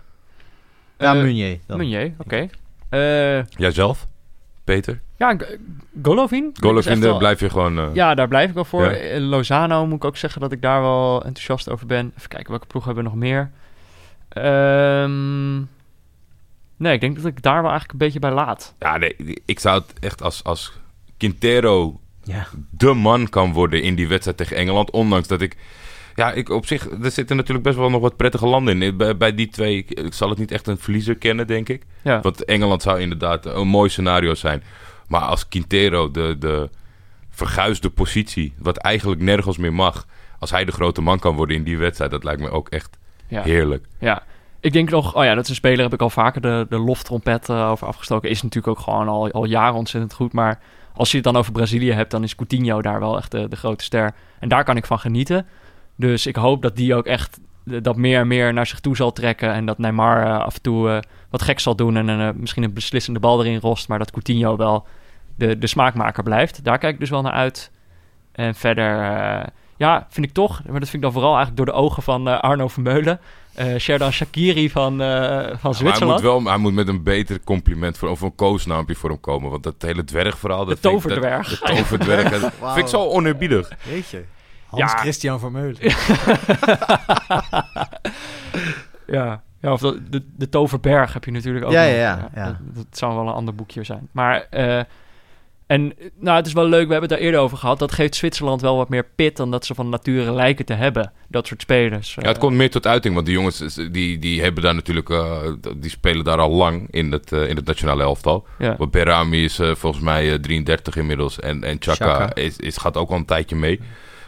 Ja, 0.98 1.14
Meunier 1.14 1.60
dan. 1.68 1.78
Meunier, 1.78 2.14
oké. 2.18 2.48
Eh, 2.90 3.44
Jijzelf? 3.46 4.08
Peter? 4.64 5.02
ja, 5.18 5.36
Golovin. 6.04 6.54
Golovin, 6.60 7.00
daar 7.00 7.10
wel- 7.10 7.18
blijf 7.18 7.40
je 7.40 7.50
gewoon... 7.50 7.90
Ja, 7.94 8.16
daar 8.16 8.28
blijf 8.28 8.48
ik 8.50 8.54
wel 8.56 8.66
voor. 8.66 8.92
Ja. 8.92 9.20
Lozano 9.20 9.86
moet 9.86 9.96
ik 9.96 10.06
ook 10.06 10.18
zeggen 10.18 10.42
dat 10.42 10.52
ik 10.52 10.62
daar 10.62 10.82
wel 10.82 11.16
enthousiast 11.26 11.70
over 11.70 11.86
ben. 11.86 12.14
Even 12.18 12.30
kijken, 12.30 12.50
welke 12.50 12.66
ploeg 12.68 12.86
hebben 12.86 13.04
we 13.04 13.10
nog 13.10 13.20
meer? 13.20 13.52
Ehm, 14.32 15.58
nee, 16.78 16.94
ik 16.94 17.00
denk 17.02 17.16
dat 17.16 17.26
ik 17.26 17.42
daar 17.42 17.62
wel 17.62 17.70
eigenlijk 17.72 17.92
een 17.92 17.98
beetje 18.06 18.20
bij 18.20 18.32
laat. 18.32 18.76
ja, 18.80 18.98
nee, 18.98 19.16
ik 19.46 19.60
zou 19.60 19.82
het 19.82 20.00
echt 20.00 20.22
als, 20.22 20.44
als 20.44 20.74
Quintero 21.18 22.00
Ja. 22.24 22.48
de 22.70 22.94
man 22.94 23.30
kan 23.30 23.54
worden 23.54 23.82
in 23.82 23.96
die 23.96 24.08
wedstrijd 24.08 24.38
tegen 24.38 24.56
Engeland. 24.58 24.92
Ondanks 24.92 25.28
dat 25.28 25.42
ik... 25.42 25.58
Ja, 26.16 26.32
ik 26.32 26.50
op 26.50 26.66
zich... 26.66 26.90
Er 27.04 27.12
zitten 27.12 27.36
natuurlijk 27.36 27.66
best 27.66 27.78
wel 27.78 27.90
nog 27.90 28.02
wat 28.02 28.18
prettige 28.18 28.46
landen 28.48 28.82
in. 28.82 28.98
Bij, 28.98 29.18
bij 29.18 29.36
die 29.36 29.48
twee... 29.48 29.78
Ik, 29.78 29.92
ik 29.92 30.14
zal 30.14 30.30
het 30.30 30.38
niet 30.38 30.52
echt 30.52 30.68
een 30.68 30.78
verliezer 30.78 31.16
kennen, 31.16 31.48
denk 31.48 31.70
ik. 31.70 31.84
Ja, 32.02 32.22
Want 32.22 32.46
Engeland 32.46 32.82
zou 32.82 33.00
inderdaad 33.00 33.46
een 33.46 33.68
mooi 33.68 33.90
scenario 33.90 34.34
zijn. 34.36 34.64
Maar 35.08 35.22
als 35.22 35.48
Quintero 35.48 36.12
de, 36.12 36.36
de 36.40 36.70
verguisde 37.30 37.90
positie... 37.90 38.54
wat 38.58 38.78
eigenlijk 38.78 39.22
nergens 39.22 39.58
meer 39.58 39.74
mag... 39.74 40.06
als 40.40 40.52
hij 40.52 40.66
de 40.66 40.72
grote 40.72 41.02
man 41.02 41.20
kan 41.20 41.36
worden 41.36 41.56
in 41.56 41.64
die 41.64 41.78
wedstrijd... 41.78 42.12
dat 42.12 42.24
lijkt 42.24 42.42
me 42.42 42.50
ook 42.50 42.70
echt 42.70 42.98
ja, 43.32 43.42
heerlijk. 43.42 43.86
ja. 44.00 44.24
Ik 44.60 44.74
denk 44.74 44.90
nog, 44.90 45.16
oh 45.16 45.24
ja, 45.24 45.36
dat 45.36 45.44
is 45.44 45.50
een 45.50 45.56
speler, 45.56 45.84
heb 45.84 45.94
ik 45.94 46.02
al 46.02 46.10
vaker 46.10 46.42
de, 46.42 46.66
de 46.70 46.78
loftrompet 46.78 47.50
eh, 47.50 47.70
over 47.70 47.88
afgestoken. 47.88 48.30
Is 48.30 48.42
natuurlijk 48.42 48.78
ook 48.78 48.84
gewoon 48.84 49.08
al, 49.08 49.32
al 49.32 49.46
jaren 49.46 49.76
ontzettend 49.76 50.14
goed. 50.14 50.34
Maar 50.34 50.60
als 50.94 51.10
je 51.10 51.16
het 51.16 51.26
dan 51.26 51.36
over 51.36 51.52
Brazilië 51.52 51.92
hebt, 51.92 52.12
dan 52.12 52.24
is 52.24 52.36
Coutinho 52.36 52.82
daar 52.82 53.00
wel 53.00 53.18
echt 53.18 53.32
de, 53.32 53.48
de 53.48 53.56
grote 53.56 53.84
ster. 53.84 54.14
En 54.40 54.50
daar 54.50 54.64
kan 54.64 54.78
ik 54.78 54.86
van 54.86 55.00
genieten. 55.00 55.46
Dus 55.96 56.26
ik 56.26 56.36
hoop 56.36 56.62
dat 56.62 56.76
die 56.76 56.96
ook 56.96 57.06
echt 57.06 57.40
dat 57.64 57.96
meer 57.96 58.20
en 58.20 58.28
meer 58.28 58.54
naar 58.54 58.68
zich 58.68 58.80
toe 58.80 58.96
zal 58.96 59.12
trekken. 59.12 59.54
En 59.54 59.66
dat 59.66 59.78
Neymar 59.78 60.26
eh, 60.26 60.40
af 60.40 60.56
en 60.56 60.62
toe 60.62 60.90
eh, 60.90 61.00
wat 61.30 61.42
gek 61.42 61.60
zal 61.60 61.76
doen 61.76 62.10
en 62.10 62.40
misschien 62.40 62.64
een 62.64 62.74
beslissende 62.74 63.20
bal 63.20 63.46
erin 63.46 63.60
rost. 63.60 63.88
Maar 63.88 64.00
dat 64.00 64.12
Coutinho 64.12 64.58
wel 64.58 64.88
de, 65.36 65.58
de 65.58 65.68
smaakmaker 65.68 66.24
blijft. 66.24 66.64
Daar 66.64 66.78
kijk 66.78 66.94
ik 66.94 67.00
dus 67.00 67.10
wel 67.10 67.22
naar 67.22 67.32
uit. 67.32 67.72
En 68.32 68.56
verder, 68.56 69.52
ja, 69.82 70.08
vind 70.10 70.26
ik 70.26 70.34
toch, 70.34 70.62
maar 70.64 70.80
dat 70.80 70.90
vind 70.90 70.94
ik 70.94 71.02
dan 71.02 71.12
vooral 71.12 71.36
eigenlijk 71.36 71.58
door 71.58 71.66
de 71.76 71.82
ogen 71.82 72.04
van 72.04 72.28
eh, 72.28 72.40
Arno 72.40 72.68
Vermeulen. 72.68 73.20
eh 73.54 73.76
Sherdan 73.78 74.12
Shakiri 74.12 74.70
van, 74.70 75.02
eh, 75.02 75.08
van 75.08 75.40
Maar 75.42 75.58
hij 75.62 75.74
Zwitserland. 75.74 76.12
moet, 76.22 76.32
wel, 76.32 76.44
hij 76.44 76.58
moet 76.58 76.74
met 76.74 76.88
een 76.88 77.04
beter 77.04 77.40
compliment 77.44 77.98
voor, 77.98 78.10
of 78.10 78.22
een 78.22 78.36
koosnaampje 78.36 78.96
voor 78.96 79.10
hem 79.10 79.20
komen. 79.20 79.50
Want 79.50 79.64
dat 79.64 79.76
hele 79.80 80.04
dwergverhaal... 80.04 80.66
Dat 80.66 80.82
De 80.82 80.90
vind 80.90 80.94
ik- 80.94 81.10
dat- 81.10 81.12
toverdwerg. 81.12 81.60
De 81.60 81.66
toverdwerg. 81.76 82.30
dat 82.42 82.52
vind 82.74 82.78
ik 82.78 82.88
zo 82.88 83.08
oneerbiedig. 83.08 83.72
Jeetje. 83.90 84.18
Ja. 84.18 84.26
Hans 84.78 84.94
Christian 84.94 85.40
Vermeulen. 85.40 85.78
Ja, 89.08 89.42
ja 89.62 89.72
of 89.72 89.80
de, 89.82 90.10
de, 90.10 90.24
de 90.36 90.50
Toverberg 90.50 91.14
heb 91.14 91.26
je 91.26 91.32
natuurlijk 91.32 91.66
ook 91.66 91.72
Ja, 91.72 91.82
nog. 91.82 91.90
ja, 91.92 91.96
ja, 91.98 92.30
ja. 92.36 92.46
Dat, 92.46 92.56
dat 92.76 92.86
zou 92.92 93.16
wel 93.16 93.28
een 93.28 93.34
ander 93.34 93.56
boekje 93.56 93.84
zijn. 93.84 94.08
Maar, 94.12 94.48
eh, 94.50 94.82
en 95.72 95.94
nou, 96.20 96.38
het 96.38 96.46
is 96.48 96.54
wel 96.54 96.66
leuk, 96.68 96.86
we 96.86 96.92
hebben 96.92 97.10
het 97.10 97.10
daar 97.10 97.28
eerder 97.28 97.40
over 97.40 97.58
gehad. 97.58 97.80
Dat 97.80 97.92
geeft 97.92 98.16
Zwitserland 98.16 98.62
wel 98.62 98.78
wat 98.78 98.90
meer 98.90 99.06
pit 99.16 99.38
dan 99.38 99.52
dat 99.52 99.66
ze 99.66 99.76
van 99.76 99.90
nature 99.90 100.32
lijken 100.32 100.66
te 100.66 100.74
hebben. 100.74 101.12
Dat 101.28 101.48
soort 101.48 101.62
spelers. 101.62 102.16
Ja, 102.16 102.28
het 102.28 102.38
komt 102.38 102.56
meer 102.56 102.70
tot 102.70 102.88
uiting, 102.88 103.14
want 103.14 103.26
die 103.26 103.36
jongens 103.36 103.80
die, 103.92 104.20
die 104.20 104.42
hebben 104.42 104.64
daar 104.64 104.76
natuurlijk, 104.76 105.10
eh, 105.10 105.42
die 105.78 105.90
spelen 105.90 106.24
daar 106.24 106.38
al 106.40 106.52
lang 106.52 106.88
in 106.90 107.12
het, 107.12 107.32
eh, 107.32 107.50
in 107.50 107.56
het 107.56 107.66
nationale 107.66 108.04
elftal. 108.04 108.46
Ja. 108.60 108.76
Want 108.78 108.92
Berami 108.92 109.44
is 109.44 109.60
eh, 109.60 109.76
volgens 109.76 110.04
mij 110.04 110.32
eh, 110.34 110.40
33 110.40 110.96
inmiddels 110.96 111.40
en, 111.40 111.64
en 111.64 111.78
Chaka. 111.80 112.36
Is, 112.36 112.58
is, 112.58 112.78
gaat 112.78 112.98
ook 112.98 113.10
al 113.10 113.16
een 113.16 113.26
tijdje 113.26 113.56
mee. 113.56 113.80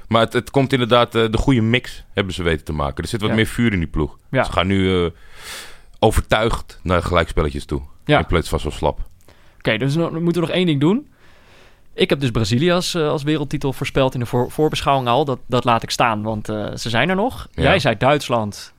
Maar 0.08 0.22
het, 0.22 0.34
het 0.34 0.50
komt 0.52 0.74
inderdaad, 0.74 1.16
eh, 1.16 1.24
de 1.32 1.38
goede 1.38 1.62
mix 1.62 2.04
hebben 2.14 2.34
ze 2.34 2.44
weten 2.44 2.66
te 2.66 2.74
maken. 2.74 3.04
Er 3.04 3.10
zit 3.10 3.22
wat 3.22 3.30
Ja. 3.30 3.36
meer 3.36 3.46
vuur 3.46 3.74
in 3.74 3.80
die 3.80 3.88
ploeg. 3.88 4.18
Ja. 4.32 4.44
Ze 4.44 4.52
gaan 4.52 4.68
nu 4.68 5.04
eh, 5.06 5.12
overtuigd 6.00 6.80
naar 6.84 7.04
gelijkspelletjes 7.04 7.66
toe. 7.66 7.82
Ja. 8.06 8.20
In 8.20 8.26
plaats 8.26 8.50
van 8.50 8.60
zo 8.60 8.70
slap. 8.70 9.00
Oké, 9.58 9.78
dus 9.78 9.94
dan 9.94 10.24
moeten 10.24 10.42
we 10.42 10.48
nog 10.48 10.58
één 10.58 10.66
ding 10.66 10.80
doen. 10.80 11.08
Ik 11.94 12.10
heb 12.10 12.20
dus 12.20 12.32
Brazilië 12.32 12.72
als, 12.72 12.94
eh, 12.96 13.08
als 13.10 13.24
wereldtitel 13.24 13.74
voorspeld 13.74 14.14
in 14.14 14.20
de 14.20 14.26
voor, 14.26 14.52
voorbeschouwing 14.52 15.08
al. 15.08 15.26
Dat, 15.26 15.40
dat 15.48 15.64
laat 15.64 15.84
ik 15.84 15.90
staan, 15.90 16.22
want 16.24 16.50
eh, 16.50 16.76
ze 16.76 16.90
zijn 16.90 17.10
er 17.10 17.16
nog. 17.16 17.48
Ja. 17.52 17.64
Jij 17.64 17.80
zei 17.80 17.98
Duitsland. 17.98 18.74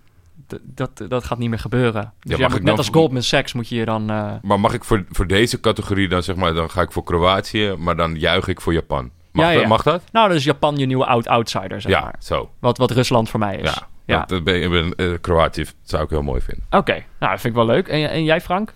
D- 0.46 0.58
dat, 0.62 0.90
dat 1.08 1.24
gaat 1.24 1.38
niet 1.38 1.48
meer 1.48 1.58
gebeuren. 1.58 2.12
Dus 2.20 2.38
mag 2.38 2.48
ik 2.50 2.56
net 2.58 2.66
dan 2.66 2.76
als 2.76 2.86
voor- 2.86 2.94
Goldman 2.94 3.22
Sachs 3.22 3.52
moet 3.52 3.68
je 3.68 3.74
je 3.76 3.84
dan... 3.84 4.10
eh, 4.10 4.32
Maar 4.42 4.60
mag 4.60 4.72
ik 4.74 4.84
voor, 4.84 5.04
voor 5.10 5.26
deze 5.26 5.60
categorie 5.60 6.08
dan 6.08 6.22
zeg 6.22 6.36
maar, 6.36 6.54
dan 6.54 6.70
ga 6.70 6.80
ik 6.80 6.92
voor 6.92 7.04
Kroatië, 7.04 7.74
maar 7.78 7.96
dan 7.96 8.14
juich 8.14 8.48
ik 8.48 8.60
voor 8.60 8.72
Japan. 8.72 9.10
Mag, 9.32 9.52
Ja, 9.52 9.58
dat, 9.58 9.66
mag 9.66 9.82
dat? 9.82 10.02
nou, 10.12 10.28
dat 10.28 10.36
is 10.36 10.44
Japan 10.44 10.76
je 10.76 10.86
nieuwe 10.86 11.06
oud-outsider, 11.06 11.80
zeg 11.80 11.92
ja, 11.92 12.00
maar. 12.00 12.14
zo. 12.18 12.50
Wat, 12.58 12.78
wat 12.78 12.90
Rusland 12.90 13.28
voor 13.30 13.40
mij 13.40 13.56
is. 13.56 13.74
Ja, 13.74 13.86
Ja. 14.04 14.18
Dat, 14.18 14.28
dat 14.28 14.44
ben, 14.44 14.62
ik 14.62 14.70
ben, 14.96 15.20
Kroatië 15.20 15.64
zou 15.82 16.02
ik 16.04 16.10
heel 16.10 16.22
mooi 16.22 16.40
vinden. 16.40 16.64
Oké, 16.70 16.92
nou, 16.92 17.32
dat 17.32 17.40
vind 17.40 17.44
ik 17.44 17.54
wel 17.54 17.66
leuk. 17.66 17.88
En, 17.88 18.10
en 18.10 18.24
jij, 18.24 18.40
Frank? 18.40 18.72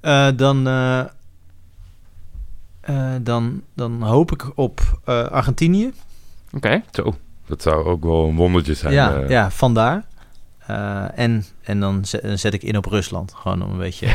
Eh, 0.00 0.28
dan, 0.36 0.66
eh, 2.86 3.14
dan, 3.20 3.62
dan 3.74 4.02
hoop 4.02 4.32
ik 4.32 4.50
op 4.54 4.80
eh, 5.04 5.24
Argentinië. 5.24 5.92
Oké. 6.52 6.82
Zo, 6.90 7.14
dat 7.46 7.62
zou 7.62 7.84
ook 7.84 8.04
wel 8.04 8.28
een 8.28 8.36
wondertje 8.36 8.74
zijn. 8.74 8.92
ja, 8.92 9.14
eh. 9.14 9.28
ja, 9.28 9.50
vandaar. 9.50 10.04
Eh, 10.66 11.18
en 11.18 11.44
en 11.62 11.80
dan, 11.80 12.04
zet, 12.04 12.22
dan 12.22 12.38
zet 12.38 12.54
ik 12.54 12.62
in 12.62 12.76
op 12.76 12.84
Rusland. 12.86 13.34
Gewoon 13.34 13.62
om 13.62 13.70
een 13.70 13.78
beetje, 13.78 14.06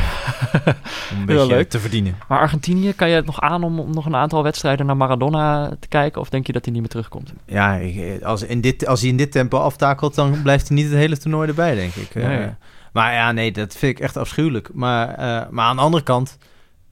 om 1.12 1.18
een 1.18 1.26
beetje 1.26 1.46
leuk. 1.46 1.68
te 1.68 1.78
verdienen. 1.78 2.16
Maar 2.28 2.38
Argentinië, 2.38 2.92
kan 2.92 3.08
je 3.08 3.14
het 3.14 3.26
nog 3.26 3.40
aan 3.40 3.64
om, 3.64 3.80
om 3.80 3.94
nog 3.94 4.06
een 4.06 4.16
aantal 4.16 4.42
wedstrijden 4.42 4.86
naar 4.86 4.96
Maradona 4.96 5.76
te 5.80 5.88
kijken? 5.88 6.20
Of 6.20 6.28
denk 6.28 6.46
je 6.46 6.52
dat 6.52 6.64
hij 6.64 6.72
niet 6.72 6.82
meer 6.82 6.90
terugkomt? 6.90 7.32
Ja, 7.46 7.74
ik, 7.74 8.22
als, 8.22 8.42
in 8.42 8.60
dit, 8.60 8.86
als 8.86 9.00
hij 9.00 9.08
in 9.08 9.16
dit 9.16 9.32
tempo 9.32 9.58
aftakelt, 9.58 10.14
dan 10.14 10.42
blijft 10.42 10.68
hij 10.68 10.76
niet 10.76 10.86
het 10.86 10.94
hele 10.94 11.16
toernooi 11.18 11.48
erbij, 11.48 11.74
denk 11.74 11.94
ik. 11.94 12.14
Nee. 12.14 12.48
maar 12.92 13.12
ja, 13.12 13.32
nee, 13.32 13.52
dat 13.52 13.76
vind 13.76 13.98
ik 13.98 14.04
echt 14.04 14.16
afschuwelijk. 14.16 14.70
Maar, 14.72 15.08
eh, 15.08 15.50
maar 15.50 15.64
aan 15.64 15.76
de 15.76 15.82
andere 15.82 16.02
kant, 16.02 16.38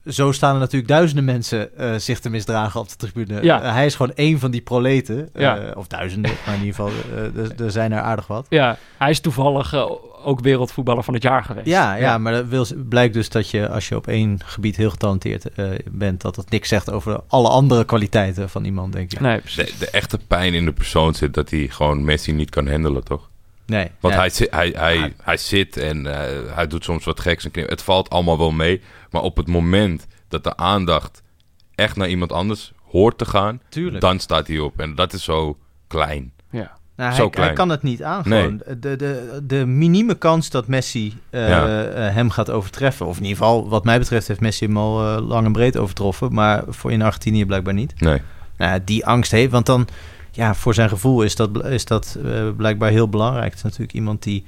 zo 0.07 0.31
staan 0.31 0.53
er 0.53 0.59
natuurlijk 0.59 0.91
duizenden 0.91 1.25
mensen 1.25 1.77
eh, 1.77 1.95
zich 1.95 2.19
te 2.19 2.29
misdragen 2.29 2.79
op 2.79 2.89
de 2.89 2.95
tribune. 2.95 3.43
Ja. 3.43 3.61
Eh, 3.61 3.73
hij 3.73 3.85
is 3.85 3.95
gewoon 3.95 4.13
één 4.15 4.39
van 4.39 4.51
die 4.51 4.61
proleten. 4.61 5.29
eh. 5.33 5.53
Of 5.75 5.87
duizenden, 5.87 6.31
maar 6.45 6.55
in 6.55 6.63
ieder 6.63 6.75
geval, 6.75 6.91
er- 7.57 7.71
zijn 7.71 7.91
er 7.91 7.99
aardig 8.01 8.27
wat. 8.27 8.45
Ja, 8.49 8.77
hij 8.97 9.09
is 9.09 9.19
toevallig 9.19 9.73
ook 10.23 10.39
wereldvoetballer 10.39 11.03
van 11.03 11.13
het 11.13 11.23
jaar 11.23 11.43
geweest. 11.43 11.67
Ja, 11.67 11.95
ja, 11.95 12.17
maar 12.17 12.33
dat 12.33 12.45
wil, 12.45 12.65
blijkt 12.89 13.13
dus 13.13 13.29
dat 13.29 13.49
je 13.49 13.69
als 13.69 13.87
je 13.89 13.95
op 13.95 14.07
één 14.07 14.39
gebied 14.45 14.75
heel 14.75 14.89
getalenteerd 14.89 15.49
eh, 15.53 15.65
bent, 15.91 16.21
dat 16.21 16.35
dat 16.35 16.49
niks 16.49 16.69
zegt 16.69 16.91
over 16.91 17.19
alle 17.27 17.49
andere 17.49 17.85
kwaliteiten 17.85 18.49
van 18.49 18.65
iemand, 18.65 18.93
denk 18.93 19.11
ik. 19.11 19.19
Nee, 19.19 19.39
precies. 19.39 19.65
De, 19.77 19.85
de 19.85 19.89
echte 19.89 20.19
pijn 20.27 20.53
in 20.53 20.65
de 20.65 20.71
persoon 20.73 21.13
zit 21.13 21.33
dat 21.33 21.49
hij 21.49 21.67
gewoon 21.71 22.03
Messi 22.05 22.31
niet 22.31 22.49
kan 22.49 22.67
handelen, 22.69 23.03
toch? 23.03 23.29
Nee. 23.65 23.87
Want 23.99 24.13
hij, 24.15 24.29
zit- 24.29 24.51
hij, 24.51 24.73
hij, 24.77 25.13
hij 25.23 25.37
zit 25.37 25.77
en 25.77 26.07
eh, 26.07 26.55
hij 26.55 26.67
doet 26.67 26.83
soms 26.83 27.05
wat 27.05 27.19
geks 27.19 27.45
en 27.45 27.51
knip. 27.51 27.69
Het 27.69 27.81
valt 27.81 28.09
allemaal 28.09 28.37
wel 28.37 28.51
mee. 28.51 28.81
Maar 29.11 29.21
op 29.21 29.37
het 29.37 29.47
moment 29.47 30.07
dat 30.27 30.43
de 30.43 30.57
aandacht 30.57 31.23
echt 31.75 31.95
naar 31.95 32.09
iemand 32.09 32.31
anders 32.31 32.71
hoort 32.89 33.17
te 33.17 33.25
gaan, 33.25 33.61
Tuurlijk. 33.69 34.01
dan 34.01 34.19
staat 34.19 34.47
hij 34.47 34.59
op. 34.59 34.79
En 34.79 34.95
dat 34.95 35.13
is 35.13 35.23
zo 35.23 35.57
klein. 35.87 36.33
Ja. 36.49 36.79
Nou, 36.95 37.13
Zo 37.13 37.29
hij, 37.31 37.53
kan 37.53 37.69
het 37.69 37.83
niet 37.83 38.03
aan. 38.03 38.23
Nee. 38.25 38.57
De, 38.79 38.95
de, 38.95 39.39
de 39.43 39.65
minieme 39.65 40.15
kans 40.15 40.49
dat 40.49 40.67
Messi 40.67 41.13
eh, 41.29 41.47
Ja. 41.49 41.85
eh, 41.87 42.13
hem 42.13 42.29
gaat 42.29 42.49
overtreffen. 42.49 43.05
Of 43.05 43.17
in 43.17 43.23
ieder 43.23 43.37
geval, 43.37 43.69
wat 43.69 43.83
mij 43.83 43.99
betreft, 43.99 44.27
heeft 44.27 44.39
Messi 44.39 44.65
hem 44.65 44.77
al 44.77 45.15
eh, 45.17 45.27
lang 45.27 45.45
en 45.45 45.51
breed 45.51 45.77
overtroffen. 45.77 46.33
Maar 46.33 46.63
voor 46.67 46.91
in 46.91 47.01
Argentinië 47.01 47.45
blijkbaar 47.45 47.73
niet. 47.73 47.99
Nee. 47.99 48.21
Nou, 48.57 48.71
ja, 48.71 48.79
die 48.85 49.05
angst 49.05 49.31
heeft. 49.31 49.51
Want 49.51 49.65
dan, 49.65 49.87
ja, 50.31 50.55
voor 50.55 50.73
zijn 50.73 50.89
gevoel 50.89 51.21
is 51.21 51.35
dat, 51.35 51.65
is 51.65 51.85
dat 51.85 52.17
blijkbaar 52.57 52.89
heel 52.89 53.09
belangrijk. 53.09 53.45
Het 53.49 53.55
is 53.55 53.63
natuurlijk 53.63 53.93
iemand 53.93 54.23
die 54.23 54.45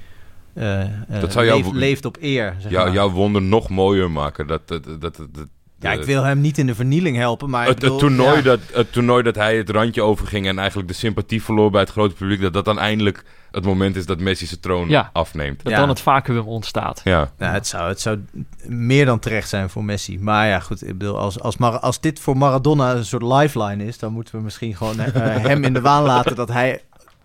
Dat 1.20 1.32
zou 1.32 1.44
jou- 1.46 1.62
leeft, 1.62 1.72
leeft 1.72 2.04
op 2.04 2.16
eer. 2.20 2.54
Zeg 2.58 2.70
Jou, 2.70 2.84
maar. 2.84 2.94
jouw 2.94 3.10
wonder 3.10 3.42
nog 3.42 3.68
mooier 3.68 4.10
maken. 4.10 4.46
Dat, 4.46 4.68
dat, 4.68 4.84
dat, 4.84 5.00
dat, 5.00 5.16
dat- 5.32 5.48
ja, 5.78 5.92
ik 5.92 5.98
de- 6.00 6.04
wil 6.06 6.22
hem 6.22 6.40
niet 6.40 6.58
in 6.58 6.66
de 6.66 6.74
vernieling 6.74 7.16
helpen. 7.16 7.50
Maar 7.50 7.62
ik 7.62 7.68
het, 7.68 7.82
het, 7.82 7.92
bedoel, 7.92 8.08
toernooi 8.08 8.36
ja. 8.36 8.42
dat, 8.42 8.60
het 8.72 8.92
toernooi 8.92 9.22
dat 9.22 9.34
hij 9.34 9.56
het 9.56 9.70
randje 9.70 10.02
overging 10.02 10.46
en 10.46 10.58
eigenlijk 10.58 10.88
de 10.88 10.94
sympathie 10.94 11.42
verloor 11.42 11.70
bij 11.70 11.80
het 11.80 11.90
grote 11.90 12.14
publiek, 12.14 12.40
dat 12.40 12.52
dat 12.52 12.64
dan 12.64 12.78
eindelijk 12.78 13.24
het 13.50 13.64
moment 13.64 13.96
is 13.96 14.06
dat 14.06 14.20
Messi 14.20 14.46
zijn 14.46 14.60
troon 14.60 14.88
Ja. 14.88 15.10
afneemt. 15.12 15.62
Dat 15.62 15.72
Ja. 15.72 15.78
dan 15.78 15.88
het 15.88 16.00
vacuüm 16.00 16.38
ontstaat. 16.46 17.00
Ja. 17.04 17.30
Ja, 17.38 17.52
het, 17.52 17.66
zou, 17.66 17.88
het 17.88 18.00
zou 18.00 18.24
meer 18.66 19.04
dan 19.06 19.18
terecht 19.18 19.48
zijn 19.48 19.70
voor 19.70 19.84
Messi. 19.84 20.18
Maar 20.18 20.46
ja, 20.48 20.60
goed, 20.60 20.86
ik 20.88 20.98
bedoel, 20.98 21.18
als, 21.18 21.40
als, 21.40 21.56
Mar- 21.56 21.78
als 21.78 22.00
dit 22.00 22.20
voor 22.20 22.36
Maradona 22.36 22.94
een 22.94 23.04
soort 23.04 23.22
lifeline 23.22 23.84
is, 23.84 23.98
dan 23.98 24.12
moeten 24.12 24.36
we 24.36 24.42
misschien 24.42 24.76
gewoon 24.76 25.00
eh, 25.00 25.12
hem 25.42 25.64
in 25.64 25.72
de 25.72 25.80
waan 25.80 26.02
laten 26.02 26.36
dat 26.36 26.48
hij 26.48 26.82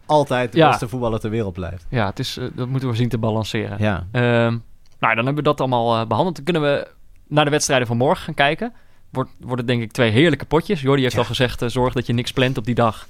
altijd 0.09 0.51
de 0.51 0.57
Ja. 0.57 0.69
beste 0.69 0.87
voetballer 0.87 1.19
ter 1.19 1.29
wereld 1.29 1.53
blijft. 1.53 1.85
Ja, 1.89 2.05
het 2.05 2.19
is, 2.19 2.37
eh, 2.37 2.45
dat 2.53 2.67
moeten 2.67 2.89
we 2.89 2.95
zien 2.95 3.09
te 3.09 3.17
balanceren. 3.17 3.77
Ja, 3.79 4.07
Ehm, 4.11 4.57
nou, 4.99 5.15
dan 5.15 5.25
hebben 5.25 5.35
we 5.35 5.41
dat 5.41 5.59
allemaal 5.59 5.99
eh, 6.01 6.07
behandeld. 6.07 6.35
Dan 6.35 6.43
kunnen 6.45 6.61
we 6.61 6.87
naar 7.27 7.45
de 7.45 7.51
wedstrijden 7.51 7.87
van 7.87 7.97
morgen 7.97 8.23
gaan 8.23 8.33
kijken. 8.33 8.73
Wordt, 9.11 9.29
worden 9.39 9.65
denk 9.65 9.81
ik 9.81 9.91
twee 9.91 10.11
heerlijke 10.11 10.45
potjes. 10.45 10.81
Jordi 10.81 11.01
heeft 11.01 11.13
Ja. 11.13 11.19
al 11.19 11.25
gezegd, 11.25 11.61
eh, 11.61 11.69
zorg 11.69 11.93
dat 11.93 12.05
je 12.05 12.13
niks 12.13 12.31
plant 12.31 12.57
op 12.57 12.65
die 12.65 12.75
dag. 12.75 13.05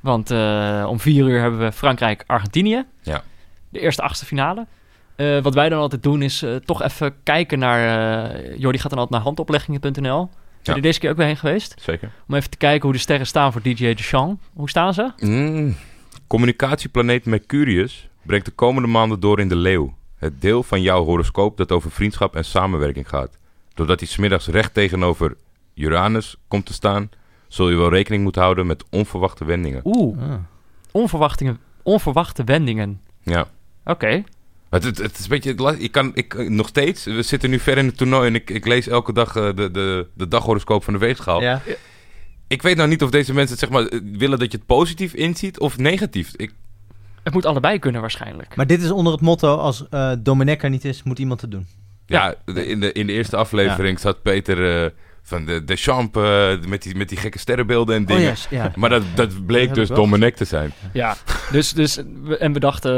Want 0.00 0.30
eh, 0.30 0.86
om 0.88 1.00
vier 1.00 1.28
uur 1.28 1.40
hebben 1.40 1.60
we 1.60 1.72
Frankrijk-Argentinië. 1.72 2.84
Ja. 3.02 3.22
De 3.68 3.80
eerste 3.80 4.02
achtste 4.02 4.26
finale. 4.26 4.66
Eh, 5.16 5.38
wat 5.42 5.54
wij 5.54 5.68
dan 5.68 5.78
altijd 5.80 6.02
doen 6.02 6.22
is 6.22 6.44
toch 6.64 6.82
even 6.82 7.14
kijken 7.22 7.58
naar... 7.58 7.78
eh 8.30 8.58
Jordi 8.58 8.78
gaat 8.78 8.90
dan 8.90 8.98
altijd 8.98 9.10
naar 9.16 9.20
handopleggingen.nl. 9.26 9.90
Ben 9.92 10.28
je 10.62 10.70
Ja. 10.70 10.74
er 10.76 10.82
deze 10.82 10.98
keer 11.00 11.10
ook 11.10 11.16
weer 11.16 11.26
heen 11.26 11.36
geweest? 11.36 11.74
Zeker. 11.80 12.10
Om 12.28 12.34
even 12.34 12.50
te 12.50 12.56
kijken 12.56 12.82
hoe 12.82 12.92
de 12.92 12.98
sterren 12.98 13.26
staan 13.26 13.52
voor 13.52 13.62
DJ 13.62 13.94
Deschamps. 13.94 14.44
Hoe 14.54 14.68
staan 14.68 14.94
ze? 14.94 15.10
Mm. 15.16 15.76
Communicatieplaneet 16.30 17.24
Mercurius 17.24 18.08
brengt 18.22 18.44
de 18.46 18.50
komende 18.52 18.88
maanden 18.88 19.20
door 19.20 19.40
in 19.40 19.48
de 19.48 19.56
leeuw. 19.56 19.94
Het 20.16 20.40
deel 20.40 20.62
van 20.62 20.82
jouw 20.82 21.04
horoscoop 21.04 21.56
dat 21.56 21.72
over 21.72 21.90
vriendschap 21.90 22.36
en 22.36 22.44
samenwerking 22.44 23.08
gaat. 23.08 23.38
Doordat 23.74 24.00
hij 24.00 24.08
smiddags 24.08 24.46
recht 24.46 24.74
tegenover 24.74 25.36
Uranus 25.74 26.36
komt 26.48 26.66
te 26.66 26.72
staan, 26.72 27.10
zul 27.48 27.70
je 27.70 27.76
wel 27.76 27.90
rekening 27.90 28.22
moeten 28.22 28.42
houden 28.42 28.66
met 28.66 28.84
onverwachte 28.90 29.44
wendingen. 29.44 29.80
Oeh, 29.84 30.22
Ah. 30.22 30.34
onverwachte, 30.90 31.56
onverwachte 31.82 32.44
wendingen. 32.44 33.00
Ja. 33.22 33.48
Oké. 33.84 34.24
Het, 34.68 34.84
het, 34.84 34.98
het 34.98 35.18
is 35.18 35.22
een 35.22 35.28
beetje... 35.28 35.76
Ik 35.78 35.92
kan 35.92 36.10
ik, 36.14 36.48
nog 36.48 36.68
steeds... 36.68 37.04
We 37.04 37.22
zitten 37.22 37.50
nu 37.50 37.58
ver 37.58 37.78
in 37.78 37.86
het 37.86 37.96
toernooi 37.96 38.26
en 38.28 38.34
ik, 38.34 38.50
ik 38.50 38.66
lees 38.66 38.88
elke 38.88 39.12
dag 39.12 39.36
eh, 39.36 39.48
de, 39.54 39.70
de, 39.70 40.06
de 40.14 40.28
daghoroscoop 40.28 40.84
van 40.84 40.92
de 40.92 40.98
weegschaal. 40.98 41.42
ja. 41.42 41.62
Ik 42.50 42.62
weet 42.62 42.76
nou 42.76 42.88
niet 42.88 43.02
of 43.02 43.10
deze 43.10 43.32
mensen 43.34 43.50
het, 43.58 43.58
zeg 43.58 43.70
maar, 43.70 44.00
willen 44.18 44.38
dat 44.38 44.52
je 44.52 44.58
het 44.58 44.66
positief 44.66 45.14
inziet 45.14 45.58
of 45.58 45.78
negatief. 45.78 46.32
Ik, 46.36 46.52
Het 47.22 47.32
moet 47.32 47.46
allebei 47.46 47.78
kunnen 47.78 48.00
waarschijnlijk. 48.00 48.56
Maar 48.56 48.66
dit 48.66 48.82
is 48.82 48.90
onder 48.90 49.12
het 49.12 49.20
motto, 49.20 49.56
als 49.56 49.86
eh 49.90 50.12
Domenech 50.18 50.62
er 50.62 50.70
niet 50.70 50.84
is, 50.84 51.02
moet 51.02 51.18
iemand 51.18 51.40
het 51.40 51.50
doen. 51.50 51.66
Ja, 52.06 52.34
de- 52.44 52.66
in, 52.66 52.80
de, 52.80 52.92
in 52.92 53.06
de 53.06 53.12
eerste 53.12 53.36
aflevering 53.36 53.98
zat 53.98 54.22
Peter 54.22 54.82
eh, 54.84 54.90
van 55.22 55.44
de, 55.44 55.64
de 55.64 55.76
Champ 55.76 56.16
eh, 56.16 56.48
met, 56.66 56.82
die, 56.82 56.96
met 56.96 57.08
die 57.08 57.18
gekke 57.18 57.38
sterrenbeelden 57.38 57.94
en 57.96 58.04
dingen. 58.04 58.22
Oh 58.22 58.28
yes, 58.28 58.46
ja. 58.50 58.72
Maar 58.76 58.90
dat, 58.90 59.02
dat 59.14 59.46
bleek 59.46 59.74
dus 59.74 59.88
Dominic 59.88 60.36
te 60.36 60.44
zijn. 60.44 60.72
Ja, 60.92 61.16
dus, 61.52 61.72
dus 61.72 61.96
we- 62.22 62.36
en 62.36 62.52
we 62.52 62.60
dachten, 62.60 62.92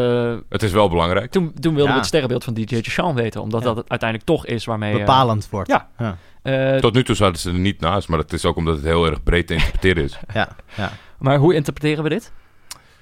Het 0.49 0.63
is 0.63 0.73
wel 0.73 0.89
belangrijk. 0.89 1.31
toen, 1.31 1.53
toen 1.61 1.75
wilden 1.75 1.85
Ja. 1.85 1.91
we 1.93 1.99
het 1.99 2.07
sterrenbeeld 2.07 2.45
van 2.45 2.55
DJ 2.55 2.65
Deschamps 2.65 3.21
weten, 3.21 3.43
omdat 3.43 3.61
Ja. 3.61 3.67
dat 3.67 3.77
het 3.77 3.89
uiteindelijk 3.89 4.29
toch 4.31 4.47
is 4.47 4.65
waarmee... 4.65 4.99
Bepalend 4.99 5.49
wordt. 5.51 5.69
ja. 5.69 6.17
Eh, 6.43 6.77
Tot 6.77 6.95
nu 6.95 7.05
toe 7.05 7.15
zaten 7.15 7.41
ze 7.41 7.51
er 7.51 7.59
niet 7.59 7.81
naast, 7.81 8.09
maar 8.09 8.19
dat 8.19 8.33
is 8.33 8.45
ook 8.45 8.57
omdat 8.57 8.75
het 8.77 8.85
heel 8.85 9.07
erg 9.07 9.23
breed 9.23 9.47
te 9.47 9.55
interpreteren 9.55 10.05
is. 10.05 10.19
Ja, 10.35 10.49
ja. 10.77 10.93
maar 11.19 11.39
hoe 11.39 11.55
interpreteren 11.55 12.03
we 12.03 12.09
dit? 12.09 12.33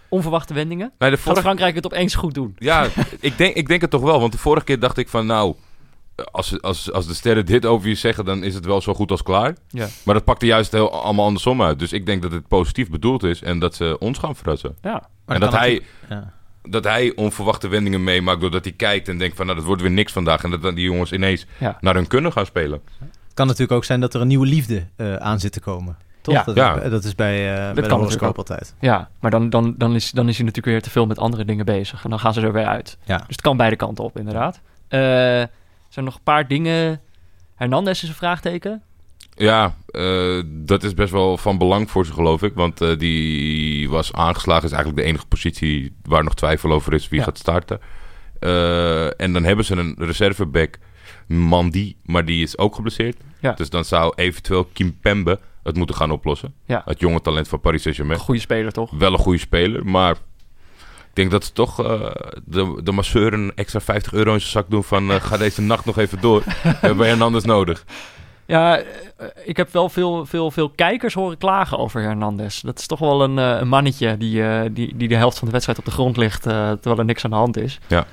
onverwachte 0.09 0.55
wendingen? 0.55 0.93
Nee, 0.99 1.11
de 1.11 1.17
Gaat 1.17 1.25
vorige, 1.25 1.43
Frankrijk 1.43 1.75
het 1.75 1.85
opeens 1.87 2.15
goed 2.15 2.35
doen? 2.35 2.55
ja, 2.59 2.87
ik 3.21 3.39
denk, 3.39 3.55
ik 3.55 3.69
denk 3.69 3.81
het 3.81 3.91
toch 3.91 4.03
wel. 4.03 4.21
Want 4.21 4.33
de 4.33 4.39
vorige 4.39 4.65
keer 4.65 4.79
dacht 4.79 4.97
ik 4.99 5.09
van, 5.09 5.27
nou, 5.27 5.55
als, 6.31 6.63
als, 6.63 6.93
als 6.93 7.07
de 7.07 7.15
sterren 7.15 7.47
dit 7.47 7.67
over 7.67 7.89
je 7.89 7.95
zeggen, 7.95 8.25
dan 8.25 8.43
is 8.45 8.55
het 8.55 8.65
wel 8.65 8.81
zo 8.81 8.95
goed 8.95 9.11
als 9.11 9.23
klaar. 9.23 9.57
Ja. 9.69 9.87
Maar 10.05 10.15
dat 10.15 10.25
pakte 10.25 10.47
juist 10.47 10.73
heel, 10.73 11.03
allemaal 11.03 11.25
andersom 11.27 11.63
uit. 11.63 11.79
Dus 11.79 11.93
ik 11.93 12.07
denk 12.07 12.23
dat 12.23 12.33
het 12.33 12.49
positief 12.49 12.91
bedoeld 12.91 13.23
is 13.23 13.43
en 13.43 13.59
dat 13.59 13.75
ze 13.75 13.97
ons 13.99 14.19
gaan 14.19 14.37
verrassen. 14.37 14.77
Ja. 14.83 15.09
Maar 15.27 15.35
en 15.35 15.41
dat 15.41 15.53
hij, 15.53 15.83
Ja. 16.09 16.33
dat 16.63 16.85
hij 16.85 17.13
onverwachte 17.15 17.69
wendingen 17.69 18.05
meemaakt 18.05 18.41
doordat 18.41 18.65
hij 18.65 18.73
kijkt 18.75 19.09
en 19.09 19.19
denkt 19.19 19.37
van, 19.37 19.45
nou, 19.47 19.59
dat 19.59 19.67
wordt 19.67 19.83
weer 19.83 19.91
niks 19.91 20.13
vandaag. 20.13 20.43
En 20.45 20.51
dat 20.51 20.63
dan 20.63 20.75
die 20.75 20.85
jongens 20.85 21.13
ineens 21.13 21.47
Ja. 21.59 21.79
naar 21.81 21.95
hun 21.95 22.07
kunnen 22.07 22.33
gaan 22.33 22.47
spelen. 22.47 22.81
Het 23.31 23.39
kan 23.39 23.47
natuurlijk 23.47 23.73
ook 23.73 23.85
zijn 23.85 24.01
dat 24.01 24.15
er 24.15 24.21
een 24.21 24.27
nieuwe 24.29 24.47
liefde 24.47 24.87
eh, 24.97 25.15
aan 25.17 25.41
zit 25.41 25.53
te 25.53 25.61
komen. 25.61 25.97
Toch? 26.21 26.35
Ja. 26.35 26.43
Dat, 26.45 26.55
Ja. 26.57 26.75
Is, 26.75 26.81
bij- 26.81 26.91
dat 26.91 27.05
is 27.05 27.15
bij, 27.15 27.57
eh 27.69 27.75
bij 27.75 27.89
de 27.89 27.95
horoscoop 27.95 28.39
altijd. 28.39 28.75
Ja, 28.81 29.09
maar 29.21 29.31
dan, 29.31 29.51
dan, 29.51 29.75
dan, 29.79 29.95
is, 29.95 30.11
dan 30.11 30.29
is 30.29 30.37
hij 30.37 30.45
natuurlijk 30.47 30.73
weer 30.75 30.83
te 30.83 30.91
veel 30.91 31.07
met 31.07 31.19
andere 31.19 31.45
dingen 31.45 31.65
bezig. 31.65 32.05
En 32.05 32.11
dan 32.11 32.19
gaan 32.21 32.33
ze 32.35 32.41
er 32.41 32.53
weer 32.53 32.67
uit. 32.67 32.99
Ja. 33.05 33.17
Dus 33.17 33.27
het 33.29 33.41
kan 33.41 33.57
beide 33.57 33.77
kanten 33.77 34.05
op, 34.05 34.19
inderdaad. 34.19 34.61
Eh, 34.89 35.41
er 35.41 35.49
zijn 35.89 36.05
nog 36.05 36.15
een 36.15 36.23
paar 36.23 36.49
dingen. 36.49 37.01
Hernandez 37.55 38.03
is 38.03 38.09
een 38.09 38.15
vraagteken. 38.15 38.83
Ja, 39.35 39.75
eh, 39.87 40.43
dat 40.47 40.83
is 40.83 40.95
best 40.95 41.13
wel 41.13 41.37
van 41.37 41.59
belang 41.59 41.91
voor 41.91 42.07
ze, 42.07 42.13
geloof 42.13 42.43
ik. 42.43 42.55
Want 42.55 42.81
eh, 42.81 42.99
die 42.99 43.89
was 43.91 44.13
aangeslagen, 44.13 44.65
is 44.65 44.73
eigenlijk 44.73 45.03
de 45.03 45.09
enige 45.09 45.27
positie 45.27 45.95
waar 46.03 46.25
nog 46.25 46.35
twijfel 46.35 46.73
over 46.73 46.93
is 46.95 47.09
wie 47.09 47.19
Ja. 47.19 47.25
gaat 47.25 47.39
starten. 47.39 47.81
Eh, 48.39 49.21
en 49.21 49.33
dan 49.33 49.45
hebben 49.45 49.65
ze 49.65 49.77
een 49.77 49.95
reserveback, 49.99 50.79
Mandy, 51.37 51.97
maar 52.05 52.25
die 52.25 52.43
is 52.43 52.59
ook 52.59 52.75
geblesseerd. 52.75 53.17
Ja. 53.41 53.53
Dus 53.53 53.71
dan 53.71 53.85
zou 53.85 54.13
eventueel 54.17 54.65
Kimpembe 54.73 55.41
het 55.63 55.77
moeten 55.77 55.97
gaan 55.97 56.11
oplossen. 56.11 56.55
Ja. 56.67 56.83
Het 56.85 57.01
jonge 57.01 57.21
talent 57.21 57.49
van 57.49 57.61
Paris 57.61 57.77
Een 57.77 57.83
Saint-Germain. 57.83 58.19
goede 58.21 58.41
speler, 58.41 58.73
toch? 58.73 58.91
Wel 58.91 59.13
een 59.13 59.19
goede 59.19 59.39
speler, 59.39 59.87
maar 59.87 60.11
ik 60.13 61.17
denk 61.17 61.31
dat 61.31 61.45
ze 61.45 61.53
toch 61.53 61.85
eh, 61.85 62.11
de, 62.45 62.81
de 62.83 62.93
masseur 62.93 63.33
een 63.33 63.53
extra 63.55 63.81
50 63.81 64.13
euro 64.13 64.33
in 64.35 64.41
zijn 64.41 64.53
zak 64.53 64.71
doen 64.71 64.85
van... 64.85 65.11
eh, 65.11 65.21
ga 65.21 65.37
deze 65.37 65.63
nacht 65.63 65.85
nog 65.85 65.99
even 65.99 66.21
door. 66.21 66.43
We 66.63 66.77
hebben 66.81 67.07
Hernandez 67.07 67.45
nodig. 67.45 67.85
Ja, 68.51 68.79
eh, 68.79 69.27
ik 69.45 69.57
heb 69.57 69.73
wel 69.73 69.89
veel, 69.89 70.27
veel, 70.27 70.51
veel 70.51 70.71
kijkers 70.71 71.15
horen 71.15 71.39
klagen 71.39 71.79
over 71.79 72.03
Hernandez. 72.03 72.61
Dat 72.61 72.79
is 72.79 72.87
toch 72.87 72.99
wel 72.99 73.23
een, 73.23 73.39
eh, 73.39 73.57
een 73.61 73.69
mannetje 73.69 74.17
die, 74.17 74.43
eh, 74.43 74.61
die, 74.73 74.97
die 74.97 75.09
de 75.09 75.17
helft 75.17 75.39
van 75.39 75.47
de 75.47 75.53
wedstrijd 75.53 75.79
op 75.79 75.85
de 75.85 75.91
grond 75.91 76.17
ligt, 76.17 76.43
terwijl 76.43 76.99
er 76.99 77.05
niks 77.05 77.25
aan 77.25 77.31
de 77.31 77.37
hand 77.37 77.57
is. 77.57 77.79
Ja. 77.87 78.07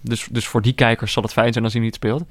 Dus, 0.00 0.28
dus 0.30 0.46
voor 0.46 0.62
die 0.62 0.72
kijkers 0.72 1.12
zal 1.12 1.22
het 1.22 1.32
fijn 1.32 1.52
zijn 1.52 1.64
als 1.64 1.72
hij 1.72 1.82
niet 1.82 1.94
speelt. 1.94 2.24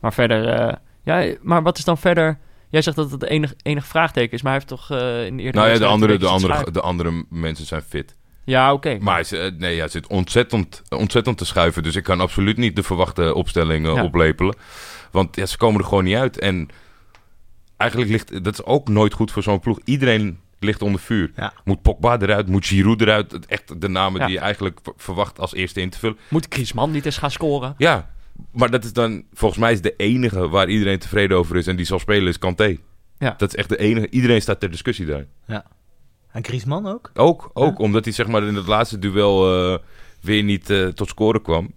Maar 0.00 0.12
verder, 0.12 0.78
ja, 1.04 1.34
maar 1.42 1.62
wat 1.62 1.78
is 1.78 1.84
dan 1.84 1.98
verder... 1.98 2.38
Jij 2.68 2.82
zegt 2.82 2.96
dat 2.96 3.10
het 3.10 3.24
enig, 3.24 3.54
enig 3.62 3.86
vraagteken 3.86 4.32
is, 4.32 4.42
maar 4.42 4.52
hij 4.52 4.62
heeft 4.66 4.80
toch 4.82 4.98
in 5.26 5.36
de 5.36 5.42
eerste 5.42 5.58
Nou 5.58 5.72
ja, 5.72 5.78
de 5.78 5.86
andere, 5.86 6.18
de, 6.18 6.26
andere, 6.26 6.70
de 6.70 6.80
andere 6.80 7.24
mensen 7.28 7.66
zijn 7.66 7.82
fit. 7.82 8.16
Ja, 8.44 8.72
oké. 8.72 8.98
Maar 9.00 9.14
hij 9.14 9.24
zit, 9.24 9.58
nee, 9.58 9.78
hij 9.78 9.88
zit 9.88 10.06
ontzettend, 10.06 10.82
ontzettend 10.88 11.38
te 11.38 11.44
schuiven. 11.44 11.82
Dus 11.82 11.96
ik 11.96 12.04
kan 12.04 12.20
absoluut 12.20 12.56
niet 12.56 12.76
de 12.76 12.82
verwachte 12.82 13.34
opstelling 13.34 13.86
Ja. 13.86 14.02
oplepelen. 14.02 14.54
Want 15.10 15.36
ja, 15.36 15.46
ze 15.46 15.56
komen 15.56 15.80
er 15.80 15.86
gewoon 15.86 16.04
niet 16.04 16.16
uit. 16.16 16.38
En 16.38 16.68
eigenlijk 17.76 18.10
ligt... 18.10 18.44
Dat 18.44 18.52
is 18.52 18.64
ook 18.64 18.88
nooit 18.88 19.12
goed 19.12 19.30
voor 19.32 19.42
zo'n 19.42 19.60
ploeg. 19.60 19.78
Iedereen 19.84 20.38
ligt 20.58 20.82
onder 20.82 21.00
vuur. 21.00 21.32
Ja. 21.36 21.52
Moet 21.64 21.82
Pogba 21.82 22.18
eruit, 22.20 22.48
moet 22.48 22.66
Giroud 22.66 23.00
eruit. 23.00 23.46
Echt 23.46 23.80
de 23.80 23.88
namen 23.88 24.20
Ja. 24.20 24.26
die 24.26 24.34
je 24.34 24.40
eigenlijk 24.40 24.80
verwacht 24.96 25.38
als 25.38 25.54
eerste 25.54 25.80
in 25.80 25.90
te 25.90 25.98
vullen. 25.98 26.18
Moet 26.28 26.46
Griezmann 26.48 26.92
niet 26.92 27.04
eens 27.04 27.18
gaan 27.18 27.30
scoren? 27.30 27.74
Ja, 27.78 28.10
maar 28.52 28.70
dat 28.70 28.84
is 28.84 28.92
dan... 28.92 29.24
Volgens 29.32 29.60
mij 29.60 29.72
is 29.72 29.80
de 29.80 29.96
enige 29.96 30.48
waar 30.48 30.68
iedereen 30.68 30.98
tevreden 30.98 31.36
over 31.36 31.56
is... 31.56 31.66
en 31.66 31.76
die 31.76 31.86
zal 31.86 31.98
spelen 31.98 32.28
is 32.28 32.38
Kanté. 32.38 32.76
Ja. 33.18 33.34
Dat 33.36 33.48
is 33.48 33.54
echt 33.54 33.68
de 33.68 33.78
enige... 33.78 34.10
Iedereen 34.10 34.42
staat 34.42 34.60
ter 34.60 34.70
discussie 34.70 35.06
daar. 35.06 35.26
En 36.32 36.44
Griezmann 36.44 36.86
ook? 36.86 37.10
Ook, 37.14 37.50
ook 37.52 37.78
omdat 37.78 38.04
hij 38.04 38.12
zeg 38.14 38.26
maar 38.26 38.42
in 38.42 38.54
het 38.54 38.66
laatste 38.66 38.98
duel 38.98 39.54
eh, 39.72 39.78
weer 40.20 40.42
niet 40.42 40.70
eh, 40.70 40.86
tot 40.86 41.08
scoren 41.08 41.42
kwam. 41.42 41.72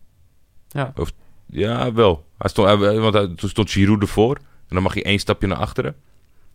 Ja. 0.67 0.93
Of, 0.95 1.11
ja, 1.53 1.93
wel. 1.93 2.25
Hij 2.37 2.49
stond, 2.49 2.67
hij- 2.67 2.99
want 2.99 3.13
hij, 3.13 3.27
toen 3.35 3.49
stond 3.49 3.71
Giroud 3.71 4.01
ervoor. 4.01 4.35
En 4.35 4.79
dan 4.79 4.83
mag 4.83 4.93
hij 4.93 5.03
één 5.03 5.19
stapje 5.19 5.47
naar 5.47 5.57
achteren. 5.57 5.95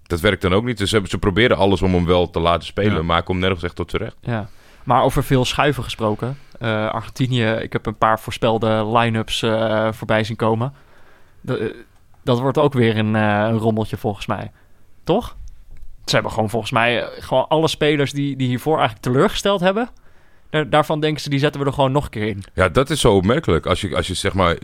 Dat 0.03 0.20
werkt 0.20 0.42
dan 0.42 0.53
ook 0.55 0.64
niet. 0.64 0.78
Dus 0.78 0.90
ze, 0.90 1.03
ze 1.09 1.18
proberen 1.18 1.57
alles 1.57 1.82
om 1.82 1.94
hem 1.94 2.07
wel 2.07 2.30
te 2.30 2.40
laten 2.40 2.66
spelen. 2.66 2.94
Ja. 2.94 3.03
Maar 3.03 3.16
hij 3.16 3.24
komt 3.24 3.40
nergens 3.40 3.62
echt 3.62 3.74
tot 3.76 3.90
z'n 3.90 3.96
recht. 3.96 4.16
Ja, 4.20 4.49
maar 4.84 5.03
over 5.03 5.24
veel 5.24 5.44
schuiven 5.44 5.82
gesproken. 5.84 6.38
Eh, 6.59 6.88
Argentinië, 6.90 7.44
ik 7.46 7.72
heb 7.72 7.86
een 7.86 7.99
paar 7.99 8.20
voorspelde 8.20 8.86
line-ups 8.99 9.42
eh, 9.42 9.92
voorbij 9.92 10.24
zien 10.24 10.36
komen. 10.36 10.72
De- 11.40 11.59
eh, 11.59 11.74
dat 12.24 12.40
wordt 12.40 12.59
ook 12.59 12.72
weer 12.72 12.96
een, 12.96 13.14
een 13.14 13.59
rommeltje 13.59 13.96
volgens 13.96 14.26
mij. 14.26 14.51
Toch? 15.05 15.36
Ze 16.05 16.14
hebben 16.14 16.32
gewoon 16.32 16.51
volgens 16.51 16.72
mij 16.72 17.09
gewoon 17.18 17.49
alle 17.49 17.68
spelers 17.68 18.12
die, 18.12 18.36
die 18.36 18.49
hiervoor 18.49 18.78
eigenlijk 18.78 19.03
teleurgesteld 19.07 19.61
hebben. 19.61 19.88
Daar, 20.51 20.70
daarvan 20.70 21.01
denken 21.01 21.20
ze, 21.22 21.28
die 21.30 21.38
zetten 21.38 21.61
we 21.61 21.66
er 21.66 21.72
gewoon 21.72 21.92
nog 21.92 22.05
een 22.05 22.11
keer 22.11 22.26
in. 22.26 22.42
Ja, 22.55 22.68
dat 22.68 22.90
is 22.90 23.01
zo 23.01 23.14
opmerkelijk. 23.14 23.66
Als 23.66 23.80
je, 23.80 23.96
als 23.96 24.07
je 24.07 24.14
zeg 24.14 24.34
maar... 24.34 24.57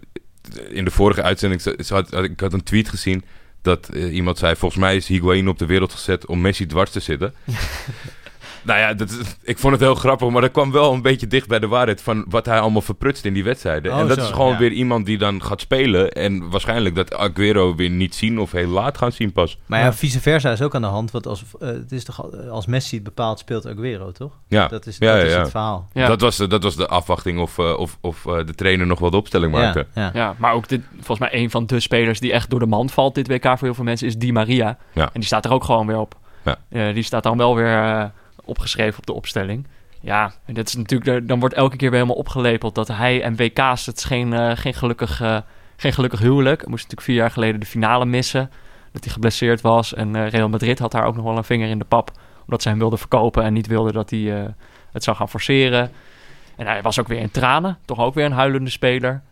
In 0.68 0.84
de 0.84 0.90
vorige 0.90 1.22
uitzending... 1.22 1.60
ze- 1.62 1.78
ze 1.84 1.94
had, 1.94 2.10
had- 2.10 2.24
ik 2.24 2.40
had 2.40 2.52
een 2.52 2.62
tweet 2.62 2.88
gezien... 2.88 3.24
Dat 3.62 3.88
eh, 3.88 4.14
iemand 4.14 4.38
zei... 4.38 4.56
Volgens 4.56 4.80
mij 4.80 4.96
is 4.96 5.06
Higuain 5.06 5.48
op 5.48 5.58
de 5.58 5.66
wereld 5.66 5.92
gezet... 5.92 6.26
om 6.26 6.40
Messi 6.40 6.66
dwars 6.66 6.90
te 6.90 7.00
zitten. 7.00 7.34
nou 8.64 8.78
ja, 8.78 8.94
dat, 8.94 9.36
ik 9.42 9.58
vond 9.58 9.72
het 9.72 9.82
heel 9.82 9.94
grappig... 9.94 10.28
maar 10.28 10.40
dat 10.40 10.50
kwam 10.50 10.72
wel 10.72 10.92
een 10.92 11.02
beetje 11.02 11.26
dicht 11.26 11.48
bij 11.48 11.58
de 11.58 11.66
waarheid... 11.66 12.02
van 12.02 12.24
wat 12.28 12.46
hij 12.46 12.58
allemaal 12.60 12.82
verprutst 12.82 13.24
in 13.24 13.34
die 13.34 13.44
wedstrijden. 13.44 13.92
Oh, 13.92 13.98
en 13.98 14.08
dat 14.08 14.18
zo, 14.18 14.24
is 14.24 14.30
gewoon 14.30 14.52
ja. 14.52 14.58
weer 14.58 14.70
iemand 14.72 15.06
die 15.06 15.18
dan 15.18 15.42
gaat 15.42 15.60
spelen... 15.60 16.10
en 16.12 16.50
waarschijnlijk 16.50 16.94
dat 16.94 17.14
Aguero 17.16 17.74
weer 17.74 17.90
niet 17.90 18.14
zien... 18.14 18.40
of 18.40 18.52
heel 18.52 18.68
laat 18.68 18.98
gaan 18.98 19.12
zien 19.12 19.32
pas. 19.32 19.58
Maar 19.66 19.80
ja, 19.80 19.92
vice 19.92 20.20
versa 20.20 20.50
is 20.52 20.62
ook 20.62 20.74
aan 20.74 20.82
de 20.82 20.88
hand. 20.88 21.10
Want 21.10 21.26
als, 21.26 21.42
eh, 21.60 21.68
het 21.68 21.92
is 21.92 22.04
toch, 22.04 22.22
al- 22.22 22.34
als 22.50 22.66
Messi 22.66 22.94
het 22.94 23.04
bepaalt, 23.04 23.38
speelt 23.38 23.66
Aguero, 23.66 24.12
toch? 24.12 24.32
Ja, 24.48 24.68
Dat 24.68 24.86
is, 24.86 24.96
Ja, 24.98 25.12
dat 25.12 25.20
ja, 25.20 25.26
is 25.26 25.32
ja. 25.32 25.40
het 25.40 25.50
verhaal. 25.50 25.88
Ja, 25.92 26.06
Dat, 26.06 26.20
was 26.20 26.36
de, 26.36 26.46
dat 26.46 26.62
was 26.62 26.76
de 26.76 26.86
afwachting... 26.86 27.38
of, 27.40 27.58
eh, 27.58 27.78
of, 27.78 27.98
of 28.00 28.26
eh, 28.26 28.36
de 28.36 28.54
trainer 28.54 28.86
nog 28.86 28.98
wel 28.98 29.10
de 29.10 29.16
opstelling 29.16 29.52
maakte. 29.52 29.86
Ja, 29.94 30.34
maar 30.38 30.52
ook 30.52 30.68
dit, 30.68 30.80
volgens 30.94 31.18
mij 31.18 31.28
een 31.42 31.50
van 31.50 31.66
de 31.66 31.80
spelers 31.80 32.20
die 32.20 32.32
echt 32.32 32.50
door 32.50 32.58
de 32.60 32.66
mand 32.66 32.92
valt 32.92 33.14
dit 33.14 33.28
WK 33.28 33.44
voor 33.44 33.58
heel 33.60 33.74
veel 33.74 33.84
mensen 33.84 34.06
is 34.06 34.16
Di 34.16 34.32
Maria. 34.32 34.78
Ja. 34.92 35.02
En 35.04 35.10
die 35.12 35.24
staat 35.24 35.44
er 35.44 35.52
ook 35.52 35.64
gewoon 35.64 35.86
weer 35.86 35.98
op. 35.98 36.14
Ja. 36.44 36.56
Eh, 36.68 36.94
die 36.94 37.02
staat 37.02 37.22
dan 37.22 37.36
wel 37.36 37.54
weer 37.56 37.82
eh, 37.82 38.04
opgeschreven 38.44 38.98
op 38.98 39.06
de 39.06 39.12
opstelling. 39.12 39.66
Ja, 40.04 40.32
en 40.44 40.54
dat 40.54 40.68
is 40.68 40.74
natuurlijk, 40.74 41.28
dan 41.28 41.40
wordt 41.40 41.54
elke 41.54 41.76
keer 41.76 41.90
weer 41.90 41.98
helemaal 41.98 42.20
opgelepeld 42.20 42.74
dat 42.74 42.88
hij 42.88 43.22
en 43.22 43.36
WK's, 43.36 43.86
het 43.86 43.96
is 43.96 44.04
geen, 44.04 44.32
eh, 44.32 44.50
geen, 44.54 44.74
gelukkig, 44.74 45.20
eh, 45.20 45.38
geen 45.76 45.92
gelukkig 45.92 46.20
huwelijk. 46.20 46.66
Moest 46.66 46.82
natuurlijk 46.82 47.00
vier 47.00 47.16
jaar 47.16 47.30
geleden 47.30 47.60
de 47.60 47.66
finale 47.66 48.04
missen, 48.04 48.50
dat 48.92 49.04
hij 49.04 49.12
geblesseerd 49.12 49.60
was. 49.60 49.94
En 49.94 50.16
eh, 50.16 50.28
Real 50.28 50.48
Madrid 50.48 50.78
had 50.78 50.92
daar 50.92 51.04
ook 51.04 51.16
nog 51.16 51.24
wel 51.24 51.36
een 51.36 51.44
vinger 51.44 51.68
in 51.68 51.78
de 51.78 51.84
pap, 51.84 52.10
omdat 52.44 52.62
ze 52.62 52.68
hem 52.68 52.78
wilden 52.78 52.98
verkopen 52.98 53.42
en 53.42 53.52
niet 53.52 53.66
wilden 53.66 53.92
dat 53.92 54.10
hij 54.10 54.54
het 54.92 55.04
zou 55.04 55.16
gaan 55.16 55.28
forceren. 55.28 55.90
En 56.56 56.66
hij 56.66 56.82
was 56.82 57.00
ook 57.00 57.08
weer 57.08 57.20
in 57.20 57.30
tranen, 57.30 57.78
toch 57.84 57.98
ook 57.98 58.14
weer 58.14 58.24
een 58.24 58.32
huilende 58.32 58.70
speler. 58.70 59.22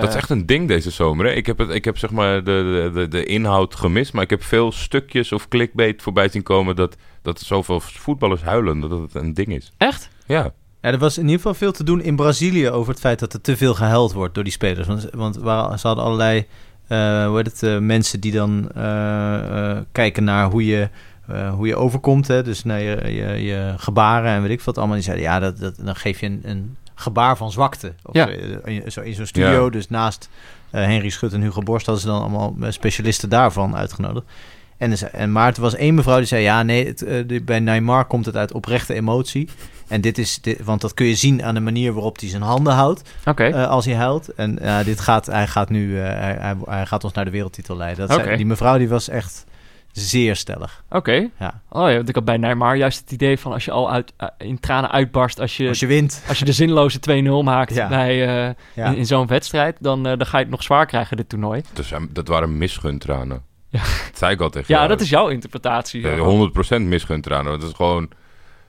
Dat 0.00 0.08
is 0.08 0.14
echt 0.14 0.30
een 0.30 0.46
ding 0.46 0.68
deze 0.68 0.90
zomer. 0.90 1.26
Hè? 1.26 1.32
Ik 1.32 1.46
heb, 1.46 1.58
het, 1.58 1.70
ik 1.70 1.84
heb 1.84 1.98
zeg 1.98 2.10
maar 2.10 2.44
de, 2.44 2.90
de, 2.92 3.00
de, 3.00 3.08
de 3.08 3.24
inhoud 3.24 3.74
gemist. 3.74 4.12
Maar 4.12 4.22
ik 4.22 4.30
heb 4.30 4.42
veel 4.42 4.72
stukjes 4.72 5.32
of 5.32 5.48
clickbait 5.48 6.02
voorbij 6.02 6.28
zien 6.28 6.42
komen. 6.42 6.76
Dat, 6.76 6.96
dat 7.26 7.40
zoveel 7.40 7.80
voetballers 7.80 8.42
huilen. 8.42 8.80
Dat 8.80 8.90
het 8.90 9.14
een 9.14 9.34
ding 9.34 9.48
is. 9.48 9.72
Echt? 9.76 10.08
Ja. 10.26 10.50
Ja, 10.80 10.92
er 10.92 10.98
was 10.98 11.16
in 11.16 11.22
ieder 11.22 11.36
geval 11.36 11.54
veel 11.54 11.72
te 11.72 11.84
doen 11.84 12.00
in 12.02 12.16
Brazilië 12.16 12.70
over 12.70 12.90
het 12.92 13.00
feit 13.00 13.18
dat 13.18 13.32
er 13.32 13.40
te 13.40 13.56
veel 13.56 13.74
gehuild 13.74 14.12
wordt 14.12 14.34
door 14.34 14.44
die 14.44 14.52
spelers. 14.52 14.86
Want, 14.86 15.08
want 15.12 15.36
waar, 15.36 15.78
ze 15.78 15.86
hadden 15.86 16.04
allerlei 16.04 16.46
eh, 16.86 17.26
hoe 17.26 17.36
heet 17.36 17.46
het, 17.46 17.62
eh, 17.62 17.78
mensen 17.78 18.20
die 18.20 18.32
dan 18.32 18.70
eh, 18.74 19.70
eh, 19.70 19.78
kijken 19.92 20.24
naar 20.24 20.50
hoe 20.50 20.66
je, 20.66 20.88
eh, 21.26 21.54
hoe 21.54 21.66
je 21.66 21.76
overkomt. 21.76 22.26
Hè? 22.28 22.42
Dus 22.42 22.64
naar 22.64 22.80
je, 22.80 23.12
je, 23.12 23.42
je 23.42 23.74
gebaren 23.76 24.30
en 24.30 24.42
weet 24.42 24.50
ik 24.50 24.60
wat 24.60 24.78
allemaal. 24.78 24.94
Die 24.94 25.04
zeiden, 25.04 25.24
ja, 25.24 25.38
dat, 25.38 25.58
dat, 25.58 25.74
dan 25.82 25.96
geef 25.96 26.20
je 26.20 26.26
een, 26.26 26.40
een 26.44 26.76
gebaar 26.94 27.36
van 27.36 27.52
zwakte. 27.52 27.92
Of 28.02 28.14
Ja. 28.14 28.26
zo, 28.26 28.32
in, 28.64 28.92
zo 28.92 29.00
in 29.00 29.14
zo'n 29.14 29.26
studio, 29.26 29.64
Ja. 29.64 29.70
dus 29.70 29.88
naast 29.88 30.28
Henry 30.70 31.08
Schut 31.10 31.32
en 31.32 31.42
Hugo 31.42 31.60
Borst 31.62 31.86
hadden 31.86 32.04
ze 32.04 32.10
dan 32.10 32.20
allemaal 32.20 32.54
specialisten 32.68 33.28
daarvan 33.28 33.76
uitgenodigd. 33.76 34.26
En, 34.78 35.12
en 35.12 35.32
maar 35.32 35.54
er 35.54 35.60
was 35.60 35.74
één 35.74 35.94
mevrouw 35.94 36.16
die 36.16 36.26
zei: 36.26 36.42
Ja, 36.42 36.62
nee, 36.62 36.86
het, 36.86 37.02
eh, 37.02 37.40
bij 37.42 37.60
Neymar 37.60 38.04
komt 38.04 38.26
het 38.26 38.36
uit 38.36 38.52
oprechte 38.52 38.94
emotie. 38.94 39.48
En 39.88 40.00
dit 40.00 40.18
is, 40.18 40.40
dit, 40.40 40.64
want 40.64 40.80
dat 40.80 40.94
kun 40.94 41.06
je 41.06 41.14
zien 41.14 41.44
aan 41.44 41.54
de 41.54 41.60
manier 41.60 41.92
waarop 41.92 42.20
hij 42.20 42.28
zijn 42.28 42.42
handen 42.42 42.72
houdt 42.72 43.10
Oké. 43.24 43.44
eh, 43.44 43.68
als 43.68 43.84
hij 43.84 43.94
huilt. 43.94 44.28
En 44.34 44.58
ja, 44.62 44.82
dit 44.82 45.00
gaat, 45.00 45.26
hij 45.26 45.46
gaat 45.46 45.68
nu, 45.70 46.00
eh, 46.00 46.04
hij, 46.08 46.54
hij, 46.64 46.86
gaat 46.86 47.04
ons 47.04 47.12
naar 47.12 47.24
de 47.24 47.30
wereldtitel 47.30 47.76
leiden. 47.76 48.08
Dat 48.08 48.20
zei- 48.22 48.36
die 48.36 48.46
mevrouw 48.46 48.78
die 48.78 48.88
was 48.88 49.08
echt 49.08 49.44
zeer 49.92 50.36
stellig. 50.36 50.84
Oké. 50.90 51.28
Ja. 51.38 51.60
Oh 51.68 51.88
ja, 51.88 51.96
want 51.96 52.08
ik 52.08 52.14
had 52.14 52.24
bij 52.24 52.36
Neymar 52.36 52.76
juist 52.76 53.00
het 53.00 53.10
idee 53.12 53.38
van 53.38 53.52
als 53.52 53.64
je 53.64 53.70
al 53.70 53.90
uit, 53.92 54.12
in 54.38 54.60
tranen 54.60 54.90
uitbarst 54.90 55.40
als 55.40 55.56
je, 55.56 55.68
Als 55.68 55.80
je 55.80 55.86
wint. 55.86 56.22
als 56.28 56.38
je 56.38 56.44
de 56.44 56.52
zinloze 56.52 56.98
2-0 57.00 57.42
maakt 57.44 57.74
Ja. 57.74 57.88
bij, 57.88 58.10
eh, 58.48 58.54
Ja. 58.74 58.86
in, 58.86 58.96
in 58.96 59.06
zo'n 59.06 59.26
wedstrijd, 59.26 59.76
dan, 59.80 60.02
dan 60.02 60.26
ga 60.26 60.36
je 60.38 60.42
het 60.42 60.52
nog 60.52 60.62
zwaar 60.62 60.86
krijgen, 60.86 61.16
dit 61.16 61.28
toernooi. 61.28 61.62
Dus, 61.72 61.92
dat 62.10 62.28
waren 62.28 62.58
misguntranen. 62.58 63.42
Ja. 63.76 63.82
Dat 64.06 64.18
zei 64.18 64.32
ik 64.32 64.40
al 64.40 64.50
tegen 64.50 64.66
Ja, 64.68 64.76
jou. 64.76 64.88
dat 64.88 65.00
is 65.00 65.08
jouw 65.08 65.28
interpretatie. 65.28 66.08
Eh, 66.08 66.18
100% 66.78 66.80
misguntranen. 66.82 67.50
Want 67.50 67.62
het 67.62 67.70
is 67.70 67.76
gewoon... 67.76 68.08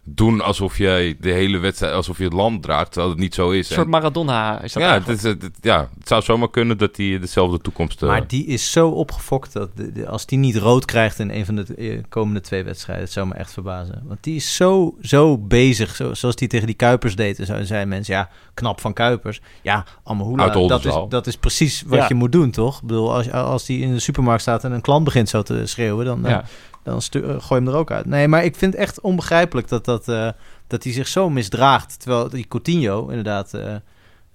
doen 0.10 0.41
alsof 0.41 0.78
jij 0.78 1.16
de 1.20 1.32
hele 1.32 1.58
wedstrijd, 1.58 1.93
alsof 1.93 2.18
je 2.18 2.24
het 2.24 2.34
land 2.34 2.64
draagt, 2.64 2.91
terwijl 2.91 3.12
het 3.14 3.22
niet 3.22 3.34
zo 3.34 3.49
is. 3.49 3.58
Een 3.70 3.76
soort 3.76 3.86
En- 3.86 3.89
Maradona 3.91 4.62
is 4.62 4.74
dat 4.74 4.84
ja, 4.84 4.93
het, 4.93 5.08
is, 5.08 5.24
het, 5.24 5.41
het- 5.41 5.58
ja, 5.62 5.89
het 5.99 6.08
zou 6.08 6.22
zomaar 6.22 6.49
kunnen 6.49 6.78
dat 6.78 6.97
hij 6.97 7.20
dezelfde 7.20 7.60
toekomst... 7.62 8.01
eh, 8.03 8.10
Maar 8.10 8.28
die 8.28 8.45
is 8.45 8.72
zo 8.72 8.89
opgefokt 8.89 9.53
dat 9.53 9.70
de- 9.78 9.91
de- 9.91 10.08
als 10.08 10.26
die 10.26 10.38
niet 10.38 10.55
rood 10.55 10.86
krijgt 10.86 11.20
in 11.20 11.30
een 11.30 11.45
van 11.45 11.55
de 11.55 11.76
eh, 11.76 11.99
komende 12.10 12.41
twee 12.41 12.64
wedstrijden, 12.64 13.03
het 13.03 13.14
zou 13.14 13.28
me 13.28 13.34
echt 13.34 13.53
verbazen. 13.53 14.03
Want 14.05 14.24
die 14.24 14.36
is 14.36 14.55
zo, 14.55 14.95
zo 15.01 15.38
bezig, 15.38 15.95
zo, 15.95 16.14
zoals 16.14 16.36
die 16.36 16.47
tegen 16.47 16.68
die 16.68 16.76
Kuipers 16.76 17.16
deed. 17.16 17.39
En 17.39 17.45
zo 17.45 17.64
zeiden 17.64 17.89
mensen, 17.89 18.14
ja, 18.14 18.30
knap 18.53 18.82
van 18.82 18.93
Kuipers. 18.93 19.41
Ja, 19.62 19.86
Amahula, 20.03 20.43
Uit 20.43 20.70
dat 20.70 20.86
is, 20.86 20.93
dat 21.10 21.28
is 21.28 21.38
precies 21.38 21.84
wat 21.88 21.99
Ja. 21.99 22.05
je 22.08 22.16
moet 22.16 22.32
doen, 22.32 22.51
toch? 22.51 22.76
Ik 22.82 22.88
bedoel, 22.88 23.14
als, 23.14 23.32
als 23.32 23.66
die 23.66 23.82
in 23.82 23.93
de 23.93 23.99
supermarkt 23.99 24.41
staat 24.41 24.64
en 24.64 24.72
een 24.72 24.82
klant 24.82 25.03
begint 25.03 25.30
zo 25.30 25.41
te 25.41 25.66
schreeuwen, 25.66 26.05
dan, 26.05 26.26
eh, 26.26 26.32
Ja. 26.32 26.43
Dan 26.92 27.02
eh, 27.12 27.22
gooi 27.22 27.44
je 27.48 27.54
hem 27.56 27.68
er 27.68 27.76
ook 27.76 27.92
uit. 27.92 28.06
Nee, 28.06 28.28
maar 28.28 28.44
ik 28.44 28.56
vind 28.56 28.74
het 28.74 28.82
echt 28.82 29.02
onbegrijpelijk 29.02 29.68
dat, 29.68 29.86
dat, 29.86 30.08
eh, 30.08 30.30
dat 30.68 30.84
hij 30.84 30.94
zich 30.94 31.08
zo 31.08 31.30
misdraagt. 31.30 32.00
Terwijl 32.00 32.30
die 32.30 32.48
Coutinho 32.48 33.08
inderdaad 33.08 33.54
eh, 33.54 33.76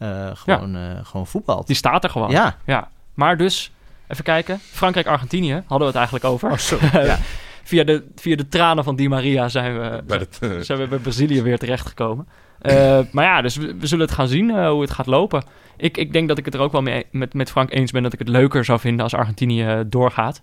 eh, 0.02 0.30
gewoon, 0.34 0.76
eh, 0.76 0.82
gewoon 1.02 1.26
voetbalt. 1.26 1.66
Die 1.66 1.76
staat 1.76 2.04
er 2.04 2.10
gewoon. 2.10 2.30
ja. 2.30 2.56
Ja. 2.66 2.88
Maar 3.14 3.36
dus, 3.36 3.72
even 4.08 4.24
kijken. 4.24 4.58
Frankrijk-Argentinië 4.58 5.52
hadden 5.52 5.78
we 5.78 5.84
het 5.84 5.94
eigenlijk 5.94 6.24
over. 6.24 6.50
Oh, 6.50 6.58
zo. 6.58 6.78
ja. 6.92 7.18
via, 7.62 7.84
de, 7.84 8.04
via 8.16 8.36
de 8.36 8.48
tranen 8.48 8.84
van 8.84 8.96
Di 8.96 9.08
Maria 9.08 9.48
zijn 9.48 9.80
we, 9.80 10.02
bij 10.06 10.18
het, 10.18 10.66
zijn 10.66 10.78
we 10.78 10.86
bij 10.86 10.98
Brazilië 10.98 11.42
weer 11.42 11.58
terechtgekomen. 11.58 12.28
Eh 12.58 13.00
maar 13.10 13.24
ja, 13.24 13.42
dus 13.42 13.56
we, 13.56 13.74
we 13.74 13.86
zullen 13.86 14.06
het 14.06 14.14
gaan 14.14 14.28
zien 14.28 14.66
hoe 14.66 14.80
het 14.80 14.90
gaat 14.90 15.06
lopen. 15.06 15.44
Ik, 15.76 15.96
ik 15.96 16.12
denk 16.12 16.28
dat 16.28 16.38
ik 16.38 16.44
het 16.44 16.54
er 16.54 16.60
ook 16.60 16.72
wel 16.72 16.82
mee, 16.82 17.06
met, 17.10 17.34
met 17.34 17.50
Frank 17.50 17.72
eens 17.72 17.90
ben 17.90 18.02
dat 18.02 18.12
ik 18.12 18.18
het 18.18 18.28
leuker 18.28 18.64
zou 18.64 18.80
vinden 18.80 19.02
als 19.02 19.14
Argentinië 19.14 19.82
doorgaat. 19.86 20.40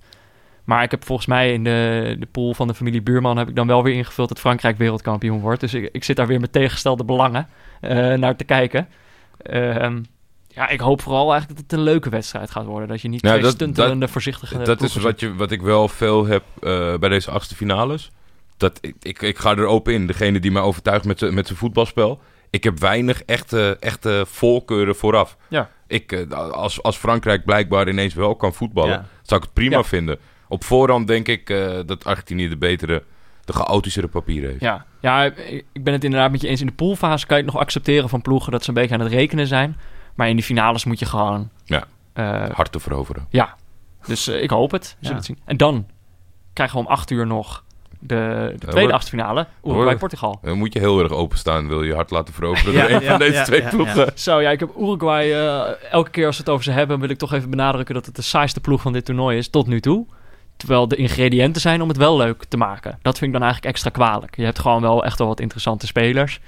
Maar 0.63 0.83
ik 0.83 0.91
heb 0.91 1.05
volgens 1.05 1.27
mij 1.27 1.53
in 1.53 1.63
de, 1.63 2.15
de 2.19 2.25
pool 2.25 2.53
van 2.53 2.67
de 2.67 2.73
familie 2.73 3.01
Buurman 3.01 3.37
heb 3.37 3.49
ik 3.49 3.55
dan 3.55 3.67
wel 3.67 3.83
weer 3.83 3.93
ingevuld 3.95 4.27
dat 4.29 4.39
Frankrijk 4.39 4.77
wereldkampioen 4.77 5.39
wordt. 5.39 5.59
Dus 5.61 5.73
ik, 5.73 5.89
ik 5.91 6.03
zit 6.03 6.15
daar 6.15 6.27
weer 6.27 6.39
met 6.39 6.51
tegengestelde 6.51 7.03
belangen 7.03 7.47
eh, 7.81 8.13
naar 8.13 8.35
te 8.35 8.43
kijken. 8.43 8.87
Ehm, 9.41 10.01
ja, 10.47 10.67
ik 10.69 10.79
hoop 10.79 11.01
vooral 11.01 11.31
eigenlijk 11.31 11.61
dat 11.61 11.69
het 11.71 11.79
een 11.79 11.85
leuke 11.85 12.09
wedstrijd 12.09 12.51
gaat 12.51 12.65
worden. 12.65 12.87
Dat 12.87 13.01
je 13.01 13.07
niet 13.07 13.21
Nou, 13.21 13.33
twee 13.33 13.45
dat- 13.47 13.55
stuntelende, 13.55 14.07
voorzichtige 14.07 14.57
dat 14.63 14.81
is 14.81 14.95
wat, 14.95 15.19
je, 15.19 15.35
wat 15.35 15.51
ik 15.51 15.61
wel 15.61 15.87
veel 15.87 16.25
heb 16.25 16.43
eh, 16.61 16.97
bij 16.97 17.09
deze 17.09 17.31
achtste 17.31 17.55
finales. 17.55 18.11
Dat 18.57 18.77
ik, 18.81 18.95
ik, 19.01 19.21
ik 19.21 19.37
ga 19.37 19.55
er 19.55 19.65
open 19.65 19.93
in. 19.93 20.07
Degene 20.07 20.39
die 20.39 20.51
mij 20.51 20.61
overtuigt 20.61 21.05
met 21.05 21.19
zijn 21.19 21.33
met 21.33 21.45
zijn 21.47 21.57
voetbalspel. 21.59 22.21
Ik 22.49 22.63
heb 22.63 22.79
weinig 22.79 23.23
echte, 23.23 23.77
echte 23.79 24.23
voorkeuren 24.27 24.95
vooraf. 24.95 25.37
Ja. 25.47 25.69
Ik, 25.87 26.11
eh, 26.11 26.31
als, 26.51 26.83
als 26.83 26.97
Frankrijk 26.97 27.45
blijkbaar 27.45 27.89
ineens 27.89 28.13
wel 28.13 28.35
kan 28.35 28.53
voetballen, 28.53 28.91
Ja. 28.91 29.05
zou 29.21 29.39
ik 29.39 29.45
het 29.45 29.53
prima 29.55 29.77
Ja. 29.77 29.83
vinden. 29.83 30.19
Op 30.51 30.63
voorhand 30.63 31.07
denk 31.07 31.27
ik 31.27 31.49
eh, 31.49 31.79
dat 31.85 32.05
Argentinië 32.05 32.49
de 32.49 32.57
betere, 32.57 33.03
de 33.45 33.53
chaotischere 33.53 34.07
papieren 34.07 34.49
heeft. 34.49 34.61
Ja, 34.61 34.85
ja, 35.01 35.23
ik 35.73 35.83
ben 35.83 35.93
het 35.93 36.03
inderdaad 36.03 36.31
met 36.31 36.41
je 36.41 36.47
eens. 36.47 36.59
In 36.61 36.67
de 36.67 36.73
poolfase 36.73 37.25
kan 37.25 37.37
je 37.37 37.43
het 37.43 37.51
nog 37.53 37.61
accepteren 37.61 38.09
van 38.09 38.21
ploegen 38.21 38.51
dat 38.51 38.63
ze 38.63 38.69
een 38.69 38.75
beetje 38.75 38.93
aan 38.95 39.01
het 39.01 39.11
rekenen 39.11 39.47
zijn. 39.47 39.77
Maar 40.15 40.29
in 40.29 40.35
die 40.35 40.45
finales 40.45 40.83
moet 40.85 40.99
je 40.99 41.05
gewoon... 41.05 41.49
Ja. 41.65 41.83
eh, 42.13 42.49
Hard 42.49 42.71
te 42.71 42.79
veroveren. 42.79 43.25
ja, 43.29 43.55
dus 44.05 44.27
eh, 44.27 44.41
ik 44.43 44.49
hoop 44.49 44.71
het. 44.71 44.85
Zullen 44.85 45.09
Ja. 45.09 45.15
het 45.15 45.25
zien. 45.25 45.37
En 45.45 45.57
dan 45.57 45.87
krijgen 46.53 46.77
we 46.79 46.85
om 46.85 46.91
acht 46.91 47.11
uur 47.11 47.27
nog 47.27 47.63
de, 47.99 48.49
de 48.53 48.57
tweede 48.67 48.81
hoor. 48.81 48.91
achtste 48.93 49.11
finale. 49.11 49.47
Hoor. 49.61 49.73
Uruguay-Portugal. 49.73 50.39
Dan 50.41 50.57
moet 50.57 50.73
je 50.73 50.79
heel 50.79 50.99
erg 50.99 51.11
openstaan, 51.11 51.67
wil 51.67 51.83
je 51.83 51.93
hard 51.93 52.11
laten 52.11 52.33
veroveren 52.33 52.73
Ja, 52.77 52.81
door 52.87 52.95
een 52.95 53.01
ja, 53.03 53.09
van 53.09 53.19
deze 53.19 53.33
ja, 53.33 53.43
twee 53.43 53.61
ja, 53.61 53.69
ploegen. 53.69 54.11
Zo, 54.15 54.41
ja, 54.41 54.49
ik 54.49 54.59
heb 54.59 54.69
Uruguay... 54.79 55.31
eh, 55.31 55.91
elke 55.91 56.09
keer 56.09 56.25
als 56.25 56.35
we 56.37 56.41
het 56.43 56.51
over 56.51 56.63
ze 56.63 56.71
hebben, 56.71 56.99
wil 56.99 57.09
ik 57.09 57.17
toch 57.17 57.33
even 57.33 57.49
benadrukken... 57.49 57.95
dat 57.95 58.05
het 58.05 58.15
de 58.15 58.21
saaiste 58.21 58.59
ploeg 58.59 58.81
van 58.81 58.93
dit 58.93 59.05
toernooi 59.05 59.37
is 59.37 59.49
tot 59.49 59.67
nu 59.67 59.79
toe. 59.81 60.05
Terwijl 60.59 60.87
de 60.87 60.95
ingrediënten 60.95 61.61
zijn 61.61 61.81
om 61.81 61.87
het 61.87 61.97
wel 61.97 62.17
leuk 62.17 62.43
te 62.47 62.57
maken. 62.57 62.99
Dat 63.01 63.17
vind 63.17 63.25
ik 63.25 63.39
dan 63.39 63.41
eigenlijk 63.47 63.73
extra 63.73 63.89
kwalijk. 63.89 64.35
Je 64.35 64.43
hebt 64.43 64.59
gewoon 64.59 64.81
wel 64.81 65.05
echt 65.05 65.17
wel 65.17 65.27
wat 65.27 65.39
interessante 65.39 65.87
spelers. 65.87 66.39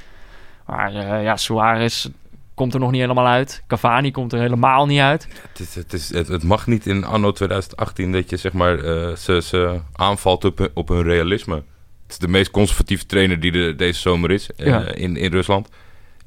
Maar 0.65 0.93
eh, 0.95 1.23
ja, 1.23 1.37
Suarez 1.37 2.07
komt 2.53 2.73
er 2.73 2.79
nog 2.79 2.91
niet 2.91 3.01
helemaal 3.01 3.27
uit. 3.27 3.63
Cavani 3.67 4.11
komt 4.11 4.33
er 4.33 4.39
helemaal 4.39 4.85
niet 4.85 4.99
uit. 4.99 5.27
Het, 5.51 5.59
is, 5.59 5.75
het, 5.75 5.93
is, 5.93 6.13
het, 6.13 6.27
het 6.27 6.43
mag 6.43 6.67
niet 6.67 6.85
in 6.87 7.03
anno 7.03 7.31
2018 7.31 8.11
dat 8.11 8.29
je 8.29 8.37
zeg 8.37 8.53
maar 8.53 8.79
eh, 8.79 9.15
ze, 9.15 9.41
ze 9.41 9.79
aanvalt 9.93 10.45
op, 10.45 10.57
hun- 10.57 10.69
op 10.73 10.87
hun 10.87 11.03
realisme. 11.03 11.55
Het 11.55 11.63
is 12.11 12.17
de 12.17 12.27
meest 12.27 12.51
conservatieve 12.51 13.05
trainer 13.05 13.39
die 13.39 13.51
er 13.53 13.77
deze 13.77 13.99
zomer 13.99 14.31
is 14.31 14.49
eh, 14.51 14.65
Ja. 14.65 14.79
in, 14.93 15.15
in 15.17 15.31
Rusland. 15.31 15.69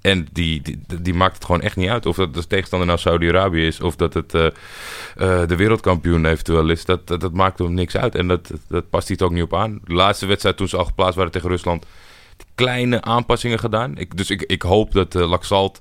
En 0.04 0.26
die, 0.32 0.62
die, 0.62 0.80
die 1.02 1.14
maakt 1.14 1.34
het 1.34 1.44
gewoon 1.44 1.60
echt 1.60 1.76
niet 1.76 1.88
uit. 1.88 2.06
Of 2.06 2.16
dat 2.16 2.34
de 2.34 2.46
tegenstander 2.46 2.86
nou 2.88 2.98
Saudi-Arabië 3.00 3.66
is, 3.66 3.80
of 3.80 3.96
dat 3.96 4.14
het 4.14 4.34
eh, 4.34 4.46
eh, 4.46 4.52
de 5.48 5.56
wereldkampioen 5.56 6.24
eventueel 6.26 6.68
is. 6.68 6.84
Dat, 6.84 7.06
dat, 7.06 7.20
dat 7.20 7.32
maakt 7.32 7.58
hem 7.58 7.74
niks 7.74 7.96
uit. 7.96 8.14
En 8.14 8.28
dat, 8.28 8.50
dat 8.68 8.90
past 8.90 9.08
hij 9.08 9.16
het 9.18 9.26
ook 9.26 9.32
niet 9.34 9.42
op 9.42 9.54
aan. 9.54 9.80
De 9.84 9.94
laatste 9.94 10.26
wedstrijd 10.26 10.56
toen 10.56 10.68
ze 10.68 10.76
al 10.76 10.84
geplaatst 10.84 11.14
waren 11.16 11.32
tegen 11.32 11.48
Rusland, 11.48 11.86
kleine 12.54 13.02
aanpassingen 13.02 13.58
gedaan. 13.58 13.96
Ik, 13.98 14.16
dus 14.16 14.30
ik, 14.30 14.42
ik 14.42 14.62
hoop 14.62 14.92
dat 14.92 15.14
eh 15.14 15.28
Laxalt 15.28 15.80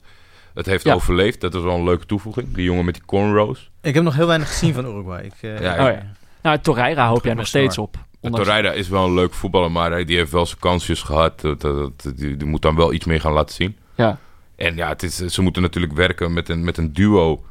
het 0.53 0.65
heeft 0.65 0.83
Ja. 0.85 0.93
overleefd. 0.93 1.41
Dat 1.41 1.53
is 1.55 1.61
wel 1.61 1.75
een 1.75 1.83
leuke 1.83 2.05
toevoeging. 2.05 2.53
Die 2.53 2.63
jongen 2.63 2.85
met 2.85 2.93
die 2.93 3.05
cornrows. 3.05 3.69
Ik 3.81 3.93
heb 3.93 4.03
nog 4.03 4.15
heel 4.15 4.27
weinig 4.27 4.47
gezien 4.47 4.73
van 4.73 4.85
Uruguay. 4.85 5.23
Ik, 5.23 5.33
eh, 5.41 5.61
Ja, 5.61 5.71
Oh 5.73 5.91
ja. 5.93 6.11
Nou, 6.41 6.57
Torreira 6.59 7.07
hoop 7.07 7.23
jij 7.25 7.33
nog 7.33 7.47
steeds 7.47 7.77
op. 7.77 7.95
Ondanks- 8.19 8.45
Torreira 8.47 8.71
is 8.71 8.87
wel 8.89 9.05
een 9.05 9.13
leuk 9.13 9.33
voetballer, 9.33 9.71
maar 9.71 9.91
hij, 9.91 10.05
die 10.05 10.17
heeft 10.17 10.31
wel 10.31 10.45
zijn 10.45 10.59
kansjes 10.59 11.01
gehad. 11.01 11.41
Dat, 11.41 11.61
dat- 11.61 12.01
dat- 12.03 12.17
die, 12.17 12.37
die 12.37 12.47
moet 12.47 12.61
dan 12.61 12.75
wel 12.75 12.93
iets 12.93 13.05
meer 13.05 13.21
gaan 13.21 13.33
laten 13.33 13.55
zien. 13.55 13.77
Ja. 13.95 14.17
En 14.55 14.75
ja, 14.75 14.87
het 14.87 15.03
is, 15.03 15.15
ze 15.17 15.41
moeten 15.41 15.61
natuurlijk 15.61 15.93
werken 15.93 16.33
met 16.33 16.49
een, 16.49 16.63
met 16.63 16.77
een 16.77 16.93
duo 16.93 17.43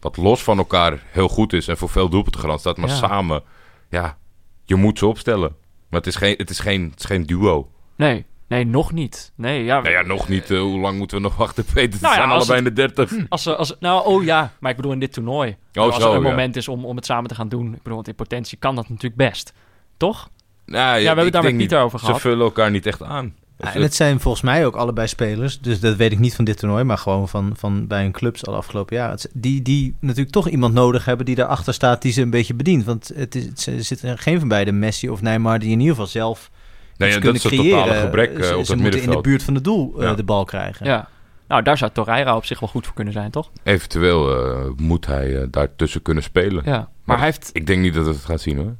wat 0.00 0.16
los 0.16 0.42
van 0.42 0.58
elkaar 0.58 1.02
heel 1.06 1.28
goed 1.28 1.52
is 1.52 1.68
en 1.68 1.76
voor 1.76 1.88
veel 1.88 2.08
doelpunten 2.08 2.40
garant 2.40 2.60
staat. 2.60 2.76
Maar 2.76 2.88
Ja. 2.88 2.94
samen, 2.94 3.42
ja, 3.88 4.16
je 4.64 4.74
moet 4.74 4.98
ze 4.98 5.06
opstellen. 5.06 5.56
Maar 5.88 6.00
het 6.00 6.08
is 6.08 6.16
geen, 6.16 6.34
het 6.38 6.50
is 6.50 6.58
geen, 6.58 6.88
het 6.90 6.98
is 7.00 7.04
geen 7.04 7.22
duo. 7.26 7.70
Nee, 7.96 8.24
nee, 8.48 8.64
nog 8.66 8.92
niet. 8.92 9.32
Nee, 9.34 9.64
ja. 9.64 9.80
Nou 9.80 9.90
ja, 9.94 10.02
nog 10.02 10.28
niet. 10.28 10.50
eh, 10.50 10.60
hoe 10.60 10.78
lang 10.80 10.98
moeten 10.98 11.16
we 11.16 11.22
nog 11.22 11.36
wachten, 11.36 11.64
Peter? 11.74 11.98
Ze 11.98 12.04
Nou 12.04 12.14
ja, 12.14 12.20
zijn 12.20 12.30
als 12.32 12.48
allebei 12.50 12.58
in 12.68 12.74
de 12.74 12.86
dertig. 12.86 13.18
Als 13.28 13.42
ze, 13.42 13.56
als, 13.56 13.76
nou, 13.80 14.06
oh 14.06 14.24
ja, 14.24 14.52
maar 14.60 14.70
ik 14.70 14.76
bedoel 14.76 14.92
in 14.92 14.98
dit 15.00 15.12
toernooi. 15.12 15.56
als 15.72 15.96
zo, 15.96 16.10
er 16.10 16.16
een 16.16 16.22
ja. 16.22 16.28
moment 16.28 16.56
is 16.56 16.68
om, 16.68 16.84
om 16.84 16.96
het 16.96 17.04
samen 17.04 17.28
te 17.28 17.34
gaan 17.34 17.48
doen. 17.48 17.66
Ik 17.66 17.76
bedoel, 17.82 17.94
want 17.94 18.08
in 18.08 18.14
potentie 18.14 18.58
kan 18.58 18.74
dat 18.74 18.88
natuurlijk 18.88 19.16
best. 19.30 19.52
Toch? 19.96 20.28
Nou, 20.66 20.80
ja, 20.94 21.00
we 21.00 21.06
hebben 21.06 21.24
het 21.24 21.32
daar 21.32 21.42
met 21.42 21.56
Pieter 21.56 21.80
over 21.80 21.98
Ze 21.98 22.04
gehad. 22.04 22.20
vullen 22.20 22.44
elkaar 22.44 22.70
niet 22.70 22.86
echt 22.86 23.02
aan. 23.02 23.34
Ja, 23.58 23.74
en 23.74 23.82
het 23.82 23.94
zijn 23.94 24.20
volgens 24.20 24.42
mij 24.42 24.66
ook 24.66 24.76
allebei 24.76 25.08
spelers, 25.08 25.60
dus 25.60 25.80
dat 25.80 25.96
weet 25.96 26.12
ik 26.12 26.18
niet 26.18 26.34
van 26.34 26.44
dit 26.44 26.58
toernooi, 26.58 26.84
maar 26.84 26.98
gewoon 26.98 27.28
van, 27.28 27.52
van 27.56 27.86
bij 27.86 28.02
hun 28.02 28.12
clubs 28.12 28.46
al 28.46 28.54
afgelopen 28.56 28.96
jaar. 28.96 29.18
Die, 29.32 29.62
die 29.62 29.94
natuurlijk 30.00 30.30
toch 30.30 30.48
iemand 30.48 30.74
nodig 30.74 31.04
hebben 31.04 31.26
die 31.26 31.34
daarachter 31.34 31.74
staat, 31.74 32.02
die 32.02 32.12
ze 32.12 32.22
een 32.22 32.30
beetje 32.30 32.54
bedient. 32.54 32.84
Want 32.84 33.10
het 33.14 33.34
is, 33.34 33.44
het- 33.44 33.66
er 33.66 33.84
zit 33.84 34.02
er 34.02 34.18
geen 34.18 34.38
van 34.38 34.48
beiden, 34.48 34.78
Messi 34.78 35.08
of 35.10 35.22
Neymar, 35.22 35.58
die 35.58 35.70
in 35.70 35.78
ieder 35.80 35.94
geval 35.94 36.06
zelf 36.10 36.50
Nee, 36.96 37.08
iets 37.08 37.18
ja, 37.18 37.22
dat 37.32 37.40
kunnen 37.40 37.52
is 37.52 37.58
een 37.66 37.70
totale 37.70 37.82
creëren. 37.90 38.02
gebrek 38.04 38.30
eh, 38.38 38.44
Ze- 38.48 38.56
op 38.56 38.64
ze 38.64 38.72
het 38.72 38.80
moeten 38.80 39.02
in 39.02 39.10
de 39.10 39.20
buurt 39.20 39.42
van 39.42 39.54
het 39.54 39.64
doel 39.64 39.94
eh, 39.96 40.02
Ja. 40.02 40.14
de 40.14 40.24
bal 40.24 40.44
krijgen. 40.44 40.86
Ja. 40.86 41.08
Nou, 41.48 41.62
daar 41.62 41.78
zou 41.78 41.90
Torreira 41.94 42.36
op 42.36 42.44
zich 42.44 42.60
wel 42.60 42.68
goed 42.68 42.84
voor 42.86 42.94
kunnen 42.94 43.12
zijn, 43.12 43.30
toch? 43.30 43.50
Eventueel 43.62 44.36
eh, 44.54 44.70
moet 44.76 45.06
hij 45.06 45.46
daartussen 45.50 46.02
kunnen 46.02 46.22
spelen. 46.22 46.62
Ja. 46.64 46.70
Maar 46.72 46.88
Maar- 47.04 47.16
hij 47.16 47.26
heeft... 47.26 47.50
Ik 47.52 47.66
denk 47.66 47.80
niet 47.82 47.94
dat 47.94 48.04
we 48.06 48.10
het 48.10 48.24
gaan 48.24 48.38
zien 48.38 48.56
hoor. 48.56 48.76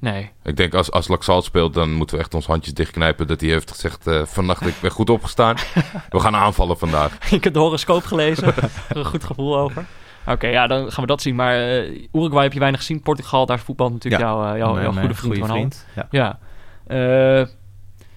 Nee. 0.00 0.30
Ik 0.42 0.56
denk 0.56 0.74
als, 0.74 0.90
als 0.90 1.08
Laxalt 1.08 1.44
speelt, 1.44 1.74
dan 1.74 1.92
moeten 1.92 2.16
we 2.16 2.22
echt 2.22 2.34
ons 2.34 2.46
handjes 2.46 2.74
dichtknijpen. 2.74 3.26
Dat 3.26 3.40
hij 3.40 3.50
heeft 3.50 3.70
gezegd: 3.70 4.06
eh, 4.06 4.22
Vannacht, 4.24 4.66
ik 4.66 4.74
ben 4.80 4.90
goed 4.90 5.10
opgestaan. 5.10 5.56
We 6.10 6.20
gaan 6.20 6.36
aanvallen 6.36 6.78
vandaag. 6.78 7.18
ik 7.32 7.44
heb 7.44 7.52
de 7.52 7.58
horoscoop 7.58 8.04
gelezen. 8.04 8.46
er 8.88 8.96
een 8.96 9.04
goed 9.04 9.24
gevoel 9.24 9.58
over. 9.58 9.84
Oké, 10.26 10.46
ja, 10.46 10.66
dan 10.66 10.92
gaan 10.92 11.02
we 11.02 11.08
dat 11.10 11.22
zien. 11.22 11.34
Maar 11.34 11.54
eh, 11.54 12.06
Uruguay 12.12 12.42
heb 12.42 12.52
je 12.52 12.58
weinig 12.58 12.80
gezien. 12.80 13.02
Portugal, 13.02 13.46
daar 13.46 13.58
voetbalt 13.60 13.92
natuurlijk 13.92 14.22
Ja. 14.22 14.56
jouw, 14.56 14.76
eh, 14.78 14.84
goede 14.86 15.00
vriend. 15.14 15.18
goede 15.18 15.40
Ronaldo. 15.40 15.68
Ja. 15.94 16.06
Ja. 16.10 16.38
Eh, 16.86 17.46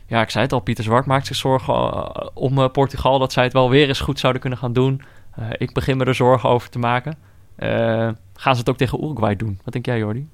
ja, 0.07 0.21
ik 0.21 0.29
zei 0.29 0.43
het 0.43 0.53
al. 0.53 0.59
Pieter 0.59 0.83
Zwart 0.83 1.05
maakt 1.05 1.27
zich 1.27 1.35
zorgen 1.35 2.35
om 2.35 2.57
eh, 2.57 2.69
Portugal. 2.71 3.19
Dat 3.19 3.33
zij 3.33 3.43
het 3.43 3.53
wel 3.53 3.69
weer 3.69 3.87
eens 3.87 3.99
goed 3.99 4.19
zouden 4.19 4.41
kunnen 4.41 4.59
gaan 4.59 4.73
doen. 4.73 5.01
Eh, 5.35 5.45
ik 5.57 5.73
begin 5.73 5.97
me 5.97 6.05
er 6.05 6.15
zorgen 6.15 6.49
over 6.49 6.69
te 6.69 6.79
maken. 6.79 7.17
Eh, 7.55 8.09
gaan 8.33 8.53
ze 8.53 8.59
het 8.59 8.69
ook 8.69 8.77
tegen 8.77 9.03
Uruguay 9.03 9.35
doen? 9.35 9.59
Wat 9.63 9.73
denk 9.73 9.85
jij, 9.85 9.97
Jordi? 9.97 10.27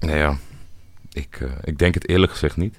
Nee, 0.00 0.16
ja. 0.18 0.36
Ik, 1.12 1.38
eh, 1.40 1.48
ik 1.64 1.78
denk 1.78 1.94
het 1.94 2.08
eerlijk 2.08 2.32
gezegd 2.32 2.56
niet. 2.56 2.78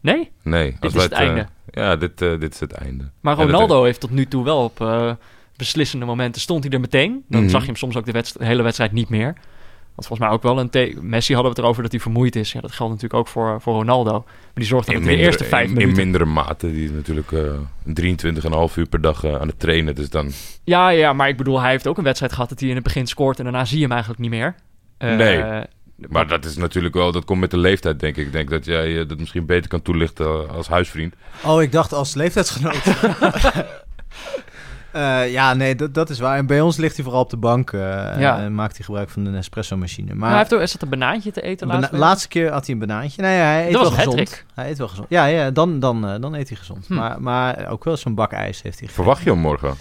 Nee? 0.00 0.30
Nee. 0.42 0.76
is 0.80 0.92
wij 0.92 1.02
het 1.02 1.12
einde. 1.12 1.46
ja, 1.70 1.96
dit, 1.96 2.22
eh, 2.22 2.40
dit 2.40 2.54
is 2.54 2.60
het 2.60 2.72
einde. 2.72 3.10
Maar 3.20 3.36
Ronaldo 3.36 3.84
heeft 3.84 4.00
tot 4.00 4.10
nu 4.10 4.26
toe 4.26 4.44
wel 4.44 4.64
op 4.64 4.80
eh, 4.80 5.12
beslissende 5.56 6.06
momenten 6.06 6.40
stond 6.40 6.64
hij 6.64 6.72
er 6.72 6.80
meteen. 6.80 7.24
Dan 7.28 7.40
Mhm. 7.40 7.50
zag 7.50 7.60
je 7.60 7.66
hem 7.66 7.76
soms 7.76 7.96
ook 7.96 8.04
de, 8.04 8.12
wedst- 8.12 8.38
de 8.38 8.44
hele 8.44 8.62
wedstrijd 8.62 8.92
niet 8.92 9.08
meer. 9.08 9.34
Want 9.94 10.06
volgens 10.06 10.18
mij 10.28 10.28
ook 10.36 10.42
wel 10.42 10.58
een 10.58 10.98
Messi 11.00 11.34
hadden 11.34 11.52
we 11.52 11.56
het 11.56 11.58
erover 11.58 11.82
dat 11.82 11.92
hij 11.92 12.00
vermoeid 12.00 12.36
is. 12.36 12.52
Ja, 12.52 12.60
dat 12.60 12.72
geldt 12.72 12.92
natuurlijk 12.92 13.20
ook 13.20 13.28
voor, 13.28 13.60
voor 13.60 13.74
Ronaldo. 13.74 14.12
Maar 14.12 14.24
die 14.54 14.64
zorgt 14.64 14.86
dat 14.86 14.96
In, 14.96 15.02
de 15.02 15.16
eerste 15.16 15.44
vijf 15.44 15.64
in, 15.64 15.70
in 15.70 15.76
minuten... 15.76 16.02
mindere 16.02 16.24
mate. 16.24 16.72
Die 16.72 16.84
is 16.84 16.90
natuurlijk 16.90 17.32
eh 17.32 17.52
23,5 18.70 18.74
uur 18.76 18.86
per 18.88 19.00
dag 19.00 19.24
eh, 19.24 19.34
aan 19.34 19.46
het 19.46 19.58
trainen. 19.58 19.94
Dus 19.94 20.10
dan... 20.10 20.30
Ja, 20.64 20.88
ja, 20.88 21.12
maar 21.12 21.28
ik 21.28 21.36
bedoel, 21.36 21.60
hij 21.60 21.70
heeft 21.70 21.86
ook 21.86 21.98
een 21.98 22.04
wedstrijd 22.04 22.32
gehad 22.32 22.48
dat 22.48 22.60
hij 22.60 22.68
in 22.68 22.74
het 22.74 22.84
begin 22.84 23.06
scoort 23.06 23.38
en 23.38 23.44
daarna 23.44 23.64
zie 23.64 23.76
je 23.76 23.82
hem 23.82 23.92
eigenlijk 23.92 24.20
niet 24.22 24.30
meer. 24.30 24.54
Eh, 24.98 25.16
Nee. 25.16 25.64
Maar 26.10 26.26
dat 26.28 26.44
is 26.44 26.56
natuurlijk 26.56 26.94
wel... 26.94 27.12
Dat 27.12 27.24
komt 27.24 27.40
met 27.40 27.50
de 27.50 27.56
leeftijd, 27.58 28.00
denk 28.00 28.16
ik. 28.16 28.26
Ik 28.26 28.32
denk 28.32 28.50
dat 28.50 28.64
jij 28.64 29.00
eh, 29.00 29.08
dat 29.08 29.18
misschien 29.18 29.46
beter 29.46 29.68
kan 29.68 29.82
toelichten 29.82 30.26
eh, 30.26 30.54
als 30.56 30.68
huisvriend. 30.68 31.14
Oh, 31.44 31.62
ik 31.62 31.72
dacht 31.72 31.92
als 31.92 32.14
leeftijdsgenoot. 32.14 32.82
Eh, 34.92 35.32
ja, 35.32 35.54
nee, 35.54 35.74
dat, 35.74 35.94
dat 35.94 36.10
is 36.10 36.18
waar. 36.18 36.36
En 36.36 36.46
bij 36.46 36.60
ons 36.60 36.76
ligt 36.76 36.94
hij 36.94 37.04
vooral 37.04 37.22
op 37.22 37.30
de 37.30 37.36
bank. 37.36 37.70
Ja. 37.72 38.38
En 38.38 38.54
maakt 38.54 38.76
hij 38.76 38.84
gebruik 38.84 39.10
van 39.10 39.24
de 39.24 39.30
Nespresso-machine. 39.30 40.06
Maar 40.08 40.16
Maar 40.16 40.28
hij 40.30 40.38
heeft 40.38 40.54
ook, 40.54 40.60
is 40.60 40.72
dat 40.72 40.82
een 40.82 40.88
banaantje 40.88 41.30
te 41.30 41.42
eten 41.42 41.66
bana- 41.66 41.80
laatst? 41.80 41.96
laatste 41.98 42.28
keer 42.28 42.50
had 42.52 42.66
hij 42.66 42.74
een 42.74 42.80
banaantje. 42.80 43.22
Nee, 43.22 43.36
hij 43.36 43.66
eet 43.66 43.72
Dat 43.72 43.80
wel 43.80 43.90
was 43.90 43.98
gezond. 43.98 44.18
hat-trick. 44.18 44.44
Hij 44.54 44.70
eet 44.70 44.78
wel 44.78 44.88
gezond. 44.88 45.06
Ja, 45.10 45.24
ja 45.26 45.50
dan, 45.50 45.78
dan, 45.80 46.00
dan 46.20 46.34
eet 46.34 46.48
hij 46.48 46.58
gezond. 46.58 46.86
Hm. 46.86 46.94
Maar, 46.94 47.22
maar 47.22 47.68
ook 47.68 47.84
wel 47.84 47.96
zo'n 47.96 48.14
bak 48.14 48.32
ijs 48.32 48.44
heeft 48.46 48.62
hij 48.62 48.72
gegeten. 48.72 48.94
Verwacht 48.94 49.22
je 49.22 49.30
hem 49.30 49.38
morgen? 49.38 49.74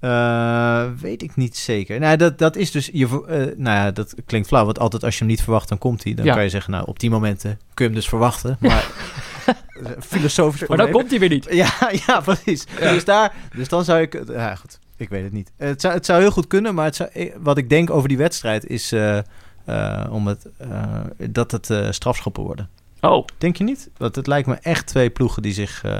Eh, 0.00 0.84
weet 1.00 1.22
ik 1.22 1.36
niet 1.36 1.56
zeker. 1.56 2.00
Nou, 2.00 2.16
dat, 2.16 2.38
dat 2.38 2.56
is 2.56 2.70
dus... 2.70 2.90
Je, 2.92 3.04
eh, 3.06 3.36
nou 3.56 3.76
ja, 3.76 3.90
dat 3.90 4.14
klinkt 4.26 4.48
flauw. 4.48 4.64
Want 4.64 4.78
altijd 4.78 5.04
als 5.04 5.12
je 5.14 5.18
hem 5.18 5.28
niet 5.28 5.42
verwacht, 5.42 5.68
dan 5.68 5.78
komt 5.78 6.04
hij. 6.04 6.14
Dan 6.14 6.24
Ja. 6.24 6.34
kan 6.34 6.42
je 6.42 6.48
zeggen, 6.48 6.72
nou, 6.72 6.86
op 6.86 6.98
die 6.98 7.10
momenten 7.10 7.50
kun 7.74 7.84
je 7.84 7.90
hem 7.90 7.94
dus 7.94 8.08
verwachten. 8.08 8.56
Maar 8.60 8.90
filosofisch 10.00 10.68
Maar 10.68 10.76
dan 10.76 10.90
komt 10.90 11.10
hij 11.10 11.18
weer 11.18 11.28
niet. 11.28 11.46
Ja, 11.62 11.90
ja, 12.06 12.20
precies. 12.20 12.64
Dus, 12.80 13.04
daar, 13.04 13.34
dus 13.56 13.68
dan 13.68 13.84
zou 13.84 14.00
ik... 14.00 14.22
Ja, 14.28 14.54
goed. 14.54 14.78
Ik 14.96 15.08
weet 15.08 15.22
het 15.24 15.32
niet. 15.32 15.52
Eh, 15.56 15.68
Het 15.68 15.80
zou, 15.80 15.94
het 15.94 16.06
zou 16.06 16.20
heel 16.20 16.30
goed 16.30 16.46
kunnen, 16.46 16.74
maar 16.74 16.84
het 16.84 16.96
zou, 16.96 17.08
eh, 17.12 17.32
wat 17.38 17.58
ik 17.58 17.68
denk 17.68 17.90
over 17.90 18.08
die 18.08 18.18
wedstrijd 18.18 18.66
is... 18.66 18.92
eh, 18.92 19.18
eh, 19.64 20.06
om 20.10 20.26
het, 20.26 20.46
eh, 20.58 20.92
dat 21.30 21.50
het 21.50 21.70
eh, 21.70 21.90
strafschoppen 21.90 22.42
worden. 22.42 22.68
Oh, 23.00 23.24
Denk 23.38 23.56
je 23.56 23.64
niet? 23.64 23.90
Want 23.96 24.16
het 24.16 24.26
lijkt 24.26 24.48
me 24.48 24.54
echt 24.54 24.86
twee 24.86 25.10
ploegen 25.10 25.42
die 25.42 25.52
zich... 25.52 25.82
eh, 25.84 25.98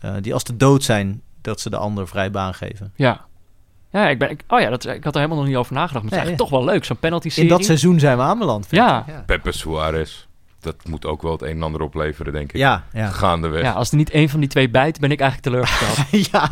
eh, 0.00 0.14
die 0.20 0.32
als 0.32 0.44
de 0.44 0.56
dood 0.56 0.84
zijn, 0.84 1.22
dat 1.48 1.60
ze 1.60 1.70
de 1.70 1.76
ander 1.76 2.08
vrij 2.08 2.30
baan 2.30 2.54
geven. 2.54 2.92
ja. 2.96 3.26
Ja, 3.90 4.08
ik, 4.08 4.18
ben, 4.18 4.30
ik, 4.30 4.44
oh 4.48 4.60
ja, 4.60 4.70
dat, 4.70 4.86
ik 4.86 5.04
had 5.04 5.14
er 5.14 5.20
helemaal 5.20 5.38
nog 5.38 5.46
niet 5.46 5.56
over 5.56 5.72
nagedacht. 5.74 6.04
Maar 6.04 6.12
het 6.12 6.12
is 6.12 6.18
Ja, 6.18 6.24
eigenlijk 6.26 6.50
toch 6.50 6.60
wel 6.64 6.74
leuk, 6.74 6.84
zo'n 6.84 6.96
penalty 6.98 7.40
In 7.40 7.48
dat 7.48 7.64
seizoen 7.64 7.98
zijn 8.00 8.16
we 8.16 8.22
aanbeland. 8.22 8.66
Ja. 8.70 9.04
Ja. 9.06 9.22
Pepe 9.26 9.52
Suarez. 9.52 10.26
Dat 10.60 10.76
moet 10.88 11.06
ook 11.06 11.22
wel 11.22 11.32
het 11.32 11.42
een 11.42 11.48
en 11.48 11.62
ander 11.62 11.80
opleveren, 11.80 12.32
denk 12.32 12.52
ik. 12.52 12.56
Ja, 12.56 12.84
ja. 12.92 13.08
Gaandeweg. 13.08 13.62
Ja, 13.62 13.72
als 13.72 13.90
er 13.90 13.96
niet 13.96 14.10
één 14.10 14.28
van 14.28 14.40
die 14.40 14.48
twee 14.48 14.68
bijt, 14.70 15.00
ben 15.00 15.10
ik 15.10 15.20
eigenlijk 15.20 15.50
teleurgesteld. 15.50 16.26
ja, 16.32 16.50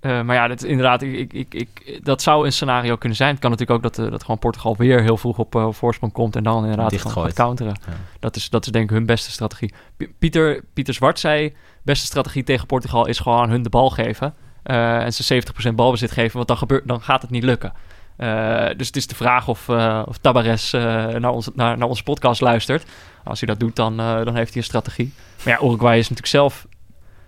Eh, 0.00 0.22
maar 0.22 0.36
ja, 0.36 0.46
dat, 0.48 0.62
is 0.62 0.68
inderdaad, 0.68 1.02
ik, 1.02 1.32
ik, 1.32 1.54
ik, 1.54 2.00
dat 2.02 2.22
zou 2.22 2.44
een 2.46 2.52
scenario 2.52 2.96
kunnen 2.96 3.16
zijn. 3.16 3.30
Het 3.30 3.40
kan 3.40 3.50
natuurlijk 3.50 3.84
ook 3.84 3.94
dat, 3.94 4.04
eh, 4.04 4.10
dat 4.10 4.20
gewoon 4.22 4.38
Portugal 4.38 4.76
weer 4.76 5.02
heel 5.02 5.16
vroeg 5.16 5.38
op 5.38 5.54
eh, 5.54 5.68
voorsprong 5.70 6.12
komt 6.12 6.36
en 6.36 6.42
dan 6.42 6.54
inderdaad 6.62 6.88
gewoon 6.88 7.02
Dichtgooit. 7.02 7.26
gaat 7.36 7.46
counteren. 7.46 7.74
Ja. 7.86 7.92
Dat, 8.20 8.36
is, 8.36 8.50
dat 8.50 8.64
is 8.66 8.72
denk 8.72 8.84
ik 8.84 8.96
hun 8.96 9.06
beste 9.06 9.30
strategie. 9.30 9.72
P- 9.96 10.06
Pieter, 10.18 10.64
Pieter 10.72 10.94
Zwart 10.94 11.18
zei, 11.18 11.54
beste 11.82 12.06
strategie 12.06 12.44
tegen 12.44 12.66
Portugal 12.66 13.06
is 13.06 13.18
gewoon 13.18 13.50
hun 13.50 13.62
de 13.62 13.68
bal 13.68 13.90
geven. 13.90 14.34
eh, 14.62 15.04
en 15.04 15.12
ze 15.12 15.42
70% 15.70 15.74
balbezit 15.74 16.10
geven, 16.10 16.36
want 16.36 16.48
dan, 16.48 16.56
gebeurt, 16.56 16.88
dan 16.88 17.02
gaat 17.02 17.22
het 17.22 17.30
niet 17.30 17.42
lukken. 17.42 17.72
Eh, 18.16 18.66
dus 18.76 18.86
het 18.86 18.96
is 18.96 19.06
de 19.06 19.14
vraag 19.14 19.48
of, 19.48 19.68
eh 19.68 20.02
of 20.06 20.18
Tabares 20.18 20.70
naar, 20.70 21.30
ons, 21.30 21.48
naar, 21.54 21.78
naar 21.78 21.88
onze 21.88 22.02
podcast 22.02 22.40
luistert. 22.40 22.84
Als 23.24 23.40
hij 23.40 23.48
dat 23.48 23.60
doet, 23.60 23.76
dan, 23.76 23.96
dan 23.96 24.36
heeft 24.36 24.48
hij 24.48 24.56
een 24.56 24.62
strategie. 24.62 25.12
Maar 25.44 25.54
ja, 25.60 25.66
Uruguay 25.66 25.98
is 25.98 26.08
natuurlijk 26.08 26.26
zelf... 26.26 26.66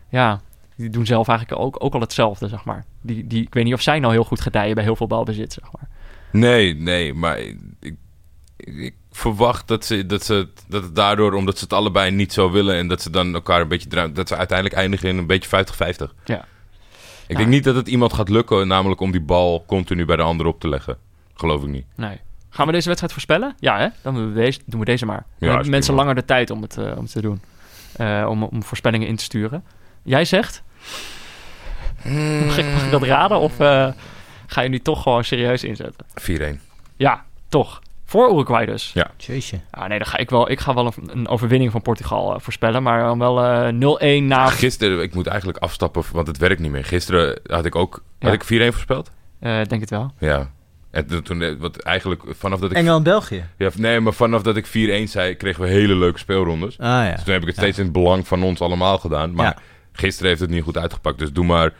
Ja, 0.08 0.40
die 0.76 0.90
doen 0.90 1.06
zelf 1.06 1.28
eigenlijk 1.28 1.60
ook, 1.60 1.84
ook 1.84 1.94
al 1.94 2.00
hetzelfde, 2.00 2.48
zeg 2.48 2.64
maar. 2.64 2.84
Die, 3.00 3.26
die, 3.26 3.42
ik 3.42 3.54
weet 3.54 3.64
niet 3.64 3.74
of 3.74 3.80
zij 3.80 3.98
nou 3.98 4.12
heel 4.12 4.24
goed 4.24 4.40
gedijen 4.40 4.74
bij 4.74 4.84
heel 4.84 4.96
veel 4.96 5.06
balbezit, 5.06 5.52
zeg 5.52 5.64
maar. 5.72 5.88
Nee, 6.30 6.74
nee, 6.74 7.14
maar 7.14 7.38
ik, 7.38 7.94
ik 8.56 8.94
verwacht 9.12 9.68
dat 9.68 9.84
ze, 9.84 10.06
dat 10.06 10.24
ze 10.24 10.48
dat 10.68 10.82
het 10.82 10.94
daardoor, 10.94 11.32
omdat 11.32 11.58
ze 11.58 11.64
het 11.64 11.72
allebei 11.72 12.10
niet 12.10 12.32
zo 12.32 12.50
willen 12.50 12.76
en 12.76 12.88
dat 12.88 13.02
ze 13.02 13.10
dan 13.10 13.34
elkaar 13.34 13.60
een 13.60 13.68
beetje 13.68 14.12
dat 14.12 14.28
ze 14.28 14.36
uiteindelijk 14.36 14.78
eindigen 14.78 15.08
in 15.08 15.18
een 15.18 15.26
beetje 15.26 15.64
50-50. 16.10 16.14
Ja. 16.24 16.44
Ik 17.26 17.36
denk 17.36 17.48
niet 17.48 17.64
dat 17.64 17.74
het 17.74 17.88
iemand 17.88 18.12
gaat 18.12 18.28
lukken, 18.28 18.68
namelijk 18.68 19.00
om 19.00 19.10
die 19.10 19.20
bal 19.20 19.64
continu 19.66 20.04
bij 20.04 20.16
de 20.16 20.22
ander 20.22 20.46
op 20.46 20.60
te 20.60 20.68
leggen. 20.68 20.96
Geloof 21.34 21.62
ik 21.62 21.68
niet. 21.68 21.84
Nee. 21.96 22.20
Gaan 22.50 22.66
we 22.66 22.72
deze 22.72 22.86
wedstrijd 22.86 23.12
voorspellen? 23.12 23.54
Ja, 23.58 23.78
hè? 23.78 23.88
Dan 24.02 24.14
doen 24.14 24.32
we 24.32 24.40
deze, 24.40 24.60
doen 24.66 24.80
we 24.80 24.86
deze 24.86 25.06
maar. 25.06 25.26
Dan 25.38 25.48
hebben 25.48 25.70
mensen 25.70 25.94
langer 25.94 26.14
de 26.14 26.24
tijd 26.24 26.50
om 26.50 26.62
het, 26.62 26.76
eh, 26.76 26.84
om 26.96 27.02
het 27.02 27.12
te 27.12 27.20
doen. 27.20 27.42
Eh, 27.96 28.26
om, 28.28 28.42
om 28.42 28.62
voorspellingen 28.62 29.08
in 29.08 29.16
te 29.16 29.24
sturen. 29.24 29.64
Jij 30.02 30.24
zegt? 30.24 30.62
Mag, 32.46 32.58
ik, 32.58 32.72
mag 32.72 32.84
ik 32.84 32.90
dat 32.90 33.02
raden? 33.02 33.38
Of 33.38 33.60
eh, 33.60 33.88
ga 34.46 34.60
je 34.60 34.68
nu 34.68 34.78
toch 34.78 35.02
gewoon 35.02 35.24
serieus 35.24 35.64
inzetten? 35.64 36.06
4-1. 36.14 36.60
Ja, 36.96 37.24
toch. 37.48 37.81
Voor 38.12 38.32
Uruguay 38.32 38.66
dus. 38.66 38.94
Jeetje. 39.16 39.60
Ah, 39.70 39.88
nee, 39.88 39.98
dan 39.98 40.06
ga 40.06 40.16
ik 40.18 40.30
wel. 40.30 40.50
Ik 40.50 40.60
ga 40.60 40.74
wel 40.74 40.86
een, 40.86 40.92
een 41.18 41.28
overwinning 41.28 41.70
van 41.72 41.82
Portugal 41.82 42.34
eh, 42.34 42.40
voorspellen. 42.40 42.82
Maar 42.82 43.02
dan 43.02 43.18
wel 43.18 43.42
eh 43.44 44.20
0-1 44.20 44.22
na. 44.22 44.46
Gisteren, 44.46 45.02
ik 45.02 45.14
moet 45.14 45.26
eigenlijk 45.26 45.58
afstappen, 45.58 46.02
want 46.12 46.26
het 46.26 46.38
werkt 46.38 46.60
niet 46.60 46.70
meer. 46.70 46.84
Gisteren 46.84 47.40
had 47.46 47.64
ik 47.64 47.74
ook, 47.76 48.02
Ja. 48.18 48.26
had 48.30 48.34
ik 48.34 48.44
4-1 48.44 48.72
voorspeld? 48.72 49.10
eh, 49.40 49.64
denk 49.64 49.80
het 49.80 49.90
wel. 49.90 50.12
Ja. 50.18 50.50
En 50.90 51.22
toen- 51.24 51.58
wat 51.58 51.76
eigenlijk, 51.76 52.22
vanaf 52.28 52.60
dat 52.60 52.70
ik... 52.70 52.76
Engeland-België. 52.76 53.44
Ja, 53.58 53.70
nee, 53.76 54.00
maar 54.00 54.12
vanaf 54.12 54.42
dat 54.42 54.56
ik 54.56 54.66
4-1 54.66 54.70
zei, 55.10 55.34
kregen 55.34 55.62
we 55.62 55.68
hele 55.68 55.94
leuke 55.94 56.18
speelrondes. 56.18 56.78
Ah 56.78 56.86
ja. 56.86 57.12
Dus 57.14 57.22
toen 57.24 57.32
heb 57.32 57.42
ik 57.42 57.48
het 57.48 57.56
steeds 57.56 57.78
in 57.78 57.84
het 57.84 57.92
belang 57.92 58.26
van 58.28 58.42
ons 58.42 58.60
allemaal 58.60 58.98
gedaan. 58.98 59.34
Maar 59.34 59.44
Ja. 59.46 59.56
gisteren 59.92 60.28
heeft 60.28 60.40
het 60.40 60.50
niet 60.50 60.62
goed 60.62 60.78
uitgepakt, 60.78 61.18
dus 61.18 61.32
doe 61.32 61.44
maar 61.44 61.72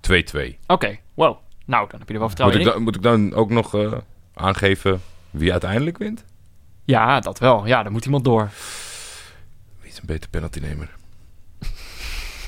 2-2. 0.00 0.58
Oké, 0.66 0.96
wow. 1.14 1.36
Nou, 1.64 1.88
dan 1.90 1.98
heb 1.98 2.08
je 2.08 2.14
er 2.14 2.20
wel 2.20 2.28
Moet, 2.28 2.28
vertrouwen 2.28 2.60
ik 2.60 2.66
in. 2.66 2.72
dan- 2.72 2.82
moet 2.82 2.96
ik 2.96 3.02
dan 3.02 3.34
ook 3.34 3.50
nog 3.50 3.74
eh, 3.74 3.92
aangeven 4.34 5.00
wie 5.30 5.50
uiteindelijk 5.52 5.98
wint? 5.98 6.24
Ja, 6.84 7.20
dat 7.20 7.38
wel. 7.38 7.66
Ja, 7.66 7.82
dan 7.82 7.92
moet 7.92 8.04
iemand 8.04 8.24
door. 8.24 8.50
Wie 9.80 9.90
is 9.90 9.96
een 9.98 10.06
beter 10.06 10.30
penaltynemer? 10.30 10.90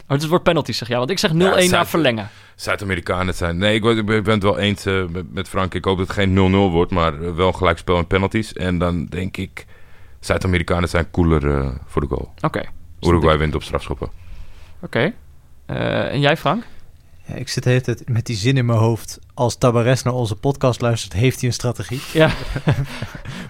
Oh, 0.02 0.16
dus 0.16 0.24
het 0.24 0.30
wordt 0.34 0.48
penalty, 0.48 0.72
zeg 0.72 0.88
jij. 0.88 0.98
Want 0.98 1.10
ik 1.10 1.18
zeg 1.18 1.30
0-1 1.32 1.34
Ja, 1.36 1.70
na 1.70 1.86
verlengen. 1.86 2.28
Zuid-Amerikanen 2.54 3.34
zijn. 3.34 3.58
Nee, 3.58 3.74
ik, 3.74 3.82
ben- 3.82 4.08
ik 4.16 4.26
het 4.26 4.42
wel 4.42 4.58
eens 4.58 4.86
eh, 4.86 5.04
met, 5.30 5.48
Frank. 5.48 5.74
Ik 5.74 5.84
hoop 5.84 5.98
dat 5.98 6.06
het 6.06 6.16
geen 6.16 6.52
0-0 6.52 6.72
wordt, 6.72 6.90
maar 6.90 7.22
eh, 7.22 7.34
wel 7.34 7.46
een 7.46 7.54
gelijkspel 7.54 7.96
en 7.98 8.06
penalties. 8.06 8.52
En 8.52 8.78
dan 8.78 9.06
denk 9.06 9.36
ik, 9.36 9.66
Zuid-Amerikanen 10.20 10.88
zijn 10.88 11.10
cooler 11.10 11.56
eh, 11.58 11.68
voor 11.86 12.02
de 12.02 12.08
goal. 12.08 12.32
Oké. 12.40 12.62
Uruguay 13.00 13.38
wint 13.38 13.54
op 13.54 13.62
strafschoppen. 13.62 14.10
Oké. 14.80 15.12
Eh, 15.66 16.12
en 16.12 16.20
jij, 16.20 16.36
Frank? 16.36 16.64
Ja, 17.26 17.34
ik 17.34 17.48
zit 17.48 17.62
de 17.62 17.68
hele 17.68 17.82
tijd 17.82 18.08
met 18.08 18.26
die 18.26 18.36
zin 18.36 18.56
in 18.56 18.66
mijn 18.66 18.78
hoofd. 18.78 19.18
Als 19.40 19.58
Tabares 19.58 20.02
naar 20.02 20.14
onze 20.14 20.36
podcast 20.36 20.80
luistert, 20.80 21.12
heeft 21.12 21.40
hij 21.40 21.48
een 21.48 21.54
strategie. 21.54 22.00
Ja. 22.12 22.30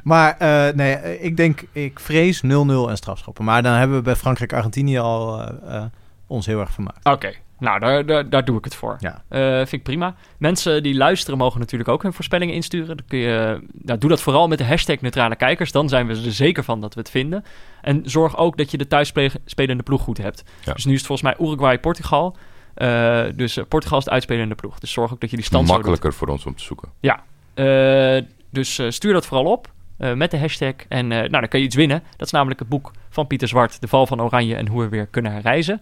Maar 0.02 0.36
eh, 0.38 0.74
nee, 0.74 0.94
eh, 0.94 1.24
ik 1.24 1.36
denk, 1.36 1.62
ik 1.72 2.00
vrees 2.00 2.42
0-0 2.44 2.48
en 2.48 2.96
strafschoppen. 2.96 3.44
Maar 3.44 3.62
dan 3.62 3.72
hebben 3.72 3.96
we 3.96 4.02
bij 4.02 4.16
Frankrijk-Argentinië 4.16 4.98
al 4.98 5.40
eh, 5.40 5.76
eh, 5.76 5.84
ons 6.26 6.46
heel 6.46 6.60
erg 6.60 6.72
vermaakt. 6.72 7.06
Oké. 7.06 7.32
Nou, 7.60 7.80
daar, 7.80 8.06
daar, 8.06 8.30
daar 8.30 8.44
doe 8.44 8.58
ik 8.58 8.64
het 8.64 8.74
voor. 8.74 8.96
Ja. 8.98 9.22
Eh, 9.28 9.56
vind 9.56 9.72
ik 9.72 9.82
prima. 9.82 10.14
Mensen 10.38 10.82
die 10.82 10.94
luisteren 10.94 11.38
mogen 11.38 11.60
natuurlijk 11.60 11.90
ook 11.90 12.02
hun 12.02 12.12
voorspellingen 12.12 12.54
insturen. 12.54 12.96
Dan 12.96 13.06
kun 13.08 13.18
je, 13.18 13.60
nou, 13.72 13.98
doe 13.98 14.10
dat 14.10 14.20
vooral 14.20 14.48
met 14.48 14.58
de 14.58 14.64
hashtag 14.64 15.00
neutrale 15.00 15.36
kijkers. 15.36 15.72
Dan 15.72 15.88
zijn 15.88 16.06
we 16.06 16.12
er 16.12 16.32
zeker 16.32 16.64
van 16.64 16.80
dat 16.80 16.94
we 16.94 17.00
het 17.00 17.10
vinden. 17.10 17.44
En 17.82 18.02
zorg 18.04 18.36
ook 18.36 18.56
dat 18.56 18.70
je 18.70 18.78
de 18.78 18.86
thuisspelende 18.86 19.82
ploeg 19.82 20.02
goed 20.02 20.18
hebt. 20.18 20.42
Ja. 20.64 20.72
Dus 20.72 20.84
nu 20.84 20.92
is 20.92 20.98
het 20.98 21.06
volgens 21.06 21.36
mij 21.36 21.46
Uruguay-Portugal. 21.46 22.36
Eh, 22.74 23.24
dus 23.34 23.56
eh, 23.56 23.64
Portugal 23.68 23.98
is 23.98 24.04
de 24.04 24.10
uitspelende 24.10 24.54
ploeg. 24.54 24.78
Dus 24.78 24.92
zorg 24.92 25.12
ook 25.12 25.20
dat 25.20 25.30
je 25.30 25.36
die 25.36 25.44
stand. 25.44 25.68
Makkelijker 25.68 26.12
voor 26.12 26.28
ons 26.28 26.46
om 26.46 26.54
te 26.54 26.62
zoeken. 26.62 26.88
Eh, 27.54 28.22
dus 28.50 28.78
eh, 28.78 28.90
stuur 28.90 29.12
dat 29.12 29.26
vooral 29.26 29.52
op 29.52 29.72
eh, 29.98 30.12
met 30.12 30.30
de 30.30 30.38
hashtag. 30.38 30.74
En 30.88 31.12
eh, 31.12 31.18
nou, 31.18 31.30
dan 31.30 31.48
kan 31.48 31.60
je 31.60 31.66
iets 31.66 31.76
winnen. 31.76 32.02
Dat 32.16 32.26
is 32.26 32.32
namelijk 32.32 32.60
het 32.60 32.68
boek 32.68 32.90
van 33.10 33.26
Pieter 33.26 33.48
Zwart, 33.48 33.80
De 33.80 33.88
Val 33.88 34.06
van 34.06 34.22
Oranje 34.22 34.54
en 34.56 34.68
hoe 34.68 34.82
we 34.82 34.88
weer 34.88 35.06
kunnen 35.06 35.32
herreizen. 35.32 35.80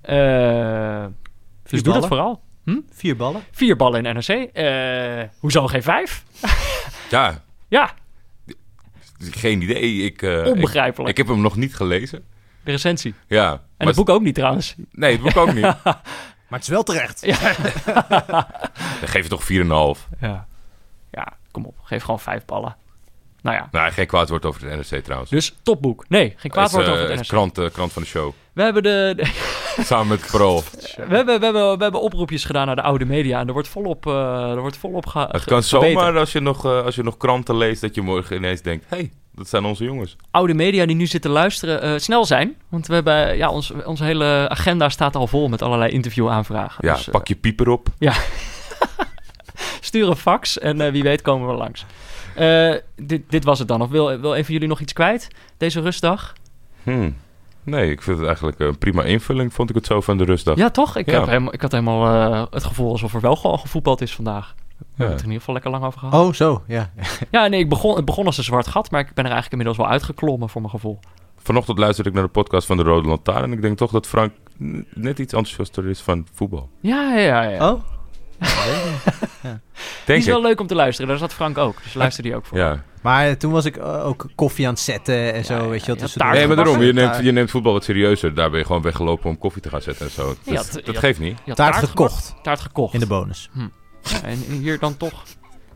Eh, 0.00 1.04
dus 1.62 1.82
doe 1.82 1.94
dat 1.94 2.06
vooral. 2.06 2.40
Vier 2.90 3.16
ballen. 3.16 3.42
Vier 3.50 3.76
ballen 3.76 4.04
in 4.06 4.14
NRC. 4.14 4.28
Eh 4.28 5.22
hoezo 5.38 5.66
geen 5.66 5.82
vijf? 5.82 6.24
Ja, 7.10 7.42
Ja, 7.68 7.90
geen 9.18 9.62
idee. 9.62 9.96
Ik, 10.04 10.22
eh, 10.22 10.38
ik, 10.46 10.52
onbegrijpelijk. 10.52 11.10
ik 11.10 11.16
heb 11.16 11.26
hem 11.34 11.40
nog 11.40 11.56
niet 11.56 11.74
gelezen. 11.74 12.24
De 12.64 12.70
recensie. 12.70 13.14
Ja. 13.26 13.60
En 13.76 13.86
het 13.86 13.96
boek 13.96 14.08
ook 14.08 14.22
niet 14.22 14.34
trouwens. 14.34 14.74
Nee, 14.90 15.12
het 15.12 15.22
boek 15.22 15.36
ook 15.36 15.52
niet. 15.54 15.74
Maar 16.50 16.58
het 16.58 16.68
is 16.68 16.74
wel 16.74 16.82
terecht. 16.82 17.20
Dan 19.00 19.08
geef 19.08 19.28
het 19.28 19.28
toch 19.28 19.42
4,5. 19.42 20.18
Ja. 20.20 20.46
ja, 21.10 21.26
kom 21.50 21.64
op. 21.64 21.74
Geef 21.82 22.02
gewoon 22.02 22.20
vijf 22.20 22.44
ballen. 22.44 22.76
Nou 23.42 23.56
ja, 23.56 23.68
Nou, 23.70 23.92
geen 23.92 24.06
kwaad 24.06 24.28
woord 24.28 24.44
over 24.44 24.70
het 24.70 24.90
NRC 24.90 25.04
trouwens. 25.04 25.30
dus 25.30 25.56
topboek. 25.62 26.04
Nee, 26.08 26.34
geen 26.36 26.50
kwaad 26.50 26.66
Is, 26.66 26.72
woord 26.72 26.86
eh, 26.86 26.90
over 26.92 27.02
het 27.04 27.12
is 27.12 27.16
NRC. 27.18 27.28
krant, 27.28 27.58
eh, 27.58 27.70
krant 27.70 27.92
van 27.92 28.02
de 28.02 28.08
show. 28.08 28.32
We 28.60 28.66
hebben 28.66 28.82
de, 28.82 29.24
Samen 29.84 30.08
met 30.08 30.26
Pro. 30.26 30.62
we, 30.96 31.16
hebben, 31.16 31.38
we, 31.38 31.44
hebben, 31.44 31.76
we 31.76 31.82
hebben 31.82 32.00
oproepjes 32.00 32.44
gedaan 32.44 32.66
naar 32.66 32.76
de 32.76 32.82
oude 32.82 33.04
media. 33.04 33.40
En 33.40 33.46
er 33.46 33.52
wordt 33.52 33.68
volop, 33.68 34.06
eh 34.06 34.50
er 34.50 34.60
wordt 34.60 34.76
volop 34.76 35.06
ge, 35.06 35.28
Het 35.30 35.44
kan 35.44 35.62
zomaar 35.62 36.18
als 36.18 36.32
je, 36.32 36.40
nog, 36.40 36.64
eh, 36.64 36.84
als 36.84 36.94
je 36.94 37.02
nog 37.02 37.16
kranten 37.16 37.56
leest 37.56 37.80
dat 37.80 37.94
je 37.94 38.00
morgen 38.00 38.36
ineens 38.36 38.62
denkt... 38.62 38.84
hé, 38.88 38.96
hey, 38.96 39.10
dat 39.34 39.48
zijn 39.48 39.64
onze 39.64 39.84
jongens. 39.84 40.16
oude 40.30 40.54
media 40.54 40.86
die 40.86 40.96
nu 40.96 41.06
zitten 41.06 41.30
luisteren, 41.30 41.82
eh, 41.82 41.98
snel 41.98 42.24
zijn. 42.24 42.56
Want 42.68 42.86
we 42.86 42.94
hebben, 42.94 43.36
ja, 43.36 43.50
ons, 43.50 43.72
onze 43.84 44.04
hele 44.04 44.46
agenda 44.48 44.88
staat 44.88 45.16
al 45.16 45.26
vol 45.26 45.48
met 45.48 45.62
allerlei 45.62 45.92
interviewaanvragen. 45.92 46.86
Ja, 46.86 46.94
Dus, 46.94 47.08
pak 47.08 47.28
je 47.28 47.34
pieper 47.34 47.68
op. 47.68 47.88
stuur 49.80 50.08
een 50.08 50.16
fax 50.16 50.58
en 50.58 50.92
wie 50.92 51.02
weet 51.02 51.22
komen 51.22 51.48
we 51.48 51.54
langs. 51.54 51.84
Dit, 52.96 53.22
dit 53.28 53.44
was 53.44 53.58
het 53.58 53.68
dan. 53.68 53.82
Of 53.82 53.90
wil, 53.90 54.20
wil 54.20 54.36
een 54.36 54.44
van 54.44 54.52
jullie 54.54 54.68
nog 54.68 54.80
iets 54.80 54.92
kwijt 54.92 55.28
deze 55.56 55.80
rustdag? 55.80 56.32
Hmm. 56.82 57.16
Nee, 57.62 57.90
ik 57.90 58.02
vind 58.02 58.16
het 58.16 58.26
eigenlijk 58.26 58.58
een 58.58 58.78
prima 58.78 59.02
invulling, 59.02 59.52
vond 59.54 59.68
ik 59.70 59.74
het 59.74 59.86
zo 59.86 60.00
van 60.00 60.18
de 60.18 60.24
rustdag. 60.24 60.56
Ja, 60.56 60.70
toch? 60.70 60.96
Ik, 60.96 61.06
Ja. 61.10 61.18
Heb 61.18 61.26
helemaal, 61.26 61.52
ik 61.54 61.60
had 61.60 61.72
helemaal 61.72 62.30
eh, 62.32 62.44
het 62.50 62.64
gevoel 62.64 62.90
alsof 62.90 63.14
er 63.14 63.20
wel 63.20 63.36
gewoon 63.36 63.58
gevoetbald 63.58 64.00
is 64.00 64.14
vandaag. 64.14 64.54
We 64.56 64.84
Ja. 64.86 64.86
hebben 64.96 65.06
het 65.06 65.18
er 65.18 65.24
in 65.26 65.32
ieder 65.32 65.38
geval 65.38 65.54
lekker 65.54 65.70
lang 65.70 65.84
over 65.84 65.98
gehad. 66.00 66.26
Oh, 66.26 66.32
zo. 66.32 66.62
Ja. 66.66 66.90
Ja, 67.30 67.46
nee, 67.46 67.60
ik 67.60 67.68
begon, 67.68 67.96
het 67.96 68.04
begon 68.04 68.26
als 68.26 68.38
een 68.38 68.44
zwart 68.44 68.66
gat, 68.66 68.90
maar 68.90 69.00
ik 69.00 69.06
ben 69.06 69.24
er 69.24 69.30
eigenlijk 69.30 69.50
inmiddels 69.52 69.76
wel 69.78 69.88
uitgeklommen 69.88 70.48
voor 70.48 70.60
mijn 70.60 70.72
gevoel. 70.72 70.98
Vanochtend 71.36 71.78
luisterde 71.78 72.08
ik 72.10 72.14
naar 72.16 72.24
de 72.24 72.30
podcast 72.30 72.66
van 72.66 72.76
de 72.76 72.82
Rode 72.82 73.08
Lantaarn... 73.08 73.42
en 73.44 73.52
ik 73.52 73.62
denk 73.62 73.76
toch 73.76 73.90
dat 73.90 74.06
Frank 74.06 74.32
net 74.94 75.18
iets 75.18 75.32
enthousiaster 75.32 75.86
is 75.88 76.00
van 76.00 76.26
voetbal. 76.32 76.68
Ja, 76.80 77.14
ja, 77.14 77.42
ja. 77.42 77.42
ja. 77.50 77.70
Oh? 77.70 77.80
die 79.42 79.50
Denk 80.06 80.18
is 80.20 80.26
wel 80.26 80.38
ik. 80.38 80.44
leuk 80.44 80.60
om 80.60 80.66
te 80.66 80.74
luisteren. 80.74 81.08
Daar 81.10 81.18
zat 81.18 81.32
Frank 81.34 81.58
ook. 81.58 81.82
Dus 81.82 81.94
luister 81.94 82.22
die 82.22 82.36
ook 82.36 82.46
voor. 82.46 82.58
Ja. 82.58 82.82
Maar 83.02 83.36
toen 83.36 83.52
was 83.52 83.64
ik 83.64 83.76
eh, 83.76 84.06
ook 84.06 84.26
koffie 84.34 84.66
aan 84.66 84.72
het 84.72 84.82
zetten 84.82 85.32
en 85.34 85.44
zo, 85.44 85.54
Ja, 85.54 85.62
ja, 85.62 85.68
weet 85.68 85.84
je 85.84 85.94
ja, 85.98 86.06
taart 86.16 86.34
Nee, 86.36 86.46
maar 86.46 86.56
daarom. 86.56 86.82
Je 86.82 86.92
neemt, 86.92 87.16
je 87.22 87.32
neemt 87.32 87.50
voetbal 87.50 87.72
wat 87.72 87.84
serieuzer. 87.84 88.34
Daar 88.34 88.50
ben 88.50 88.58
je 88.58 88.66
gewoon 88.66 88.82
weggelopen 88.82 89.30
om 89.30 89.38
koffie 89.38 89.62
te 89.62 89.68
gaan 89.68 89.82
zetten 89.82 90.06
en 90.06 90.12
zo. 90.12 90.26
Dat, 90.26 90.36
Je 90.42 90.56
had- 90.56 90.66
je 90.66 90.72
dat 90.72 90.86
had- 90.86 90.96
geeft 90.98 91.18
niet. 91.18 91.36
Je 91.38 91.42
had 91.46 91.56
Taart 91.56 91.76
gekocht 91.76 92.34
Taart 92.42 92.60
gekocht. 92.60 92.94
in 92.94 93.00
de 93.00 93.06
bonus. 93.06 93.50
Ja, 94.02 94.22
en 94.22 94.36
hier 94.38 94.78
dan 94.78 94.96
toch, 94.96 95.22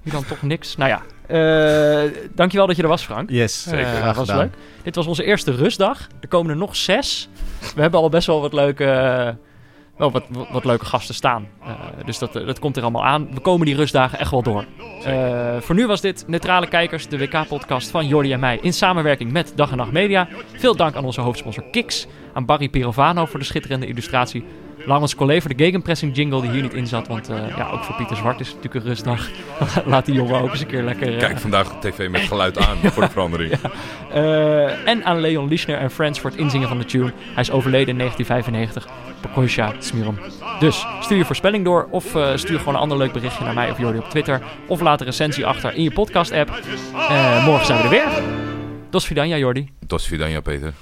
hier 0.03 0.13
dan 0.13 0.25
toch 0.25 0.43
niks. 0.43 0.77
Nou 0.77 0.91
ja, 0.91 1.03
eh, 1.27 2.11
dankjewel 2.35 2.67
dat 2.67 2.77
je 2.77 2.83
er 2.83 2.89
was, 2.89 3.05
Frank. 3.05 3.31
Yes, 3.31 3.63
Zeker. 3.63 3.81
Eh, 3.87 3.93
Graag 3.97 4.17
was 4.17 4.29
gedaan. 4.29 4.43
leuk. 4.43 4.55
Dit 4.83 4.95
was 4.95 5.07
onze 5.07 5.25
eerste 5.25 5.51
rustdag. 5.55 6.07
Er 6.21 6.29
komen 6.29 6.51
er 6.51 6.57
nog 6.57 6.77
zes. 6.77 7.29
We 7.75 7.81
hebben 7.81 8.01
al 8.01 8.09
best 8.09 8.27
wel 8.27 8.41
wat 8.41 8.53
leuke, 8.53 8.85
eh, 8.85 9.29
wel 9.97 10.11
wat, 10.11 10.25
wat, 10.51 10.65
leuke 10.65 10.85
gasten 10.85 11.15
staan. 11.15 11.49
Eh, 11.63 11.71
dus 12.05 12.19
dat, 12.19 12.37
eh, 12.37 12.47
dat 12.47 12.59
komt 12.59 12.77
er 12.77 12.83
allemaal 12.83 13.05
aan. 13.05 13.29
We 13.35 13.41
komen 13.41 13.67
die 13.67 13.77
rustdagen 13.77 14.19
echt 14.19 14.31
wel 14.31 14.43
door. 14.43 14.65
Eh, 15.05 15.57
voor 15.61 15.75
nu 15.75 15.87
was 15.87 16.01
dit 16.01 16.25
Neutrale 16.27 16.67
Kijkers, 16.67 17.09
de 17.09 17.19
WK-podcast 17.19 17.91
van 17.91 18.07
Jordi 18.07 18.33
en 18.33 18.41
mij 18.41 18.59
in 18.63 18.73
samenwerking 18.73 19.33
met 19.33 19.53
Dag 19.57 19.71
en 19.71 19.77
Nacht 19.77 19.93
Media. 19.93 20.29
Veel 20.57 20.77
dank 20.77 20.95
aan 20.95 21.05
onze 21.05 21.21
hoofdsponsor 21.21 21.65
Kiks, 21.71 22.07
aan 22.33 22.45
Barry 22.45 22.69
Pirovano 22.69 23.27
voor 23.27 23.39
de 23.39 23.45
schitterende 23.45 23.87
illustratie. 23.87 24.45
Laurens 24.87 25.15
Collet 25.15 25.43
voor 25.43 25.55
de 25.57 25.65
gegenpressing 25.65 26.17
jingle 26.17 26.41
die 26.41 26.51
hier 26.51 26.63
niet 26.63 26.75
in 26.75 26.87
zat. 26.87 27.09
Want 27.09 27.29
eh, 27.29 27.57
ja, 27.57 27.71
ook 27.71 27.83
voor 27.85 27.95
Pieter 27.95 28.17
Zwart 28.17 28.41
is 28.41 28.47
het 28.47 28.57
natuurlijk 28.57 28.85
een 28.85 28.91
rustdag. 28.91 29.29
Laat 29.93 30.05
die 30.07 30.15
jongen 30.15 30.41
ook 30.41 30.51
eens 30.51 30.61
een 30.61 30.67
keer 30.67 30.83
lekker... 30.83 31.13
eh, 31.13 31.19
Kijk 31.19 31.39
vandaag 31.39 31.73
op 31.73 31.81
tv 31.81 32.09
met 32.11 32.21
geluid 32.21 32.59
aan 32.59 32.77
voor 32.83 33.03
de 33.03 33.11
verandering. 33.11 33.53
eh, 34.13 34.89
en 34.89 35.05
aan 35.05 35.21
Leon 35.21 35.49
Lischner 35.49 35.79
en 35.79 35.91
Friends 35.91 36.21
voor 36.21 36.31
het 36.31 36.39
inzingen 36.39 36.69
van 36.69 36.79
de 36.79 36.85
tune. 36.85 37.13
Hij 37.33 37.43
is 37.43 37.51
overleden 37.51 37.89
in 37.89 37.99
1995. 37.99 38.93
Pokosja 39.21 39.73
Smiron. 39.79 40.19
Dus 40.59 40.87
stuur 41.01 41.17
je 41.17 41.25
voorspelling 41.25 41.65
door 41.65 41.89
of 41.91 42.05
stuur 42.35 42.59
gewoon 42.59 42.75
een 42.75 42.81
ander 42.81 42.99
leuk 42.99 43.13
berichtje 43.13 43.45
naar 43.45 43.55
mij 43.55 43.71
of 43.71 43.79
Jordi 43.79 43.99
op 43.99 44.11
Twitter. 44.11 44.43
Of 44.67 44.81
laat 44.81 45.01
een 45.01 45.07
recensie 45.07 45.47
achter 45.47 45.75
in 45.75 45.83
je 45.83 45.91
podcast 45.91 46.33
app. 46.33 46.51
Morgen 47.45 47.67
zijn 47.67 47.79
we 47.79 47.85
er 47.85 47.91
weer. 47.91 48.07
Dos 48.91 49.07
Vidania 49.07 49.37
Jordi. 49.37 49.69
Tot 49.87 50.03
Vidania, 50.03 50.41
Peter. 50.41 50.73